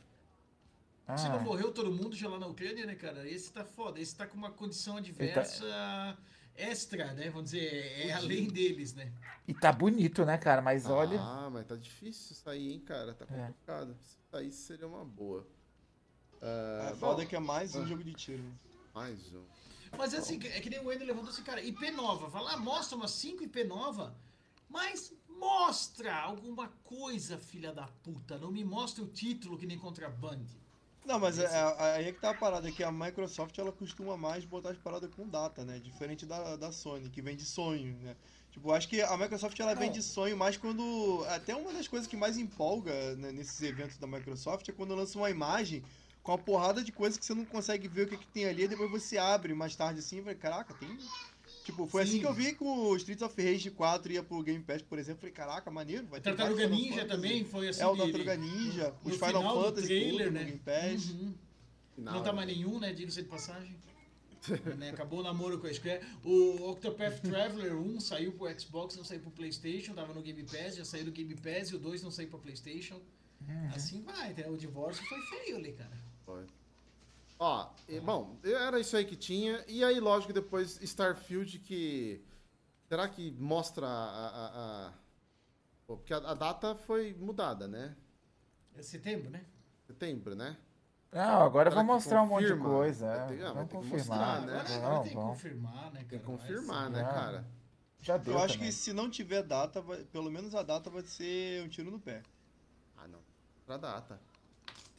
Se 1.16 1.28
não 1.28 1.36
Ah, 1.36 1.40
morreu 1.40 1.72
todo 1.72 1.90
mundo 1.92 2.14
já 2.16 2.28
lá 2.28 2.38
na 2.38 2.46
Ucrânia, 2.46 2.86
né, 2.86 2.94
cara? 2.94 3.28
Esse 3.28 3.52
tá 3.52 3.64
foda. 3.64 4.00
Esse 4.00 4.14
tá 4.16 4.26
com 4.26 4.36
uma 4.36 4.50
condição 4.50 4.96
adversa 4.96 6.16
extra, 6.54 7.12
né? 7.14 7.28
Vamos 7.30 7.50
dizer, 7.50 7.64
é, 7.72 8.08
é 8.08 8.12
além 8.12 8.46
deles, 8.48 8.94
né? 8.94 9.12
e 9.48 9.54
tá 9.54 9.72
bonito, 9.72 10.24
né, 10.24 10.36
cara? 10.38 10.60
Mas 10.62 10.86
olha. 10.86 11.18
Ah, 11.20 11.48
mas 11.50 11.66
tá 11.66 11.74
difícil 11.76 12.36
sair, 12.36 12.72
hein, 12.72 12.80
cara? 12.80 13.14
Tá 13.14 13.24
É. 13.24 13.46
complicado. 13.46 13.96
Se 14.02 14.18
sair 14.30 14.52
seria 14.52 14.86
uma 14.86 15.04
boa. 15.04 15.46
A 16.42 16.90
Ah, 16.90 16.96
foda 16.96 17.22
bom, 17.22 17.28
que 17.28 17.36
é 17.36 17.40
mais 17.40 17.74
um 17.74 17.82
Ah. 17.82 17.86
jogo 17.86 18.02
de 18.04 18.12
tiro. 18.14 18.42
né? 18.42 18.52
mais 18.94 19.32
um. 19.32 19.44
Mas 19.96 20.14
assim, 20.14 20.38
é 20.44 20.60
que 20.60 20.68
nem 20.70 20.80
o 20.80 20.86
Wendel 20.86 21.06
levantou 21.06 21.30
assim, 21.30 21.42
cara, 21.42 21.60
IP 21.62 21.90
nova. 21.92 22.28
Vai 22.28 22.42
lá, 22.42 22.56
mostra 22.56 22.96
umas 22.96 23.10
5 23.12 23.42
IP 23.44 23.64
nova, 23.64 24.14
mas 24.68 25.12
mostra 25.28 26.14
alguma 26.16 26.68
coisa, 26.84 27.38
filha 27.38 27.72
da 27.72 27.86
puta. 27.86 28.36
Não 28.38 28.50
me 28.52 28.62
mostra 28.64 29.02
o 29.02 29.06
título 29.08 29.56
que 29.58 29.66
nem 29.66 29.78
Contraband. 29.78 30.44
Não, 31.04 31.18
mas 31.18 31.38
é, 31.38 31.44
é- 31.44 31.76
aí 31.96 32.08
é 32.08 32.12
que 32.12 32.20
tá 32.20 32.30
a 32.30 32.34
parada, 32.34 32.70
que 32.70 32.82
a 32.82 32.92
Microsoft 32.92 33.56
ela 33.58 33.72
costuma 33.72 34.16
mais 34.16 34.44
botar 34.44 34.70
as 34.70 34.78
paradas 34.78 35.10
com 35.14 35.28
data, 35.28 35.64
né? 35.64 35.78
Diferente 35.78 36.26
da, 36.26 36.56
da 36.56 36.70
Sony, 36.70 37.08
que 37.08 37.22
vem 37.22 37.34
de 37.36 37.44
sonho, 37.44 37.96
né? 38.00 38.16
Tipo, 38.50 38.72
acho 38.72 38.88
que 38.88 39.00
a 39.00 39.16
Microsoft 39.16 39.58
ela 39.58 39.74
vem 39.74 39.88
Não. 39.88 39.94
de 39.94 40.02
sonho 40.02 40.36
mais 40.36 40.56
quando. 40.56 41.24
Até 41.28 41.54
uma 41.54 41.72
das 41.72 41.88
coisas 41.88 42.06
que 42.08 42.16
mais 42.16 42.36
empolga 42.36 43.16
né, 43.16 43.32
nesses 43.32 43.60
eventos 43.62 43.96
da 43.96 44.06
Microsoft 44.06 44.68
é 44.68 44.72
quando 44.72 44.94
lança 44.94 45.18
uma 45.18 45.30
imagem 45.30 45.84
com 46.22 46.32
uma 46.32 46.38
porrada 46.38 46.84
de 46.84 46.92
coisas 46.92 47.18
que 47.18 47.24
você 47.24 47.34
não 47.34 47.46
consegue 47.46 47.88
ver 47.88 48.06
o 48.06 48.08
que, 48.08 48.18
que 48.18 48.28
tem 48.28 48.44
ali, 48.44 48.64
e 48.64 48.68
depois 48.68 48.90
você 48.90 49.16
abre 49.16 49.54
mais 49.54 49.74
tarde 49.74 50.00
assim 50.00 50.18
e 50.18 50.20
vai, 50.20 50.34
caraca, 50.34 50.74
tem. 50.74 50.98
Tipo, 51.64 51.86
foi 51.86 52.02
assim 52.02 52.12
Sim. 52.12 52.20
que 52.20 52.26
eu 52.26 52.32
vi 52.34 52.54
que 52.54 52.64
o 52.64 52.96
Streets 52.96 53.22
of 53.22 53.40
Rage 53.42 53.70
4 53.70 54.12
ia 54.12 54.22
pro 54.22 54.42
Game 54.42 54.62
Pass, 54.64 54.82
por 54.82 54.98
exemplo. 54.98 55.20
Falei, 55.20 55.32
caraca, 55.34 55.70
maneiro, 55.70 56.06
vai 56.06 56.20
ter 56.20 56.30
Tartaruga 56.34 56.66
Ninja 56.66 57.02
Fantasy. 57.02 57.08
também 57.08 57.44
foi 57.44 57.68
assim. 57.68 57.82
É 57.82 57.86
o 57.86 57.96
Tartaruga 57.96 58.36
Ninja, 58.36 58.94
no 59.04 59.10
os 59.10 59.16
Final 59.16 59.28
final 59.42 59.56
do 59.58 59.64
Fantasy 59.64 59.86
trailer, 59.86 60.26
tudo 60.26 60.34
né? 60.34 60.40
no 60.40 60.46
Game 60.46 60.58
Pass. 60.60 61.10
Uhum. 61.10 61.34
Final, 61.94 62.14
Não 62.14 62.22
tá 62.22 62.32
mais 62.32 62.48
nenhum, 62.48 62.78
né? 62.80 62.92
Diga-se 62.92 63.22
de 63.22 63.28
passagem. 63.28 63.76
Né, 64.78 64.88
Acabou 64.88 65.20
o 65.20 65.22
namoro 65.22 65.58
com 65.58 65.66
a 65.66 65.74
Square. 65.74 66.00
O 66.24 66.70
Octopath 66.70 67.20
Traveler 67.20 67.76
1 67.76 68.00
saiu 68.00 68.32
pro 68.32 68.48
Xbox, 68.58 68.96
não 68.96 69.04
saiu 69.04 69.20
pro 69.20 69.30
Playstation, 69.30 69.92
tava 69.92 70.14
no 70.14 70.22
Game 70.22 70.42
Pass, 70.44 70.76
já 70.76 70.84
saiu 70.84 71.04
do 71.04 71.12
Game 71.12 71.34
Pass 71.34 71.68
e 71.68 71.76
o 71.76 71.78
2 71.78 72.02
não 72.02 72.10
saiu 72.10 72.28
pro 72.28 72.38
Playstation. 72.38 72.98
Assim 73.74 74.00
vai, 74.00 74.30
entendeu? 74.30 74.52
o 74.52 74.56
divórcio 74.56 75.04
foi 75.06 75.20
feio 75.20 75.56
ali, 75.58 75.72
cara. 75.72 75.92
Foi. 76.24 76.46
Ó, 77.40 77.70
e, 77.88 77.98
bom, 78.00 78.38
era 78.44 78.78
isso 78.78 78.94
aí 78.96 79.04
que 79.04 79.16
tinha. 79.16 79.64
E 79.66 79.82
aí, 79.82 79.98
lógico, 79.98 80.30
depois 80.32 80.78
Starfield 80.82 81.58
que. 81.60 82.22
Será 82.86 83.08
que 83.08 83.30
mostra 83.32 83.86
a. 83.86 84.26
a- 84.28 84.88
a- 84.88 84.92
Pô, 85.86 85.96
porque 85.96 86.12
a, 86.14 86.18
a 86.18 86.34
data 86.34 86.74
foi 86.76 87.14
mudada, 87.18 87.66
né? 87.66 87.96
É 88.76 88.82
setembro, 88.82 89.30
né? 89.30 89.44
Setembro, 89.86 90.34
né? 90.36 90.56
Não, 91.10 91.42
agora 91.42 91.70
Será 91.70 91.82
vamos 91.82 92.04
que 92.04 92.08
mostrar 92.10 92.22
um 92.22 92.26
monte 92.26 92.42
de 92.44 92.50
confirma? 92.52 92.68
coisa. 92.68 93.06
Vai 93.06 93.18
É. 93.18 93.26
ter- 93.38 93.44
ah, 93.46 93.52
vai 93.54 93.64
ter 93.64 93.68
que 93.68 93.74
confirmar. 93.76 93.98
mostrar, 93.98 94.40
né? 94.46 94.52
Agora, 94.60 94.74
agora 94.76 94.90
Vamos, 94.94 95.02
tem 95.08 95.16
que 95.16 95.22
confirmar, 95.24 95.72
né, 95.72 95.90
cara? 95.90 96.06
Tem 96.08 96.18
que 96.18 96.24
confirmar, 96.26 96.90
né, 96.90 97.02
cara? 97.02 97.44
Já 98.02 98.16
deu 98.18 98.34
Eu 98.34 98.38
acho 98.40 98.54
também. 98.54 98.68
que 98.68 98.74
se 98.74 98.92
não 98.92 99.10
tiver 99.10 99.42
data, 99.42 99.80
vai- 99.80 100.04
pelo 100.04 100.30
menos 100.30 100.54
a 100.54 100.62
data 100.62 100.88
vai 100.90 101.02
ser 101.02 101.64
um 101.64 101.68
tiro 101.68 101.90
no 101.90 101.98
pé. 101.98 102.22
Ah, 102.96 103.08
não. 103.08 103.18
Pra 103.66 103.76
data. 103.78 104.20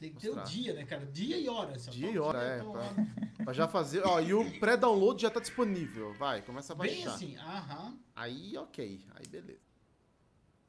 Tem 0.01 0.11
que 0.11 0.19
ter 0.19 0.31
o 0.31 0.43
dia, 0.43 0.73
né, 0.73 0.83
cara? 0.83 1.05
Dia 1.05 1.37
e 1.37 1.47
hora. 1.47 1.77
só 1.77 1.91
Dia 1.91 2.07
tá 2.07 2.13
e 2.13 2.17
hora, 2.19 2.39
dia 2.39 2.47
é. 2.47 2.57
tão 2.57 2.71
Pra, 2.71 3.45
pra 3.45 3.53
já 3.53 3.67
fazer. 3.67 4.01
Ó, 4.03 4.19
e 4.19 4.33
o 4.33 4.59
pré-download 4.59 5.21
já 5.21 5.29
tá 5.29 5.39
disponível. 5.39 6.11
Vai, 6.15 6.41
começa 6.41 6.73
a 6.73 6.75
Bem 6.75 6.95
baixar. 6.95 7.13
assim, 7.13 7.37
aham. 7.37 7.97
Aí, 8.15 8.57
ok. 8.57 9.05
Aí, 9.13 9.27
beleza. 9.27 9.59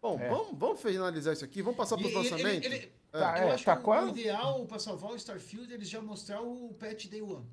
Bom, 0.02 0.18
É. 0.20 0.28
vamos, 0.28 0.58
vamos 0.58 0.82
finalizar 0.82 1.32
isso 1.32 1.44
aqui. 1.46 1.62
Vamos 1.62 1.78
passar 1.78 1.96
pros 1.96 2.10
ele- 2.10 2.18
lançamentos? 2.18 2.66
ele- 2.66 2.74
ele- 2.76 2.92
Tá, 3.10 3.38
eu 3.42 3.48
é, 3.48 3.52
acho 3.52 3.64
tá 3.64 3.76
que 3.76 3.88
o 3.90 4.08
ideal 4.08 4.64
pra 4.66 4.78
salvar 4.78 5.12
o 5.12 5.16
Starfield 5.16 5.70
é 5.70 5.74
eles 5.74 5.88
já 5.88 6.00
mostrar 6.00 6.40
o 6.40 6.72
patch 6.78 7.08
Day 7.08 7.20
One. 7.20 7.46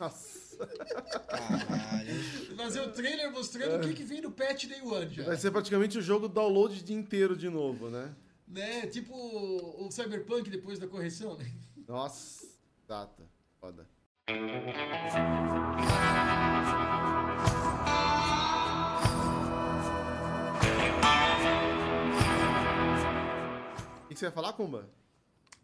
Nossa. 0.00 0.66
Caralho. 1.28 2.10
Fazer 2.56 2.80
o 2.80 2.92
trailer 2.92 3.30
mostrando 3.32 3.76
o 3.76 3.88
que, 3.88 3.94
que 3.94 4.02
vem 4.02 4.20
no 4.20 4.30
patch 4.32 4.66
Day 4.66 4.80
One 4.82 5.12
já. 5.14 5.24
Vai 5.24 5.36
ser 5.36 5.50
praticamente 5.52 5.96
o 5.98 6.02
jogo 6.02 6.28
download 6.28 6.80
o 6.80 6.82
dia 6.84 6.96
inteiro 6.96 7.36
de 7.36 7.48
novo, 7.48 7.88
né? 7.88 8.12
Né? 8.50 8.86
Tipo 8.88 9.14
o 9.14 9.90
Cyberpunk 9.92 10.50
depois 10.50 10.78
da 10.78 10.88
correção, 10.88 11.36
né? 11.38 11.50
Nossa. 11.86 12.48
Data. 12.86 13.22
Foda. 13.60 13.86
O 24.04 24.08
que 24.08 24.16
você 24.16 24.24
ia 24.24 24.32
falar, 24.32 24.52
Kumba? 24.54 24.90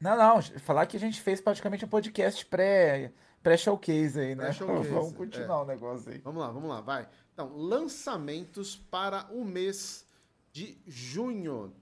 Não, 0.01 0.17
não, 0.17 0.43
falar 0.61 0.87
que 0.87 0.97
a 0.97 1.01
gente 1.01 1.21
fez 1.21 1.41
praticamente 1.41 1.85
um 1.85 1.89
podcast 1.89 2.47
pré, 2.47 3.13
pré-showcase 3.43 4.21
aí, 4.21 4.35
né? 4.37 4.45
Pré-showcase, 4.45 4.91
Vamos 4.95 5.13
continuar 5.15 5.63
o 5.63 5.67
negócio 5.67 6.13
aí. 6.13 6.19
Vamos 6.19 6.41
lá, 6.41 6.51
vamos 6.53 6.69
lá, 6.69 6.81
vai. 6.81 7.09
Então, 7.33 7.57
lançamentos 7.57 8.77
para 8.77 9.27
o 9.33 9.45
mês 9.45 10.07
de 10.53 10.79
junho. 10.87 11.75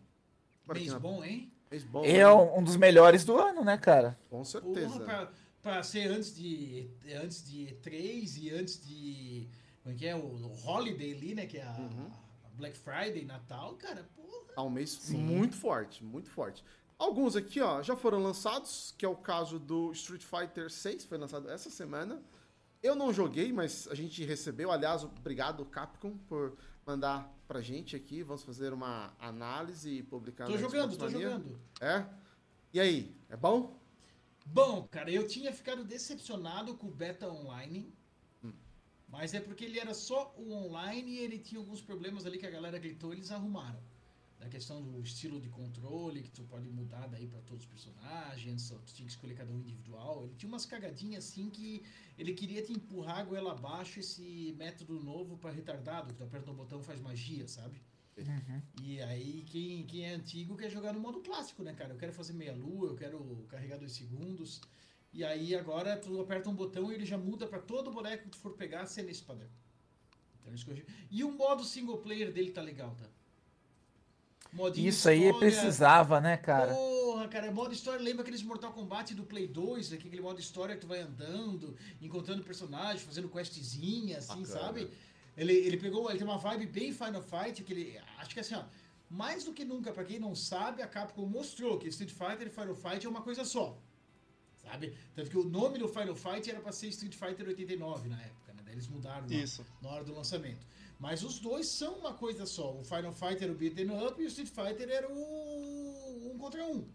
Mês 0.72 0.92
na- 0.92 0.98
bom, 0.98 1.22
hein? 1.24 1.52
Mês 1.70 1.84
bom. 1.84 2.04
É 2.04 2.30
um 2.32 2.62
dos 2.62 2.76
melhores 2.76 3.24
do 3.24 3.36
ano, 3.36 3.64
né, 3.64 3.76
cara? 3.76 4.18
Com 4.30 4.36
Porra, 4.38 4.44
certeza. 4.44 5.00
pra, 5.00 5.32
pra 5.62 5.82
ser 5.82 6.10
antes 6.10 6.34
de, 6.34 6.88
antes 7.20 7.44
de 7.44 7.66
E3 7.82 8.36
e 8.38 8.50
antes 8.50 8.86
de. 8.86 9.48
Como 9.82 9.94
é 9.94 9.98
que 9.98 10.06
é? 10.06 10.14
O, 10.14 10.20
o 10.20 10.66
Holiday 10.66 11.12
ali, 11.12 11.34
né? 11.34 11.46
Que 11.46 11.58
é 11.58 11.64
a, 11.64 11.72
Uhum. 11.78 12.10
a 12.44 12.48
Black 12.56 12.76
Friday, 12.78 13.24
Natal, 13.24 13.74
cara, 13.74 14.08
porra. 14.16 14.52
É 14.56 14.60
um 14.60 14.70
mês 14.70 14.90
Sim. 14.92 15.18
muito 15.18 15.56
forte, 15.56 16.02
muito 16.04 16.30
forte. 16.30 16.64
Alguns 16.96 17.34
aqui, 17.34 17.60
ó, 17.60 17.82
já 17.82 17.96
foram 17.96 18.22
lançados, 18.22 18.94
que 18.96 19.04
é 19.04 19.08
o 19.08 19.16
caso 19.16 19.58
do 19.58 19.90
Street 19.92 20.22
Fighter 20.22 20.70
6, 20.70 21.04
foi 21.04 21.18
lançado 21.18 21.50
essa 21.50 21.68
semana. 21.68 22.22
Eu 22.80 22.94
não 22.94 23.12
joguei, 23.12 23.52
mas 23.52 23.88
a 23.90 23.94
gente 23.96 24.24
recebeu. 24.24 24.70
Aliás, 24.70 25.02
obrigado, 25.02 25.64
Capcom, 25.64 26.16
por 26.28 26.56
mandar 26.86 27.32
pra 27.46 27.60
gente 27.60 27.96
aqui. 27.96 28.22
Vamos 28.22 28.42
fazer 28.42 28.72
uma 28.72 29.14
análise 29.18 29.90
e 29.90 30.02
publicar 30.02 30.46
Tô 30.46 30.56
jogando, 30.58 30.92
Xbox 30.92 30.96
tô 30.96 31.04
Mania. 31.04 31.30
jogando. 31.30 31.60
É? 31.80 32.06
E 32.72 32.80
aí, 32.80 33.16
é 33.28 33.36
bom? 33.36 33.78
Bom, 34.46 34.86
cara, 34.90 35.10
eu 35.10 35.26
tinha 35.26 35.52
ficado 35.52 35.84
decepcionado 35.84 36.76
com 36.76 36.88
o 36.88 36.90
Beta 36.90 37.28
Online. 37.28 37.92
Hum. 38.42 38.52
Mas 39.08 39.32
é 39.32 39.40
porque 39.40 39.64
ele 39.64 39.78
era 39.78 39.94
só 39.94 40.34
o 40.36 40.52
online 40.52 41.12
e 41.12 41.18
ele 41.18 41.38
tinha 41.38 41.58
alguns 41.58 41.80
problemas 41.80 42.26
ali 42.26 42.38
que 42.38 42.46
a 42.46 42.50
galera 42.50 42.78
gritou 42.78 43.12
eles 43.12 43.30
arrumaram. 43.30 43.80
Da 44.44 44.50
questão 44.50 44.82
do 44.82 45.00
estilo 45.00 45.40
de 45.40 45.48
controle, 45.48 46.22
que 46.22 46.30
tu 46.30 46.44
pode 46.44 46.68
mudar 46.68 47.06
daí 47.06 47.26
pra 47.26 47.40
todos 47.40 47.62
os 47.62 47.66
personagens, 47.66 48.68
tu 48.68 48.92
tinha 48.92 49.06
que 49.06 49.12
escolher 49.12 49.34
cada 49.34 49.50
um 49.50 49.58
individual. 49.58 50.26
Ele 50.26 50.34
tinha 50.34 50.50
umas 50.50 50.66
cagadinhas 50.66 51.24
assim 51.24 51.48
que 51.48 51.82
ele 52.18 52.34
queria 52.34 52.60
te 52.62 52.70
empurrar 52.70 53.20
a 53.20 53.24
goela 53.24 53.52
abaixo 53.52 54.00
esse 54.00 54.54
método 54.58 55.00
novo 55.02 55.38
pra 55.38 55.50
retardado, 55.50 56.12
que 56.12 56.18
tu 56.18 56.24
aperta 56.24 56.50
um 56.50 56.54
botão 56.54 56.80
e 56.80 56.84
faz 56.84 57.00
magia, 57.00 57.48
sabe? 57.48 57.80
E 58.82 59.00
aí, 59.00 59.44
quem, 59.46 59.86
quem 59.86 60.04
é 60.04 60.12
antigo 60.12 60.58
quer 60.58 60.70
jogar 60.70 60.92
no 60.92 61.00
modo 61.00 61.22
clássico, 61.22 61.62
né, 61.62 61.72
cara? 61.72 61.94
Eu 61.94 61.98
quero 61.98 62.12
fazer 62.12 62.34
meia 62.34 62.54
lua, 62.54 62.88
eu 62.88 62.96
quero 62.96 63.46
carregar 63.48 63.78
dois 63.78 63.92
segundos. 63.92 64.60
E 65.10 65.24
aí, 65.24 65.54
agora, 65.54 65.96
tu 65.96 66.20
aperta 66.20 66.50
um 66.50 66.54
botão 66.54 66.92
e 66.92 66.96
ele 66.96 67.06
já 67.06 67.16
muda 67.16 67.46
pra 67.46 67.60
todo 67.60 67.90
boneco 67.90 68.24
que 68.24 68.28
tu 68.28 68.36
for 68.36 68.52
pegar 68.52 68.84
ser 68.84 69.04
nesse 69.04 69.22
padrão. 69.22 69.48
Então, 70.42 70.52
que 70.54 70.70
eu... 70.70 70.86
E 71.10 71.24
o 71.24 71.32
modo 71.32 71.64
single 71.64 71.96
player 71.96 72.30
dele 72.30 72.50
tá 72.50 72.60
legal, 72.60 72.94
tá? 72.94 73.08
Modinho 74.54 74.88
Isso 74.88 75.08
aí 75.08 75.32
precisava, 75.34 76.20
né, 76.20 76.36
cara? 76.36 76.72
Porra, 76.72 77.26
cara, 77.28 77.50
modo 77.50 77.74
história, 77.74 78.00
lembra 78.00 78.22
aqueles 78.22 78.42
Mortal 78.42 78.72
Kombat 78.72 79.12
do 79.14 79.24
Play 79.24 79.48
2, 79.48 79.92
aqui, 79.92 80.06
aquele 80.06 80.22
modo 80.22 80.38
história 80.40 80.74
que 80.76 80.80
tu 80.80 80.86
vai 80.86 81.00
andando, 81.00 81.76
encontrando 82.00 82.42
personagens, 82.44 83.02
fazendo 83.02 83.28
questzinha, 83.28 84.18
assim, 84.18 84.42
Bacana. 84.42 84.46
sabe? 84.46 84.90
Ele, 85.36 85.52
ele 85.52 85.76
pegou, 85.76 86.08
ele 86.08 86.18
tem 86.18 86.26
uma 86.26 86.38
vibe 86.38 86.66
bem 86.66 86.92
Final 86.92 87.20
Fight, 87.22 87.62
que 87.64 87.72
ele, 87.72 87.98
acho 88.18 88.30
que 88.32 88.38
assim, 88.40 88.54
ó, 88.54 88.62
mais 89.10 89.42
do 89.44 89.52
que 89.52 89.64
nunca, 89.64 89.92
pra 89.92 90.04
quem 90.04 90.20
não 90.20 90.34
sabe, 90.36 90.82
a 90.82 90.86
Capcom 90.86 91.26
mostrou 91.26 91.76
que 91.76 91.88
Street 91.88 92.12
Fighter 92.12 92.46
e 92.46 92.50
Final 92.50 92.76
Fight 92.76 93.04
é 93.04 93.08
uma 93.08 93.22
coisa 93.22 93.44
só, 93.44 93.76
sabe? 94.62 94.94
Tanto 95.16 95.30
que 95.30 95.36
o 95.38 95.44
nome 95.44 95.78
do 95.78 95.88
Final 95.88 96.14
Fight 96.14 96.48
era 96.48 96.60
pra 96.60 96.70
ser 96.70 96.86
Street 96.88 97.14
Fighter 97.14 97.48
89 97.48 98.08
na 98.08 98.20
época, 98.22 98.52
né? 98.52 98.62
Daí 98.64 98.74
eles 98.74 98.86
mudaram 98.86 99.26
na- 99.26 99.34
Isso. 99.34 99.64
na 99.82 99.88
hora 99.90 100.04
do 100.04 100.14
lançamento. 100.14 100.64
Mas 100.98 101.22
os 101.22 101.38
dois 101.38 101.66
são 101.66 101.94
uma 101.94 102.14
coisa 102.14 102.46
só. 102.46 102.72
O 102.72 102.84
Final 102.84 103.12
Fighter 103.12 103.44
era 103.44 103.52
o 103.52 103.56
beat'em 103.56 103.90
up 104.06 104.20
e 104.20 104.24
o 104.24 104.28
Street 104.28 104.48
Fighter 104.48 104.88
era 104.88 105.08
o 105.08 106.30
um 106.32 106.38
contra 106.38 106.64
um. 106.64 106.86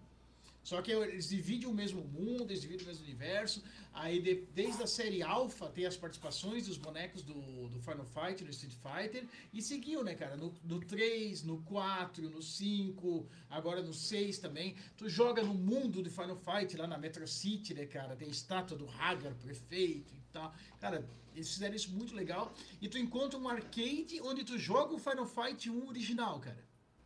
Só 0.63 0.81
que 0.81 0.91
eles 0.91 1.29
dividem 1.29 1.67
o 1.67 1.73
mesmo 1.73 2.03
mundo, 2.03 2.51
eles 2.51 2.61
dividem 2.61 2.85
o 2.85 2.87
mesmo 2.89 3.03
universo. 3.03 3.63
Aí 3.93 4.21
de- 4.21 4.45
desde 4.53 4.83
a 4.83 4.87
série 4.87 5.23
Alpha 5.23 5.67
tem 5.67 5.85
as 5.85 5.97
participações 5.97 6.67
dos 6.67 6.77
bonecos 6.77 7.23
do, 7.23 7.69
do 7.69 7.79
Final 7.81 8.05
Fight 8.05 8.43
no 8.43 8.49
Street 8.51 8.73
Fighter. 8.75 9.25
E 9.51 9.61
seguiu, 9.61 10.03
né, 10.03 10.13
cara? 10.15 10.35
No, 10.37 10.53
no 10.63 10.79
3, 10.79 11.43
no 11.43 11.57
4, 11.63 12.29
no 12.29 12.41
5, 12.41 13.27
agora 13.49 13.81
no 13.81 13.93
6 13.93 14.37
também. 14.37 14.75
Tu 14.95 15.09
joga 15.09 15.41
no 15.41 15.53
mundo 15.53 16.03
do 16.03 16.11
Final 16.11 16.37
Fight, 16.37 16.77
lá 16.77 16.85
na 16.85 16.97
Metro 16.97 17.27
City, 17.27 17.73
né, 17.73 17.85
cara? 17.85 18.15
Tem 18.15 18.29
estátua 18.29 18.77
do 18.77 18.87
Hagar, 18.89 19.33
prefeito 19.35 20.13
e 20.13 20.21
tal. 20.31 20.53
Cara, 20.79 21.03
eles 21.39 21.49
fizeram 21.51 21.75
isso 21.75 21.91
muito 21.91 22.13
legal. 22.15 22.53
E 22.81 22.87
tu 22.87 22.97
encontra 22.97 23.37
um 23.39 23.47
arcade 23.47 24.19
onde 24.21 24.43
tu 24.43 24.57
joga 24.57 24.93
o 24.93 24.99
Final 24.99 25.25
Fight 25.25 25.69
1 25.69 25.87
original, 25.87 26.39
cara. 26.39 26.63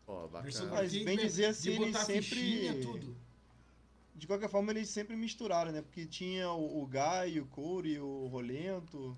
Ó, 0.08 0.28
Versão 0.28 0.66
bacana. 0.66 0.82
Mas 0.84 0.92
bem 0.92 1.18
de- 1.18 1.24
dizer 1.24 1.46
assim, 1.46 1.72
de 1.72 1.78
botar 1.78 1.88
eles 1.90 2.00
sempre- 2.06 2.22
fichinha, 2.24 2.82
tudo. 2.82 3.16
De 4.16 4.28
qualquer 4.28 4.50
forma, 4.50 4.72
eles 4.72 4.90
sempre 4.90 5.16
misturaram, 5.16 5.72
né? 5.72 5.82
Porque 5.82 6.06
tinha 6.06 6.52
o, 6.52 6.84
o 6.84 6.88
Guy, 6.88 7.40
o 7.40 7.46
Corey, 7.48 8.00
o 8.00 8.28
Rolento. 8.28 9.18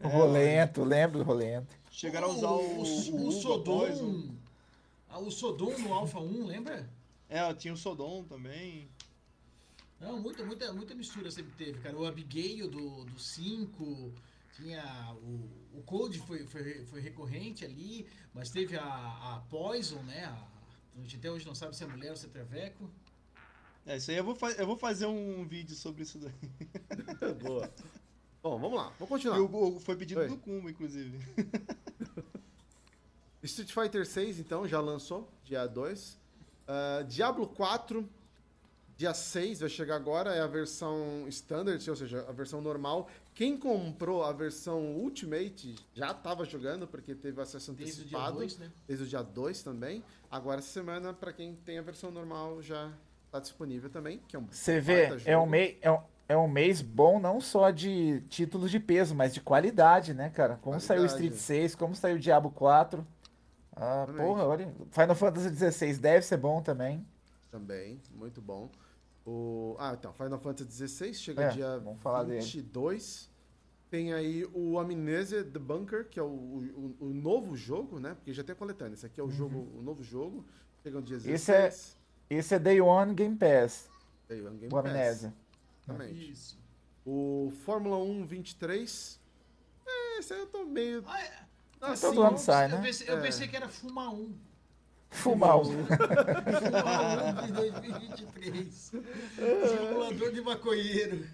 O 0.00 0.08
Rolento, 0.08 0.82
lembro 0.84 1.18
do 1.18 1.24
Rolento. 1.24 1.74
Chegaram 1.90 2.28
a 2.28 2.34
usar 2.34 2.50
o, 2.50 2.78
o, 2.80 3.24
o, 3.24 3.28
a 3.28 3.32
Sodom. 3.32 3.78
Poison. 3.78 4.34
ah, 5.08 5.18
O 5.20 5.30
Sodom 5.30 5.78
no 5.78 5.92
Alpha 5.94 6.18
1, 6.18 6.44
lembra? 6.46 6.88
É, 7.28 7.52
tinha 7.54 7.72
o 7.72 7.76
Sodom 7.76 8.24
também. 8.24 8.88
Não, 10.00 10.18
muita, 10.20 10.44
muita, 10.44 10.72
muita 10.72 10.94
mistura 10.94 11.30
sempre 11.30 11.52
teve, 11.56 11.78
cara. 11.78 11.96
O 11.96 12.04
Abigail 12.04 12.68
do, 12.68 13.04
do 13.04 13.18
5, 13.20 14.12
tinha 14.52 15.14
o, 15.22 15.78
o 15.78 15.82
Code 15.84 16.18
foi, 16.20 16.46
foi, 16.46 16.84
foi 16.86 17.00
recorrente 17.00 17.64
ali, 17.64 18.06
mas 18.34 18.50
teve 18.50 18.76
a, 18.76 18.82
a 18.84 19.42
Poison, 19.48 20.02
né? 20.02 20.24
A, 20.24 20.48
a 20.96 21.00
gente 21.00 21.16
até 21.16 21.30
hoje 21.30 21.46
não 21.46 21.54
sabe 21.54 21.76
se 21.76 21.84
é 21.84 21.86
mulher 21.86 22.10
ou 22.10 22.16
se 22.16 22.26
é 22.26 22.28
traveco. 22.28 22.90
É, 23.86 23.96
isso 23.96 24.10
aí 24.10 24.16
eu 24.16 24.24
vou, 24.24 24.34
fa- 24.34 24.52
eu 24.52 24.66
vou 24.66 24.76
fazer 24.76 25.06
um 25.06 25.44
vídeo 25.46 25.74
sobre 25.74 26.02
isso 26.02 26.18
daí. 26.18 26.32
Boa. 27.42 27.72
Bom, 28.42 28.58
vamos 28.58 28.76
lá, 28.76 28.92
vamos 28.98 29.08
continuar. 29.08 29.38
E 29.38 29.40
o- 29.40 29.76
o- 29.76 29.80
foi 29.80 29.96
pedido 29.96 30.20
Oi. 30.20 30.28
do 30.28 30.36
Kumba, 30.36 30.70
inclusive. 30.70 31.18
Street 33.42 33.72
Fighter 33.72 34.06
6, 34.06 34.38
então, 34.38 34.68
já 34.68 34.80
lançou, 34.80 35.28
dia 35.44 35.66
2. 35.66 36.16
Ah, 36.68 37.02
Diablo 37.08 37.46
4, 37.48 38.08
dia 38.96 39.12
6, 39.12 39.60
vai 39.60 39.68
chegar 39.68 39.96
agora, 39.96 40.32
é 40.34 40.40
a 40.40 40.46
versão 40.46 41.26
Standard, 41.28 41.88
ou 41.90 41.96
seja, 41.96 42.24
a 42.28 42.32
versão 42.32 42.60
normal. 42.60 43.08
Quem 43.34 43.56
comprou 43.56 44.22
a 44.22 44.32
versão 44.32 44.94
Ultimate 44.96 45.74
já 45.94 46.10
estava 46.10 46.44
jogando, 46.44 46.86
porque 46.86 47.14
teve 47.14 47.40
acesso 47.40 47.72
Desde 47.72 48.02
o 48.02 48.04
dia 48.04 48.18
antecipado. 48.18 48.38
2, 48.38 48.58
né? 48.58 48.70
Desde 48.86 49.04
o 49.04 49.08
dia 49.08 49.22
2 49.22 49.62
também. 49.62 50.04
Agora, 50.30 50.58
essa 50.58 50.68
semana, 50.68 51.14
para 51.14 51.32
quem 51.32 51.54
tem 51.56 51.78
a 51.78 51.82
versão 51.82 52.10
normal, 52.10 52.60
já 52.62 52.92
está 53.26 53.40
disponível 53.40 53.88
também, 53.88 54.20
que 54.28 54.36
é 54.36 54.38
um 54.38 54.46
Você 54.50 54.80
vê, 54.80 55.08
é 55.24 55.38
um, 55.38 55.46
mês, 55.46 55.76
é, 55.80 55.90
um, 55.90 55.98
é 56.28 56.36
um 56.36 56.46
mês 56.46 56.82
bom 56.82 57.18
não 57.18 57.40
só 57.40 57.70
de 57.70 58.20
títulos 58.28 58.70
de 58.70 58.78
peso, 58.78 59.14
mas 59.14 59.32
de 59.32 59.40
qualidade, 59.40 60.12
né, 60.12 60.28
cara? 60.28 60.58
Como 60.60 60.78
saiu 60.78 61.04
o 61.04 61.06
Qualidade. 61.06 61.34
Street 61.34 61.60
6, 61.62 61.74
como 61.74 61.96
saiu 61.96 62.16
o 62.16 62.20
Diablo 62.20 62.50
4. 62.50 63.06
Ah, 63.74 64.04
Exatamente. 64.04 64.26
porra, 64.26 64.44
olha. 64.44 64.72
Final 64.90 65.14
Fantasy 65.14 65.72
XVI 65.72 65.96
deve 65.96 66.26
ser 66.26 66.36
bom 66.36 66.60
também. 66.60 67.06
Também, 67.50 67.98
muito 68.14 68.42
bom. 68.42 68.70
O... 69.24 69.76
Ah, 69.78 69.94
então, 69.98 70.12
Final 70.12 70.38
Fantasy 70.38 70.88
XVI 70.88 71.14
chega 71.14 71.42
É, 71.44 71.48
dia 71.50 71.78
vamos 71.78 72.00
falar 72.02 72.24
dele. 72.24 72.40
22. 72.40 73.30
Tem 73.90 74.12
aí 74.14 74.44
o 74.54 74.78
Amnesia 74.78 75.44
The 75.44 75.58
Bunker, 75.58 76.08
que 76.08 76.18
é 76.18 76.22
o, 76.22 76.26
o, 76.26 76.96
o 76.98 77.06
novo 77.14 77.54
jogo, 77.54 78.00
né? 78.00 78.14
Porque 78.14 78.32
já 78.32 78.42
tem 78.42 78.52
a 78.54 78.56
coletânea. 78.56 78.94
Esse 78.94 79.04
aqui 79.06 79.20
é 79.20 79.22
o 79.22 79.30
jogo, 79.30 79.68
o 79.78 79.82
novo 79.82 80.02
jogo. 80.02 80.44
Chega 80.82 80.96
no 80.98 81.02
dia 81.02 81.18
16. 81.18 81.34
Esse 81.34 81.52
é- 81.52 82.36
Esse 82.38 82.54
é 82.54 82.58
Day 82.58 82.80
One 82.80 83.14
Game 83.14 83.36
Pass, 83.36 83.88
Aí, 84.30 84.40
o 84.40 84.50
Game 84.52 84.66
o 84.66 84.70
Pass. 84.70 84.86
Amnésia. 84.86 85.34
Exatamente. 85.86 86.30
Isso. 86.32 86.58
O 87.04 87.52
Fórmula 87.64 87.98
1 87.98 88.24
23. 88.26 89.20
É, 89.86 90.18
esse 90.18 90.32
aí 90.32 90.40
eu 90.40 90.46
tô 90.46 90.64
meio. 90.64 91.04
Ah, 91.06 91.20
é. 91.22 91.32
Assim, 91.82 92.06
todo 92.06 92.22
ano 92.22 92.38
sai, 92.38 92.66
eu 92.72 92.76
né? 92.76 92.82
Pensei, 92.82 93.08
eu 93.10 93.18
É. 93.18 93.20
pensei 93.20 93.46
que 93.48 93.56
era 93.56 93.68
Fuma 93.68 94.08
1. 94.10 94.32
Fumar 95.12 95.58
um. 95.58 95.64
Fuma 95.64 95.84
1 97.42 97.46
de 97.46 97.52
2023. 97.52 98.92
Simulador 99.68 100.32
de 100.32 100.40
maconheiro. 100.40 101.26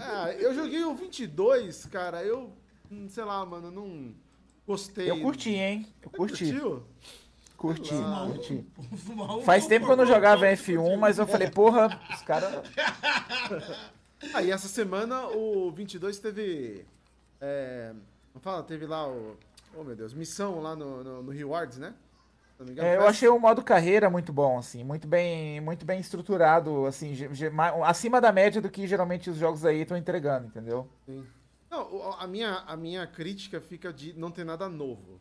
Ah, 0.00 0.32
eu 0.32 0.54
joguei 0.54 0.84
o 0.84 0.94
22, 0.94 1.86
cara. 1.86 2.22
Eu, 2.22 2.52
sei 3.08 3.24
lá, 3.24 3.44
mano, 3.44 3.70
não 3.70 4.14
gostei. 4.66 5.10
Eu 5.10 5.20
curti, 5.20 5.50
hein? 5.50 5.86
Eu 6.02 6.10
curti. 6.10 6.44
Curtiu? 6.52 6.82
Curti, 7.56 7.94
um. 7.94 8.32
curti. 8.32 8.66
Fuma 8.96 9.36
1. 9.38 9.42
Faz 9.42 9.66
tempo 9.66 9.86
que 9.86 9.92
eu 9.92 9.96
não 9.96 10.06
jogava 10.06 10.46
F1, 10.46 10.96
mas 10.96 11.18
eu 11.18 11.26
falei, 11.26 11.50
porra, 11.50 12.00
os 12.10 12.22
caras. 12.22 12.62
Ah, 14.32 14.42
e 14.42 14.50
essa 14.50 14.66
semana 14.66 15.26
o 15.28 15.70
22 15.70 16.18
teve. 16.18 16.84
É, 17.38 17.92
fala? 18.40 18.62
Teve 18.62 18.86
lá 18.86 19.06
o. 19.06 19.36
Oh 19.76 19.84
meu 19.84 19.94
Deus, 19.94 20.14
missão 20.14 20.60
lá 20.60 20.74
no, 20.74 21.04
no, 21.04 21.22
no 21.22 21.30
Rewards, 21.30 21.76
né? 21.76 21.94
É, 22.78 22.96
eu 22.96 23.06
achei 23.06 23.28
o 23.28 23.38
modo 23.38 23.62
carreira 23.62 24.08
muito 24.08 24.32
bom, 24.32 24.58
assim, 24.58 24.82
muito 24.82 25.06
bem, 25.06 25.60
muito 25.60 25.84
bem 25.84 26.00
estruturado, 26.00 26.86
assim, 26.86 27.14
acima 27.84 28.20
da 28.20 28.32
média 28.32 28.62
do 28.62 28.70
que 28.70 28.86
geralmente 28.86 29.28
os 29.28 29.36
jogos 29.36 29.64
aí 29.64 29.82
estão 29.82 29.96
entregando, 29.96 30.46
entendeu? 30.46 30.88
Sim. 31.04 31.26
Não, 31.70 32.12
a 32.18 32.26
minha, 32.26 32.54
a 32.66 32.76
minha 32.76 33.06
crítica 33.06 33.60
fica 33.60 33.92
de 33.92 34.12
não 34.18 34.30
ter 34.30 34.44
nada 34.44 34.68
novo. 34.68 35.20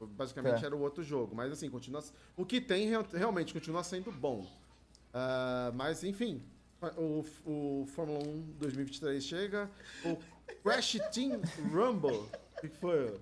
Basicamente 0.00 0.62
É. 0.62 0.66
era 0.66 0.76
o 0.76 0.80
outro 0.80 1.02
jogo. 1.02 1.34
Mas 1.34 1.52
assim, 1.52 1.68
continua. 1.68 2.02
O 2.36 2.46
que 2.46 2.60
tem 2.60 2.88
real- 2.88 3.04
realmente 3.12 3.52
continua 3.52 3.82
sendo 3.82 4.10
bom. 4.12 4.46
Ah, 5.12 5.72
mas 5.74 6.04
enfim, 6.04 6.42
o, 6.96 7.24
o 7.44 7.86
Fórmula 7.88 8.20
1 8.24 8.42
2023 8.58 9.22
chega. 9.22 9.70
O 10.04 10.16
Crash 10.62 10.98
Team 11.12 11.40
Rumble. 11.72 12.24
Que 12.60 12.68
foi? 12.68 13.18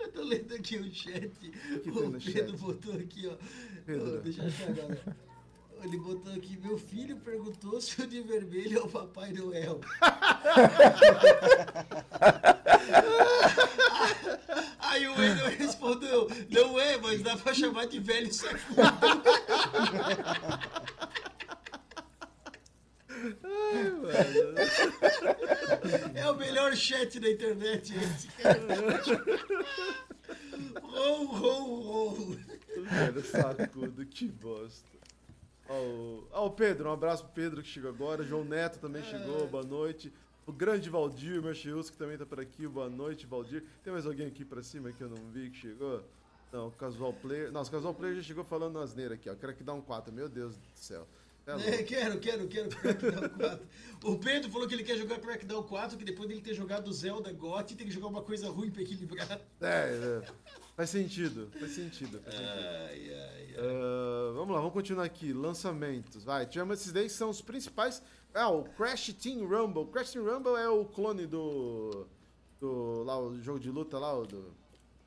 Eu 0.00 0.12
tô 0.12 0.22
lendo 0.22 0.54
aqui 0.54 0.76
o 0.76 0.92
chat. 0.92 1.28
que 1.28 1.90
o 1.90 2.10
Pedro 2.10 2.20
chat? 2.20 2.52
botou 2.56 2.94
aqui, 2.94 3.26
ó. 3.26 3.36
Pedro. 3.84 4.18
Ô, 4.18 4.20
deixa 4.20 4.42
eu 4.42 4.48
achar 4.48 4.68
agora. 4.70 5.16
Ele 5.84 5.98
botou 5.98 6.32
aqui, 6.32 6.56
meu 6.56 6.78
filho 6.78 7.16
perguntou 7.18 7.78
se 7.80 8.00
o 8.00 8.06
de 8.06 8.22
vermelho 8.22 8.78
é 8.78 8.82
o 8.82 8.88
Papai 8.88 9.30
Noel. 9.32 9.80
Aí 14.80 15.06
o 15.06 15.14
Wendel 15.16 15.50
respondeu, 15.50 16.28
não 16.50 16.80
é, 16.80 16.96
mas 16.96 17.22
dá 17.22 17.36
pra 17.36 17.52
chamar 17.52 17.86
de 17.86 18.00
velho 18.00 18.32
sacudo. 18.32 18.80
É 26.14 26.30
o 26.30 26.36
melhor 26.36 26.74
chat 26.74 27.18
da 27.20 27.30
internet 27.30 27.94
esse, 27.94 28.28
cara. 28.28 28.60
Rou, 30.82 31.26
rou, 31.26 31.80
rou. 31.82 32.36
Velho, 32.76 33.24
sacudo, 33.24 34.04
que 34.06 34.26
bosta. 34.28 34.96
Ó, 35.68 36.46
o- 36.46 36.50
Pedro, 36.50 36.88
um 36.88 36.92
abraço 36.92 37.24
pro 37.24 37.32
Pedro 37.32 37.62
que 37.62 37.68
chegou 37.68 37.90
agora. 37.90 38.22
João 38.22 38.44
Neto 38.44 38.78
também 38.78 39.02
chegou, 39.04 39.46
boa 39.48 39.64
noite. 39.64 40.12
O 40.46 40.52
grande 40.52 40.88
Valdir 40.88 41.42
Machius, 41.42 41.90
que 41.90 41.96
também 41.96 42.16
tá 42.16 42.24
por 42.24 42.38
aqui, 42.38 42.68
boa 42.68 42.88
noite, 42.88 43.26
Valdir. 43.26 43.64
Tem 43.82 43.92
mais 43.92 44.06
alguém 44.06 44.28
aqui 44.28 44.44
pra 44.44 44.62
cima 44.62 44.92
que 44.92 45.02
eu 45.02 45.08
não 45.08 45.16
vi 45.32 45.50
que 45.50 45.58
chegou? 45.58 46.04
Não, 46.52 46.68
o 46.68 46.70
Casual 46.70 47.12
Player. 47.12 47.50
Nossa, 47.50 47.68
o 47.68 47.72
Casual 47.72 47.92
Player 47.94 48.14
já 48.16 48.22
chegou 48.22 48.44
falando 48.44 48.78
asneira 48.78 49.14
aqui, 49.14 49.28
ó. 49.28 49.34
Quero 49.34 49.54
que 49.54 49.64
dá 49.64 49.74
um 49.74 49.82
4, 49.82 50.12
meu 50.12 50.28
Deus 50.28 50.56
do 50.56 50.62
céu. 50.74 51.06
É 51.46 51.76
É, 51.76 51.82
quero, 51.84 52.18
quero, 52.18 52.48
quero 52.48 52.68
Crackdown 52.68 53.28
4. 53.28 53.68
O 54.04 54.18
Pedro 54.18 54.50
falou 54.50 54.66
que 54.66 54.74
ele 54.74 54.82
quer 54.82 54.96
jogar 54.96 55.18
Crackdown 55.20 55.62
4, 55.62 55.96
que 55.96 56.04
depois 56.04 56.28
dele 56.28 56.40
ter 56.40 56.54
jogado 56.54 56.92
Zelda 56.92 57.32
GOT, 57.32 57.74
tem 57.76 57.86
que 57.86 57.92
jogar 57.92 58.08
uma 58.08 58.22
coisa 58.22 58.50
ruim 58.50 58.70
pra 58.70 58.82
equilibrar. 58.82 59.40
É, 59.60 60.22
é, 60.22 60.32
faz 60.76 60.90
sentido, 60.90 61.48
faz 61.58 61.72
sentido. 61.72 62.20
Faz 62.20 62.34
sentido. 62.34 62.52
Ai, 62.52 63.14
ai, 63.14 63.14
ai. 63.14 63.54
Ah, 63.58 64.32
vamos 64.34 64.54
lá, 64.54 64.60
vamos 64.60 64.74
continuar 64.74 65.04
aqui. 65.04 65.32
Lançamentos. 65.32 66.24
Vai, 66.24 66.46
tivemos 66.46 66.80
esses 66.80 66.92
daí 66.92 67.04
que 67.04 67.12
são 67.12 67.30
os 67.30 67.40
principais. 67.40 68.02
Ah, 68.34 68.50
o 68.50 68.64
Crash 68.64 69.14
Team 69.14 69.46
Rumble. 69.46 69.86
Crash 69.86 70.12
Team 70.12 70.24
Rumble 70.24 70.56
é 70.56 70.68
o 70.68 70.84
clone 70.84 71.26
do. 71.26 72.06
do. 72.60 73.02
lá, 73.04 73.18
o 73.18 73.40
jogo 73.40 73.58
de 73.58 73.70
luta 73.70 73.98
lá, 73.98 74.18
o 74.18 74.26
do. 74.26 74.52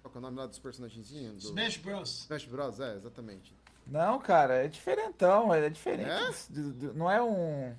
Qual 0.01 0.15
é 0.15 0.17
o 0.17 0.21
nome 0.21 0.37
lá 0.37 0.47
dos 0.47 0.59
personagenzinhos? 0.59 1.43
Do 1.43 1.49
Smash 1.49 1.77
Bros. 1.77 2.21
Smash 2.21 2.45
Bros, 2.45 2.79
é, 2.79 2.95
exatamente. 2.95 3.53
Não, 3.89 4.19
cara, 4.19 4.65
é 4.65 4.67
diferentão, 4.67 5.53
é 5.53 5.69
diferente. 5.69 6.09
É? 6.09 6.93
não 6.93 7.09
é 7.09 7.21
um, 7.21 7.73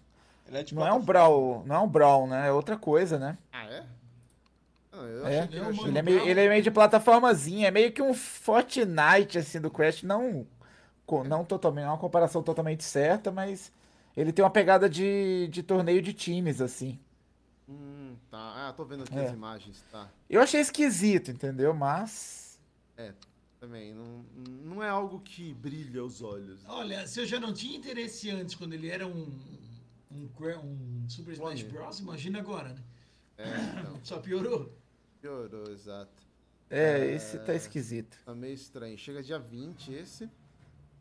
Ele 0.48 0.58
é 0.58 0.64
não 0.72 0.86
é 0.86 0.92
um 0.92 1.00
brawl, 1.00 1.62
não 1.64 1.76
é 1.76 1.78
um 1.78 1.88
brawl, 1.88 2.26
né? 2.26 2.48
É 2.48 2.52
outra 2.52 2.76
coisa, 2.76 3.18
né? 3.18 3.38
Ah, 3.52 3.64
é? 3.66 3.84
Eu 4.92 5.26
É. 5.26 5.44
Ele 5.44 5.58
é 5.58 5.62
um 5.62 5.86
Ele 5.86 5.98
é, 5.98 6.02
meio, 6.02 6.20
ele 6.20 6.40
é 6.40 6.48
meio 6.48 6.62
de 6.62 6.70
plataformazinha, 6.70 7.68
é 7.68 7.70
meio 7.70 7.92
que 7.92 8.02
um 8.02 8.12
Fortnite, 8.12 9.38
assim, 9.38 9.60
do 9.60 9.70
Crash, 9.70 10.02
não, 10.02 10.46
não 11.26 11.44
totalmente, 11.44 11.84
não 11.84 11.90
é 11.90 11.92
uma 11.94 11.98
comparação 11.98 12.42
totalmente 12.42 12.82
certa, 12.84 13.30
mas 13.30 13.72
ele 14.16 14.32
tem 14.32 14.44
uma 14.44 14.50
pegada 14.50 14.88
de, 14.88 15.48
de 15.48 15.62
torneio 15.62 16.02
de 16.02 16.12
times, 16.12 16.60
assim. 16.60 16.98
Hum, 17.68 18.16
tá. 18.30 18.68
Ah, 18.68 18.74
tô 18.76 18.84
vendo 18.84 19.04
aqui 19.04 19.16
É. 19.16 19.26
as 19.26 19.32
imagens, 19.32 19.84
tá. 19.92 20.08
Eu 20.28 20.42
achei 20.42 20.60
esquisito, 20.60 21.30
entendeu? 21.30 21.72
Mas. 21.72 22.58
É, 22.96 23.12
também. 23.60 23.94
Não, 23.94 24.24
não 24.64 24.82
é 24.82 24.88
algo 24.88 25.20
que 25.20 25.52
brilha 25.54 26.02
os 26.02 26.22
olhos. 26.22 26.64
Olha, 26.66 27.06
se 27.06 27.20
eu 27.20 27.26
já 27.26 27.38
não 27.38 27.52
tinha 27.52 27.76
interesse 27.76 28.30
antes, 28.30 28.54
quando 28.54 28.72
ele 28.72 28.88
era 28.88 29.06
um, 29.06 29.30
um, 30.10 30.28
um 30.64 31.08
Super 31.08 31.32
Smash. 31.34 31.62
Bros, 31.64 32.00
imagina 32.00 32.38
agora, 32.40 32.70
né? 32.70 32.82
É, 33.38 33.80
então. 33.80 34.00
Só 34.02 34.18
piorou. 34.18 34.72
Piorou, 35.20 35.70
exato. 35.70 36.22
É, 36.70 37.04
esse 37.14 37.38
tá 37.40 37.54
esquisito. 37.54 38.16
Tá 38.24 38.34
meio 38.34 38.54
estranho. 38.54 38.96
Chega 38.96 39.22
dia 39.22 39.38
20 39.38 39.92
esse. 39.92 40.28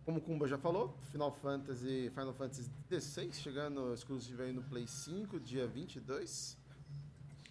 Como 0.03 0.17
o 0.17 0.21
Kumba 0.21 0.47
já 0.47 0.57
falou, 0.57 0.97
Final 1.11 1.31
Fantasy, 1.31 2.09
Final 2.09 2.33
Fantasy 2.33 2.67
XVI, 2.89 3.31
chegando 3.31 3.93
exclusivo 3.93 4.41
aí 4.41 4.51
no 4.51 4.63
Play 4.63 4.87
5, 4.87 5.39
dia 5.39 5.67
22. 5.67 6.57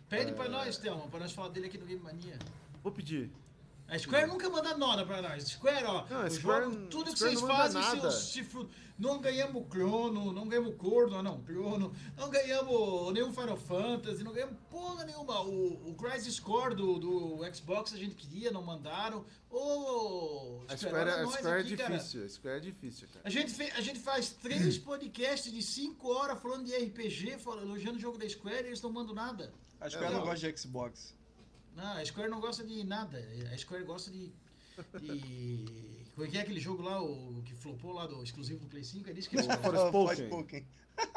Pede 0.09 0.33
É. 0.33 0.35
pra 0.35 0.49
nós, 0.49 0.77
Thelma, 0.77 1.07
pra 1.07 1.21
nós 1.21 1.31
falar 1.33 1.51
dele 1.51 1.67
aqui 1.67 1.79
no 1.79 1.87
Game 1.87 2.03
Mania. 2.03 2.37
Vou 2.83 2.91
pedir. 2.91 3.31
A 3.89 3.99
Square 3.99 4.27
nunca 4.27 4.51
manda 4.51 4.77
nada 4.77 5.07
pra 5.07 5.23
nós. 5.23 5.45
Square, 5.45 5.85
ó, 5.87 6.05
Não, 6.11 6.21
a 6.23 6.25
o 6.27 6.31
Square- 6.31 6.65
jogo, 6.73 6.87
tudo 6.89 7.11
que 7.11 7.17
Square 7.19 7.35
vocês 7.37 7.41
não 7.41 7.49
manda 7.49 7.63
fazem, 7.63 7.81
nada. 7.81 8.11
seus 8.11 8.29
chifru... 8.31 8.69
não 8.99 9.19
ganhamos 9.19 9.67
crono, 9.69 10.31
não 10.31 10.47
ganhamos 10.47 10.75
corno, 10.77 11.23
não, 11.23 11.41
crono, 11.43 11.95
não 12.15 12.29
ganhamos 12.29 13.13
nenhum 13.15 13.33
Final 13.33 13.57
Fantasy, 13.57 14.23
não 14.23 14.33
ganhamos 14.33 14.57
porra 14.71 15.05
nenhuma. 15.07 15.41
O, 15.41 15.89
o 15.91 15.95
Crisis 15.95 16.39
Core 16.39 16.75
do, 16.75 16.99
do 16.99 17.55
Xbox 17.55 17.95
a 17.95 17.97
gente 17.97 18.15
queria, 18.15 18.51
não 18.51 18.63
mandaram. 18.63 19.25
Ô, 19.51 20.61
A 20.69 20.77
Square, 20.77 20.77
Square, 20.77 21.11
a 21.11 21.27
Square 21.27 21.61
aqui, 21.63 21.73
é 21.73 21.77
cara. 21.79 21.97
difícil. 21.97 22.25
A 22.25 22.29
Square 22.29 22.57
é 22.57 22.61
difícil, 22.61 23.09
cara. 23.09 23.21
A 23.25 23.31
gente, 23.31 23.53
fe- 23.53 23.73
a 23.75 23.81
gente 23.81 23.99
faz 24.01 24.31
três 24.31 24.77
podcasts 24.79 25.51
de 25.51 25.63
cinco 25.63 26.09
horas 26.13 26.39
falando 26.43 26.65
de 26.67 26.77
RPG, 26.77 27.39
falando, 27.39 27.63
elogiando 27.69 27.97
o 27.97 28.01
jogo 28.01 28.19
da 28.19 28.29
Square 28.29 28.65
e 28.65 28.67
eles 28.69 28.83
não 28.83 28.93
mandam 28.93 29.15
nada. 29.15 29.51
Acho 29.81 29.97
que 29.97 30.05
ela 30.05 30.13
não 30.13 30.21
Não. 30.21 30.27
gosta 30.27 30.53
de 30.53 30.59
Xbox. 30.59 31.17
Não, 31.79 31.93
a 31.97 32.05
Square 32.05 32.29
não 32.29 32.41
gosta 32.41 32.65
de 32.65 32.83
nada. 32.85 33.19
A 33.53 33.57
Square 33.57 33.85
gosta 33.85 34.11
de. 34.11 34.33
de... 35.01 35.65
Como 36.15 36.27
é 36.27 36.31
que 36.31 36.37
é 36.37 36.41
aquele 36.41 36.59
jogo 36.59 36.83
lá, 36.83 37.01
o 37.01 37.41
que 37.45 37.55
flopou 37.55 37.93
lá 37.93 38.05
do 38.05 38.21
exclusivo 38.25 38.59
do 38.59 38.67
Play 38.67 38.83
5? 38.83 39.09
É 39.09 39.13
disso 39.13 39.31
que 39.31 39.37
eles 39.37 39.47
gostam. 39.47 39.93
Forspoken. 39.93 40.67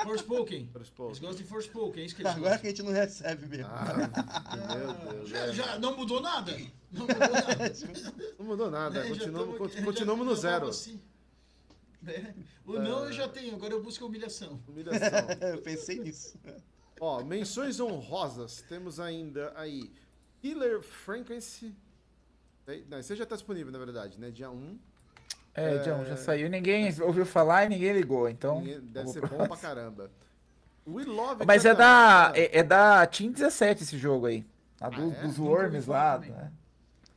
Forspoken. 0.03 0.69
Eles 0.75 0.91
gostam 1.19 1.33
de 1.33 1.43
Forspoken, 1.43 2.03
é 2.03 2.05
isso 2.05 2.15
que 2.15 2.21
eles 2.21 2.31
Agora 2.33 2.51
gostam. 2.51 2.61
que 2.61 2.67
a 2.67 2.69
gente 2.69 2.83
não 2.83 2.91
recebe 2.91 3.47
mesmo. 3.47 3.65
Ah, 3.65 4.67
meu 4.77 5.13
Deus. 5.13 5.29
Já, 5.33 5.37
é. 5.39 5.53
já 5.53 5.79
não 5.79 5.97
mudou 5.97 6.21
nada. 6.21 6.51
Não 6.91 7.07
mudou 7.07 7.17
nada. 7.33 7.73
Não 8.37 8.45
mudou 8.45 8.69
nada. 8.71 8.99
Né, 8.99 9.07
já 9.07 9.15
Continuamos, 9.15 9.73
tamo- 9.73 9.85
continuamos 9.85 10.27
no 10.27 10.35
zero. 10.35 10.67
assim. 10.67 11.01
Né? 11.99 12.35
O 12.63 12.73
não 12.73 13.05
eu 13.05 13.11
já 13.11 13.27
tenho, 13.27 13.55
agora 13.55 13.73
eu 13.73 13.81
busco 13.81 14.03
a 14.03 14.07
humilhação. 14.07 14.61
Humilhação. 14.67 15.07
Eu 15.49 15.61
pensei 15.63 15.97
nisso. 15.99 16.37
Ó, 16.99 17.23
menções 17.23 17.79
honrosas. 17.79 18.61
Temos 18.69 18.99
ainda 18.99 19.51
aí 19.55 19.91
Killer 20.41 20.81
Frequency. 20.81 21.75
Não, 22.89 22.99
esse 22.99 23.15
já 23.15 23.25
tá 23.25 23.35
disponível, 23.35 23.71
na 23.71 23.79
verdade, 23.79 24.19
né? 24.19 24.31
Dia 24.31 24.49
1. 24.49 24.77
É, 25.53 25.79
John, 25.79 26.05
já 26.05 26.15
saiu. 26.15 26.49
Ninguém 26.49 26.89
ouviu 27.01 27.25
falar 27.25 27.65
e 27.65 27.69
ninguém 27.69 27.91
ligou, 27.93 28.29
então. 28.29 28.59
Ninguém- 28.61 28.79
Deve 28.79 29.09
ser 29.09 29.27
bom 29.27 29.45
pra 29.47 29.57
caramba. 29.57 30.09
We 30.87 31.03
Love 31.03 31.45
Mas 31.45 31.65
é 31.65 31.75
da. 31.75 32.31
É, 32.33 32.59
é 32.59 32.63
da 32.63 33.05
Team 33.05 33.31
17 33.31 33.83
esse 33.83 33.97
jogo 33.97 34.25
aí. 34.27 34.45
A 34.79 34.89
do- 34.89 35.11
é? 35.11 35.21
dos 35.21 35.37
Worms 35.37 35.85
lá. 35.87 36.17
né? 36.17 36.51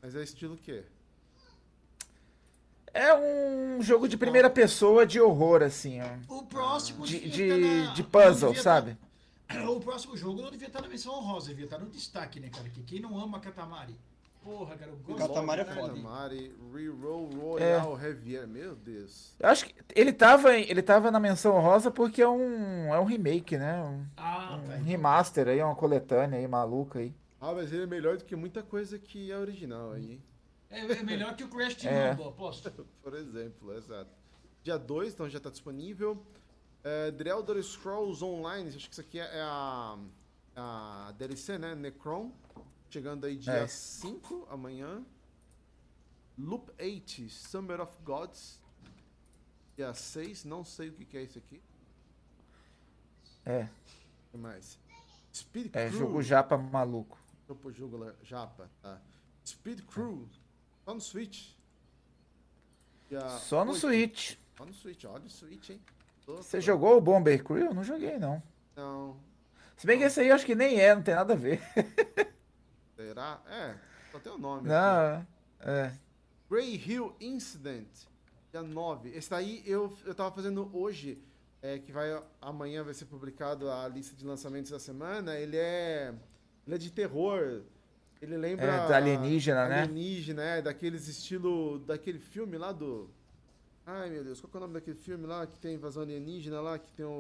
Mas 0.03 0.15
é 0.17 0.23
estilo 0.23 0.55
o 0.55 0.59
quê? 0.59 0.83
É 2.93 3.13
um 3.15 3.81
jogo 3.83 4.07
de 4.09 4.17
primeira 4.17 4.49
pessoa 4.51 5.05
de 5.07 5.21
horror, 5.21 5.63
assim, 5.63 6.01
ó. 6.01 6.35
O 6.35 6.43
próximo 6.45 7.05
De, 7.07 7.29
de, 7.29 7.43
estar 7.45 7.59
na- 7.89 7.95
de 7.95 8.03
puzzle, 8.05 8.55
sabe? 8.55 8.97
O 9.69 9.81
próximo 9.81 10.17
jogo 10.17 10.41
não 10.43 10.51
devia 10.51 10.69
estar 10.69 10.81
na 10.83 10.89
menção 10.89 11.15
honrosa, 11.15 11.49
devia 11.49 11.65
estar 11.65 11.79
no 11.79 11.87
destaque, 11.87 12.41
né, 12.41 12.49
cara? 12.51 12.69
Que 12.69 12.83
quem 12.83 13.01
não 13.01 13.19
ama 13.19 13.39
Katamari? 13.41 13.95
Porra, 14.43 14.77
cara, 14.77 14.91
eu 14.91 14.97
gosto 14.99 15.27
Katamari 15.27 15.61
é 15.63 15.65
foda. 15.65 15.89
Katamari 15.89 16.55
Reroll 16.73 17.31
Royal 17.35 17.99
Heavier. 17.99 18.47
Meu 18.47 18.75
Deus. 18.77 19.35
Eu 19.41 19.49
acho 19.49 19.65
que 19.67 19.75
ele 19.95 20.13
tava, 20.13 20.55
ele 20.55 20.83
tava 20.83 21.11
na 21.11 21.19
menção 21.19 21.59
rosa 21.61 21.91
porque 21.91 22.21
é 22.21 22.29
um, 22.29 22.93
é 22.93 23.01
um 23.01 23.05
remake, 23.05 23.57
né? 23.57 23.83
Um, 23.83 24.05
Ah, 24.17 24.61
tá. 24.67 24.75
um 24.75 24.83
remaster 24.83 25.49
aí, 25.49 25.63
uma 25.63 25.75
coletânea 25.75 26.39
aí, 26.39 26.47
maluca 26.47 26.99
aí. 26.99 27.15
Ah, 27.41 27.53
mas 27.55 27.73
ele 27.73 27.85
é 27.85 27.87
melhor 27.87 28.17
do 28.19 28.25
que 28.25 28.37
muita 28.37 28.63
coisa 28.63 28.99
que 28.99 29.31
é 29.31 29.39
original 29.39 29.93
aí, 29.93 30.13
hein? 30.13 30.23
É, 30.71 30.81
é 30.81 31.03
melhor 31.03 31.35
que 31.37 31.45
o 31.45 31.49
Crash 31.49 31.77
Team 31.77 31.93
É. 31.95 32.11
Rumble, 32.11 32.29
aposto. 32.29 32.71
Por 33.03 33.15
exemplo, 33.15 33.75
exato. 33.75 34.11
Dia 34.63 34.77
2, 34.79 35.15
então 35.15 35.29
já 35.29 35.41
tá 35.41 35.49
disponível. 35.51 36.23
É, 36.85 37.11
The 37.13 37.31
Elder 37.31 37.63
Scrolls 37.63 38.23
Online, 38.23 38.69
acho 38.69 38.87
que 38.87 38.93
isso 38.93 39.01
aqui 39.01 39.19
é 39.19 39.41
a, 39.41 39.99
a 40.55 41.13
DLC, 41.17 41.57
né? 41.59 41.75
Necron. 41.75 42.31
Chegando 42.91 43.25
aí 43.27 43.37
dia 43.37 43.53
É. 43.55 43.67
5, 43.67 44.47
amanhã. 44.51 45.05
Loop 46.39 46.71
8, 46.79 47.29
Summer 47.31 47.81
of 47.81 47.93
Gods. 48.05 48.61
Dia 49.77 49.93
6, 49.95 50.45
não 50.45 50.63
sei 50.65 50.91
o 50.91 50.93
que, 50.93 51.05
que 51.05 51.17
é 51.17 51.23
isso 51.23 51.39
aqui. 51.39 51.61
É, 53.47 53.63
O 54.29 54.31
que 54.33 54.37
mais? 54.39 54.79
Speed 55.35 55.75
é 55.75 55.89
Crew. 55.89 55.99
jogo 55.99 56.23
japa 56.23 56.57
maluco. 56.57 57.19
Jogo, 57.49 57.73
jogo 57.73 58.13
japa, 58.23 58.71
tá. 58.81 59.01
Speed 59.45 59.81
Crew. 59.87 60.29
Só 60.85 60.95
no 60.95 61.01
Switch. 61.01 61.51
dia 63.09 63.29
Só 63.41 63.65
no 63.65 63.73
8. 63.73 63.81
Switch. 63.81 64.37
Só 64.57 64.65
no 64.65 64.73
Switch, 64.73 65.05
olha 65.05 65.25
o 65.25 65.31
Switch, 65.31 65.71
hein? 65.71 65.81
Tô- 66.27 66.37
Você 66.37 66.59
tô- 66.59 66.61
jogou 66.63 66.97
o 66.97 67.01
Bomber 67.01 67.43
Crew? 67.43 67.59
Eu 67.67 67.75
não 67.75 67.85
joguei, 67.85 68.19
não. 68.19 68.43
Não. 68.77 69.17
Se 69.77 69.87
bem 69.87 69.99
que 69.99 70.05
esse 70.05 70.21
aí 70.21 70.29
eu 70.29 70.35
acho 70.35 70.47
que 70.47 70.55
nem 70.55 70.81
é, 70.81 70.95
não 70.95 71.03
tem 71.03 71.15
nada 71.15 71.33
a 71.35 71.37
ver. 71.37 71.61
Será? 72.97 73.41
É, 73.49 73.75
só 74.13 74.19
tem 74.19 74.33
o 74.33 74.39
nome. 74.39 74.61
aqui. 74.61 74.69
Não, 74.69 75.27
é. 75.73 75.93
Grey 76.51 76.77
Hill 76.77 77.15
Incident, 77.21 77.89
dia 78.53 78.63
9. 78.63 79.11
Esse 79.11 79.31
daí 79.31 79.63
eu, 79.67 79.93
eu 80.05 80.15
tava 80.15 80.31
fazendo 80.35 80.71
hoje, 80.73 81.19
é, 81.61 81.79
que 81.79 81.91
vai 81.91 82.23
amanhã 82.41 82.85
vai 82.85 82.95
ser 82.95 83.07
publicado 83.07 83.71
a 83.71 83.89
lista 83.89 84.15
de 84.17 84.25
lançamentos 84.25 84.71
da 84.71 84.79
semana. 84.79 85.35
Ele 85.37 85.57
é, 85.57 86.15
ele 86.67 86.77
é 86.77 86.79
de 86.79 86.91
terror. 86.91 87.63
Ele 88.23 88.37
lembra. 88.37 88.65
É, 88.67 88.89
da 88.89 88.97
alienígena, 88.97 89.69
né? 89.69 89.83
Alienígena, 89.83 90.43
é, 90.43 90.63
daqueles 90.63 91.09
estilo. 91.09 91.79
Daquele 91.81 92.19
filme 92.19 92.57
lá 92.57 92.71
do. 92.73 93.11
Ai 93.87 94.09
meu 94.11 94.25
Deus, 94.25 94.41
qual 94.41 94.51
que 94.51 94.57
é 94.57 94.59
o 94.59 94.61
nome 94.63 94.75
daquele 94.75 94.97
filme 94.97 95.27
lá 95.27 95.47
que 95.47 95.59
tem 95.59 95.75
invasão 95.75 96.03
alienígena 96.03 96.61
lá, 96.61 96.79
que 96.79 96.91
tem 96.93 97.05
o, 97.05 97.11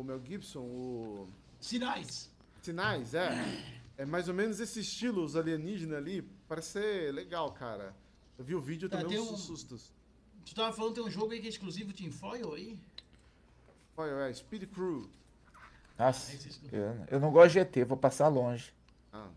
o 0.00 0.04
Mel 0.04 0.20
Gibson, 0.24 0.60
o. 0.60 1.28
Sinais. 1.60 2.30
Sinais, 2.62 3.14
é. 3.14 3.30
É 3.96 4.04
mais 4.04 4.28
ou 4.28 4.34
menos 4.34 4.58
esse 4.60 4.80
estilo, 4.80 5.22
os 5.22 5.36
alienígenas 5.36 5.98
ali. 5.98 6.22
Parece 6.48 6.70
ser 6.70 7.12
legal, 7.14 7.52
cara. 7.52 7.94
Eu 8.38 8.44
vi 8.44 8.54
o 8.54 8.60
vídeo 8.60 8.88
Tá, 8.88 8.98
também, 8.98 9.12
tem 9.16 9.20
uns 9.20 9.30
um- 9.32 9.36
sustos. 9.36 9.92
Tu 10.44 10.54
tava 10.54 10.72
falando 10.72 10.94
que 10.94 11.00
tem 11.00 11.08
um 11.08 11.12
jogo 11.12 11.32
aí 11.32 11.40
que 11.40 11.46
é 11.46 11.50
exclusivo 11.50 11.92
Team 11.92 12.10
Foil 12.10 12.54
aí? 12.54 12.78
Olha, 13.96 14.10
é, 14.28 14.32
Speed 14.32 14.64
Crew. 14.72 15.08
Nossa, 15.98 16.32
vocês- 16.36 16.60
eu, 16.72 17.06
eu 17.10 17.20
não 17.20 17.30
gosto 17.30 17.52
de 17.52 17.58
ET, 17.60 17.84
vou 17.86 17.96
passar 17.96 18.26
longe. 18.28 18.72
Ah, 19.12 19.28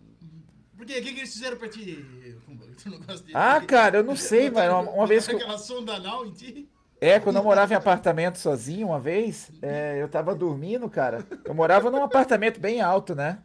Por 0.76 0.86
quê? 0.86 1.00
O 1.00 1.04
que, 1.04 1.14
que 1.14 1.20
eles 1.20 1.34
fizeram 1.34 1.58
pra 1.58 1.70
ti, 1.70 2.38
Kumba? 2.46 2.66
Tu 2.82 2.90
não 2.90 3.00
gosta 3.00 3.26
de 3.26 3.32
Ah, 3.36 3.62
cara, 3.62 3.98
eu 3.98 4.04
não 4.04 4.16
sei, 4.16 4.50
mano. 4.50 4.82
Uma, 4.82 4.92
uma 4.92 5.08
vez 5.08 5.28
que 5.28 5.36
Aquela 5.36 5.58
sonda 5.58 5.96
anal 5.96 6.26
em 6.26 6.32
ti? 6.32 6.70
É, 7.00 7.20
quando 7.20 7.36
eu 7.36 7.44
morava 7.44 7.74
em 7.74 7.76
apartamento 7.76 8.38
sozinho 8.38 8.88
uma 8.88 9.00
vez, 9.00 9.52
é, 9.62 10.02
eu 10.02 10.08
tava 10.08 10.34
dormindo, 10.34 10.90
cara. 10.90 11.26
Eu 11.44 11.54
morava 11.54 11.92
num 11.92 12.02
apartamento 12.02 12.62
bem 12.62 12.82
alto, 12.82 13.14
né? 13.14 13.40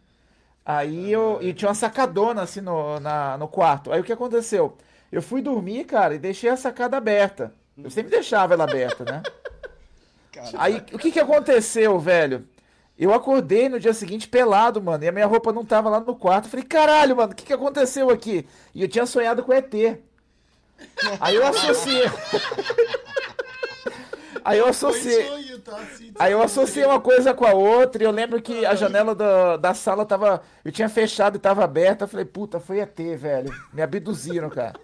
Aí 0.65 1.11
eu. 1.11 1.39
E 1.43 1.53
tinha 1.53 1.69
uma 1.69 1.75
sacadona 1.75 2.43
assim 2.43 2.61
no, 2.61 3.01
na, 3.01 3.37
no 3.37 3.49
quarto. 3.49 3.91
Aí 3.91 4.01
o 4.01 4.05
que 4.05 4.13
aconteceu? 4.13 4.77
Eu 5.11 5.21
fui 5.21 5.43
dormir, 5.43 5.85
cara, 5.85 6.15
e 6.15 6.19
deixei 6.19 6.51
a 6.51 6.57
sacada 6.57 6.97
aberta. 6.97 7.53
Eu 7.77 7.91
sempre 7.91 8.11
deixava 8.11 8.55
ela 8.55 8.65
aberta, 8.65 9.05
né? 9.05 9.23
Aí 10.57 10.77
o 10.93 10.99
que 10.99 11.11
que 11.11 11.19
aconteceu, 11.19 11.99
velho? 11.99 12.47
Eu 12.99 13.15
acordei 13.15 13.69
no 13.69 13.79
dia 13.79 13.95
seguinte 13.95 14.27
pelado, 14.29 14.83
mano, 14.83 15.05
e 15.05 15.09
a 15.09 15.13
minha 15.13 15.27
roupa 15.27 15.53
não 15.53 15.65
tava 15.65 15.89
lá 15.89 16.01
no 16.01 16.17
quarto. 16.17 16.47
Eu 16.47 16.51
falei, 16.51 16.67
caralho, 16.67 17.17
mano, 17.17 17.33
o 17.33 17.37
que 17.37 17.45
que 17.45 17.53
aconteceu 17.53 18.11
aqui? 18.11 18.45
E 18.75 18.83
eu 18.83 18.89
tinha 18.89 19.07
sonhado 19.07 19.43
com 19.45 19.53
ET. 19.53 19.73
Aí 21.21 21.37
eu 21.37 21.47
associei. 21.47 22.05
Aí 24.45 24.59
eu 24.59 24.67
associei. 24.67 25.27
Sonho, 25.27 25.59
tá? 25.61 25.77
Assim, 25.77 26.13
Aí 26.19 26.33
eu 26.33 26.43
associei 26.43 26.85
uma 26.85 26.99
coisa 27.01 27.35
com 27.35 27.45
a 27.45 27.53
outra 27.53 28.03
e 28.03 28.07
eu 28.07 28.11
lembro 28.11 28.41
que 28.41 28.65
a 28.65 28.75
janela 28.75 29.15
da, 29.15 29.57
da 29.59 29.75
sala 29.75 30.07
tava. 30.07 30.43
Eu 30.65 30.73
tinha 30.73 30.89
fechado 30.89 31.37
e 31.37 31.39
tava 31.39 31.63
aberta. 31.63 32.05
Eu 32.05 32.09
falei, 32.09 32.25
puta, 32.25 32.59
foi 32.59 32.81
ET, 32.81 32.97
velho. 32.97 33.55
Me 33.73 33.83
abduziram, 33.83 34.49
cara. 34.49 34.75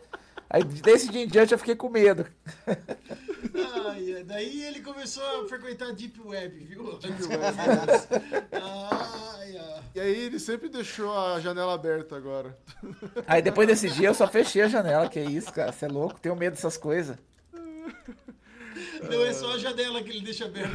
Aí 0.48 0.62
desse 0.62 1.08
dia 1.10 1.24
em 1.24 1.28
diante 1.28 1.52
eu 1.52 1.58
fiquei 1.58 1.74
com 1.74 1.88
medo. 1.88 2.26
Ai, 2.66 4.14
ai, 4.16 4.24
daí 4.24 4.62
ele 4.64 4.80
começou 4.80 5.22
a 5.44 5.48
frequentar 5.48 5.88
a 5.88 5.92
Deep 5.92 6.20
Web, 6.20 6.64
viu? 6.64 6.98
Ai, 8.52 9.56
ai. 9.56 9.82
E 9.94 10.00
aí 10.00 10.26
ele 10.26 10.40
sempre 10.40 10.68
deixou 10.68 11.16
a 11.16 11.38
janela 11.40 11.74
aberta 11.74 12.16
agora. 12.16 12.56
Aí 13.26 13.40
depois 13.40 13.68
desse 13.68 13.88
dia 13.90 14.08
eu 14.08 14.14
só 14.14 14.26
fechei 14.26 14.62
a 14.62 14.68
janela. 14.68 15.08
Que 15.08 15.20
isso, 15.20 15.52
cara? 15.52 15.72
Você 15.72 15.84
é 15.84 15.88
louco? 15.88 16.20
Tenho 16.20 16.34
medo 16.34 16.54
dessas 16.54 16.76
coisas. 16.76 17.16
Não 19.08 19.24
é 19.24 19.32
só 19.32 19.54
a 19.54 19.58
janela 19.58 20.02
que 20.02 20.10
ele 20.10 20.22
deixa 20.22 20.46
aberta. 20.46 20.70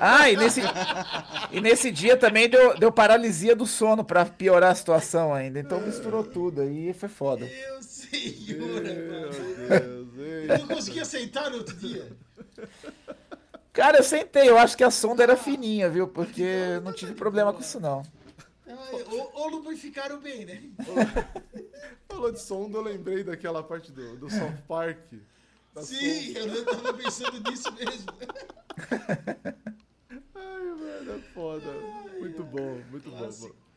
Ah, 0.00 0.30
e 0.30 0.36
nesse, 0.36 0.60
e 1.52 1.60
nesse 1.60 1.90
dia 1.90 2.16
também 2.16 2.48
deu, 2.48 2.76
deu 2.76 2.92
paralisia 2.92 3.54
do 3.56 3.66
sono 3.66 4.04
pra 4.04 4.24
piorar 4.24 4.72
a 4.72 4.74
situação 4.74 5.32
ainda. 5.32 5.58
Então 5.60 5.80
misturou 5.80 6.24
tudo. 6.24 6.60
Aí 6.60 6.92
foi 6.92 7.08
foda. 7.08 7.46
Meu 7.46 7.82
senhor, 8.10 8.82
Meu 8.82 9.08
mano. 9.08 10.08
Eu 10.48 10.58
não 10.58 10.66
consegui 10.66 11.00
aceitar 11.00 11.50
no 11.50 11.58
outro 11.58 11.76
dia. 11.76 12.10
Cara, 13.72 13.98
eu 13.98 14.02
sentei. 14.02 14.48
Eu 14.48 14.58
acho 14.58 14.76
que 14.76 14.82
a 14.82 14.90
sonda 14.90 15.22
era 15.22 15.36
fininha, 15.36 15.88
viu? 15.88 16.08
Porque 16.08 16.42
eu 16.42 16.80
não 16.80 16.92
tive 16.92 17.14
problema 17.14 17.52
com 17.52 17.60
isso, 17.60 17.78
não. 17.78 18.02
Ai, 18.66 19.04
Ou, 19.10 19.30
ou 19.34 19.48
lubrificaram 19.48 20.18
bem, 20.20 20.44
né? 20.44 20.62
Falou 22.08 22.32
de 22.32 22.40
sonda, 22.40 22.78
eu 22.78 22.82
lembrei 22.82 23.22
daquela 23.22 23.62
parte 23.62 23.92
do, 23.92 24.16
do 24.16 24.28
South 24.30 24.56
Park. 24.66 24.98
Sim, 25.80 26.34
sonda. 26.34 26.54
eu 26.54 26.64
tava 26.64 26.92
pensando 26.94 27.50
nisso 27.50 27.70
mesmo. 27.72 28.06
Ai, 30.34 30.64
mano, 30.64 31.12
é 31.12 31.18
foda. 31.32 31.70
Muito 32.18 32.42
bom, 32.42 32.80
muito 32.90 33.10
bom. 33.10 33.67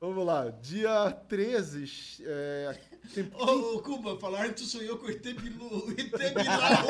Vamos 0.00 0.24
lá, 0.24 0.48
dia 0.62 1.10
13. 1.28 2.22
É, 2.24 2.74
tem- 3.14 3.30
Ô, 3.34 3.74
ô 3.76 3.82
Cuba, 3.82 4.16
falaram 4.18 4.48
que 4.48 4.54
tu 4.54 4.62
sonhou 4.64 4.96
com 4.96 5.06
o 5.06 5.10
ET 5.10 5.22
Bilu. 5.22 5.66
O 5.66 5.90
ET 6.00 6.34
Bilau. 6.34 6.86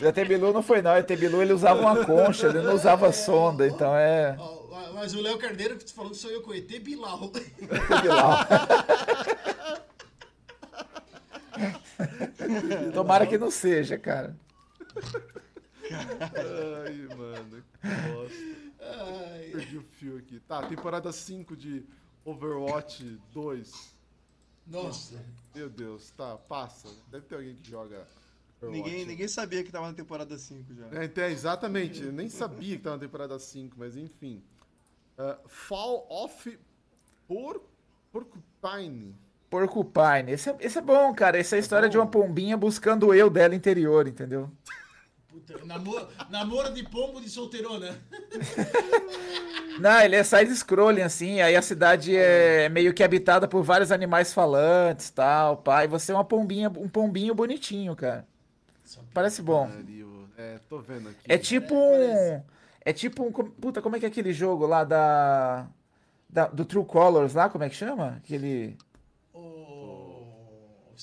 O 0.00 0.06
ET 0.06 0.28
Bilu 0.28 0.52
não 0.52 0.62
foi, 0.62 0.80
não. 0.82 0.92
O 0.92 0.96
ET 0.96 1.08
Bilu 1.16 1.42
ele 1.42 1.52
usava 1.52 1.80
uma 1.80 2.04
concha, 2.06 2.46
ele 2.46 2.60
não 2.62 2.74
usava 2.74 3.12
sonda. 3.12 3.66
Então 3.66 3.92
é. 3.96 4.36
Ó, 4.38 4.92
Mas 4.94 5.14
o 5.14 5.20
Léo 5.20 5.36
Carneiro 5.36 5.76
que 5.76 5.84
tu 5.84 5.92
falou 5.94 6.12
que 6.12 6.16
sonhou 6.18 6.42
com 6.42 6.50
o 6.50 6.54
ET 6.54 6.78
Bilau. 6.78 7.32
Tomara 12.94 13.26
que 13.26 13.36
não 13.38 13.50
seja, 13.50 13.98
cara. 13.98 14.34
Ai, 15.90 17.08
mano. 17.16 17.62
Aqui. 20.08 20.40
Tá, 20.40 20.62
temporada 20.66 21.12
5 21.12 21.56
de 21.56 21.84
Overwatch 22.24 23.20
2. 23.32 23.96
nossa. 24.66 25.22
Meu 25.54 25.68
Deus, 25.68 26.10
tá, 26.10 26.36
passa. 26.36 26.88
Deve 27.10 27.26
ter 27.26 27.34
alguém 27.34 27.54
que 27.56 27.70
joga 27.70 28.06
Overwatch. 28.62 28.82
ninguém, 28.82 29.04
ninguém 29.04 29.28
sabia 29.28 29.62
que 29.62 29.70
tava 29.70 29.88
na 29.88 29.94
temporada 29.94 30.38
5 30.38 30.74
já. 30.74 31.00
É, 31.00 31.04
então, 31.04 31.24
exatamente, 31.24 32.02
eu 32.02 32.12
nem 32.12 32.28
sabia 32.28 32.76
que 32.76 32.82
tava 32.82 32.96
na 32.96 33.02
temporada 33.02 33.38
5, 33.38 33.76
mas 33.78 33.96
enfim. 33.96 34.42
Ah, 35.18 35.38
Fall 35.46 36.06
of 36.08 36.58
Por... 37.28 37.62
Porcupine. 38.12 39.14
Porcupine. 39.48 40.32
Esse 40.32 40.50
é, 40.50 40.56
esse 40.60 40.78
é 40.78 40.82
bom, 40.82 41.14
cara. 41.14 41.38
Essa 41.38 41.56
é 41.56 41.58
a 41.58 41.60
história 41.60 41.88
de 41.88 41.96
uma 41.96 42.06
pombinha 42.06 42.56
buscando 42.56 43.08
o 43.08 43.14
eu 43.14 43.30
dela 43.30 43.54
interior, 43.54 44.08
entendeu? 44.08 44.50
Puta, 45.28 45.64
namoro, 45.64 46.08
namoro 46.28 46.72
de 46.72 46.82
pombo 46.82 47.20
de 47.20 47.28
solteirona. 47.28 48.00
Não, 49.80 50.00
ele 50.00 50.16
é 50.16 50.22
side-scrolling, 50.22 51.02
assim, 51.02 51.40
aí 51.40 51.56
a 51.56 51.62
cidade 51.62 52.16
é 52.16 52.68
meio 52.68 52.92
que 52.92 53.02
habitada 53.02 53.48
por 53.48 53.62
vários 53.62 53.90
animais 53.90 54.32
falantes 54.32 55.10
tal, 55.10 55.56
pai. 55.56 55.88
Você 55.88 56.12
é 56.12 56.14
uma 56.14 56.24
pombinha, 56.24 56.68
um 56.68 56.88
pombinho 56.88 57.34
bonitinho, 57.34 57.94
cara. 57.96 58.26
Parece 59.14 59.40
bom. 59.42 59.70
É, 60.36 60.58
tô 60.68 60.78
vendo 60.80 61.08
aqui. 61.10 61.20
É 61.28 61.36
tipo 61.38 61.74
um. 61.74 62.42
É 62.84 62.92
tipo 62.92 63.22
um. 63.24 63.30
Puta, 63.32 63.82
como 63.82 63.96
é 63.96 63.98
que 63.98 64.06
é 64.06 64.08
aquele 64.08 64.32
jogo 64.32 64.66
lá 64.66 64.84
da. 64.84 65.66
da- 66.28 66.48
do 66.48 66.64
True 66.64 66.84
Colors 66.84 67.34
lá, 67.34 67.48
como 67.48 67.62
é 67.64 67.68
que 67.68 67.76
chama? 67.76 68.16
Aquele. 68.24 68.76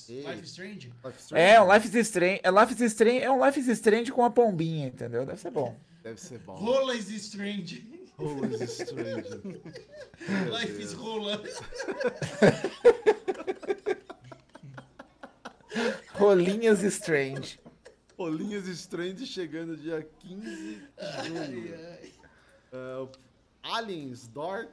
Life 0.09 0.41
is 0.43 0.49
Strange. 0.51 0.93
É, 1.33 1.61
um 1.61 1.73
Life 1.73 1.87
is 1.87 1.95
Strange. 2.07 2.39
É, 2.43 2.51
Life 2.51 2.73
is 2.73 2.81
Strange, 2.93 3.19
é 3.23 3.31
um 3.31 3.43
Life 3.45 3.59
is 3.59 3.67
Strange 3.67 4.11
com 4.11 4.21
uma 4.21 4.31
pombinha, 4.31 4.87
entendeu? 4.87 5.25
Deve 5.25 5.39
ser 5.39 5.51
bom. 5.51 5.75
Deve 6.03 6.19
ser 6.21 6.39
bom. 6.39 6.53
Rola 6.53 6.95
is 6.95 7.09
Strange. 7.09 7.96
Is 8.19 8.79
Strange. 8.79 9.27
Life 10.49 10.79
is 10.79 10.93
rola. 10.93 11.39
Rolinhas 16.15 16.81
Strange. 16.83 17.59
Rolinhas 18.17 18.65
Strange 18.67 19.25
chegando 19.27 19.77
dia 19.77 20.01
15 20.19 20.41
de 20.49 20.87
junho. 21.27 21.75
Ai, 21.77 22.11
Ah, 22.73 23.07
Aliens 23.77 24.27
Dark 24.27 24.71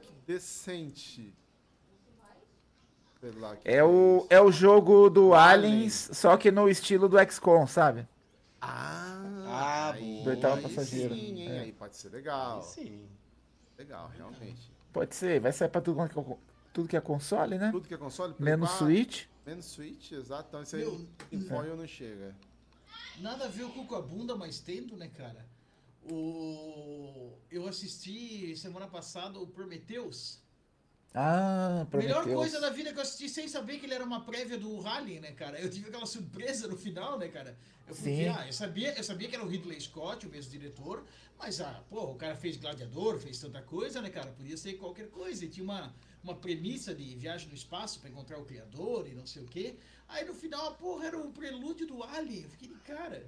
lá 3.37 3.55
que 3.55 3.69
É 3.69 3.83
o, 3.83 4.25
é 4.29 4.41
o 4.41 4.51
jogo 4.51 5.09
do 5.09 5.33
Aliens. 5.35 6.09
Só 6.13 6.35
que 6.35 6.49
no 6.51 6.67
estilo 6.67 7.07
do 7.07 7.17
XCOM, 7.31 7.67
sabe? 7.67 8.07
Ah, 8.59 9.21
Ah, 9.47 9.91
aí, 9.91 10.01
boa. 10.01 10.23
Do 10.23 10.29
oitavo 10.31 10.55
aí 10.55 10.61
passageiro. 10.63 11.13
Sim, 11.13 11.41
hein? 11.41 11.51
É. 11.51 11.59
Aí 11.59 11.71
pode 11.71 11.95
ser 11.95 12.09
legal. 12.09 12.63
Sim. 12.63 13.07
Legal, 13.77 14.09
realmente. 14.15 14.71
Pode 14.93 15.15
ser, 15.15 15.39
vai 15.39 15.51
sair 15.51 15.69
pra 15.69 15.81
tudo 15.81 16.07
que 16.07 16.19
é, 16.19 16.37
tudo 16.73 16.87
que 16.89 16.97
é 16.97 17.01
console, 17.01 17.57
né? 17.57 17.71
Tudo 17.71 17.87
que 17.87 17.93
é 17.93 17.97
console, 17.97 18.33
Play 18.33 18.51
Menos 18.51 18.69
4, 18.69 18.85
Switch. 18.85 19.25
Menos 19.45 19.65
Switch, 19.65 20.11
exato. 20.11 20.47
Então 20.49 20.61
isso 20.61 20.75
aí 20.75 20.83
Meu, 20.83 21.07
em 21.31 21.41
foil 21.41 21.75
não 21.75 21.87
chega. 21.87 22.35
Nada 23.19 23.45
a 23.45 23.47
ver 23.47 23.63
o 23.63 23.69
cu 23.71 23.85
com 23.85 23.95
a 23.95 24.01
bunda, 24.01 24.35
mas 24.35 24.59
tendo, 24.59 24.95
né, 24.95 25.09
cara? 25.09 25.45
O... 26.09 27.33
Eu 27.49 27.67
assisti 27.67 28.55
semana 28.55 28.87
passada 28.87 29.39
o 29.39 29.47
Prometheus. 29.47 30.39
Ah, 31.17 31.87
Melhor 31.93 32.23
Prometheus. 32.23 32.35
coisa 32.35 32.59
da 32.59 32.69
vida 32.69 32.91
que 32.91 32.97
eu 32.99 33.01
assisti 33.01 33.29
sem 33.29 33.47
saber 33.47 33.79
que 33.79 33.85
ele 33.85 33.93
era 33.93 34.03
uma 34.03 34.19
prévia 34.25 34.57
do 34.57 34.77
Rally, 34.81 35.21
né, 35.21 35.31
cara? 35.31 35.57
Eu 35.59 35.69
tive 35.69 35.87
aquela 35.87 36.05
surpresa 36.05 36.67
no 36.67 36.75
final, 36.75 37.17
né, 37.17 37.29
cara? 37.29 37.57
Eu 37.87 37.95
fui 37.95 38.11
ver, 38.15 38.27
ah, 38.29 38.45
eu 38.45 38.51
sabia, 38.51 38.93
eu 38.97 39.03
sabia 39.03 39.29
que 39.29 39.35
era 39.35 39.45
o 39.45 39.47
Ridley 39.47 39.79
Scott, 39.79 40.27
o 40.27 40.29
mesmo 40.29 40.51
diretor, 40.51 41.05
mas, 41.39 41.61
ah, 41.61 41.81
pô, 41.89 42.01
o 42.03 42.15
cara 42.15 42.35
fez 42.35 42.57
Gladiador, 42.57 43.17
fez 43.19 43.39
tanta 43.39 43.61
coisa, 43.61 44.01
né, 44.01 44.09
cara? 44.09 44.27
Podia 44.31 44.57
ser 44.57 44.73
qualquer 44.73 45.07
coisa. 45.09 45.45
E 45.45 45.47
tinha 45.47 45.63
uma, 45.63 45.93
uma 46.23 46.35
premissa 46.35 46.93
de 46.93 47.15
viagem 47.15 47.47
no 47.47 47.55
espaço 47.55 47.99
pra 48.01 48.09
encontrar 48.09 48.37
o 48.37 48.43
criador 48.43 49.07
e 49.07 49.13
não 49.15 49.25
sei 49.25 49.43
o 49.43 49.45
quê. 49.45 49.75
Aí 50.09 50.25
no 50.25 50.33
final, 50.33 50.67
a 50.67 50.71
porra, 50.71 51.05
era 51.07 51.17
o 51.17 51.31
prelúdio 51.31 51.87
do 51.87 52.03
Alien. 52.03 52.43
Eu 52.43 52.49
fiquei 52.49 52.67
de 52.67 52.75
cara. 52.75 53.25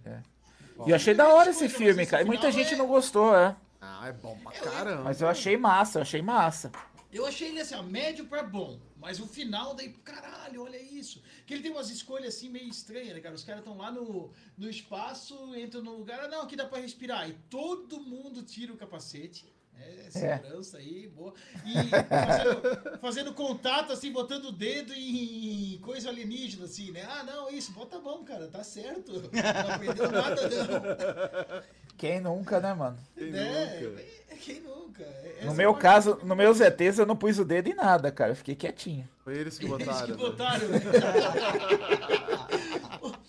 E 0.85 0.89
eu 0.89 0.95
achei 0.95 1.13
da 1.13 1.27
hora 1.29 1.51
esse 1.51 1.69
filme, 1.69 2.05
cara. 2.05 2.23
E 2.23 2.25
muita 2.25 2.51
gente 2.51 2.75
não 2.75 2.87
gostou, 2.87 3.33
é. 3.35 3.55
Ah, 3.79 4.07
é 4.07 4.11
bom 4.11 4.37
pra 4.43 4.55
Eu- 4.57 4.63
caramba. 4.71 5.03
Mas 5.03 5.21
eu 5.21 5.27
achei 5.29 5.55
massa, 5.55 5.99
eu 5.99 6.01
achei 6.01 6.21
massa. 6.21 6.71
Eu 7.11 7.25
achei 7.25 7.49
ele 7.49 7.61
assim, 7.61 7.75
ó, 7.75 7.81
médio 7.83 8.25
pra 8.25 8.43
bom. 8.43 8.79
Mas 8.99 9.19
o 9.19 9.27
final, 9.27 9.73
daí, 9.73 9.89
caralho, 10.03 10.63
olha 10.63 10.81
isso. 10.81 11.21
Que 11.45 11.53
ele 11.53 11.63
tem 11.63 11.71
umas 11.71 11.89
escolhas 11.89 12.35
assim 12.35 12.49
meio 12.49 12.67
estranhas, 12.67 13.13
né, 13.13 13.19
cara? 13.19 13.35
Os 13.35 13.43
caras 13.43 13.61
estão 13.61 13.77
lá 13.77 13.91
no, 13.91 14.31
no 14.57 14.69
espaço, 14.69 15.55
entram 15.55 15.81
no 15.81 15.97
lugar, 15.97 16.19
ah, 16.21 16.27
não, 16.27 16.41
aqui 16.41 16.55
dá 16.55 16.65
pra 16.65 16.79
respirar. 16.79 17.29
E 17.29 17.33
todo 17.49 17.99
mundo 17.99 18.43
tira 18.43 18.73
o 18.73 18.77
capacete. 18.77 19.45
É, 19.79 20.09
segurança 20.09 20.79
aí, 20.79 21.07
boa. 21.07 21.33
E 21.63 21.73
fazendo, 22.09 22.99
fazendo 22.99 23.33
contato, 23.33 23.93
assim, 23.93 24.11
botando 24.11 24.45
o 24.45 24.51
dedo 24.51 24.91
em 24.93 25.77
coisa 25.79 26.09
alienígena, 26.09 26.65
assim, 26.65 26.91
né? 26.91 27.03
Ah, 27.03 27.23
não, 27.23 27.49
isso, 27.49 27.71
bota 27.71 27.97
a 27.97 28.01
mão, 28.01 28.23
cara, 28.23 28.47
tá 28.47 28.63
certo. 28.63 29.11
Não 29.13 29.73
aprendeu 29.73 30.11
nada, 30.11 30.41
não. 30.49 31.63
Quem 31.97 32.21
nunca, 32.21 32.59
né, 32.59 32.73
mano? 32.73 32.97
Quem 33.17 33.35
É, 33.35 33.79
nunca? 33.81 34.01
é, 34.29 34.35
quem 34.35 34.59
nunca? 34.61 35.03
Essa 35.03 35.45
No 35.45 35.51
é 35.51 35.55
meu 35.55 35.71
uma- 35.71 35.79
caso, 35.79 36.19
no 36.23 36.35
meu 36.35 36.53
ZTs 36.53 36.99
eu 36.99 37.05
não 37.05 37.15
pus 37.15 37.39
o 37.39 37.45
dedo 37.45 37.69
em 37.69 37.73
nada, 37.73 38.11
cara. 38.11 38.31
Eu 38.31 38.35
fiquei 38.35 38.55
quietinho. 38.55 39.07
Foi 39.23 39.35
eles 39.35 39.57
que 39.57 39.65
Eles 39.65 39.77
botaram. 39.85 40.05
que 40.05 40.11
né? 40.11 40.17
botaram, 40.17 40.67
né? 40.69 40.79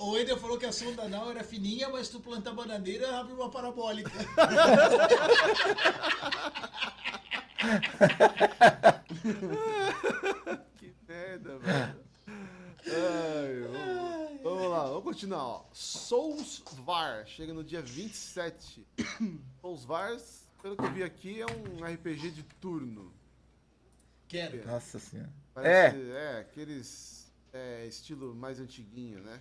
O- 0.00 0.18
Eder 0.18 0.36
falou 0.36 0.58
que 0.58 0.66
a 0.66 0.72
sonda 0.72 1.08
não 1.08 1.30
era 1.30 1.42
fininha, 1.42 1.88
mas 1.88 2.10
tu 2.10 2.20
plantar 2.20 2.52
bananeira 2.52 3.18
abre 3.18 3.32
uma 3.32 3.48
parabólica. 3.50 4.10
Que 10.78 10.94
merda, 11.08 11.58
velho. 11.58 12.04
Ai, 12.86 14.38
vamos, 14.42 14.72
continuar. 15.14 15.42
Ó. 15.42 15.64
Souls 15.72 16.62
VAR 16.84 17.24
chega 17.26 17.54
no 17.54 17.62
dia 17.62 17.80
27. 17.80 18.86
Souls 19.60 19.84
VAR, 19.84 20.16
pelo 20.60 20.76
que 20.76 20.84
eu 20.84 20.92
vi 20.92 21.02
aqui, 21.02 21.40
é 21.40 21.46
um 21.46 21.84
RPG 21.84 22.30
de 22.32 22.42
turno. 22.60 23.12
Quero. 24.28 24.66
Nossa 24.66 24.98
senhora. 24.98 25.30
Parece, 25.54 26.10
é. 26.10 26.38
aqueles 26.40 27.32
é, 27.52 27.86
estilo 27.86 28.34
mais 28.34 28.58
antiguinho, 28.58 29.20
né? 29.20 29.40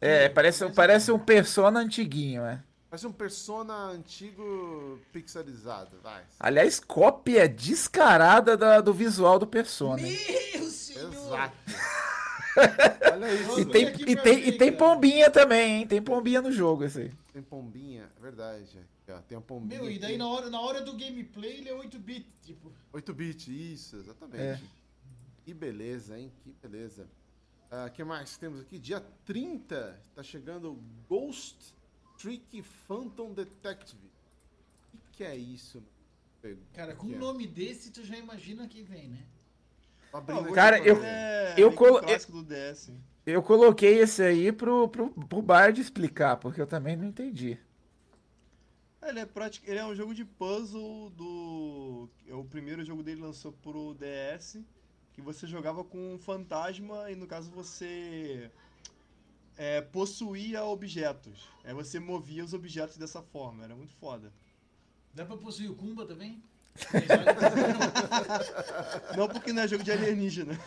É, 0.00 0.28
parece, 0.28 0.66
parece 0.70 1.12
um 1.12 1.18
Persona 1.18 1.80
antiguinho, 1.80 2.44
é. 2.44 2.62
Parece 2.88 3.06
um 3.06 3.12
Persona 3.12 3.74
antigo 3.74 4.98
pixelizado, 5.12 6.00
vai. 6.02 6.24
Aliás, 6.40 6.80
cópia 6.80 7.46
descarada 7.46 8.56
da- 8.56 8.80
do 8.80 8.94
visual 8.94 9.38
do 9.38 9.46
Persona. 9.46 10.00
hein? 10.00 10.16
Meu 10.54 10.70
senhor! 10.70 11.12
Exato. 11.12 11.56
Olha 13.12 13.34
isso. 13.34 13.60
E 13.60 13.64
tem, 13.66 13.86
e, 13.86 14.16
tem, 14.16 14.48
e 14.48 14.58
tem 14.58 14.72
pombinha 14.72 15.30
também, 15.30 15.80
hein? 15.80 15.86
Tem 15.86 16.02
pombinha 16.02 16.40
no 16.40 16.52
jogo 16.52 16.84
esse 16.84 17.00
aí. 17.02 17.12
Tem 17.32 17.42
pombinha, 17.42 18.10
é 18.16 18.20
verdade. 18.20 18.78
Ó, 19.08 19.18
tem 19.22 19.38
a 19.38 19.40
pombinha. 19.40 19.80
Meu, 19.80 19.90
e 19.90 19.98
daí 19.98 20.10
aqui. 20.10 20.18
na 20.18 20.28
hora, 20.28 20.50
na 20.50 20.60
hora 20.60 20.82
do 20.82 20.92
gameplay 20.92 21.58
ele 21.58 21.68
é 21.68 21.74
8-bit, 21.74 22.26
tipo. 22.44 22.72
8-bit, 22.92 23.72
isso, 23.72 23.96
exatamente. 23.96 24.40
É. 24.40 24.60
Que 25.44 25.54
beleza, 25.54 26.18
hein? 26.18 26.30
Que 26.42 26.52
beleza. 26.62 27.08
O 27.70 27.90
que 27.90 28.02
mais 28.02 28.36
temos 28.36 28.60
aqui? 28.60 28.78
Dia 28.78 29.00
30, 29.24 30.00
tá 30.14 30.22
chegando 30.22 30.78
Ghost 31.08 31.74
Trick 32.18 32.62
Phantom 32.62 33.32
Detective. 33.32 34.10
O 34.94 34.98
que, 34.98 35.18
que 35.18 35.24
é 35.24 35.36
isso? 35.36 35.82
Cara, 36.72 36.94
com 36.94 37.08
um 37.08 37.14
é? 37.14 37.18
nome 37.18 37.46
desse, 37.46 37.90
tu 37.90 38.04
já 38.04 38.16
imagina 38.16 38.66
que 38.66 38.82
vem, 38.82 39.08
né? 39.08 39.26
Cara, 40.54 40.78
eu-. 40.78 41.02
É, 41.02 41.54
eu 41.56 41.72
colo- 41.72 42.00
clássico 42.00 42.32
do 42.32 42.42
DS. 42.42 42.90
Eu 43.26 43.42
coloquei 43.42 43.98
esse 44.00 44.22
aí 44.22 44.50
pro, 44.50 44.88
pro, 44.88 45.10
pro 45.10 45.42
Bard 45.42 45.78
explicar, 45.80 46.36
porque 46.38 46.60
eu 46.60 46.66
também 46.66 46.96
não 46.96 47.04
entendi. 47.04 47.58
Ele 49.02 49.20
é, 49.20 49.26
pratic... 49.26 49.62
ele 49.66 49.78
é 49.78 49.84
um 49.84 49.94
jogo 49.94 50.14
de 50.14 50.24
puzzle 50.24 51.10
do. 51.10 52.08
é 52.26 52.34
O 52.34 52.44
primeiro 52.44 52.84
jogo 52.84 53.02
dele 53.02 53.20
lançou 53.20 53.52
pro 53.52 53.94
DS, 53.94 54.58
que 55.12 55.20
você 55.20 55.46
jogava 55.46 55.84
com 55.84 56.14
um 56.14 56.18
fantasma 56.18 57.10
e 57.10 57.14
no 57.14 57.26
caso 57.26 57.50
você 57.50 58.50
é, 59.56 59.80
possuía 59.80 60.64
objetos. 60.64 61.48
Aí 61.64 61.74
você 61.74 62.00
movia 62.00 62.44
os 62.44 62.54
objetos 62.54 62.96
dessa 62.96 63.22
forma, 63.22 63.64
era 63.64 63.74
muito 63.76 63.94
foda. 63.94 64.32
Dá 65.12 65.24
pra 65.24 65.36
possuir 65.36 65.70
o 65.70 65.74
Kumba 65.74 66.06
também? 66.06 66.42
Não 69.16 69.28
porque 69.28 69.52
não 69.52 69.62
é 69.62 69.68
jogo 69.68 69.84
de 69.84 69.92
alienígena. 69.92 70.58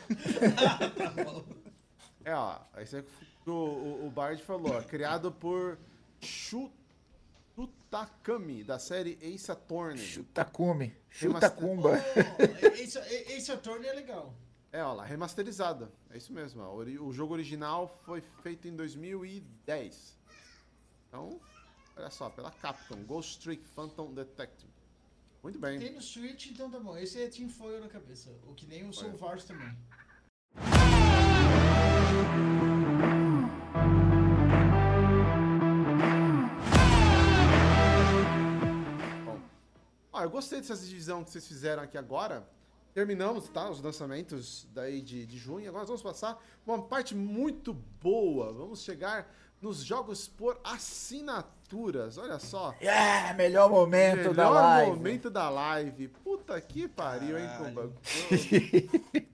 É, 2.23 2.35
ó, 2.35 2.59
esse 2.77 2.97
é 2.99 3.03
o, 3.47 3.51
o, 3.51 4.05
o 4.05 4.11
Bard 4.11 4.39
falou, 4.43 4.73
ó, 4.77 4.81
criado 4.83 5.31
por 5.31 5.75
Shu 6.21 6.71
Shutakami, 7.55 8.63
da 8.63 8.77
série 8.77 9.17
Ace 9.23 9.51
Attorney. 9.51 9.97
Chutakumi. 9.97 10.95
Remaster- 11.09 11.49
Chutakumba. 11.49 11.93
esse, 12.79 12.99
esse 12.99 13.51
Attorney 13.51 13.87
é 13.89 13.93
legal. 13.93 14.35
É, 14.71 14.83
ó 14.83 14.93
lá, 14.93 15.03
remasterizado. 15.03 15.91
É 16.11 16.17
isso 16.17 16.31
mesmo, 16.31 16.61
ó. 16.61 16.75
O 16.75 17.11
jogo 17.11 17.33
original 17.33 17.87
foi 18.05 18.21
feito 18.43 18.67
em 18.67 18.75
2010. 18.75 20.15
Então, 21.07 21.41
olha 21.97 22.11
só, 22.11 22.29
pela 22.29 22.51
Capcom, 22.51 23.03
Ghost 23.03 23.39
Trick 23.41 23.67
Phantom 23.69 24.13
Detective. 24.13 24.71
Muito 25.43 25.57
bem. 25.57 25.79
Tem 25.79 25.93
no 25.93 26.01
Switch, 26.01 26.51
então 26.51 26.69
tá 26.69 26.79
bom. 26.79 26.95
Esse 26.95 27.19
é 27.19 27.27
Team 27.27 27.49
Foil 27.49 27.79
na 27.79 27.87
cabeça. 27.87 28.29
O 28.45 28.53
que 28.53 28.67
nem 28.67 28.87
o 28.87 28.93
Soul 28.93 29.17
Wars 29.19 29.43
também. 29.43 29.75
Ó, 40.13 40.21
eu 40.21 40.29
gostei 40.29 40.59
dessa 40.59 40.77
divisão 40.77 41.23
que 41.23 41.31
vocês 41.31 41.47
fizeram 41.47 41.81
aqui 41.81 41.97
agora. 41.97 42.47
Terminamos, 42.93 43.49
tá? 43.49 43.67
Os 43.67 43.81
lançamentos 43.81 44.67
daí 44.73 45.01
de, 45.01 45.25
de 45.25 45.37
junho. 45.39 45.67
Agora 45.67 45.81
nós 45.81 45.87
vamos 45.89 46.03
passar 46.03 46.39
uma 46.67 46.83
parte 46.83 47.15
muito 47.15 47.73
boa. 47.73 48.53
Vamos 48.53 48.83
chegar 48.83 49.33
nos 49.59 49.83
jogos 49.83 50.27
por 50.27 50.59
Olha 51.77 52.39
só. 52.39 52.73
É, 52.79 53.33
melhor 53.33 53.69
momento 53.69 54.17
Melhor 54.17 54.33
da 54.35 54.49
live. 54.49 54.91
momento 54.91 55.29
da 55.29 55.49
live. 55.49 56.07
Puta 56.09 56.59
que 56.61 56.87
pariu, 56.87 57.37
hein. 57.37 57.49
Kumba? 57.57 57.91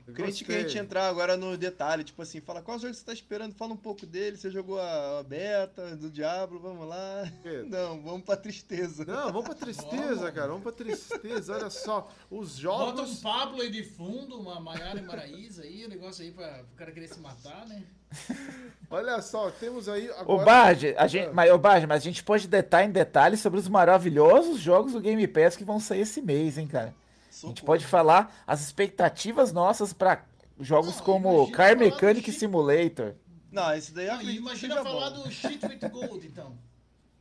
Eu 0.07 0.13
queria 0.13 0.31
que 0.33 0.53
a 0.55 0.59
gente 0.61 0.77
entrar 0.77 1.07
agora 1.09 1.35
no 1.35 1.57
detalhe, 1.57 2.03
tipo 2.03 2.21
assim, 2.21 2.39
fala 2.39 2.61
qual 2.61 2.79
jogo 2.79 2.93
você 2.93 3.03
tá 3.03 3.11
esperando, 3.13 3.53
fala 3.53 3.73
um 3.73 3.77
pouco 3.77 4.05
dele, 4.05 4.37
você 4.37 4.49
jogou 4.49 4.79
a, 4.79 5.19
a 5.19 5.23
beta 5.23 5.95
do 5.95 6.09
Diablo, 6.09 6.59
vamos 6.59 6.87
lá. 6.87 7.29
Não, 7.67 8.01
vamos 8.01 8.23
pra 8.23 8.37
tristeza. 8.37 9.03
Não, 9.05 9.25
vamos 9.31 9.45
pra 9.45 9.55
tristeza, 9.55 10.15
Vamos. 10.15 10.31
cara. 10.31 10.47
Vamos 10.47 10.63
pra 10.63 10.71
tristeza. 10.71 11.53
Olha 11.55 11.69
só. 11.69 12.09
Os 12.31 12.59
Bota 12.59 12.93
um 13.01 13.05
jogos. 13.05 13.19
Pablo 13.21 13.61
aí 13.61 13.69
de 13.69 13.83
fundo, 13.83 14.39
uma 14.39 14.59
Maiara 14.59 14.99
e 14.99 15.03
Maraísa 15.03 15.63
aí, 15.63 15.85
o 15.85 15.89
negócio 15.89 16.23
aí 16.23 16.31
pra 16.31 16.63
o 16.73 16.75
cara 16.75 16.91
querer 16.91 17.07
se 17.09 17.19
matar, 17.19 17.67
né? 17.67 17.83
Olha 18.89 19.21
só, 19.21 19.51
temos 19.51 19.89
aí 19.89 20.09
Ô 20.09 20.13
agora. 20.19 20.45
Bard, 20.45 20.95
a 20.97 21.03
Ah. 21.03 21.07
gente, 21.07 21.33
mas, 21.33 21.51
ô 21.51 21.57
Bard, 21.57 21.85
mas 21.87 22.01
a 22.01 22.03
gente 22.03 22.23
pode 22.23 22.47
detalhar 22.47 22.87
em 22.87 22.91
detalhes 22.91 23.41
sobre 23.41 23.59
os 23.59 23.67
maravilhosos 23.67 24.59
jogos 24.59 24.93
do 24.93 25.01
Game 25.01 25.27
Pass 25.27 25.57
que 25.57 25.65
vão 25.65 25.77
sair 25.79 26.01
esse 26.01 26.21
mês, 26.21 26.57
hein, 26.57 26.67
cara. 26.67 26.95
A 27.43 27.47
gente 27.47 27.63
pode 27.63 27.85
falar 27.85 28.33
as 28.47 28.61
expectativas 28.61 29.51
nossas 29.51 29.91
pra 29.93 30.23
jogos 30.59 30.97
Não, 30.97 31.03
como 31.03 31.51
Car 31.51 31.77
Mechanic 31.77 32.25
Chip- 32.31 32.39
Simulator. 32.39 33.13
Não, 33.51 33.73
esse 33.75 33.91
daí 33.93 34.07
eu 34.07 34.15
Não, 34.15 34.21
imagina 34.23 34.81
falar 34.83 35.09
bom. 35.11 35.23
do 35.23 35.31
Shit 35.31 35.65
with 35.65 35.89
Gold, 35.89 36.25
então. 36.25 36.57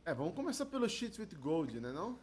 É, 0.05 0.13
vamos 0.13 0.33
começar 0.33 0.65
pelo 0.65 0.87
Cheats 0.87 1.19
with 1.19 1.35
Gold, 1.37 1.79
né? 1.81 1.91
Não? 1.91 2.17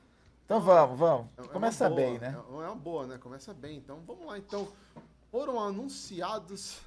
Então 0.46 0.58
vamos, 0.60 0.98
vamos. 0.98 1.26
É- 1.36 1.42
é 1.42 1.44
Começa 1.48 1.88
boa, 1.88 2.00
bem, 2.00 2.18
né? 2.18 2.34
É 2.34 2.52
é 2.64 2.66
uma 2.66 2.74
boa, 2.74 3.06
né? 3.06 3.18
Começa 3.18 3.52
bem. 3.52 3.76
Então 3.76 4.00
vamos 4.06 4.26
lá. 4.26 4.38
Então 4.38 4.66
foram 5.30 5.60
anunciados 5.60 6.78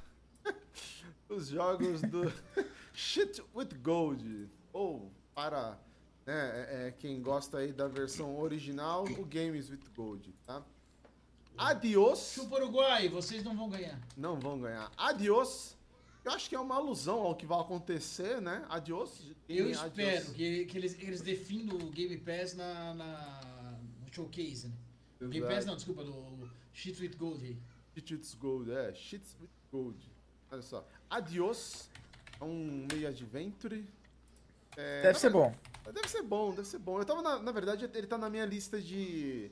os 1.30 1.48
jogos 1.48 2.02
do 2.02 2.32
Shit 2.94 3.42
with 3.54 3.70
Gold. 3.82 4.50
Ou 4.74 5.12
para 5.34 5.78
né, 6.26 6.34
é- 6.36 6.88
é, 6.88 6.92
quem 6.92 7.22
gosta 7.22 7.60
aí 7.60 7.72
da 7.72 7.88
versão 7.88 8.40
original, 8.40 9.04
o 9.06 9.26
Games 9.26 9.70
with 9.70 9.80
Gold, 9.96 10.34
tá? 10.46 10.64
Adios. 11.58 12.34
Chupa 12.34 12.56
Uruguai, 12.58 13.10
vocês 13.10 13.44
não 13.44 13.56
vão 13.56 13.70
ganhar. 13.70 14.00
Não 14.16 14.40
vão 14.40 14.60
ganhar. 14.60 14.92
Adios. 14.96 15.76
Eu 16.24 16.32
acho 16.34 16.50
que 16.50 16.56
é 16.56 16.60
uma 16.60 16.76
alusão 16.76 17.20
ao 17.22 17.36
que 17.36 17.46
vai 17.46 17.60
acontecer, 17.60 18.42
né? 18.42 18.66
Adios. 18.70 19.32
Eu 19.48 19.66
Adios. 19.68 19.82
espero 19.82 20.34
que, 20.34 20.66
que 20.66 20.78
eles, 20.78 20.94
eles 21.00 21.22
defindam 21.22 21.78
o 21.78 21.90
Game 21.90 22.18
Pass 22.18 22.54
na, 22.54 22.94
na- 22.94 23.80
no 24.06 24.14
showcase, 24.14 24.68
né? 24.68 24.74
Game 25.30 25.48
Pass 25.48 25.66
não, 25.66 25.76
desculpa, 25.76 26.04
no 26.04 26.48
Cheat 26.74 27.02
with 27.02 27.16
Gold. 27.18 27.58
Cheats 28.06 28.36
Gold, 28.36 28.72
é, 28.72 28.94
Cheats 28.94 29.36
with 29.42 29.50
Gold. 29.72 29.98
Olha 30.52 30.62
só. 30.62 30.86
Adios, 31.10 31.90
é 32.40 32.44
um 32.44 32.86
meio 32.92 33.08
adventure. 33.08 33.88
É, 34.76 35.02
Deve 35.04 35.20
ser 35.20 35.30
verdade- 35.32 35.56
bom. 35.86 35.92
Deve 35.92 36.08
ser 36.10 36.22
bom, 36.22 36.50
deve 36.52 36.68
ser 36.68 36.80
bom. 36.80 37.00
Eu 37.00 37.06
tava, 37.06 37.22
na, 37.22 37.40
na 37.40 37.52
verdade, 37.52 37.90
ele 37.94 38.08
tá 38.08 38.18
na 38.18 38.30
minha 38.30 38.46
lista 38.46 38.82
de 38.82 39.50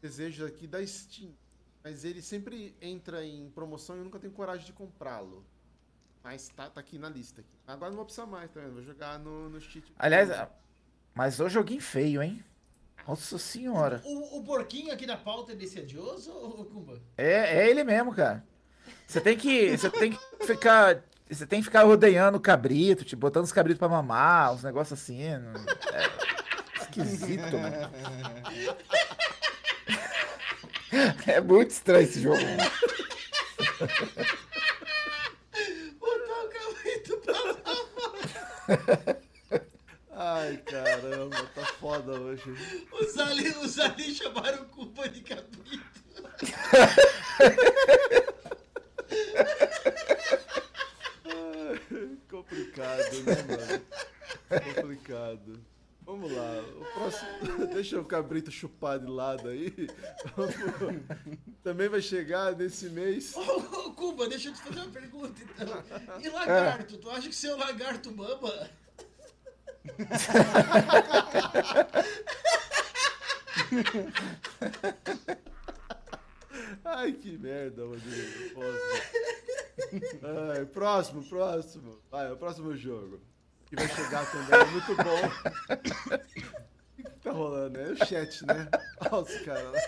desejos 0.00 0.46
aqui 0.46 0.66
da 0.66 0.84
Steam. 0.86 1.32
Mas 1.82 2.04
ele 2.04 2.22
sempre 2.22 2.76
entra 2.80 3.24
em 3.24 3.48
promoção 3.50 3.96
e 3.96 3.98
eu 3.98 4.04
nunca 4.04 4.18
tenho 4.18 4.32
coragem 4.32 4.64
de 4.66 4.72
comprá-lo. 4.72 5.44
Mas 6.22 6.48
tá, 6.48 6.68
tá 6.70 6.80
aqui 6.80 6.98
na 6.98 7.08
lista. 7.08 7.40
Aqui. 7.40 7.50
Agora 7.66 7.90
não 7.90 7.96
vou 7.96 8.04
precisar 8.04 8.26
mais, 8.26 8.50
tá 8.50 8.60
vendo? 8.60 8.74
Vou 8.74 8.82
jogar 8.82 9.18
no, 9.18 9.48
no 9.48 9.60
cheat. 9.60 9.92
Aliás, 9.98 10.28
mas 11.14 11.38
o 11.40 11.48
joguinho 11.48 11.80
feio, 11.80 12.22
hein? 12.22 12.44
Nossa 13.06 13.38
senhora. 13.38 14.02
O, 14.04 14.38
o 14.38 14.44
porquinho 14.44 14.92
aqui 14.92 15.06
na 15.06 15.16
pauta 15.16 15.52
é 15.52 15.54
desse 15.54 15.78
adioso 15.78 16.32
ou 16.32 16.64
Kumba? 16.64 17.00
É, 17.16 17.58
é 17.60 17.70
ele 17.70 17.84
mesmo, 17.84 18.12
cara. 18.12 18.44
Você 19.06 19.20
tem 19.20 19.36
que. 19.36 19.76
Você 19.76 19.90
tem 19.90 20.12
que 20.12 20.46
ficar. 20.46 21.02
Você 21.30 21.46
tem 21.46 21.60
que 21.60 21.64
ficar 21.64 21.82
rodeando 21.82 22.38
o 22.38 22.40
cabrito, 22.40 23.04
tipo, 23.04 23.20
botando 23.20 23.44
os 23.44 23.52
cabritos 23.52 23.78
pra 23.78 23.88
mamar, 23.88 24.52
uns 24.54 24.62
negócios 24.62 25.00
assim. 25.00 25.22
É 25.22 25.40
esquisito, 26.82 27.58
mano. 27.58 27.90
É 31.26 31.40
muito 31.40 31.70
estranho 31.70 32.04
esse 32.04 32.20
jogo. 32.20 32.38
Botar 35.98 36.44
o 36.44 36.48
cabrito 36.48 37.16
pra 37.18 37.34
Ai, 40.18 40.56
caramba, 40.58 41.36
tá 41.54 41.66
foda 41.80 42.12
hoje. 42.12 42.54
Os 42.92 43.18
ali, 43.18 43.50
os 43.50 43.78
ali 43.78 44.14
chamaram 44.14 44.62
o 44.62 44.66
Kumba 44.66 45.08
de 45.08 45.20
cabrito. 45.22 45.84
Complicado, 52.30 53.22
né, 53.24 53.34
mano? 53.48 53.82
Complicado. 54.74 55.60
Vamos 56.02 56.30
lá, 56.32 56.62
o 56.80 56.84
próximo. 56.94 57.66
Deixa 57.74 58.00
o 58.00 58.04
cabrito 58.04 58.50
chupar 58.50 58.98
de 59.00 59.06
lado 59.06 59.48
aí. 59.48 59.72
Vamos- 60.36 60.54
Também 61.64 61.88
vai 61.88 62.00
chegar 62.00 62.54
nesse 62.54 62.88
mês. 62.90 63.34
Ô, 63.34 63.40
ô, 63.40 63.92
Kumba, 63.92 64.28
deixa 64.28 64.48
eu 64.50 64.54
te 64.54 64.60
fazer 64.60 64.78
uma 64.80 64.90
pergunta 64.90 65.40
então. 65.42 66.20
E 66.22 66.28
lagarto? 66.28 66.96
Tu 66.98 67.10
acha 67.10 67.28
que 67.28 67.34
seu 67.34 67.56
lagarto 67.56 68.12
mama? 68.14 68.70
Ai, 76.84 77.12
que 77.12 77.36
merda, 77.38 77.84
Rodrigo. 77.84 78.60
Ai, 80.54 80.64
próximo, 80.66 81.22
próximo. 81.24 82.00
Vai, 82.10 82.32
o 82.32 82.36
próximo 82.36 82.76
jogo. 82.76 83.20
Que 83.66 83.76
vai 83.76 83.88
chegar 83.88 84.30
também, 84.30 84.60
é 84.60 84.64
muito 84.66 84.96
bom. 84.96 85.30
O 86.98 87.02
que 87.02 87.10
tá 87.20 87.32
rolando? 87.32 87.78
É 87.78 87.90
o 87.90 87.96
chat, 88.06 88.46
né? 88.46 88.68
Olha 89.10 89.22
os 89.22 89.40
caras 89.40 89.72
lá. 89.72 89.80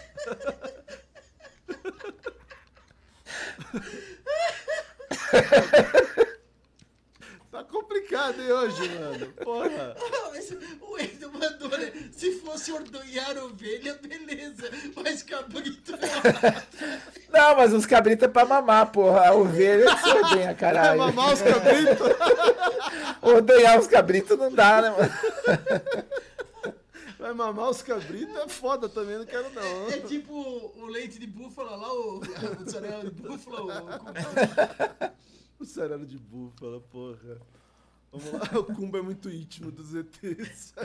Complicado 7.89 8.43
hein, 8.43 8.53
hoje, 8.53 8.89
mano. 8.99 9.27
Porra. 9.43 9.97
Ah, 9.99 10.31
mas 10.31 10.51
o 10.51 10.99
Endo 10.99 11.33
mandou, 11.33 11.71
né? 11.79 11.91
Se 12.13 12.33
fosse 12.41 12.71
ordenhar 12.71 13.39
ovelha, 13.39 13.95
beleza. 13.95 14.71
Mas 14.95 15.23
cabrito 15.23 15.93
não. 15.93 15.99
Não, 17.31 17.57
mas 17.57 17.73
os 17.73 17.87
cabritos 17.87 18.25
é 18.25 18.29
pra 18.29 18.45
mamar, 18.45 18.93
porra. 18.93 19.29
A 19.29 19.35
ovelha 19.35 19.95
que 19.97 20.03
se 20.03 20.09
ordenha, 20.11 20.45
Vai 20.47 20.55
caralho. 20.55 20.99
mamar 20.99 21.33
os 21.33 21.41
cabritos. 21.41 22.09
Ordenhar 23.23 23.79
os 23.79 23.87
cabritos 23.87 24.39
não 24.39 24.53
dá, 24.53 24.83
né, 24.83 24.91
mano? 24.91 25.13
Vai 27.19 27.33
mamar 27.33 27.71
os 27.71 27.81
cabritos 27.83 28.37
é 28.37 28.49
foda 28.49 28.89
também, 28.89 29.19
não 29.19 29.27
quero 29.27 29.51
não. 29.51 29.91
É 29.91 29.99
tipo 30.01 30.35
o 30.35 30.87
leite 30.87 31.19
de 31.19 31.27
búfala 31.27 31.75
lá, 31.75 31.93
o, 31.93 32.21
mussarela 32.61 33.05
de 33.05 33.11
búfala. 33.11 33.83
O. 35.59 35.65
O 35.65 36.07
de 36.07 36.19
búfala, 36.19 36.81
porra. 36.81 37.39
Vamos 38.13 38.33
lá, 38.33 38.49
o 38.59 38.65
Kumba 38.65 38.99
é 38.99 39.03
muito 39.03 39.29
íntimo 39.31 39.71
dos 39.71 39.95
ETs. 39.95 40.73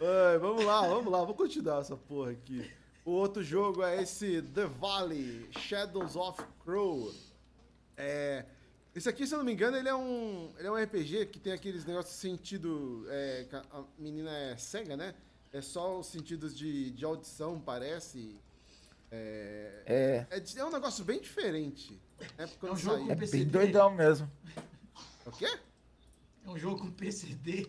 Ai, 0.00 0.38
vamos 0.38 0.64
lá, 0.64 0.86
vamos 0.86 1.10
lá, 1.10 1.24
vou 1.24 1.34
continuar 1.34 1.80
essa 1.80 1.96
porra 1.96 2.32
aqui. 2.32 2.70
O 3.04 3.12
outro 3.12 3.42
jogo 3.42 3.82
é 3.82 4.02
esse 4.02 4.42
The 4.42 4.66
Valley, 4.66 5.48
Shadows 5.58 6.16
of 6.16 6.42
Crow. 6.64 7.14
É, 7.96 8.44
esse 8.94 9.08
aqui, 9.08 9.26
se 9.26 9.34
eu 9.34 9.38
não 9.38 9.44
me 9.44 9.52
engano, 9.52 9.76
ele 9.76 9.88
é 9.88 9.94
um, 9.94 10.52
ele 10.58 10.66
é 10.66 10.70
um 10.70 10.82
RPG 10.82 11.26
que 11.26 11.38
tem 11.38 11.52
aqueles 11.52 11.84
negócios 11.84 12.14
de 12.14 12.20
sentido. 12.20 13.06
é, 13.08 13.46
a 13.70 13.84
menina 13.98 14.30
é 14.30 14.56
cega, 14.56 14.96
né? 14.96 15.14
É 15.52 15.60
só 15.60 16.00
os 16.00 16.08
sentidos 16.08 16.56
de, 16.56 16.90
de 16.90 17.04
audição, 17.04 17.60
parece. 17.60 18.36
É, 19.10 19.82
É. 19.86 20.26
é, 20.36 20.42
é 20.56 20.64
um 20.64 20.70
negócio 20.70 21.04
bem 21.04 21.20
diferente. 21.20 21.98
Né? 22.36 22.46
Porque 22.46 22.66
É 22.66 22.72
um 22.72 22.76
jogo 22.76 23.10
É 23.10 23.14
bem 23.14 23.46
doidão 23.46 23.94
mesmo. 23.94 24.30
O 25.26 25.30
quê? 25.32 25.46
É 26.44 26.50
um 26.50 26.58
jogo 26.58 26.78
com 26.80 26.90
PCD. 26.90 27.66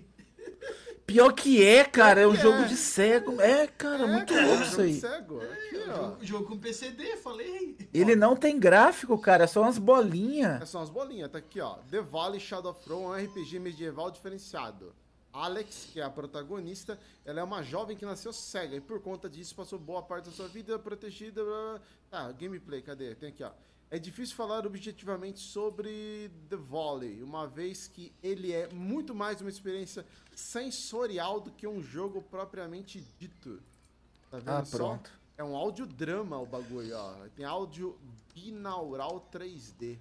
Pior 1.05 1.31
que 1.33 1.63
é, 1.63 1.83
cara. 1.85 2.21
É 2.21 2.27
um 2.27 2.33
que 2.35 2.41
jogo 2.41 2.59
é. 2.59 2.65
de 2.65 2.75
cego. 2.75 3.41
É, 3.41 3.65
cara, 3.67 4.03
É, 4.03 4.07
muito 4.07 4.33
cara, 4.33 4.45
louco 4.45 4.63
jogo 4.63 4.71
isso 4.71 4.81
aí. 4.81 4.99
Cego. 4.99 5.41
Aqui, 5.41 5.75
É 5.75 5.79
um 5.79 5.89
ó. 5.89 5.95
jogo, 5.95 6.25
jogo 6.25 6.45
com 6.47 6.57
PCD, 6.59 7.17
falei. 7.17 7.77
Ele 7.93 8.15
não 8.15 8.35
tem 8.35 8.59
gráfico, 8.59 9.17
cara. 9.17 9.45
É 9.45 9.47
só 9.47 9.61
umas 9.61 9.77
bolinhas. 9.77 10.61
É 10.61 10.65
só 10.65 10.79
umas 10.79 10.89
bolinhas, 10.89 11.31
tá 11.31 11.37
aqui, 11.39 11.59
ó. 11.61 11.75
The 11.89 12.01
Valley 12.01 12.39
Shadow 12.39 12.71
of 12.71 12.83
Throne 12.83 13.03
é 13.03 13.07
um 13.07 13.25
RPG 13.25 13.59
medieval 13.59 14.11
diferenciado. 14.11 14.93
Alex, 15.31 15.89
que 15.93 15.99
é 15.99 16.03
a 16.03 16.09
protagonista, 16.09 16.99
ela 17.23 17.39
é 17.39 17.43
uma 17.43 17.61
jovem 17.61 17.95
que 17.95 18.05
nasceu 18.05 18.33
cega 18.33 18.75
e 18.75 18.81
por 18.81 18.99
conta 19.01 19.29
disso 19.29 19.55
passou 19.55 19.77
boa 19.77 20.01
parte 20.01 20.25
da 20.25 20.31
sua 20.31 20.47
vida 20.47 20.77
protegida. 20.79 21.43
blá, 21.43 21.53
blá, 21.53 21.71
blá. 21.71 21.81
Tá, 22.09 22.31
gameplay, 22.31 22.81
cadê? 22.81 23.13
Tem 23.15 23.29
aqui, 23.29 23.43
ó. 23.43 23.51
É 23.89 23.97
difícil 23.97 24.35
falar 24.35 24.65
objetivamente 24.67 25.39
sobre 25.39 26.29
The 26.49 26.57
Volley, 26.57 27.23
uma 27.23 27.47
vez 27.47 27.87
que 27.87 28.13
ele 28.21 28.51
é 28.51 28.67
muito 28.73 29.15
mais 29.15 29.39
uma 29.39 29.49
experiência 29.49 30.05
sensorial 30.35 31.39
do 31.39 31.51
que 31.51 31.65
um 31.65 31.81
jogo 31.81 32.21
propriamente 32.21 32.99
dito. 33.17 33.61
Tá 34.29 34.39
vendo 34.39 34.49
Ah, 34.49 34.65
só? 34.65 34.77
pronto. 34.77 35.09
É 35.37 35.43
um 35.43 35.55
audiodrama 35.55 36.37
o 36.37 36.45
bagulho, 36.45 36.97
ó. 36.97 37.13
Tem 37.35 37.45
áudio 37.45 37.97
binaural 38.33 39.25
3D. 39.31 39.97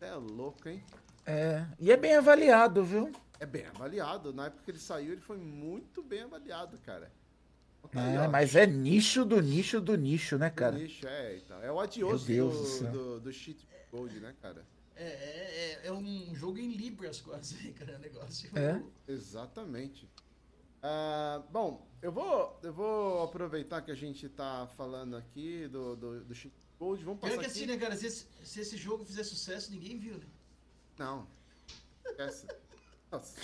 É 0.00 0.14
louco, 0.14 0.68
hein? 0.68 0.82
É. 1.24 1.64
E 1.78 1.92
é 1.92 1.96
bem 1.96 2.16
avaliado, 2.16 2.82
viu? 2.84 3.12
É 3.38 3.46
bem 3.46 3.66
avaliado. 3.66 4.32
Na 4.32 4.46
época 4.46 4.62
que 4.64 4.70
ele 4.72 4.78
saiu, 4.78 5.12
ele 5.12 5.20
foi 5.20 5.36
muito 5.36 6.02
bem 6.02 6.22
avaliado, 6.22 6.78
cara. 6.78 7.12
Tá 7.92 8.02
aí, 8.04 8.16
É, 8.16 8.28
mas 8.28 8.54
é 8.56 8.66
nicho 8.66 9.24
do 9.24 9.40
nicho 9.40 9.80
do 9.80 9.96
nicho, 9.96 10.36
né, 10.38 10.50
do 10.50 10.54
cara? 10.54 10.76
nicho, 10.76 11.06
é, 11.06 11.36
então. 11.36 11.62
É 11.62 11.70
o 11.70 11.78
adioso 11.80 12.26
do 12.26 12.50
do, 12.50 12.90
do, 12.92 13.20
do 13.20 13.32
Cheat 13.32 13.66
Gold, 13.90 14.18
né, 14.20 14.34
cara? 14.40 14.64
É, 14.96 15.04
é, 15.04 15.80
é- 15.84 15.86
é 15.88 15.92
um 15.92 16.34
jogo 16.34 16.58
em 16.58 16.70
Libras 16.72 17.20
quase, 17.20 17.56
cara, 17.74 17.96
o 17.96 17.98
negócio. 17.98 18.50
É. 18.58 18.80
Exatamente. 19.08 20.08
Ah, 20.82 21.42
bom, 21.50 21.86
eu 22.02 22.12
vou, 22.12 22.60
eu 22.62 22.72
vou 22.72 23.22
aproveitar 23.22 23.80
que 23.82 23.90
a 23.90 23.94
gente 23.94 24.28
tá 24.28 24.66
falando 24.76 25.16
aqui 25.16 25.66
do, 25.68 25.96
do, 25.96 26.24
do 26.24 26.34
Cheat 26.34 26.54
Gold. 26.78 27.02
Vamos 27.04 27.20
Pior 27.20 27.30
passar 27.30 27.40
que 27.42 27.46
aqui. 27.46 27.58
assim, 27.58 27.66
né, 27.66 27.76
cara, 27.78 27.96
se 27.96 28.06
esse, 28.06 28.26
se 28.44 28.60
esse 28.60 28.76
jogo 28.76 29.04
fizer 29.04 29.24
sucesso, 29.24 29.70
ninguém 29.70 29.98
viu, 29.98 30.18
né? 30.18 30.26
Não. 30.98 31.26
Esquece. 32.06 32.46
Nossa. 33.10 33.34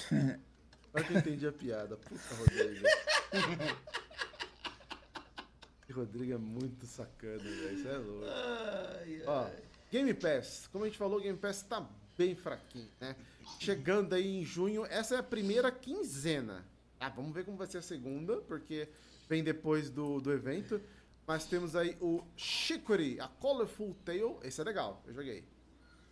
Agora 0.93 1.05
que 1.07 1.15
eu 1.15 1.19
entendi 1.19 1.47
a 1.47 1.53
piada. 1.53 1.97
Puta, 1.97 2.35
Rodrigo. 2.35 2.87
Rodrigo 5.93 6.33
é 6.33 6.39
muito 6.39 6.87
sacana, 6.87 7.39
velho. 7.39 7.75
Isso 7.79 7.89
é 7.89 7.99
louco. 7.99 8.25
Ai, 8.27 9.23
Ó, 9.27 9.45
ai. 9.45 9.63
Game 9.91 10.15
Pass. 10.15 10.69
Como 10.73 10.85
a 10.85 10.89
gente 10.89 10.99
falou, 10.99 11.21
Game 11.21 11.39
Pass 11.39 11.63
tá 11.63 11.89
bem 12.17 12.35
fraquinho, 12.35 12.89
né? 13.01 13.17
Chegando 13.59 14.15
aí 14.15 14.41
em 14.41 14.45
junho, 14.45 14.87
essa 14.87 15.17
é 15.17 15.19
a 15.19 15.23
primeira 15.23 15.71
quinzena. 15.73 16.65
Ah, 16.99 17.09
vamos 17.09 17.33
ver 17.33 17.45
como 17.45 17.57
vai 17.57 17.67
ser 17.67 17.79
a 17.79 17.83
segunda, 17.83 18.37
porque 18.43 18.89
vem 19.29 19.43
depois 19.43 19.91
do, 19.91 20.21
do 20.21 20.33
evento. 20.33 20.81
Mas 21.27 21.47
temos 21.47 21.75
aí 21.77 21.97
o 22.01 22.23
Chicory, 22.37 23.19
a 23.21 23.29
Colorful 23.29 23.95
Tale. 24.05 24.37
Esse 24.43 24.61
é 24.61 24.65
legal, 24.65 25.03
eu 25.07 25.15
joguei. 25.15 25.45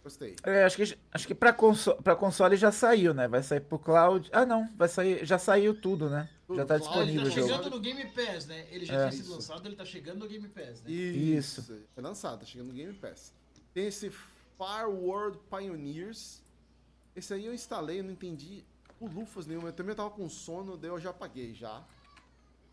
Gostei. 0.03 0.37
É, 0.45 0.65
acho 0.65 0.77
que, 0.77 0.99
acho 1.13 1.27
que 1.27 1.35
pra, 1.35 1.53
conso 1.53 1.95
pra 1.97 2.15
console 2.17 2.57
já 2.57 2.71
saiu, 2.73 3.13
né? 3.13 3.29
Vai 3.29 3.43
sair 3.43 3.61
pro 3.61 3.79
cloud. 3.79 4.29
Ah, 4.33 4.47
não. 4.47 4.69
Vai 4.77 4.89
sair. 4.89 5.25
Já 5.27 5.39
saiu 5.39 5.79
tudo, 5.79 6.09
né? 6.09 6.29
Tudo, 6.47 6.57
Já 6.57 6.65
tá 6.65 6.79
cloud, 6.79 6.95
disponível 7.13 7.21
Ele 7.23 7.31
o 7.31 7.35
tá 7.35 7.41
chegando 7.59 7.71
no 7.71 7.81
Game 7.81 8.05
Pass, 8.13 8.47
né? 8.47 8.67
Ele 8.71 8.87
já 8.87 8.95
É. 8.95 8.99
tinha 9.01 9.13
sido 9.13 9.25
Isso. 9.25 9.35
lançado, 9.35 9.67
ele 9.67 9.77
tá 9.77 9.85
chegando 9.85 10.19
no 10.21 10.29
Game 10.29 10.49
Pass, 10.49 10.83
né? 10.83 10.91
Isso. 10.91 11.63
Foi 11.95 12.03
lançado, 12.03 12.41
tá 12.41 12.47
chegando 12.47 12.69
no 12.69 12.75
Game 12.75 12.95
Pass. 12.95 13.35
Tem 13.75 13.87
esse 13.87 14.11
Far 14.57 14.89
World 14.89 15.39
Pioneers. 15.51 16.41
Esse 17.15 17.35
aí 17.35 17.45
eu 17.45 17.53
instalei, 17.53 18.01
eu 18.01 18.05
não 18.05 18.13
entendi 18.13 18.65
o 19.01 19.07
lufas 19.07 19.47
nenhuma. 19.47 19.69
Eu 19.69 19.73
também 19.73 19.95
tava 19.95 20.11
com 20.11 20.29
sono, 20.29 20.77
daí 20.77 20.91
eu 20.91 20.99
já 20.99 21.11
apaguei 21.11 21.53
já. 21.53 21.85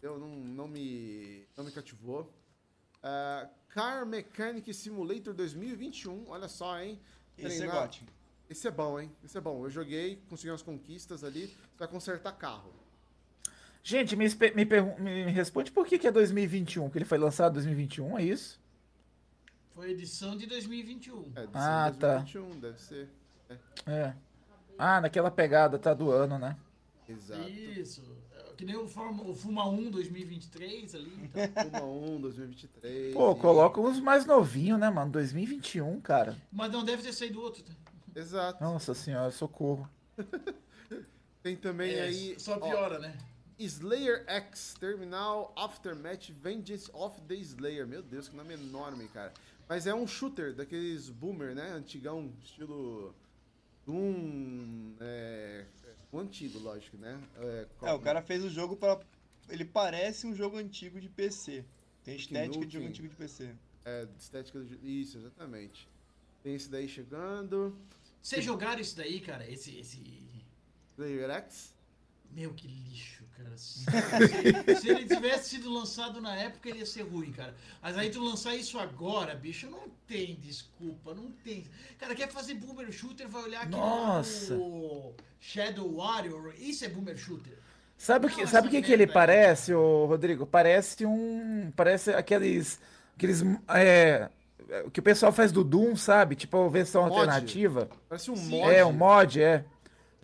Eu 0.02 0.20
não, 0.20 0.30
não, 0.30 0.68
me, 0.68 1.46
não 1.58 1.66
me 1.66 1.72
cativou. 1.72 2.32
Ah, 3.04 3.50
Car 3.70 4.06
Mechanic 4.06 4.74
Simulator 4.74 5.34
2021, 5.34 6.30
olha 6.30 6.48
só, 6.48 6.80
hein? 6.80 7.00
Esse 7.38 7.64
é 7.64 7.68
gote. 7.68 8.06
Esse 8.50 8.68
é 8.68 8.72
bom, 8.72 9.00
hein? 9.00 9.12
Esse 9.24 9.38
é 9.38 9.42
bom. 9.42 9.64
Eu 9.66 9.70
joguei, 9.70 10.22
consegui 10.30 10.52
umas 10.52 10.62
conquistas 10.62 11.24
ali. 11.24 11.48
Você 11.48 11.80
vai 11.80 11.88
consertar 11.88 12.32
carro. 12.34 12.74
Gente, 13.84 14.16
me, 14.16 14.26
me, 14.28 14.66
me 15.00 15.32
responde 15.32 15.72
por 15.72 15.86
que, 15.86 16.00
que 16.00 16.08
é 16.08 16.12
2021, 16.12 16.90
que 16.90 16.98
ele 16.98 17.06
foi 17.06 17.18
lançado 17.20 17.52
em 17.52 17.54
2021, 17.56 18.18
é 18.18 18.24
isso? 18.24 18.60
Foi 19.74 19.92
edição 19.92 20.36
de 20.36 20.48
2021. 20.48 21.34
É, 21.36 21.44
edição 21.44 21.62
Ah, 21.62 21.90
de 21.92 21.98
tá. 22.00 22.18
2021, 22.18 22.60
deve 22.60 22.82
ser. 22.82 23.10
É. 23.86 24.14
Ah, 24.78 25.02
naquela 25.02 25.30
pegada, 25.30 25.78
tá 25.78 25.94
do 25.94 26.10
ano, 26.12 26.40
né? 26.40 26.58
Exato. 27.08 27.48
Isso. 27.50 28.02
Que 28.58 28.66
nem 28.66 28.76
o, 28.76 28.88
Forma, 28.88 29.24
o 29.24 29.34
Fuma 29.36 29.68
1 29.70 29.92
2023 29.92 30.96
ali. 30.96 31.12
Então. 31.24 31.44
Fuma 31.80 31.84
1, 32.16 32.22
2023. 32.22 33.14
Pô, 33.14 33.32
e- 33.32 33.36
coloca 33.40 33.82
uns 33.82 34.00
mais 34.00 34.26
novinhos, 34.26 34.80
né, 34.80 34.90
mano? 34.90 35.12
2021, 35.12 36.00
cara. 36.02 36.38
Mas 36.52 36.72
não 36.72 36.84
deve 36.84 37.04
ter 37.04 37.14
saído 37.14 37.42
outro. 37.42 37.64
tá? 37.64 37.74
Exato. 38.16 38.64
Nossa 38.64 38.94
senhora, 38.94 39.30
socorro. 39.32 39.90
Tem 41.44 41.56
também 41.56 41.94
É, 41.94 42.04
aí. 42.04 42.40
só 42.40 42.56
ó, 42.56 42.60
piora, 42.60 42.98
né? 43.00 43.18
Slayer 43.60 44.24
X 44.28 44.76
Terminal 44.80 45.54
Aftermath 45.56 46.30
Vengeance 46.42 46.90
of 46.94 47.20
the 47.28 47.36
Slayer. 47.36 47.86
Meu 47.88 48.02
Deus, 48.02 48.28
que 48.28 48.36
nome 48.36 48.54
enorme, 48.54 49.08
cara. 49.10 49.32
Mas 49.68 49.86
é 49.88 49.94
um 49.94 50.06
shooter 50.08 50.54
daqueles 50.54 51.10
boomer, 51.10 51.54
né? 51.56 51.72
Antigão, 51.72 52.32
estilo 52.44 53.14
Doom. 53.86 54.94
É, 55.00 55.66
o 56.16 56.20
antigo, 56.20 56.60
lógico, 56.60 56.98
né? 56.98 57.22
É, 57.38 57.68
É, 57.84 57.94
o 57.94 58.00
cara 58.00 58.22
fez 58.22 58.44
o 58.44 58.50
jogo 58.50 58.76
pra. 58.76 59.00
Ele 59.50 59.66
parece 59.66 60.26
um 60.26 60.34
jogo 60.34 60.58
antigo 60.58 61.00
de 61.00 61.10
PC. 61.10 61.64
Tem 62.04 62.16
estética 62.16 62.66
de 62.66 62.74
jogo 62.74 62.88
antigo 62.88 63.08
de 63.08 63.16
PC. 63.16 63.56
É, 63.84 64.08
estética 64.18 64.60
do. 64.60 64.86
Isso, 64.86 65.18
exatamente. 65.18 65.88
Tem 66.42 66.56
esse 66.56 66.70
daí 66.70 66.88
chegando. 66.88 67.78
Vocês 68.22 68.44
jogaram 68.44 68.82
isso 68.82 68.96
daí, 68.96 69.20
cara? 69.20 69.50
Esse. 69.50 69.78
esse... 69.78 70.02
Slayer 70.98 71.30
X. 71.30 71.75
Meu, 72.36 72.54
que 72.54 72.68
lixo, 72.68 73.24
cara. 73.38 73.58
Se, 73.58 73.86
se 74.82 74.90
ele 74.90 75.06
tivesse 75.06 75.52
sido 75.52 75.72
lançado 75.72 76.20
na 76.20 76.36
época, 76.36 76.68
ele 76.68 76.80
ia 76.80 76.86
ser 76.86 77.04
ruim, 77.04 77.32
cara. 77.32 77.56
Mas 77.82 77.98
aí 77.98 78.10
tu 78.10 78.22
lançar 78.22 78.54
isso 78.56 78.78
agora, 78.78 79.34
bicho, 79.36 79.70
não 79.70 79.88
tem 80.06 80.36
desculpa, 80.36 81.14
não 81.14 81.32
tem. 81.44 81.64
Cara, 81.98 82.14
quer 82.14 82.30
fazer 82.30 82.56
boomer 82.56 82.92
shooter, 82.92 83.30
vai 83.30 83.44
olhar 83.44 83.62
aqui 83.62 83.72
Nossa. 83.72 84.54
no 84.54 85.14
Shadow 85.40 85.96
Warrior. 85.96 86.54
Isso 86.58 86.84
é 86.84 86.90
boomer 86.90 87.18
shooter. 87.18 87.58
Sabe 87.98 88.28
o 88.28 88.30
que, 88.30 88.46
sabe 88.46 88.68
o 88.68 88.72
que, 88.72 88.82
que 88.82 88.92
ele 88.92 89.06
merda. 89.06 89.14
parece, 89.14 89.74
ô 89.74 90.06
Rodrigo? 90.06 90.46
Parece 90.46 91.06
um. 91.06 91.72
Parece 91.74 92.12
aqueles. 92.12 92.80
Aqueles. 93.16 93.42
É, 93.70 94.30
o 94.86 94.92
que 94.92 95.00
o 95.00 95.04
pessoal 95.04 95.32
faz 95.32 95.54
do 95.54 95.64
Doom, 95.64 95.96
sabe? 95.96 96.36
Tipo 96.36 96.66
a 96.66 96.70
versão 96.70 97.04
Mod. 97.04 97.14
alternativa. 97.14 97.88
Parece 98.10 98.30
um 98.30 98.36
Sim. 98.36 98.50
mod. 98.50 98.76
É, 98.76 98.86
um 98.86 98.92
mod, 98.92 99.42
é. 99.42 99.64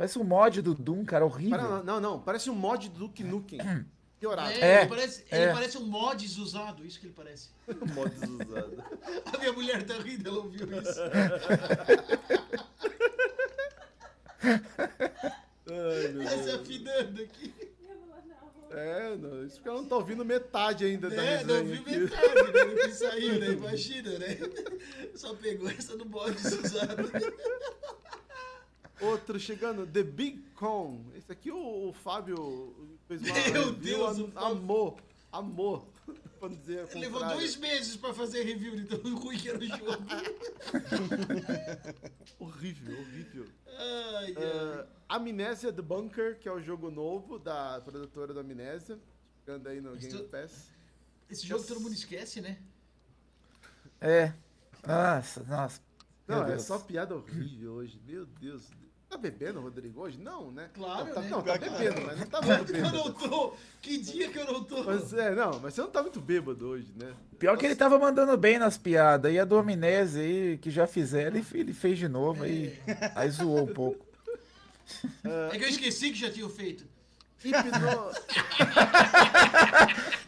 Parece 0.02 0.18
um 0.18 0.24
mod 0.24 0.64
do 0.64 0.74
Doom, 0.74 1.06
cara, 1.06 1.24
horrível. 1.24 1.60
Para- 1.60 1.84
não, 1.84 2.02
não, 2.02 2.20
parece 2.20 2.50
um 2.50 2.56
mod 2.56 2.90
do 2.90 2.98
Duke 3.02 3.24
Nukem. 3.24 3.60
Piorado. 4.20 4.50
É, 4.50 4.60
É, 4.60 4.80
ele, 4.82 4.90
parece, 4.90 5.24
ele 5.32 5.42
é. 5.44 5.54
parece 5.54 5.78
um 5.78 5.86
mods 5.86 6.38
usado, 6.40 6.84
isso 6.84 7.00
que 7.00 7.06
ele 7.06 7.14
parece. 7.16 7.50
Mods 7.94 8.18
usados. 8.24 8.80
A 9.32 9.38
minha 9.38 9.54
mulher 9.54 9.84
tá 9.86 9.94
rindo, 10.00 10.28
ela 10.28 10.40
ouviu 10.40 10.66
isso. 10.82 11.00
Ai, 15.70 16.08
meu 16.14 16.24
Tá 16.24 16.30
se 16.32 16.38
Deus. 16.46 16.62
afinando 16.62 17.22
aqui. 17.22 17.54
É, 18.72 19.18
não, 19.18 19.46
isso 19.46 19.56
porque 19.58 19.70
ela 19.70 19.82
não 19.82 19.88
tá 19.88 19.96
ouvindo 19.98 20.24
metade 20.26 20.86
ainda 20.86 21.10
da 21.10 21.24
É, 21.24 21.44
não 21.44 21.56
resenha 21.56 21.64
viu 21.64 21.82
aqui. 21.82 21.98
metade, 22.00 22.52
né? 22.54 22.66
Do 22.66 22.76
que 22.76 22.92
saiu, 22.94 23.40
né? 23.40 23.48
Imagina, 23.54 24.18
né? 24.18 24.38
Só 25.14 25.36
pegou 25.36 25.70
essa 25.70 25.96
no 25.96 26.06
mods 26.06 26.44
usado. 26.46 27.12
Outro 29.02 29.40
chegando, 29.40 29.86
The 29.88 30.04
Big 30.04 30.40
Con. 30.56 31.04
Esse 31.16 31.32
aqui 31.32 31.52
o, 31.52 31.90
o 31.90 31.94
Fábio 31.94 32.76
fez 33.08 33.22
uma 33.22 33.34
Meu 33.52 33.66
review, 33.72 33.74
Deus, 33.74 34.20
am- 34.20 34.32
Fábio. 34.32 34.98
amor. 35.32 35.88
pra 36.40 36.50
não 36.50 36.56
dizer 36.58 36.86
o 36.96 37.00
Levou 37.00 37.24
dois 37.26 37.56
meses 37.58 37.96
pra 37.96 38.14
fazer 38.14 38.44
review 38.44 38.76
de 38.76 38.86
tão 38.86 39.00
ruim 39.16 39.38
que 39.38 39.50
era 39.50 39.60
o 39.60 39.64
jogo. 39.64 40.06
Horrível, 42.40 43.00
horrível. 43.00 43.48
Ai, 43.68 44.36
ai. 44.38 44.84
Uh, 44.84 44.88
Amnésia 45.08 45.72
The 45.72 45.82
Bunker, 45.82 46.40
que 46.40 46.48
é 46.48 46.52
o 46.52 46.62
jogo 46.62 46.90
novo 46.90 47.38
da 47.40 47.82
produtora 47.82 48.34
do 48.34 48.40
Amnésia. 48.40 49.00
Chegando 49.40 49.68
aí 49.68 49.82
no 49.82 49.96
Game 49.96 50.24
Pass. 50.28 50.70
Esse 51.30 51.48
jogo 51.48 51.64
todo 51.64 51.80
mundo 51.80 51.94
esquece, 51.94 52.42
né? 52.42 52.60
É. 54.00 54.34
Nossa, 54.86 55.44
nossa. 55.44 55.82
Não, 56.28 56.46
é 56.46 56.58
só 56.60 56.80
piada 56.80 57.16
horrível 57.16 57.74
hoje. 57.74 58.00
Meu 58.06 58.26
Deus. 58.26 58.70
Tá 59.12 59.18
bebendo, 59.18 59.60
Rodrigo, 59.60 60.00
hoje? 60.00 60.18
Não, 60.18 60.50
né? 60.52 60.70
Claro, 60.74 61.08
não, 61.08 61.14
tá, 61.14 61.22
né? 61.22 61.30
não, 61.30 61.42
tá 61.42 61.58
bebendo, 61.58 62.02
mas 62.02 62.20
não 62.22 62.28
tá 62.28 62.40
muito 62.48 62.72
que 62.72 62.80
eu 62.80 62.84
bêbado. 62.84 62.98
não 62.98 63.12
tô? 63.12 63.54
Que 63.82 63.98
dia 63.98 64.30
que 64.30 64.40
eu 64.40 64.46
não 64.46 64.64
tô? 64.64 64.84
Mas 64.86 65.14
é, 65.14 65.36
não, 65.36 65.60
mas 65.60 65.74
você 65.74 65.82
não 65.82 65.90
tá 65.90 66.02
muito 66.02 66.22
bêbado 66.22 66.66
hoje, 66.66 66.94
né? 66.96 67.14
Pior 67.38 67.58
que 67.58 67.66
ele 67.66 67.76
tava 67.76 68.00
mandando 68.00 68.38
bem 68.38 68.58
nas 68.58 68.78
piadas. 68.78 69.34
E 69.34 69.38
a 69.38 69.44
do 69.44 69.58
Amnésia 69.58 70.24
aí, 70.24 70.58
que 70.58 70.72
já 70.72 70.88
fizeram, 70.88 71.36
ele, 71.36 71.46
ele 71.54 71.74
fez 71.74 72.00
de 72.00 72.08
novo. 72.08 72.46
Aí, 72.46 72.80
aí 73.14 73.30
zoou 73.30 73.64
um 73.64 73.74
pouco. 73.74 74.06
É 75.52 75.58
que 75.58 75.66
eu 75.66 75.70
esqueci 75.70 76.12
que 76.12 76.18
já 76.18 76.32
tinham 76.32 76.50
feito. 76.50 76.86
Hipno... 77.44 78.12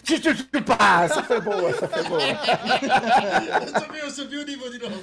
Pá, 0.66 1.04
essa 1.04 1.24
foi 1.24 1.40
boa, 1.42 1.70
essa 1.70 1.88
foi 1.88 2.04
boa. 2.04 2.22
Eu 2.22 3.82
subi, 3.82 4.00
eu 4.00 4.12
subi 4.12 4.38
o 4.38 4.46
nível 4.46 4.72
de 4.72 4.80
novo. 4.80 5.02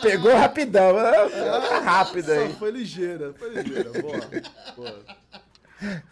Pegou 0.00 0.34
rapidão. 0.34 0.96
ah, 0.98 1.80
Rápido 1.80 2.30
aí. 2.32 2.52
foi 2.54 2.70
ligeira, 2.70 3.34
foi 3.34 3.50
ligeira. 3.50 3.90
Boa, 4.00 4.20
boa. 4.76 5.04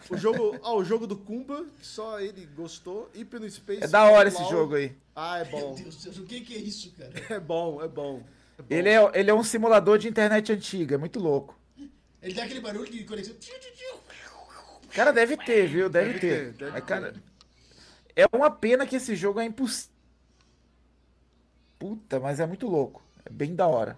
O 0.09 0.17
jogo, 0.17 0.59
ah, 0.63 0.73
o 0.73 0.83
jogo 0.83 1.07
do 1.07 1.15
Kumba, 1.15 1.65
que 1.79 1.85
só 1.85 2.19
ele 2.19 2.47
gostou. 2.55 3.09
Hypno 3.15 3.49
Space. 3.49 3.83
É 3.83 3.87
da 3.87 4.03
hora 4.05 4.27
esse 4.27 4.43
jogo 4.49 4.75
aí. 4.75 4.95
Ah, 5.15 5.39
é 5.39 5.45
Meu 5.45 5.51
bom. 5.51 5.75
Deus 5.75 5.95
do 5.95 6.01
céu, 6.01 6.23
o 6.23 6.25
que, 6.25 6.41
que 6.41 6.55
é 6.55 6.59
isso, 6.59 6.91
cara? 6.97 7.11
É 7.29 7.39
bom, 7.39 7.81
é 7.81 7.87
bom. 7.87 8.21
É 8.57 8.61
bom. 8.61 8.67
Ele 8.69 8.89
é, 8.89 9.11
ele 9.13 9.31
é 9.31 9.33
um 9.33 9.43
simulador 9.43 9.97
de 9.97 10.07
internet 10.07 10.51
antiga, 10.51 10.95
é 10.95 10.97
muito 10.97 11.19
louco. 11.19 11.57
Ele 12.21 12.33
dá 12.33 12.43
aquele 12.43 12.61
barulho 12.61 12.89
de 12.89 13.03
conexão. 13.03 13.35
Cara, 14.95 15.11
deve 15.11 15.37
ter, 15.37 15.67
viu? 15.67 15.89
Deve, 15.89 16.13
Deve 16.13 16.19
ter. 16.19 16.29
ter, 16.45 16.53
deve 16.53 16.71
Mas, 16.71 16.81
ter. 16.81 16.87
cara, 16.87 17.13
é 18.15 18.25
uma 18.31 18.51
pena 18.51 18.85
que 18.85 18.95
esse 18.95 19.15
jogo 19.15 19.39
é 19.39 19.45
impossível. 19.45 19.91
Puta, 21.79 22.19
mas 22.19 22.39
é 22.39 22.45
muito 22.45 22.67
louco. 22.67 23.01
É 23.25 23.29
bem 23.29 23.55
da 23.55 23.67
hora. 23.67 23.97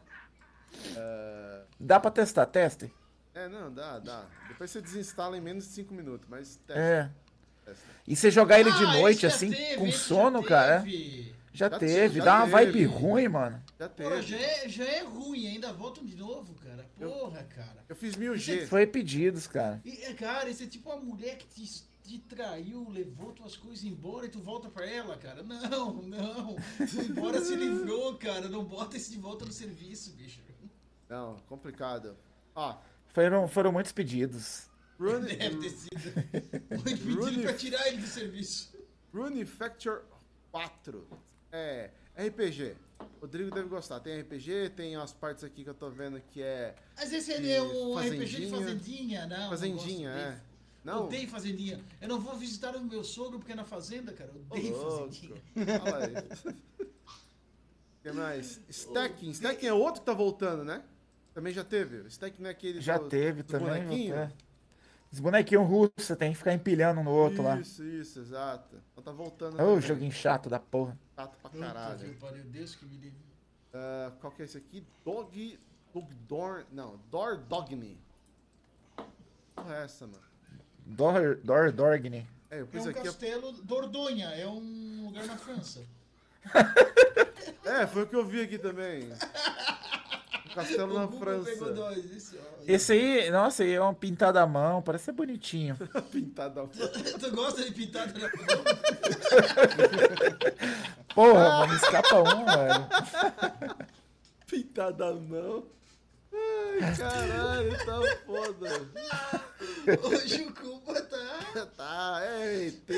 Dá 1.80 1.99
pra 1.99 2.11
testar, 2.11 2.45
teste? 2.45 2.91
É, 3.34 3.47
não, 3.49 3.72
dá, 3.73 3.99
dá. 3.99 4.26
Depois 4.47 4.72
você 4.72 4.81
desinstala 4.81 5.38
em 5.38 5.41
menos 5.41 5.65
de 5.65 5.72
5 5.72 5.93
minutos, 5.93 6.27
mas 6.30 6.55
testa. 6.65 6.81
É. 6.81 7.11
testa. 7.65 7.84
E 8.07 8.15
você 8.15 8.31
jogar 8.31 8.59
ele 8.59 8.72
de 8.72 8.85
Ah, 8.85 8.93
noite, 8.93 9.26
assim, 9.26 9.51
teve, 9.51 9.77
com 9.77 9.91
sono, 9.91 10.41
cara. 10.41 10.76
é. 10.76 10.80
teve. 10.81 11.35
Já, 11.56 11.69
Já 11.69 11.80
teve. 11.80 12.18
já 12.19 12.26
Dá 12.26 12.36
uma 12.38 12.45
vibe 12.48 12.72
teve. 12.73 12.86
ruim, 12.86 13.27
mano. 13.30 13.64
Já 13.80 13.88
Porra, 13.90 14.10
teve. 14.15 14.22
já 14.23 14.38
é, 14.38 14.69
já 14.69 14.84
é 14.86 15.03
ruim, 15.03 15.48
ainda 15.48 15.72
voltam 15.73 16.03
de 16.06 16.15
novo, 16.15 16.53
cara. 16.56 16.90
Porra, 16.99 17.44
cara. 17.44 17.84
Eu 17.88 17.95
fiz 17.95 18.15
1000G. 18.15 18.68
Foi 18.68 18.86
pedidos, 18.86 19.48
cara. 19.48 19.82
E, 19.86 20.03
é, 20.03 20.14
cara, 20.14 20.49
isso 20.49 20.64
é 20.64 20.68
tipo 20.68 20.90
uma 20.90 21.02
mulher 21.02 21.38
que 21.38 21.48
te, 21.48 21.84
te 22.03 22.19
traiu, 22.19 22.90
levou 22.90 23.32
tuas 23.32 23.56
coisas 23.56 23.84
embora 23.86 24.26
e 24.26 24.30
tu 24.30 24.40
volta 24.40 24.69
pra 24.69 24.86
ela, 24.86 25.18
cara. 25.18 25.41
Não, 25.44 26.02
não. 26.03 26.56
Tu 26.77 27.02
embora 27.10 27.41
se 27.41 27.56
livrou, 27.56 28.15
cara. 28.18 28.49
Não 28.49 28.64
bota 28.65 28.98
esse 28.98 29.11
de 29.11 29.18
volta 29.18 29.45
no 29.45 29.52
serviço, 29.53 30.11
bicho. 30.11 30.41
Não, 31.07 31.38
complicado. 31.48 32.18
Ó, 32.56 32.77
Foram, 33.14 33.48
foram 33.48 33.72
muitos 33.72 33.91
pedidos. 33.91 34.68
Rune, 34.99 35.36
Deve 35.36 35.57
ter 35.57 35.69
sido. 35.69 36.14
Muito 36.72 36.84
pedido 36.84 37.22
Rune- 37.22 37.44
pra 37.44 37.53
tirar 37.53 37.88
ele 37.88 37.98
do 37.98 38.07
serviço. 38.07 38.73
Rune 39.14 39.45
Factor 39.45 40.03
4. 40.52 41.07
É 41.56 41.90
RPG. 42.27 42.76
Rodrigo 43.22 43.52
deve 43.52 43.68
gostar. 43.69 43.99
Tem 43.99 44.19
RPG, 44.22 44.69
tem 44.76 44.95
umas 44.98 45.11
partes 45.14 45.44
aqui 45.44 45.64
que 45.64 45.69
eu 45.69 45.73
tô 45.73 45.90
vendo 45.90 46.19
que 46.32 46.41
é 46.41 46.76
Mas 46.95 47.11
esse 47.14 47.32
é 47.34 47.61
um 47.61 47.98
RPG 47.98 48.26
de 48.26 48.49
fazendinha. 48.49 48.60
fazendinha, 48.60 49.26
não. 49.27 49.49
fazendinha, 49.49 50.11
não 50.14 50.19
é. 50.19 50.41
Não, 50.84 51.06
Odeio 51.06 51.27
fazendinha. 51.27 51.84
Eu 51.99 52.07
não 52.07 52.19
vou 52.19 52.36
visitar 52.36 52.76
o 52.76 52.84
meu 52.84 53.03
sogro 53.03 53.40
porque 53.40 53.53
é 53.53 53.56
na 53.56 53.65
fazenda, 53.65 54.14
cara. 54.14 54.30
Odeio 54.52 54.76
louco. 54.77 55.07
fazendinha. 55.07 55.41
Olha 55.84 56.19
aí. 56.19 56.53
O 56.80 56.84
que 58.03 58.11
mais? 58.11 58.61
Stacking. 58.69 59.32
Stacking 59.32 59.65
é 59.68 59.73
outro 59.73 60.02
que 60.02 60.06
tá 60.06 60.14
voltando, 60.14 60.64
né? 60.64 60.84
Também 61.34 61.52
já 61.52 61.64
teve. 61.64 62.07
Stacking 62.07 62.41
não 62.44 62.49
é 62.49 62.52
aquele 62.52 62.80
Já 62.82 62.98
do- 62.99 63.10
teve 63.10 63.41
do 63.44 63.52
também. 63.52 63.68
bonequinho? 63.84 64.15
é. 64.15 64.32
Os 65.16 65.20
bonequinhos 65.22 65.66
russos, 65.66 65.94
você 65.98 66.14
tem 66.16 66.32
que 66.34 66.38
ficar 66.38 66.54
empilhando 66.54 67.00
um 67.00 67.04
no 67.06 67.12
outro 67.12 67.42
lá. 67.42 67.58
Isso, 67.58 67.82
isso, 67.86 68.20
exato. 68.20 68.76
Então 68.92 69.02
tá 69.02 69.12
voltando. 69.14 69.54
Ô, 69.54 69.58
também. 69.58 69.82
joguinho 69.82 70.12
chato 70.12 70.50
da 70.50 70.60
porra. 70.60 70.98
Chato 71.16 71.38
pra 71.42 71.50
caralho. 71.52 72.00
que 72.00 72.16
pariu, 72.16 72.44
Deus 72.44 72.76
que 72.76 72.86
me 72.86 72.98
livre. 72.98 73.18
Ah, 73.74 74.12
qual 74.20 74.34
que 74.34 74.42
é 74.42 74.46
esse 74.46 74.58
aqui? 74.58 74.86
Dog. 75.06 75.58
Dogdorn. 75.94 76.66
Não, 76.74 77.00
Dor 77.10 77.38
Dogny. 77.38 77.98
Porra, 79.56 79.76
é 79.78 79.84
essa, 79.86 80.06
mano? 80.06 80.20
Dor, 80.86 81.40
Dor, 81.44 81.72
Dorgny. 81.72 82.28
É, 82.52 82.60
eu 82.60 82.64
É 82.64 82.66
pus 82.66 82.86
um 82.86 82.90
aqui. 82.90 83.00
a- 83.00 83.04
castelo 83.04 83.54
Dordogne, 83.54 84.22
é 84.22 84.46
um 84.48 85.06
lugar 85.06 85.26
na 85.26 85.38
França. 85.38 85.82
É, 87.64 87.88
foi 87.88 88.04
o 88.04 88.08
que 88.08 88.16
eu 88.16 88.24
vi 88.24 88.42
aqui 88.42 88.60
também. 88.60 89.10
Castelo 90.56 90.94
na 90.94 91.07
França. 91.07 91.72
dois. 91.73 92.06
Isso, 92.11 92.38
ó. 92.40 92.64
Esse 92.68 92.94
aí, 92.94 93.30
nossa, 93.30 93.64
aí 93.64 93.73
é 93.73 93.84
um 93.84 93.94
pintado 93.94 94.40
à 94.40 94.48
mão, 94.48 94.82
parece 94.82 95.06
ser 95.06 95.11
bonitinho. 95.11 95.77
Pintada. 96.11 96.65
Tu 97.19 97.32
gosta 97.32 97.64
de 97.64 97.72
pintada 97.72 98.11
na 98.14 98.27
mão? 98.27 98.64
Porra, 101.14 101.60
mas 101.60 101.69
me 101.69 101.76
escapa 101.76 102.15
um, 102.22 102.45
velho. 102.45 102.88
Pintada 104.48 105.14
não. 105.14 105.65
Ai, 106.34 106.95
caralho, 106.98 107.77
tá 107.86 108.02
foda. 108.26 108.69
Hoje 110.03 110.44
o 110.44 110.53
Cuba 110.53 111.02
tá. 111.02 111.65
Tá, 111.77 112.19
é 112.23 112.68
ET. 112.68 112.90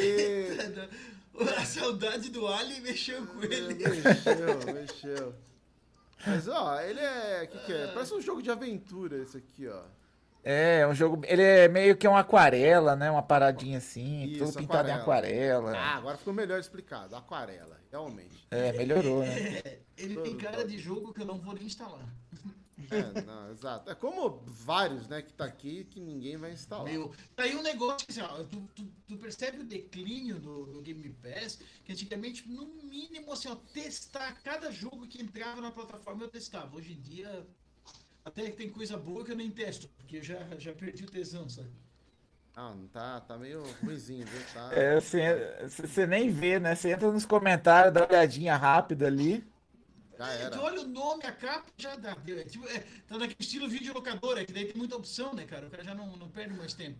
A 1.58 1.66
saudade 1.66 2.30
do 2.32 2.48
Ali 2.48 2.82
mexeu 2.82 3.26
com 3.28 3.44
ele. 3.44 3.76
Mexeu, 3.76 4.74
mexeu. 4.74 5.36
Mas 6.26 6.48
ó, 6.48 6.80
ele 6.80 7.00
é. 7.00 7.44
O 7.44 7.48
que, 7.48 7.66
que 7.66 7.74
é? 7.74 7.88
Parece 7.88 8.14
um 8.14 8.22
jogo 8.22 8.42
de 8.42 8.50
aventura 8.50 9.18
esse 9.18 9.38
aqui, 9.38 9.68
ó. 9.68 9.84
É, 10.44 10.80
é 10.80 10.88
um 10.88 10.96
jogo. 10.96 11.22
Ele 11.26 11.44
é 11.44 11.68
meio 11.68 11.98
que 11.98 12.08
uma 12.08 12.22
aquarela, 12.22 12.96
né? 12.96 13.12
Uma 13.12 13.22
paradinha 13.22 13.80
assim, 13.80 14.24
Isso, 14.24 14.46
tudo 14.46 14.58
pintado 14.58 14.88
em 14.90 14.94
aquarela. 14.94 15.76
Ah, 15.76 15.98
agora 15.98 16.18
ficou 16.18 16.34
melhor 16.34 16.60
explicado. 16.60 17.16
Aquarela, 17.16 17.78
realmente. 17.92 18.48
É, 18.50 18.72
melhorou, 18.72 19.24
né? 19.24 19.62
Ele 19.98 20.16
tem 20.22 20.38
cara 20.38 20.66
de 20.66 20.78
jogo 20.78 21.14
que 21.14 21.22
eu 21.22 21.26
não 21.26 21.38
vou 21.38 21.54
nem 21.54 21.66
instalar. 21.66 22.08
É, 22.92 23.22
não, 23.22 23.52
exato. 23.52 23.90
É 23.90 23.96
como 23.96 24.44
vários, 24.46 25.08
né, 25.08 25.22
que 25.22 25.34
tá 25.34 25.46
aqui 25.46 25.86
que 25.86 26.00
ninguém 26.00 26.38
vai 26.38 26.52
instalar. 26.52 26.86
Meu, 26.86 27.12
tá 27.36 27.44
aí 27.44 27.56
um 27.56 27.64
negócio 27.64 28.06
que 28.06 28.12
assim, 28.12 28.22
ó, 28.22 28.44
tu, 28.44 28.70
tu, 28.76 28.86
tu 29.08 29.18
percebe 29.18 29.60
o 29.60 29.66
declínio 29.66 30.40
do, 30.40 30.66
do 30.68 30.82
Game 30.82 31.10
Pass, 31.22 31.60
que 31.84 31.92
antigamente, 31.92 32.48
no 32.48 32.68
mínimo, 32.84 33.32
assim, 33.32 33.50
ó, 33.50 33.56
testar 33.74 34.32
cada 34.44 34.72
jogo 34.72 35.08
que 35.08 35.22
entrava 35.22 35.60
na 35.60 35.72
plataforma 35.72 36.24
eu 36.24 36.30
testava. 36.30 36.76
Hoje 36.76 36.94
em 36.94 37.02
dia, 37.02 37.48
até 38.24 38.44
que 38.52 38.58
tem 38.58 38.70
coisa 38.70 38.96
boa 38.96 39.26
que 39.26 39.32
eu 39.32 39.36
nem 39.36 39.50
testo, 39.50 39.90
porque 39.98 40.18
eu 40.18 40.24
já, 40.24 40.38
já 40.60 40.74
perdi 40.74 41.04
o 41.04 41.10
tesão, 41.10 41.50
sabe? 41.50 41.72
Ah, 42.56 42.74
não 42.76 42.88
tá, 42.88 43.22
tá 43.22 43.38
meio 43.38 43.64
ruimzinho, 43.84 44.26
viu? 44.26 44.42
Tá. 44.52 44.70
É, 44.74 45.00
você, 45.00 45.68
você 45.68 46.08
nem 46.08 46.32
vê, 46.32 46.60
né? 46.60 46.74
Você 46.74 46.92
entra 46.92 47.12
nos 47.12 47.26
comentários, 47.26 47.94
dá 47.94 48.02
uma 48.02 48.10
olhadinha 48.10 48.56
rápida 48.56 49.06
ali. 49.06 49.46
Já 50.18 50.32
É, 50.34 50.42
era. 50.44 50.52
tu 50.52 50.62
olha 50.62 50.82
o 50.82 50.88
nome, 50.88 51.24
a 51.26 51.32
capa, 51.32 51.66
já 51.78 51.96
dá. 51.96 52.16
É, 52.28 52.44
tipo, 52.44 52.68
é, 52.68 52.80
tá 53.08 53.18
naquele 53.18 53.36
estilo 53.40 53.70
videolocadora, 53.70 54.44
que 54.46 54.52
daí 54.54 54.66
tem 54.66 54.76
muita 54.76 54.96
opção, 54.96 55.34
né, 55.34 55.46
cara? 55.46 55.68
O 55.68 55.70
cara 55.70 55.84
já 55.84 55.94
não, 55.96 56.08
não 56.18 56.28
perde 56.30 56.54
mais 56.56 56.74
tempo. 56.74 56.98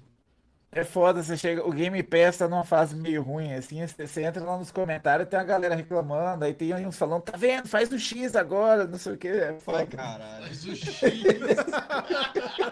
É 0.70 0.84
foda, 0.84 1.24
você 1.24 1.38
chega. 1.38 1.66
O 1.66 1.72
Game 1.72 2.04
Pass 2.04 2.38
tá 2.38 2.48
numa 2.48 2.66
fase 2.66 2.94
meio 2.94 3.24
ruim, 3.24 3.54
assim. 3.54 3.80
Você, 3.88 4.22
entra 4.24 4.44
lá 4.44 4.58
nos 4.58 4.70
comentários, 4.70 5.30
tem 5.30 5.40
uma 5.40 5.46
galera 5.46 5.74
reclamando, 5.76 6.44
aí 6.44 6.54
tem 6.54 6.76
uns 6.86 6.98
falando, 6.98 7.22
tá 7.24 7.38
vendo? 7.38 7.68
Faz 7.70 7.90
o 7.92 7.98
X 7.98 8.36
agora, 8.36 8.86
não 8.86 8.98
sei 8.98 9.14
o 9.14 9.18
que. 9.18 9.30
É 9.30 9.50
Ai, 9.52 9.60
foda. 9.62 9.86
caralho. 9.88 10.46
Faz 10.46 10.66
o 10.66 10.76
X. 10.76 11.00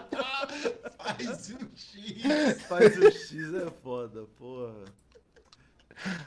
Faz 0.98 1.50
o 1.50 1.58
X. 1.74 2.62
Faz 2.68 2.98
o 2.98 3.10
X 3.10 3.54
é 3.54 3.70
foda, 3.82 4.24
porra. 4.38 4.84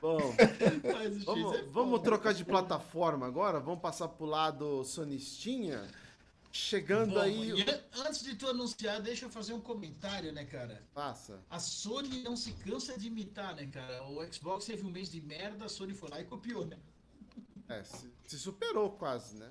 Bom, 0.02 0.18
o 0.18 0.34
X. 0.34 1.23
vamos, 1.23 1.56
é 1.57 1.61
vamos 1.64 1.91
foda. 1.91 2.03
trocar 2.03 2.34
de 2.34 2.44
plataforma 2.44 3.27
agora? 3.27 3.60
Vamos 3.60 3.80
passar 3.81 4.07
pro 4.07 4.26
lado 4.26 4.84
sonistinha? 4.84 5.88
Chegando 6.52 7.14
Bom, 7.14 7.19
aí. 7.19 7.52
an- 7.61 7.81
antes 8.07 8.23
de 8.23 8.36
tu 8.36 8.48
anunciar, 8.48 8.99
deixa 8.99 9.26
eu 9.26 9.30
fazer 9.30 9.53
um 9.53 9.61
comentário, 9.61 10.31
né, 10.31 10.44
cara? 10.45 10.81
Passa. 10.95 11.40
A 11.48 11.60
Sony 11.60 12.23
não 12.23 12.36
se 12.36 12.53
cansa 12.53 12.98
de 12.98 13.06
imitar, 13.07 13.53
né, 13.56 13.68
cara? 13.72 14.03
O 14.07 14.34
Xbox 14.34 14.65
teve 14.65 14.84
um 14.84 14.90
mês 14.90 15.11
de 15.11 15.22
merda, 15.22 15.65
a 15.65 15.69
Sony 15.69 15.94
foi 15.94 16.10
lá 16.10 16.19
e 16.19 16.23
copiou, 16.26 16.65
né? 16.65 16.77
É, 17.68 17.84
se, 17.84 18.11
se 18.26 18.40
superou 18.40 18.90
quase, 18.90 19.38
né? 19.38 19.49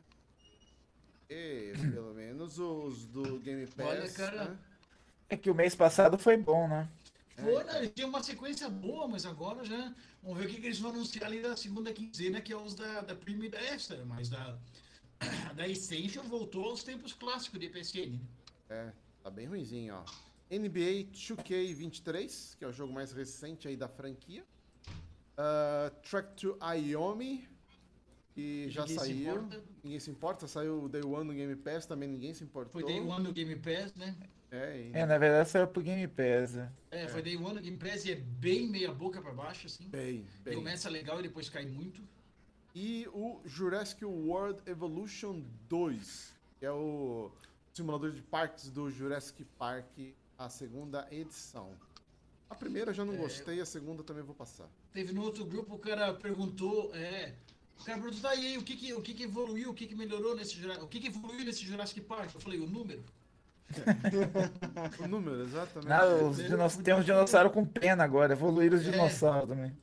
E, 1.30 1.72
pelo 1.92 2.12
menos 2.14 2.58
os 2.58 3.04
do 3.06 3.38
Game 3.38 3.64
Pass. 3.68 3.86
Olha, 3.86 4.10
cara. 4.10 4.44
né? 4.46 4.58
É 5.28 5.36
que 5.36 5.50
o 5.50 5.54
mês 5.54 5.76
passado 5.76 6.18
foi 6.18 6.36
bom, 6.36 6.66
né? 6.66 6.88
Foi, 7.42 7.64
né? 7.64 7.86
Tinha 7.88 8.06
uma 8.06 8.22
sequência 8.22 8.68
boa, 8.68 9.06
mas 9.06 9.24
agora 9.24 9.64
já. 9.64 9.94
Vamos 10.22 10.38
ver 10.38 10.46
o 10.46 10.48
que, 10.48 10.60
que 10.60 10.66
eles 10.66 10.80
vão 10.80 10.90
anunciar 10.90 11.26
ali 11.26 11.40
da 11.40 11.56
segunda 11.56 11.92
quinzena, 11.92 12.40
que 12.40 12.52
é 12.52 12.56
os 12.56 12.74
da, 12.74 13.00
da 13.02 13.14
Premium 13.14 13.44
e 13.44 13.48
da 13.48 13.60
Extra, 13.60 14.04
mas 14.04 14.28
da, 14.28 14.58
da 15.54 15.68
Essential 15.68 16.24
voltou 16.24 16.64
aos 16.64 16.82
tempos 16.82 17.12
clássicos 17.12 17.60
de 17.60 17.68
PSN. 17.68 18.20
É, 18.68 18.92
tá 19.22 19.30
bem 19.30 19.46
ruimzinho, 19.46 19.94
ó. 19.94 20.04
NBA 20.50 21.10
2K23, 21.12 22.56
que 22.56 22.64
é 22.64 22.68
o 22.68 22.72
jogo 22.72 22.92
mais 22.92 23.12
recente 23.12 23.68
aí 23.68 23.76
da 23.76 23.88
franquia. 23.88 24.44
Ah, 25.36 25.92
Track 26.02 26.34
to 26.34 26.58
Iomi, 26.60 27.48
que 28.34 28.68
já 28.70 28.82
Ninguém 28.82 28.98
se 28.98 29.04
saiu. 29.04 29.34
importa. 29.36 29.64
Ninguém 29.84 30.00
se 30.00 30.10
importa, 30.10 30.48
saiu 30.48 30.82
o 30.84 30.88
Day 30.88 31.02
One 31.02 31.24
no 31.24 31.32
Game 31.32 31.54
Pass, 31.56 31.86
também 31.86 32.08
ninguém 32.08 32.34
se 32.34 32.42
importou. 32.42 32.72
Foi 32.72 32.84
Day 32.84 33.00
One 33.00 33.22
no 33.22 33.32
Game 33.32 33.54
Pass, 33.56 33.94
né? 33.94 34.16
É, 34.50 34.80
e 34.80 34.90
É, 34.94 35.04
na 35.06 35.18
verdade 35.18 35.48
saiu 35.48 35.66
pro 35.66 35.82
Game 35.82 36.06
Pass. 36.08 36.54
né? 36.54 36.72
É, 36.90 37.06
foi 37.08 37.22
Day 37.22 37.36
One 37.36 37.54
no 37.54 37.60
Game 37.60 37.76
Pass 37.76 38.04
e 38.04 38.12
é 38.12 38.14
bem 38.16 38.66
meia 38.68 38.92
boca 38.92 39.20
pra 39.20 39.32
baixo, 39.32 39.66
assim. 39.66 39.88
bem, 39.88 40.26
bem. 40.42 40.54
Começa 40.54 40.88
legal 40.88 41.20
e 41.20 41.22
depois 41.24 41.48
cai 41.48 41.66
muito. 41.66 42.02
E 42.74 43.06
o 43.12 43.40
Jurassic 43.44 44.04
World 44.04 44.62
Evolution 44.66 45.42
2, 45.68 46.32
que 46.58 46.66
é 46.66 46.70
o 46.70 47.30
simulador 47.74 48.12
de 48.12 48.22
parques 48.22 48.70
do 48.70 48.90
Jurassic 48.90 49.44
Park, 49.58 49.86
a 50.38 50.48
segunda 50.48 51.06
edição. 51.10 51.70
A 52.48 52.54
primeira 52.54 52.90
eu 52.90 52.94
já 52.94 53.04
não 53.04 53.14
É, 53.14 53.16
gostei, 53.18 53.60
a 53.60 53.66
segunda 53.66 54.02
também 54.02 54.22
vou 54.22 54.34
passar. 54.34 54.68
Teve 54.92 55.12
no 55.12 55.22
outro 55.22 55.44
grupo, 55.44 55.74
o 55.74 55.78
cara 55.78 56.14
perguntou, 56.14 56.94
é. 56.94 57.34
O 57.78 57.84
cara 57.84 58.00
perguntou, 58.00 58.22
tá, 58.30 58.34
e 58.34 58.46
aí, 58.48 58.58
o 58.58 58.62
que 58.62 58.76
que, 58.76 58.92
o 58.94 59.02
que 59.02 59.12
que 59.14 59.24
evoluiu, 59.24 59.70
o 59.70 59.74
que 59.74 59.86
que 59.86 59.94
melhorou 59.94 60.34
nesse 60.34 60.54
Jurassic, 60.54 60.84
o 60.84 60.88
que 60.88 61.00
que 61.00 61.08
evoluiu 61.08 61.44
nesse 61.44 61.64
Jurassic 61.64 62.00
Park? 62.00 62.34
Eu 62.34 62.40
falei, 62.40 62.58
o 62.58 62.66
número. 62.66 63.04
O 65.04 65.08
número, 65.08 65.42
exatamente. 65.42 65.88
Não, 65.88 66.30
os 66.30 66.36
dinoss- 66.38 66.76
tem 66.76 66.94
uns 66.94 67.04
dinossauros 67.04 67.52
com 67.52 67.64
pena 67.64 68.02
agora, 68.04 68.32
evoluíram 68.32 68.76
os 68.78 68.86
É. 68.86 68.90
dinossauros 68.90 69.48
também. 69.48 69.76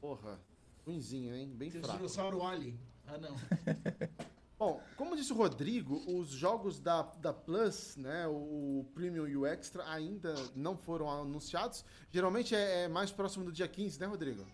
Porra, 0.00 0.38
ruimzinho, 0.86 1.34
hein? 1.34 1.48
Bem 1.54 1.70
Tem 1.70 1.80
fraco. 1.80 1.96
dinossauro 1.98 2.44
Ali. 2.46 2.78
Ah, 3.06 3.18
não. 3.18 3.34
Bom, 4.58 4.80
como 4.96 5.16
disse 5.16 5.32
o 5.32 5.36
Rodrigo, 5.36 6.00
os 6.06 6.28
jogos 6.30 6.78
da, 6.78 7.02
da 7.02 7.32
Plus, 7.32 7.96
né, 7.96 8.28
o 8.28 8.86
Premium 8.94 9.26
e 9.26 9.36
o 9.36 9.44
Extra, 9.44 9.84
ainda 9.90 10.34
não 10.54 10.76
foram 10.76 11.10
anunciados. 11.10 11.84
Geralmente 12.12 12.54
é, 12.54 12.84
é 12.84 12.88
mais 12.88 13.10
próximo 13.10 13.44
do 13.44 13.50
dia 13.52 13.66
15, 13.66 13.98
né, 13.98 14.06
Rodrigo? 14.06 14.46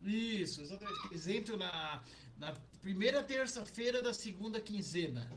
Isso, 0.00 0.60
exatamente. 0.62 1.06
Eles 1.10 1.26
entram 1.26 1.56
na, 1.56 2.00
na 2.38 2.54
primeira 2.80 3.22
terça-feira 3.22 4.00
da 4.00 4.14
segunda 4.14 4.60
quinzena. 4.60 5.28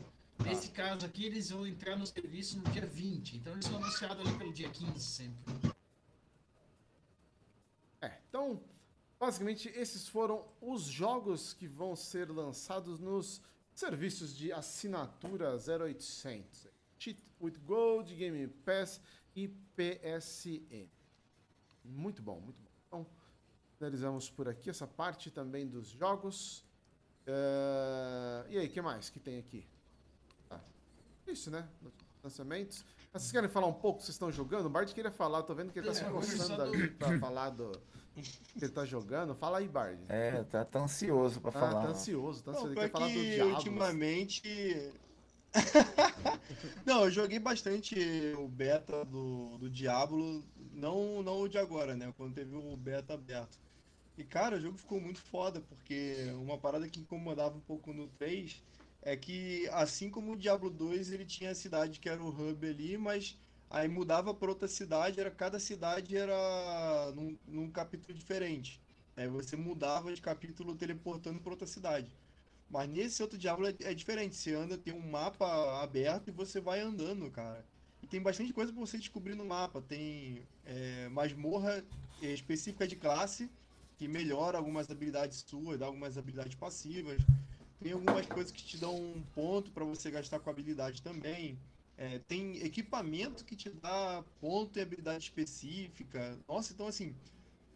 Nesse 0.44 0.70
caso 0.72 1.06
aqui, 1.06 1.26
eles 1.26 1.50
vão 1.50 1.66
entrar 1.66 1.96
no 1.96 2.06
serviço 2.06 2.58
no 2.58 2.64
dia 2.72 2.86
20. 2.86 3.38
Então, 3.38 3.54
eles 3.54 3.66
são 3.66 3.78
anunciados 3.78 4.20
ali 4.20 4.38
pelo 4.38 4.54
dia 4.54 4.70
15 4.70 5.00
sempre. 5.00 5.72
É, 8.02 8.18
então, 8.28 8.62
basicamente, 9.20 9.70
esses 9.70 10.08
foram 10.08 10.46
os 10.60 10.84
jogos 10.84 11.54
que 11.54 11.68
vão 11.68 11.96
ser 11.96 12.30
lançados 12.30 13.00
nos 13.00 13.42
serviços 13.74 14.36
de 14.36 14.52
assinatura 14.52 15.56
0800. 15.56 16.68
Cheat 16.98 17.24
with 17.40 17.58
Gold, 17.66 18.14
Game 18.16 18.48
Pass 18.66 19.02
e 19.36 19.48
PSN. 19.48 20.90
Muito 21.84 22.22
bom, 22.22 22.40
muito 22.40 22.62
bom. 22.62 22.70
Então, 22.88 23.08
finalizamos 23.78 24.30
por 24.30 24.48
aqui 24.48 24.70
essa 24.70 24.86
parte 24.86 25.32
também 25.32 25.68
dos 25.68 25.90
jogos. 25.90 26.64
Eh, 27.26 28.46
e 28.50 28.58
aí, 28.58 28.68
o 28.68 28.70
que 28.70 28.82
mais 28.82 29.10
que 29.10 29.20
tem 29.20 29.40
aqui? 29.40 29.66
Isso, 31.28 31.50
né? 31.52 31.68
Lançamentos. 32.24 32.84
Mas 33.14 33.24
Vocês 33.24 33.32
querem 33.32 33.50
falar 33.50 33.68
um 33.68 33.74
pouco? 33.74 34.00
Vocês 34.02 34.10
estão 34.16 34.32
jogando? 34.32 34.66
O 34.68 34.70
Bard 34.70 34.94
queria 34.94 35.12
falar, 35.12 35.44
tô 35.44 35.54
vendo 35.56 35.72
que 35.72 35.80
ele 35.80 35.88
tá 35.88 35.94
se 35.94 36.02
É, 36.02 36.10
coçando 36.10 36.38
conversando- 36.38 36.62
ali 36.62 36.88
pra 36.92 37.20
falar 37.20 37.50
do 37.50 37.72
que 38.16 38.64
ele 38.66 38.72
tá 38.72 38.86
jogando. 38.86 39.34
Fala 39.36 39.58
aí, 39.60 39.68
Bard. 39.68 40.00
É, 40.08 40.44
tá, 40.44 40.64
tá 40.66 40.80
ansioso 40.80 41.42
pra 41.42 41.50
Ah, 41.50 41.54
falar. 41.54 41.82
tá 41.82 41.88
ansioso, 41.90 42.44
tá 42.44 42.52
Não, 42.52 42.60
ansioso. 42.60 42.74
Ele 42.74 42.76
pior 42.76 42.90
quer 42.90 42.92
falar 42.92 43.08
do 43.08 43.14
que 43.14 43.36
Diablo. 43.36 43.54
ultimamente. 43.56 44.92
não, 46.86 47.06
eu 47.06 47.12
joguei 47.12 47.40
bastante 47.40 47.96
o 48.38 48.48
beta 48.48 49.04
do, 49.06 49.58
do 49.58 49.70
Diablo, 49.70 50.44
não, 50.74 51.22
não 51.24 51.42
o 51.42 51.50
de 51.50 51.58
agora, 51.58 51.96
né? 51.96 52.14
Quando 52.18 52.34
teve 52.36 52.56
o 52.56 52.78
beta 52.78 53.14
aberto. 53.16 53.58
E 54.18 54.24
cara, 54.24 54.58
o 54.58 54.62
jogo 54.62 54.78
ficou 54.78 55.00
muito 55.02 55.20
foda, 55.20 55.62
porque 55.62 56.32
uma 56.36 56.58
parada 56.58 56.88
que 56.88 57.00
incomodava 57.00 57.58
um 57.58 57.62
pouco 57.62 57.92
no 57.94 58.08
3 58.08 58.62
é 59.02 59.16
que, 59.18 59.68
assim 59.72 60.10
como 60.10 60.34
o 60.34 60.38
Diablo 60.38 60.70
2, 60.70 61.12
ele 61.12 61.26
tinha 61.26 61.52
a 61.52 61.56
cidade 61.56 62.00
que 62.00 62.10
era 62.10 62.22
o 62.22 62.30
hub 62.30 62.68
ali, 62.68 62.98
mas 62.98 63.38
aí 63.70 63.88
mudava 63.88 64.34
pra 64.34 64.50
outra 64.50 64.68
cidade, 64.68 65.20
era 65.20 65.32
cada 65.32 65.60
cidade 65.60 66.16
era 66.16 67.12
num, 67.16 67.38
num 67.48 67.72
capítulo 67.72 68.14
diferente. 68.18 68.80
Aí 69.16 69.28
você 69.28 69.56
mudava 69.56 70.14
de 70.14 70.22
capítulo 70.22 70.76
teleportando 70.76 71.40
pra 71.40 71.52
outra 71.52 71.68
cidade. 71.68 72.16
Mas 72.70 72.90
nesse 72.90 73.22
outro 73.22 73.38
Diablo 73.38 73.68
é, 73.68 73.76
é 73.82 73.94
diferente. 73.94 74.36
Você 74.36 74.54
anda, 74.54 74.78
tem 74.78 74.94
um 74.94 75.10
mapa 75.10 75.84
aberto 75.84 76.30
e 76.30 76.32
você 76.32 76.62
vai 76.62 76.80
andando, 76.80 77.30
cara. 77.30 77.66
E 78.02 78.08
tem 78.08 78.22
bastante 78.22 78.54
coisa 78.54 78.72
pra 78.72 78.80
você 78.80 78.98
descobrir 78.98 79.36
no 79.36 79.46
mapa. 79.46 79.82
Tem 79.82 80.48
é, 80.66 81.10
masmorra 81.10 81.84
específica 82.22 82.88
de 82.88 82.96
classe, 82.96 83.52
que 83.98 84.08
melhora 84.08 84.58
algumas 84.58 84.90
habilidades 84.90 85.44
suas, 85.46 85.78
dá 85.78 85.86
algumas 85.86 86.18
habilidades 86.18 86.56
passivas. 86.56 87.22
Tem 87.82 87.94
algumas 87.94 88.28
coisas 88.28 88.52
que 88.52 88.64
te 88.64 88.78
dão 88.78 88.96
um 88.96 89.24
ponto 89.24 89.72
para 89.72 89.84
você 89.86 90.12
gastar 90.12 90.40
com 90.40 90.50
habilidade 90.50 91.02
também. 91.02 91.60
É, 91.98 92.20
tem 92.20 92.58
equipamento 92.58 93.44
que 93.46 93.56
te 93.56 93.70
dá 93.72 94.24
ponto 94.40 94.78
e 94.78 94.82
habilidade 94.82 95.24
específica. 95.26 96.44
Nossa, 96.48 96.74
então 96.74 96.88
assim, 96.88 97.20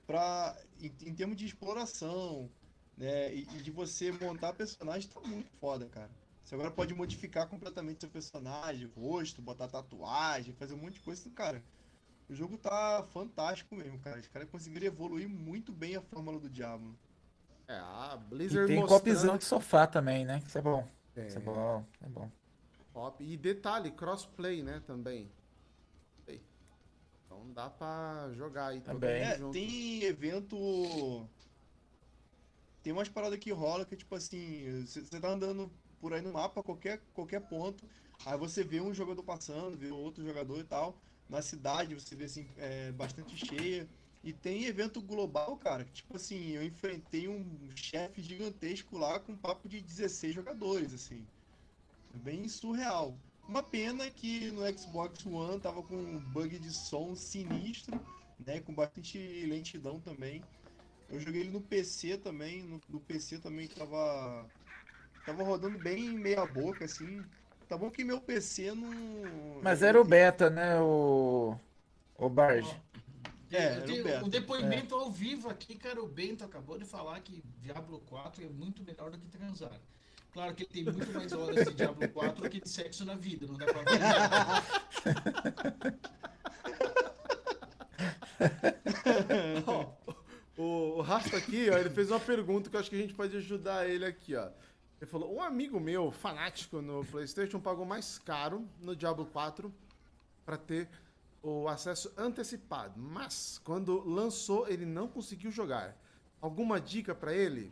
pra, 0.06 0.56
em, 0.78 0.88
em 0.88 1.16
termos 1.16 1.36
de 1.38 1.46
exploração, 1.46 2.56
né, 2.98 3.34
e, 3.36 3.42
e 3.58 3.62
de 3.62 3.72
você 3.72 4.12
montar 4.12 4.54
personagem, 4.54 5.10
tá 5.10 5.22
muito 5.22 5.52
foda, 5.60 5.90
cara. 5.90 6.16
Você 6.44 6.56
agora 6.56 6.72
pode 6.72 6.94
modificar 6.94 7.50
completamente 7.50 8.02
seu 8.02 8.12
personagem, 8.12 8.88
rosto, 8.88 9.42
botar 9.42 9.68
tatuagem, 9.70 10.56
fazer 10.56 10.74
um 10.76 10.78
monte 10.78 10.96
de 10.96 11.02
coisa. 11.02 11.22
Então, 11.22 11.34
Cara, 11.34 11.68
o 12.30 12.34
jogo 12.36 12.58
tá 12.58 13.04
fantástico 13.04 13.76
mesmo, 13.76 14.00
cara. 14.02 14.20
Os 14.22 14.28
caras 14.28 14.50
conseguiram 14.50 14.88
evoluir 14.88 15.30
muito 15.30 15.74
bem 15.74 15.96
a 15.96 16.02
fórmula 16.02 16.40
do 16.40 16.50
Diablo. 16.50 17.00
É, 17.68 17.74
a 17.76 18.20
E 18.22 18.30
Blizzard 18.30 18.68
tem 18.68 18.80
mostrando... 18.80 19.02
copzão 19.02 19.38
de 19.38 19.44
sofá 19.44 19.88
também, 19.88 20.26
né? 20.26 20.42
Isso 20.46 20.58
é 20.58 20.62
bom. 20.62 20.88
Isso 21.18 21.38
é 21.38 21.42
É, 21.42 21.44
bom, 21.44 21.86
é 22.02 22.08
bom. 22.08 22.30
Top. 22.94 23.24
E 23.24 23.36
detalhe, 23.38 23.92
crossplay, 23.92 24.64
né, 24.64 24.82
também. 24.86 25.30
Então 27.26 27.52
dá 27.54 27.70
pra 27.70 28.30
jogar 28.34 28.68
aí 28.68 28.82
Também. 28.82 29.22
É, 29.24 29.38
tem 29.52 30.04
evento. 30.04 31.28
Tem 32.82 32.94
umas 32.94 33.10
paradas 33.10 33.40
que 33.40 33.52
rola 33.52 33.86
que, 33.86 33.96
tipo 33.96 34.16
assim, 34.16 34.86
você 34.86 35.20
tá 35.20 35.30
andando 35.30 35.72
por 36.00 36.14
aí 36.14 36.22
no 36.22 36.32
mapa, 36.32 36.62
qualquer, 36.62 37.02
qualquer 37.14 37.42
ponto, 37.42 37.84
aí 38.26 38.38
você 38.38 38.64
vê 38.64 38.80
um 38.80 38.94
jogador 38.94 39.24
passando, 39.24 39.76
vê 39.76 39.90
outro 39.90 40.24
jogador 40.24 40.60
e 40.60 40.64
tal. 40.64 40.96
Na 41.28 41.42
cidade 41.42 41.96
você 41.96 42.16
vê 42.16 42.26
assim, 42.26 42.48
é, 42.58 42.92
bastante 42.92 43.36
cheia. 43.36 43.90
E 44.26 44.34
tem 44.34 44.66
evento 44.66 45.00
global, 45.04 45.56
cara, 45.56 45.86
que 45.86 45.94
tipo 45.94 46.16
assim, 46.16 46.54
eu 46.54 46.64
enfrentei 46.64 47.28
um 47.28 47.46
chefe 47.76 48.24
gigantesco 48.24 48.98
lá 48.98 49.20
com 49.20 49.34
um 49.34 49.38
papo 49.38 49.70
de 49.70 49.80
16 49.80 50.34
jogadores, 50.34 50.96
assim. 50.96 51.24
É 52.12 52.18
bem 52.18 52.50
surreal. 52.50 53.16
Uma 53.48 53.62
pena 53.62 54.10
que 54.10 54.50
no 54.50 54.68
Xbox 54.76 55.24
One 55.28 55.60
tava 55.60 55.84
com 55.84 55.96
um 55.96 56.20
bug 56.20 56.58
de 56.58 56.72
som 56.72 57.16
sinistro, 57.16 58.02
né? 58.44 58.60
Com 58.62 58.74
bastante 58.74 59.20
lentidão 59.46 60.00
também. 60.00 60.44
Eu 61.08 61.20
joguei 61.20 61.42
ele 61.42 61.52
no 61.52 61.62
PC 61.62 62.18
também, 62.18 62.64
no, 62.64 62.82
no 62.90 63.00
PC 63.00 63.38
também 63.38 63.68
tava 63.68 64.50
tava 65.24 65.44
rodando 65.44 65.78
bem 65.78 66.18
meia 66.18 66.48
boca 66.48 66.86
assim. 66.86 67.24
Tá 67.70 67.78
bom 67.78 67.92
que 67.92 68.04
meu 68.04 68.20
PC 68.20 68.74
não 68.74 69.62
Mas 69.62 69.84
era 69.84 70.02
o 70.02 70.04
beta, 70.04 70.50
né, 70.50 70.80
o. 70.80 71.56
O 72.18 72.30
Bard. 72.30 72.66
É, 73.52 73.78
eu 73.78 73.86
tenho 73.86 74.26
um 74.26 74.30
depoimento 74.30 74.96
ao 74.96 75.12
vivo 75.12 75.50
aqui, 75.50 75.76
cara. 75.76 76.02
O 76.02 76.08
Bento 76.08 76.44
acabou 76.44 76.78
de 76.78 76.86
falar 76.86 77.20
que 77.22 77.44
Diablo 77.62 78.00
4 78.08 78.44
é 78.44 78.48
muito 78.48 78.84
melhor 78.84 79.12
do 79.12 79.18
que 79.18 79.28
transar. 79.28 79.80
Claro 80.32 80.54
que 80.54 80.64
ele 80.64 80.70
tem 80.70 80.84
muito 80.84 81.14
mais 81.14 81.32
horas 81.32 81.68
de 81.68 81.74
Diablo 81.74 82.08
4 82.10 82.44
do 82.44 82.50
que 82.50 82.60
de 82.60 82.70
sexo 82.70 83.06
na 83.06 83.16
vida, 83.16 83.48
não 83.48 83.56
dá 83.56 83.66
pra 83.66 83.84
ver. 83.84 84.00
O 90.58 91.02
Rasta 91.02 91.36
aqui, 91.36 91.70
ó, 91.70 91.78
ele 91.78 91.90
fez 91.90 92.10
uma 92.10 92.20
pergunta 92.20 92.70
que 92.70 92.76
eu 92.76 92.80
acho 92.80 92.90
que 92.90 92.96
a 92.96 93.00
gente 93.00 93.14
pode 93.14 93.36
ajudar 93.36 93.88
ele 93.88 94.06
aqui, 94.06 94.36
ó. 94.36 94.50
Ele 95.02 95.10
falou: 95.10 95.36
um 95.36 95.42
amigo 95.42 95.80
meu, 95.80 96.12
fanático 96.12 96.82
no 96.82 97.04
PlayStation, 97.06 97.60
pagou 97.60 97.86
mais 97.86 98.18
caro 98.18 98.66
no 98.80 98.96
Diablo 98.96 99.26
4 99.26 99.74
para 100.46 100.58
ter 100.58 100.88
o 101.48 101.68
acesso 101.68 102.12
antecipado, 102.18 102.94
mas 103.00 103.60
quando 103.64 104.02
lançou 104.08 104.68
ele 104.68 104.86
não 104.86 105.08
conseguiu 105.08 105.52
jogar. 105.52 105.96
Alguma 106.42 106.80
dica 106.82 107.14
para 107.14 107.34
ele? 107.34 107.72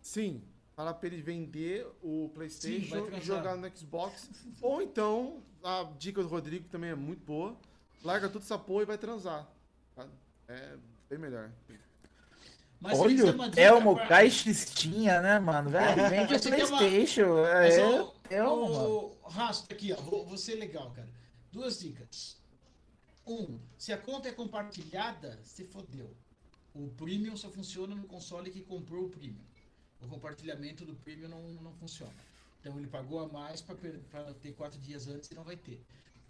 Sim, 0.00 0.42
fala 0.74 0.94
para 0.94 1.08
ele 1.08 1.20
vender 1.22 1.86
o 2.02 2.30
PlayStation 2.34 2.96
e 2.98 3.02
transar. 3.02 3.20
jogar 3.20 3.56
no 3.56 3.76
Xbox. 3.76 4.30
Ou 4.60 4.80
então, 4.82 5.42
a 5.62 5.84
dica 5.98 6.22
do 6.22 6.28
Rodrigo 6.28 6.68
também 6.68 6.90
é 6.90 6.94
muito 6.94 7.24
boa. 7.24 7.56
Larga 8.02 8.28
tudo 8.28 8.42
essa 8.42 8.58
porra 8.58 8.82
e 8.82 8.86
vai 8.86 8.98
transar. 8.98 9.46
tá? 9.94 10.06
É 10.48 10.76
bem 11.08 11.18
melhor. 11.18 11.50
Mas 12.80 12.98
Olha 12.98 13.20
é 13.20 13.24
o 13.24 13.34
uma 13.34 13.48
dica 13.48 13.60
Elmo 13.60 13.94
pra- 13.94 14.06
caixistinha, 14.08 15.20
né, 15.20 15.38
mano? 15.38 15.70
Velho, 15.70 16.08
vende 16.10 16.34
o 16.34 16.38
Você 16.38 16.50
quer 16.50 16.64
uma- 16.66 16.78
Playstation. 16.78 17.42
Mas, 17.42 17.74
É, 17.78 17.86
ô, 18.02 18.12
Elmo, 18.28 18.68
mano. 18.74 18.88
ô, 19.22 19.28
Rasta, 19.28 19.72
aqui, 19.72 19.92
ó. 19.92 19.96
Vou, 20.02 20.26
vou 20.26 20.36
ser 20.36 20.56
legal, 20.56 20.90
cara. 20.90 21.08
Duas 21.52 21.78
dicas. 21.78 22.41
Um, 23.26 23.58
se 23.78 23.92
a 23.92 23.98
conta 23.98 24.28
é 24.28 24.32
compartilhada, 24.32 25.38
se 25.44 25.64
fodeu. 25.64 26.14
O 26.74 26.88
Premium 26.90 27.36
só 27.36 27.50
funciona 27.50 27.94
no 27.94 28.04
console 28.06 28.50
que 28.50 28.62
comprou 28.62 29.04
o 29.06 29.10
Premium. 29.10 29.44
O 30.00 30.08
compartilhamento 30.08 30.84
do 30.84 30.94
Premium 30.96 31.28
não, 31.28 31.42
não 31.62 31.72
funciona. 31.74 32.14
Então 32.60 32.78
ele 32.78 32.88
pagou 32.88 33.20
a 33.20 33.28
mais 33.28 33.60
para 33.60 33.76
ter 34.40 34.52
quatro 34.54 34.78
dias 34.80 35.06
antes 35.08 35.30
e 35.30 35.34
não 35.34 35.44
vai 35.44 35.56
ter. 35.56 35.80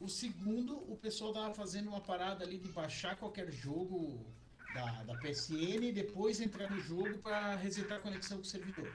O 0.01 0.09
segundo, 0.09 0.77
o 0.91 0.97
pessoal 0.97 1.33
tava 1.33 1.55
fazendo 1.55 1.89
uma 1.89 2.01
parada 2.01 2.45
ali 2.45 2.59
de 2.59 2.69
baixar 2.69 3.17
qualquer 3.17 3.51
jogo 3.53 4.27
da, 4.75 5.05
da 5.05 5.15
PSN 5.19 5.85
e 5.89 5.93
depois 5.93 6.41
entrar 6.41 6.71
no 6.71 6.81
jogo 6.81 7.19
para 7.19 7.55
resetar 7.57 7.99
a 7.99 8.01
conexão 8.01 8.39
com 8.39 8.43
o 8.43 8.47
servidor. 8.47 8.93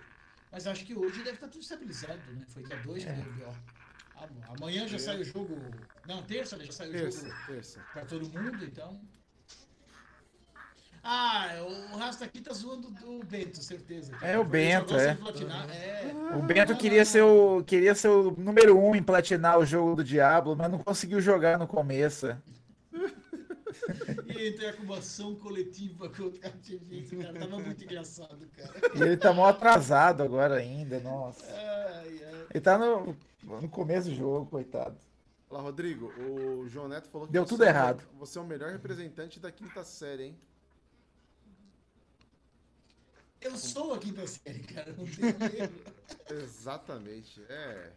Mas 0.52 0.68
acho 0.68 0.86
que 0.86 0.94
hoje 0.95 1.18
deve 1.24 1.36
estar 1.36 1.48
tudo 1.48 1.61
estabilizado, 1.61 2.22
né? 2.34 2.45
Foi 2.49 2.64
dia 2.64 2.78
2 2.84 3.03
que 3.06 3.11
deu 3.14 3.34
B.O. 3.34 3.49
Am- 3.49 3.76
Amanhã 4.57 4.88
já 4.88 4.98
sai 4.98 5.22
o 5.22 5.23
jogo. 5.23 5.57
Não, 6.07 6.23
terça 6.23 6.57
né? 6.57 6.65
já 6.65 6.72
sai 6.72 6.89
o 6.89 6.91
Terça, 6.91 7.27
jogo 7.27 7.39
terça. 7.48 7.80
pra 7.94 8.06
todo 8.06 8.30
mundo, 8.30 8.64
então. 8.65 8.99
Ah, 11.03 11.48
o 11.94 11.98
Rasta 11.98 12.26
aqui 12.26 12.41
tá 12.41 12.53
zoando 12.53 12.89
do 12.89 13.23
Bento, 13.23 13.64
certeza. 13.64 14.18
É, 14.22 14.38
o 14.38 14.44
Bento, 14.44 14.94
é. 14.98 15.18
é. 15.72 16.35
O 16.35 16.41
Bento 16.41 16.76
queria 16.76 17.06
ser 17.06 17.22
o, 17.22 17.64
queria 17.64 17.95
ser 17.95 18.10
o 18.10 18.31
número 18.38 18.77
um 18.77 18.94
em 18.94 19.02
platinar 19.02 19.57
o 19.57 19.65
jogo 19.65 19.95
do 19.95 20.03
Diablo, 20.03 20.53
mas 20.56 20.69
não 20.69 20.80
conseguiu 20.80 21.22
jogar 21.22 21.57
no 21.57 21.65
começo. 21.65 22.35
E 24.27 24.49
entrei 24.49 24.73
com 24.73 24.83
uma 24.83 24.97
ação 24.97 25.35
coletiva 25.35 26.09
contra 26.09 26.47
a 26.47 26.51
ativista, 26.51 27.15
cara. 27.15 27.39
Tava 27.39 27.59
muito 27.59 27.83
engraçado, 27.83 28.47
cara. 28.55 28.73
E 28.95 29.01
ele 29.01 29.17
tá 29.17 29.33
mal 29.33 29.47
atrasado 29.47 30.23
agora 30.23 30.55
ainda, 30.55 30.99
nossa. 30.99 31.45
Ai, 31.51 32.21
ai. 32.23 32.47
Ele 32.51 32.61
tá 32.61 32.77
no, 32.77 33.15
no 33.43 33.69
começo 33.69 34.09
do 34.09 34.15
jogo, 34.15 34.45
coitado. 34.49 34.97
Olá, 35.49 35.61
Rodrigo. 35.61 36.07
O 36.21 36.67
João 36.67 36.87
Neto 36.87 37.07
falou 37.09 37.27
que 37.27 37.33
Deu 37.33 37.43
você 37.43 37.49
tudo 37.49 37.63
é 37.63 37.67
o- 37.67 37.69
errado. 37.69 38.03
Você 38.19 38.37
é 38.37 38.41
o 38.41 38.45
melhor 38.45 38.71
representante 38.71 39.39
da 39.39 39.51
quinta 39.51 39.83
série, 39.83 40.23
hein? 40.23 40.39
Eu 43.39 43.55
sou 43.55 43.93
a 43.93 43.99
quinta 43.99 44.25
série, 44.27 44.59
cara. 44.59 44.91
Não 44.93 45.05
tenho 45.05 45.37
medo. 45.39 45.93
Exatamente, 46.31 47.41
é. 47.47 47.91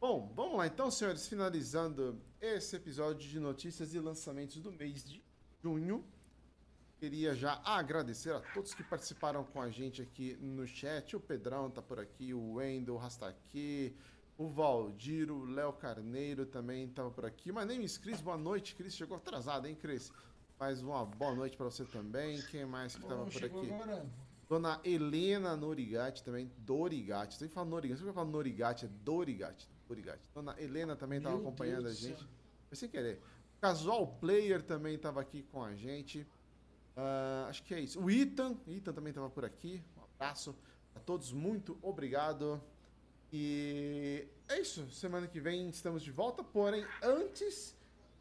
Bom, 0.00 0.30
vamos 0.34 0.56
lá 0.58 0.66
então, 0.66 0.90
senhores, 0.90 1.26
finalizando 1.28 2.20
esse 2.42 2.74
episódio 2.74 3.28
de 3.28 3.38
notícias 3.38 3.94
e 3.94 4.00
lançamentos 4.00 4.56
do 4.56 4.72
mês 4.72 5.04
de 5.04 5.22
junho. 5.62 6.04
Queria 6.98 7.36
já 7.36 7.62
agradecer 7.64 8.32
a 8.34 8.40
todos 8.40 8.74
que 8.74 8.82
participaram 8.82 9.44
com 9.44 9.62
a 9.62 9.70
gente 9.70 10.02
aqui 10.02 10.36
no 10.40 10.66
chat. 10.66 11.14
O 11.14 11.20
Pedrão 11.20 11.70
tá 11.70 11.80
por 11.80 12.00
aqui, 12.00 12.34
o 12.34 12.54
Wendel, 12.54 12.94
o 12.94 12.98
Rastaqui, 12.98 13.96
o 14.36 14.48
Valdir, 14.48 15.30
o 15.30 15.44
Léo 15.44 15.72
Carneiro 15.72 16.44
também 16.44 16.88
tava 16.88 17.12
por 17.12 17.24
aqui. 17.24 17.52
My 17.52 17.64
name 17.64 17.84
is 17.84 17.96
Cris, 17.96 18.20
boa 18.20 18.36
noite, 18.36 18.74
Cris. 18.74 18.96
Chegou 18.96 19.16
atrasado, 19.16 19.68
hein, 19.68 19.76
Cris? 19.76 20.12
Mais 20.58 20.82
uma 20.82 21.04
boa 21.04 21.36
noite 21.36 21.56
para 21.56 21.66
você 21.66 21.84
também. 21.84 22.42
Quem 22.50 22.66
mais 22.66 22.96
que 22.96 23.06
tava 23.06 23.24
por 23.24 23.44
aqui? 23.44 23.72
agora. 23.72 24.04
Dona 24.48 24.80
Helena 24.84 25.56
Norigatti 25.56 26.24
também, 26.24 26.50
Dorigatti. 26.58 27.36
Você 27.36 27.48
fala 27.48 27.68
Norigatti, 27.68 28.02
você 28.02 28.12
fala 28.12 28.28
Norigatti, 28.28 28.84
é 28.84 28.88
Dorigatti. 28.88 29.71
Dorigatti. 29.88 30.22
Dona 30.34 30.60
Helena 30.60 30.96
também 30.96 31.18
estava 31.18 31.36
acompanhando 31.36 31.84
Deus 31.84 31.98
a 31.98 32.08
gente. 32.08 32.28
Foi 32.68 32.76
sem 32.76 32.88
querer. 32.88 33.20
Casual 33.60 34.06
Player 34.20 34.62
também 34.62 34.94
estava 34.94 35.20
aqui 35.20 35.42
com 35.44 35.62
a 35.62 35.74
gente. 35.74 36.26
Ah, 36.96 37.46
acho 37.48 37.62
que 37.62 37.74
é 37.74 37.80
isso. 37.80 38.00
O 38.00 38.10
Ethan, 38.10 38.56
Ethan 38.66 38.92
também 38.92 39.10
estava 39.10 39.30
por 39.30 39.44
aqui. 39.44 39.82
Um 39.96 40.02
abraço 40.02 40.54
a 40.94 41.00
todos, 41.00 41.32
muito 41.32 41.78
obrigado. 41.82 42.62
E 43.32 44.26
é 44.48 44.60
isso. 44.60 44.90
Semana 44.90 45.26
que 45.26 45.40
vem 45.40 45.68
estamos 45.68 46.02
de 46.02 46.10
volta. 46.10 46.42
Porém, 46.42 46.84
antes, 47.02 47.76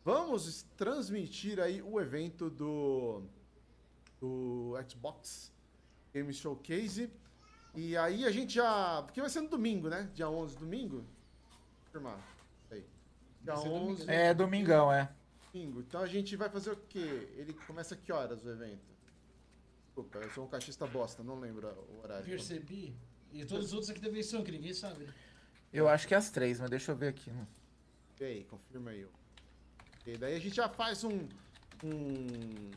vamos 0.05 0.63
transmitir 0.77 1.59
aí 1.59 1.81
o 1.81 1.99
evento 1.99 2.49
do, 2.49 3.23
do 4.19 4.73
Xbox 4.87 5.51
Game 6.13 6.31
Showcase. 6.33 7.11
E 7.75 7.95
aí 7.97 8.25
a 8.25 8.31
gente 8.31 8.53
já. 8.53 9.01
Porque 9.03 9.19
vai 9.19 9.29
ser 9.29 9.41
no 9.41 9.49
domingo, 9.49 9.89
né? 9.89 10.09
Dia 10.13 10.29
11, 10.29 10.57
domingo? 10.57 11.05
Confirmar. 11.91 12.17
Aí. 12.71 12.85
Dia 13.41 13.55
ser 13.57 13.63
domingo, 13.69 13.91
11, 13.91 14.05
né? 14.05 14.27
É, 14.27 14.33
domingão, 14.33 14.91
é. 14.91 15.09
domingo. 15.51 15.81
Então 15.81 16.01
a 16.01 16.07
gente 16.07 16.35
vai 16.37 16.49
fazer 16.49 16.71
o 16.71 16.77
quê? 16.87 17.29
Ele 17.35 17.53
começa 17.67 17.95
que 17.95 18.11
horas 18.13 18.43
o 18.45 18.49
evento? 18.49 18.89
Desculpa, 19.85 20.19
eu 20.19 20.29
sou 20.31 20.45
um 20.45 20.47
caixista 20.47 20.87
bosta, 20.87 21.21
não 21.21 21.37
lembro 21.39 21.67
o 21.67 22.01
horário. 22.01 22.25
Percebi. 22.25 22.95
E 23.33 23.45
todos 23.45 23.67
os 23.67 23.73
outros 23.73 23.89
aqui 23.89 23.99
também 23.99 24.23
são, 24.23 24.43
que 24.43 24.51
ninguém 24.51 24.73
sabe, 24.73 25.03
né? 25.03 25.13
Eu 25.73 25.87
acho 25.87 26.07
que 26.07 26.13
é 26.13 26.17
às 26.17 26.29
três, 26.29 26.59
mas 26.59 26.69
deixa 26.69 26.91
eu 26.91 26.95
ver 26.95 27.09
aqui. 27.09 27.31
E 28.19 28.23
aí, 28.23 28.43
confirma 28.45 28.91
aí. 28.91 29.05
E 30.05 30.17
daí 30.17 30.35
a 30.35 30.39
gente 30.39 30.55
já 30.55 30.69
faz 30.69 31.03
um. 31.03 31.27
um 31.83 32.71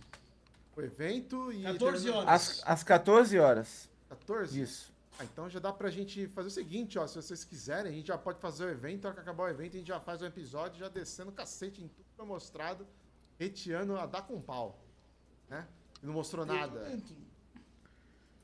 o 0.76 0.80
evento 0.82 1.52
e. 1.52 1.62
14 1.62 2.04
termina- 2.04 2.16
horas. 2.24 2.60
Às, 2.60 2.62
às 2.64 2.82
14 2.82 3.38
horas. 3.38 3.90
14? 4.08 4.60
Isso. 4.60 4.93
Ah, 5.18 5.24
então 5.24 5.48
já 5.48 5.60
dá 5.60 5.72
pra 5.72 5.90
gente 5.90 6.26
fazer 6.28 6.48
o 6.48 6.50
seguinte, 6.50 6.98
ó. 6.98 7.06
Se 7.06 7.16
vocês 7.16 7.44
quiserem, 7.44 7.92
a 7.92 7.94
gente 7.94 8.08
já 8.08 8.18
pode 8.18 8.40
fazer 8.40 8.64
o 8.64 8.70
evento. 8.70 9.04
Na 9.04 9.10
hora 9.10 9.14
que 9.16 9.22
acabar 9.22 9.44
o 9.44 9.48
evento, 9.48 9.74
a 9.74 9.78
gente 9.78 9.88
já 9.88 10.00
faz 10.00 10.20
o 10.20 10.26
episódio, 10.26 10.80
já 10.80 10.88
descendo 10.88 11.30
o 11.30 11.34
cacete 11.34 11.82
em 11.82 11.88
tudo 11.88 12.04
que 12.04 12.16
foi 12.16 12.26
mostrado, 12.26 12.86
hateando 13.40 13.96
a 13.96 14.06
dar 14.06 14.22
com 14.22 14.40
pau. 14.40 14.84
Né? 15.48 15.66
E 16.02 16.06
não 16.06 16.14
mostrou 16.14 16.44
nada, 16.44 17.00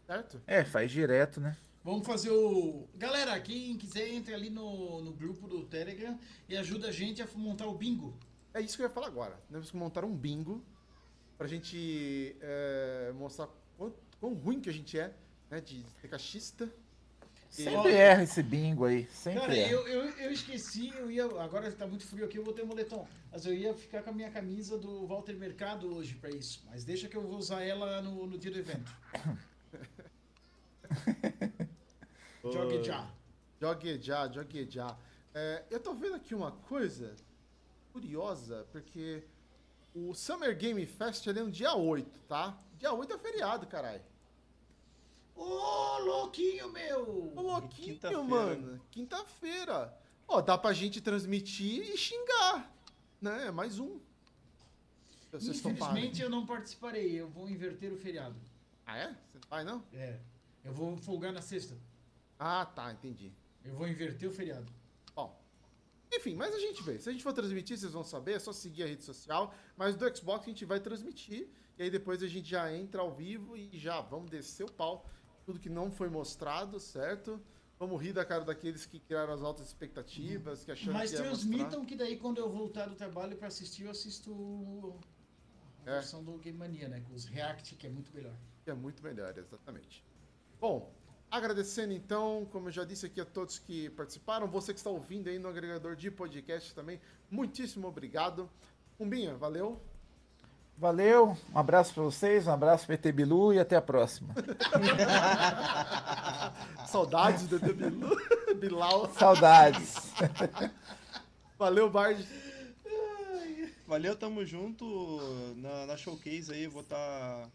certo? 0.06 0.40
É, 0.46 0.64
faz 0.64 0.90
direto, 0.90 1.40
né? 1.40 1.56
Vamos 1.82 2.06
fazer 2.06 2.30
o. 2.30 2.86
Galera, 2.94 3.40
quem 3.40 3.76
quiser, 3.76 4.08
entre 4.08 4.34
ali 4.34 4.50
no, 4.50 5.00
no 5.00 5.12
grupo 5.12 5.48
do 5.48 5.64
Telegram 5.64 6.18
e 6.48 6.56
ajuda 6.56 6.88
a 6.88 6.92
gente 6.92 7.22
a 7.22 7.26
montar 7.34 7.66
o 7.66 7.74
bingo. 7.74 8.16
É 8.52 8.60
isso 8.60 8.76
que 8.76 8.82
eu 8.82 8.86
ia 8.86 8.92
falar 8.92 9.06
agora. 9.06 9.32
Nós 9.32 9.50
temos 9.50 9.70
que 9.70 9.76
montar 9.76 10.04
um 10.04 10.14
bingo 10.14 10.62
pra 11.38 11.46
gente 11.46 12.36
é, 12.40 13.12
mostrar 13.14 13.48
quão, 13.78 13.94
quão 14.20 14.34
ruim 14.34 14.60
que 14.60 14.68
a 14.68 14.72
gente 14.72 14.98
é, 14.98 15.14
né? 15.50 15.60
De 15.60 15.84
ser 16.00 16.08
cachista. 16.08 16.68
Sempre 17.50 17.74
Olha- 17.76 17.90
erra 17.96 18.22
esse 18.22 18.42
bingo 18.44 18.84
aí. 18.84 19.06
Sempre 19.12 19.40
Cara, 19.40 19.56
erra. 19.56 19.72
eu, 19.72 19.88
eu, 19.88 20.04
eu 20.18 20.32
esqueci, 20.32 20.90
eu 20.96 21.10
ia. 21.10 21.24
Agora 21.24 21.70
tá 21.72 21.86
muito 21.86 22.06
frio 22.06 22.24
aqui, 22.24 22.38
eu 22.38 22.44
vou 22.44 22.54
ter 22.54 22.62
moletom. 22.64 23.06
Mas 23.32 23.44
eu 23.44 23.52
ia 23.52 23.74
ficar 23.74 24.02
com 24.02 24.10
a 24.10 24.12
minha 24.12 24.30
camisa 24.30 24.78
do 24.78 25.06
Walter 25.06 25.34
Mercado 25.34 25.92
hoje 25.94 26.14
pra 26.14 26.30
isso. 26.30 26.62
Mas 26.70 26.84
deixa 26.84 27.08
que 27.08 27.16
eu 27.16 27.22
vou 27.22 27.36
usar 27.36 27.62
ela 27.62 28.00
no, 28.02 28.26
no 28.26 28.38
dia 28.38 28.50
do 28.52 28.58
evento. 28.58 28.90
Jogue 32.42 32.82
já. 32.82 33.10
Jogue 33.60 33.98
já, 34.00 34.28
jogue 34.28 34.66
já. 34.70 34.96
É, 35.34 35.62
eu 35.70 35.78
tô 35.78 35.94
vendo 35.94 36.14
aqui 36.14 36.34
uma 36.34 36.52
coisa 36.52 37.14
curiosa, 37.92 38.66
porque 38.72 39.22
o 39.94 40.14
Summer 40.14 40.56
Game 40.56 40.84
Fest 40.86 41.26
ele 41.26 41.40
é 41.40 41.42
no 41.42 41.50
dia 41.50 41.74
8, 41.74 42.08
tá? 42.28 42.56
Dia 42.78 42.92
8 42.92 43.12
é 43.12 43.18
feriado, 43.18 43.66
caralho. 43.66 44.02
Ô, 45.40 45.98
louquinho 46.00 46.70
meu! 46.70 47.32
Ô, 47.34 47.40
louquinho, 47.40 47.94
quinta-feira. 47.94 48.22
mano. 48.22 48.80
Quinta-feira. 48.90 49.98
Ó, 50.28 50.42
dá 50.42 50.58
pra 50.58 50.74
gente 50.74 51.00
transmitir 51.00 51.88
e 51.88 51.96
xingar. 51.96 52.70
Né? 53.22 53.46
É 53.46 53.50
mais 53.50 53.78
um. 53.78 53.98
Vocês 55.32 55.62
toparem. 55.62 55.76
Infelizmente 55.78 56.20
eu 56.20 56.28
não 56.28 56.44
participarei, 56.44 57.18
eu 57.18 57.26
vou 57.26 57.48
inverter 57.48 57.90
o 57.90 57.96
feriado. 57.96 58.36
Ah, 58.84 58.98
é? 58.98 59.08
Você 59.08 59.38
não 59.38 59.48
vai, 59.48 59.64
não? 59.64 59.82
É. 59.94 60.18
Eu 60.62 60.74
vou 60.74 60.94
folgar 60.98 61.32
na 61.32 61.40
sexta. 61.40 61.74
Ah, 62.38 62.66
tá, 62.66 62.92
entendi. 62.92 63.32
Eu 63.64 63.74
vou 63.74 63.88
inverter 63.88 64.28
o 64.28 64.32
feriado. 64.32 64.70
Bom. 65.14 65.40
Enfim, 66.12 66.34
mas 66.34 66.54
a 66.54 66.58
gente 66.58 66.82
vê. 66.82 66.98
Se 66.98 67.08
a 67.08 67.12
gente 67.12 67.22
for 67.24 67.32
transmitir, 67.32 67.78
vocês 67.78 67.92
vão 67.92 68.04
saber, 68.04 68.32
é 68.32 68.38
só 68.38 68.52
seguir 68.52 68.82
a 68.82 68.86
rede 68.86 69.04
social. 69.04 69.54
Mas 69.74 69.96
do 69.96 70.14
Xbox 70.14 70.44
a 70.44 70.50
gente 70.50 70.66
vai 70.66 70.80
transmitir. 70.80 71.48
E 71.78 71.84
aí 71.84 71.90
depois 71.90 72.22
a 72.22 72.28
gente 72.28 72.50
já 72.50 72.70
entra 72.74 73.00
ao 73.00 73.10
vivo 73.10 73.56
e 73.56 73.70
já 73.78 74.02
vamos 74.02 74.30
descer 74.30 74.64
o 74.64 74.70
pau. 74.72 75.08
Tudo 75.44 75.58
que 75.58 75.68
não 75.68 75.90
foi 75.90 76.08
mostrado, 76.08 76.78
certo? 76.78 77.40
Vamos 77.78 78.00
rir 78.00 78.12
da 78.12 78.24
cara 78.24 78.44
daqueles 78.44 78.84
que 78.84 78.98
criaram 79.00 79.32
as 79.32 79.42
altas 79.42 79.66
expectativas, 79.68 80.64
que 80.64 80.70
acharam 80.70 80.92
Mas 80.92 81.10
que 81.12 81.16
transmitam 81.16 81.66
mostrar. 81.80 81.86
que 81.86 81.96
daí 81.96 82.16
quando 82.18 82.38
eu 82.38 82.50
voltar 82.50 82.86
do 82.88 82.94
trabalho 82.94 83.36
pra 83.36 83.48
assistir, 83.48 83.84
eu 83.84 83.90
assisto 83.90 84.98
a 85.86 85.90
É. 85.90 85.94
versão 85.94 86.22
do 86.22 86.36
Game 86.38 86.58
Mania, 86.58 86.88
né? 86.88 87.00
Com 87.08 87.14
os 87.14 87.24
React, 87.24 87.76
que 87.76 87.86
é 87.86 87.90
muito 87.90 88.14
melhor. 88.14 88.34
Que 88.64 88.70
é 88.70 88.74
muito 88.74 89.02
melhor, 89.02 89.36
exatamente. 89.36 90.04
Bom, 90.60 90.92
agradecendo 91.30 91.94
então, 91.94 92.46
como 92.52 92.68
eu 92.68 92.72
já 92.72 92.84
disse 92.84 93.06
aqui 93.06 93.18
a 93.18 93.24
todos 93.24 93.58
que 93.58 93.88
participaram, 93.90 94.46
você 94.46 94.74
que 94.74 94.78
está 94.78 94.90
ouvindo 94.90 95.28
aí 95.30 95.38
no 95.38 95.48
agregador 95.48 95.96
de 95.96 96.10
podcast 96.10 96.74
também, 96.74 97.00
muitíssimo 97.30 97.88
obrigado. 97.88 98.48
Umbinha, 98.98 99.34
valeu. 99.36 99.80
Valeu, 100.80 101.36
um 101.54 101.58
abraço 101.58 101.92
pra 101.92 102.02
vocês, 102.04 102.46
um 102.46 102.52
abraço 102.52 102.86
pro 102.86 102.94
ET 102.94 103.12
Bilu 103.12 103.52
e 103.52 103.58
até 103.58 103.76
a 103.76 103.82
próxima. 103.82 104.34
Saudades 106.88 107.46
do 107.46 107.56
ET 107.56 107.70
Bilu, 107.74 108.16
Bilal. 108.56 109.12
Saudades. 109.12 109.94
Valeu, 111.58 111.90
Bard. 111.90 112.26
Valeu, 113.86 114.16
tamo 114.16 114.42
junto. 114.46 115.20
Na, 115.56 115.84
na 115.84 115.98
showcase 115.98 116.50
aí, 116.50 116.66
vou 116.66 116.80
estar 116.80 117.46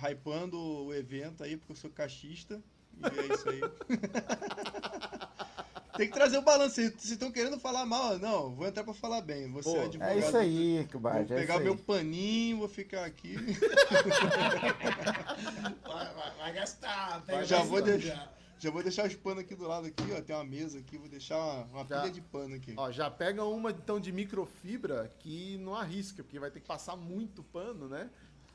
hypando 0.00 0.56
o 0.56 0.94
evento 0.94 1.42
aí, 1.42 1.56
porque 1.56 1.72
eu 1.72 1.76
sou 1.76 1.90
cachista. 1.90 2.62
E 3.02 3.18
é 3.18 3.34
isso 3.34 3.48
aí. 3.48 3.60
Tem 6.00 6.08
que 6.08 6.14
trazer 6.14 6.38
o 6.38 6.42
balanço. 6.42 6.76
Vocês 6.76 7.10
estão 7.10 7.30
querendo 7.30 7.60
falar 7.60 7.84
mal? 7.84 8.18
Não, 8.18 8.54
vou 8.54 8.66
entrar 8.66 8.82
pra 8.82 8.94
falar 8.94 9.20
bem. 9.20 9.52
Você 9.52 9.76
é 9.76 9.84
advogado. 9.84 10.12
É 10.12 10.18
isso 10.18 10.34
aí, 10.34 10.78
Vou 10.78 10.92
Kubard, 10.92 11.30
é 11.30 11.36
pegar 11.36 11.60
meu 11.60 11.76
paninho, 11.76 12.56
vou 12.56 12.68
ficar 12.68 13.04
aqui. 13.04 13.36
Vai, 15.84 16.14
vai, 16.14 16.36
vai 16.38 16.52
gastar. 16.54 17.22
pega 17.26 17.44
Já 17.44 17.62
vou 17.62 17.82
deixar. 17.82 18.14
já. 18.14 18.30
Já 18.58 18.70
vou 18.70 18.82
deixar 18.82 19.06
os 19.06 19.14
panos 19.14 19.42
aqui 19.42 19.54
do 19.54 19.66
lado 19.66 19.86
aqui, 19.86 20.04
ó. 20.12 20.20
Tem 20.20 20.36
uma 20.36 20.44
mesa 20.44 20.78
aqui, 20.78 20.98
vou 20.98 21.08
deixar 21.08 21.36
uma, 21.36 21.64
uma 21.64 21.86
Já. 21.86 22.00
pilha 22.00 22.12
de 22.12 22.20
pano 22.20 22.54
aqui. 22.54 22.74
Ó, 22.76 22.90
já 22.92 23.10
pega 23.10 23.42
uma 23.42 23.70
então 23.70 23.98
de 23.98 24.12
microfibra 24.12 25.10
que 25.18 25.56
não 25.58 25.74
arrisca, 25.74 26.22
porque 26.22 26.38
vai 26.38 26.50
ter 26.50 26.60
que 26.60 26.66
passar 26.66 26.94
muito 26.94 27.42
pano, 27.42 27.88
né? 27.88 28.10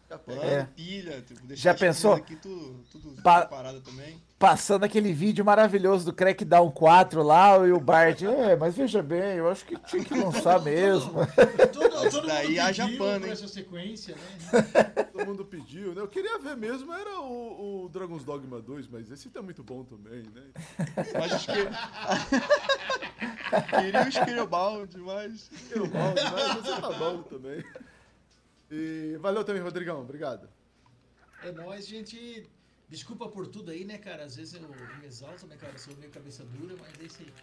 Já 0.09 0.19
É. 0.43 0.63
pilha, 0.75 1.21
tipo, 1.21 1.45
deixar 1.47 1.63
Já 1.71 1.73
pensou? 1.77 2.13
aqui 2.13 2.35
tudo, 2.35 2.83
tudo 2.91 3.21
Pa- 3.23 3.41
separado 3.41 3.81
também. 3.81 4.21
Passando 4.37 4.83
aquele 4.83 5.11
vídeo 5.13 5.43
maravilhoso 5.45 6.05
do 6.05 6.13
Crackdown 6.13 6.69
4 6.69 7.23
lá, 7.23 7.57
e 7.65 7.71
o 7.71 7.79
Bart, 7.79 8.21
é, 8.21 8.55
mas 8.55 8.75
veja 8.75 9.01
bem, 9.01 9.37
eu 9.37 9.49
acho 9.49 9.65
que 9.65 9.77
tinha 9.79 10.03
que 10.03 10.13
lançar 10.13 10.61
mesmo. 10.63 11.13
Todo, 11.73 11.89
todo 12.11 12.27
daí 12.27 12.59
por 12.97 13.25
hein? 13.25 13.31
essa 13.31 13.47
sequência, 13.47 14.15
né? 14.15 14.83
Todo 15.11 15.25
mundo 15.25 15.45
pediu, 15.45 15.95
né? 15.95 16.01
Eu 16.01 16.07
queria 16.07 16.37
ver 16.37 16.55
mesmo, 16.57 16.91
era 16.93 17.19
o, 17.21 17.85
o 17.85 17.89
Dragon's 17.89 18.23
Dogma 18.25 18.61
2, 18.61 18.87
mas 18.89 19.09
esse 19.09 19.29
tá 19.29 19.41
muito 19.41 19.63
bom 19.63 19.83
também, 19.83 20.23
né? 20.35 20.43
Mas 21.17 21.31
os 21.33 21.45
que... 21.45 21.69
Queria 23.69 24.07
o 24.07 24.11
Scalebound, 24.11 24.97
mas... 24.99 25.49
Mal, 25.93 26.13
mas 26.33 26.55
você 26.65 26.81
tá 26.81 26.91
bom 26.91 27.21
também. 27.23 27.63
E 28.71 29.17
valeu 29.19 29.43
também, 29.43 29.61
Rodrigão. 29.61 30.01
Obrigado. 30.01 30.49
É 31.43 31.51
nóis, 31.51 31.85
gente. 31.87 32.49
Desculpa 32.89 33.27
por 33.29 33.47
tudo 33.47 33.71
aí, 33.71 33.83
né, 33.83 33.97
cara? 33.97 34.23
Às 34.23 34.35
vezes 34.35 34.53
eu 34.53 34.61
me 34.61 35.05
exalto, 35.05 35.47
né, 35.47 35.55
cara? 35.57 35.73
Eu 35.73 35.79
sou 35.79 35.95
meio 35.97 36.11
cabeça 36.11 36.43
dura, 36.45 36.75
mas 36.79 36.91
é 36.99 37.03
isso 37.05 37.17
aí. 37.21 37.33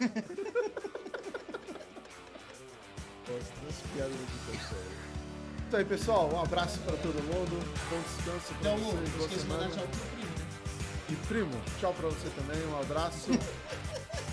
Então 5.68 5.78
aí, 5.80 5.84
pessoal, 5.86 6.30
um 6.32 6.40
abraço 6.42 6.78
pra 6.80 6.96
todo 6.96 7.14
mundo. 7.22 7.58
Bom 7.90 8.00
descanso 8.02 8.54
pra 8.60 8.72
Então, 8.74 8.78
vocês. 8.78 8.94
não 9.10 9.16
Boa 9.18 9.26
esqueça 9.28 9.42
de 9.42 9.48
mandar 9.48 9.70
semana. 9.70 9.74
tchau 9.76 9.88
pro 9.88 10.00
primo, 10.10 10.28
né? 10.28 10.46
E 11.08 11.14
primo, 11.26 11.62
tchau 11.80 11.94
pra 11.94 12.08
você 12.08 12.28
também. 12.30 12.66
Um 12.66 12.80
abraço. 12.80 13.30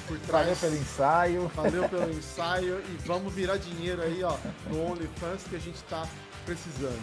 Por 0.07 0.18
Valeu 0.18 0.44
trás. 0.56 0.60
pelo 0.60 0.76
ensaio. 0.76 1.48
Valeu 1.49 1.88
pelo 1.88 2.10
ensaio 2.11 2.80
e 2.82 2.98
vamos 3.06 3.32
virar 3.32 3.57
dinheiro 3.57 4.02
aí, 4.02 4.24
ó, 4.24 4.36
no 4.68 4.91
OnlyFans 4.91 5.44
que 5.48 5.56
a 5.56 5.60
gente 5.60 5.82
tá 5.84 6.10
precisando. 6.49 6.99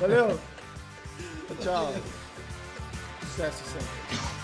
Valeu! 0.00 0.40
Tchau. 1.60 1.94
Sucesso 3.22 3.62
sempre. 3.64 4.39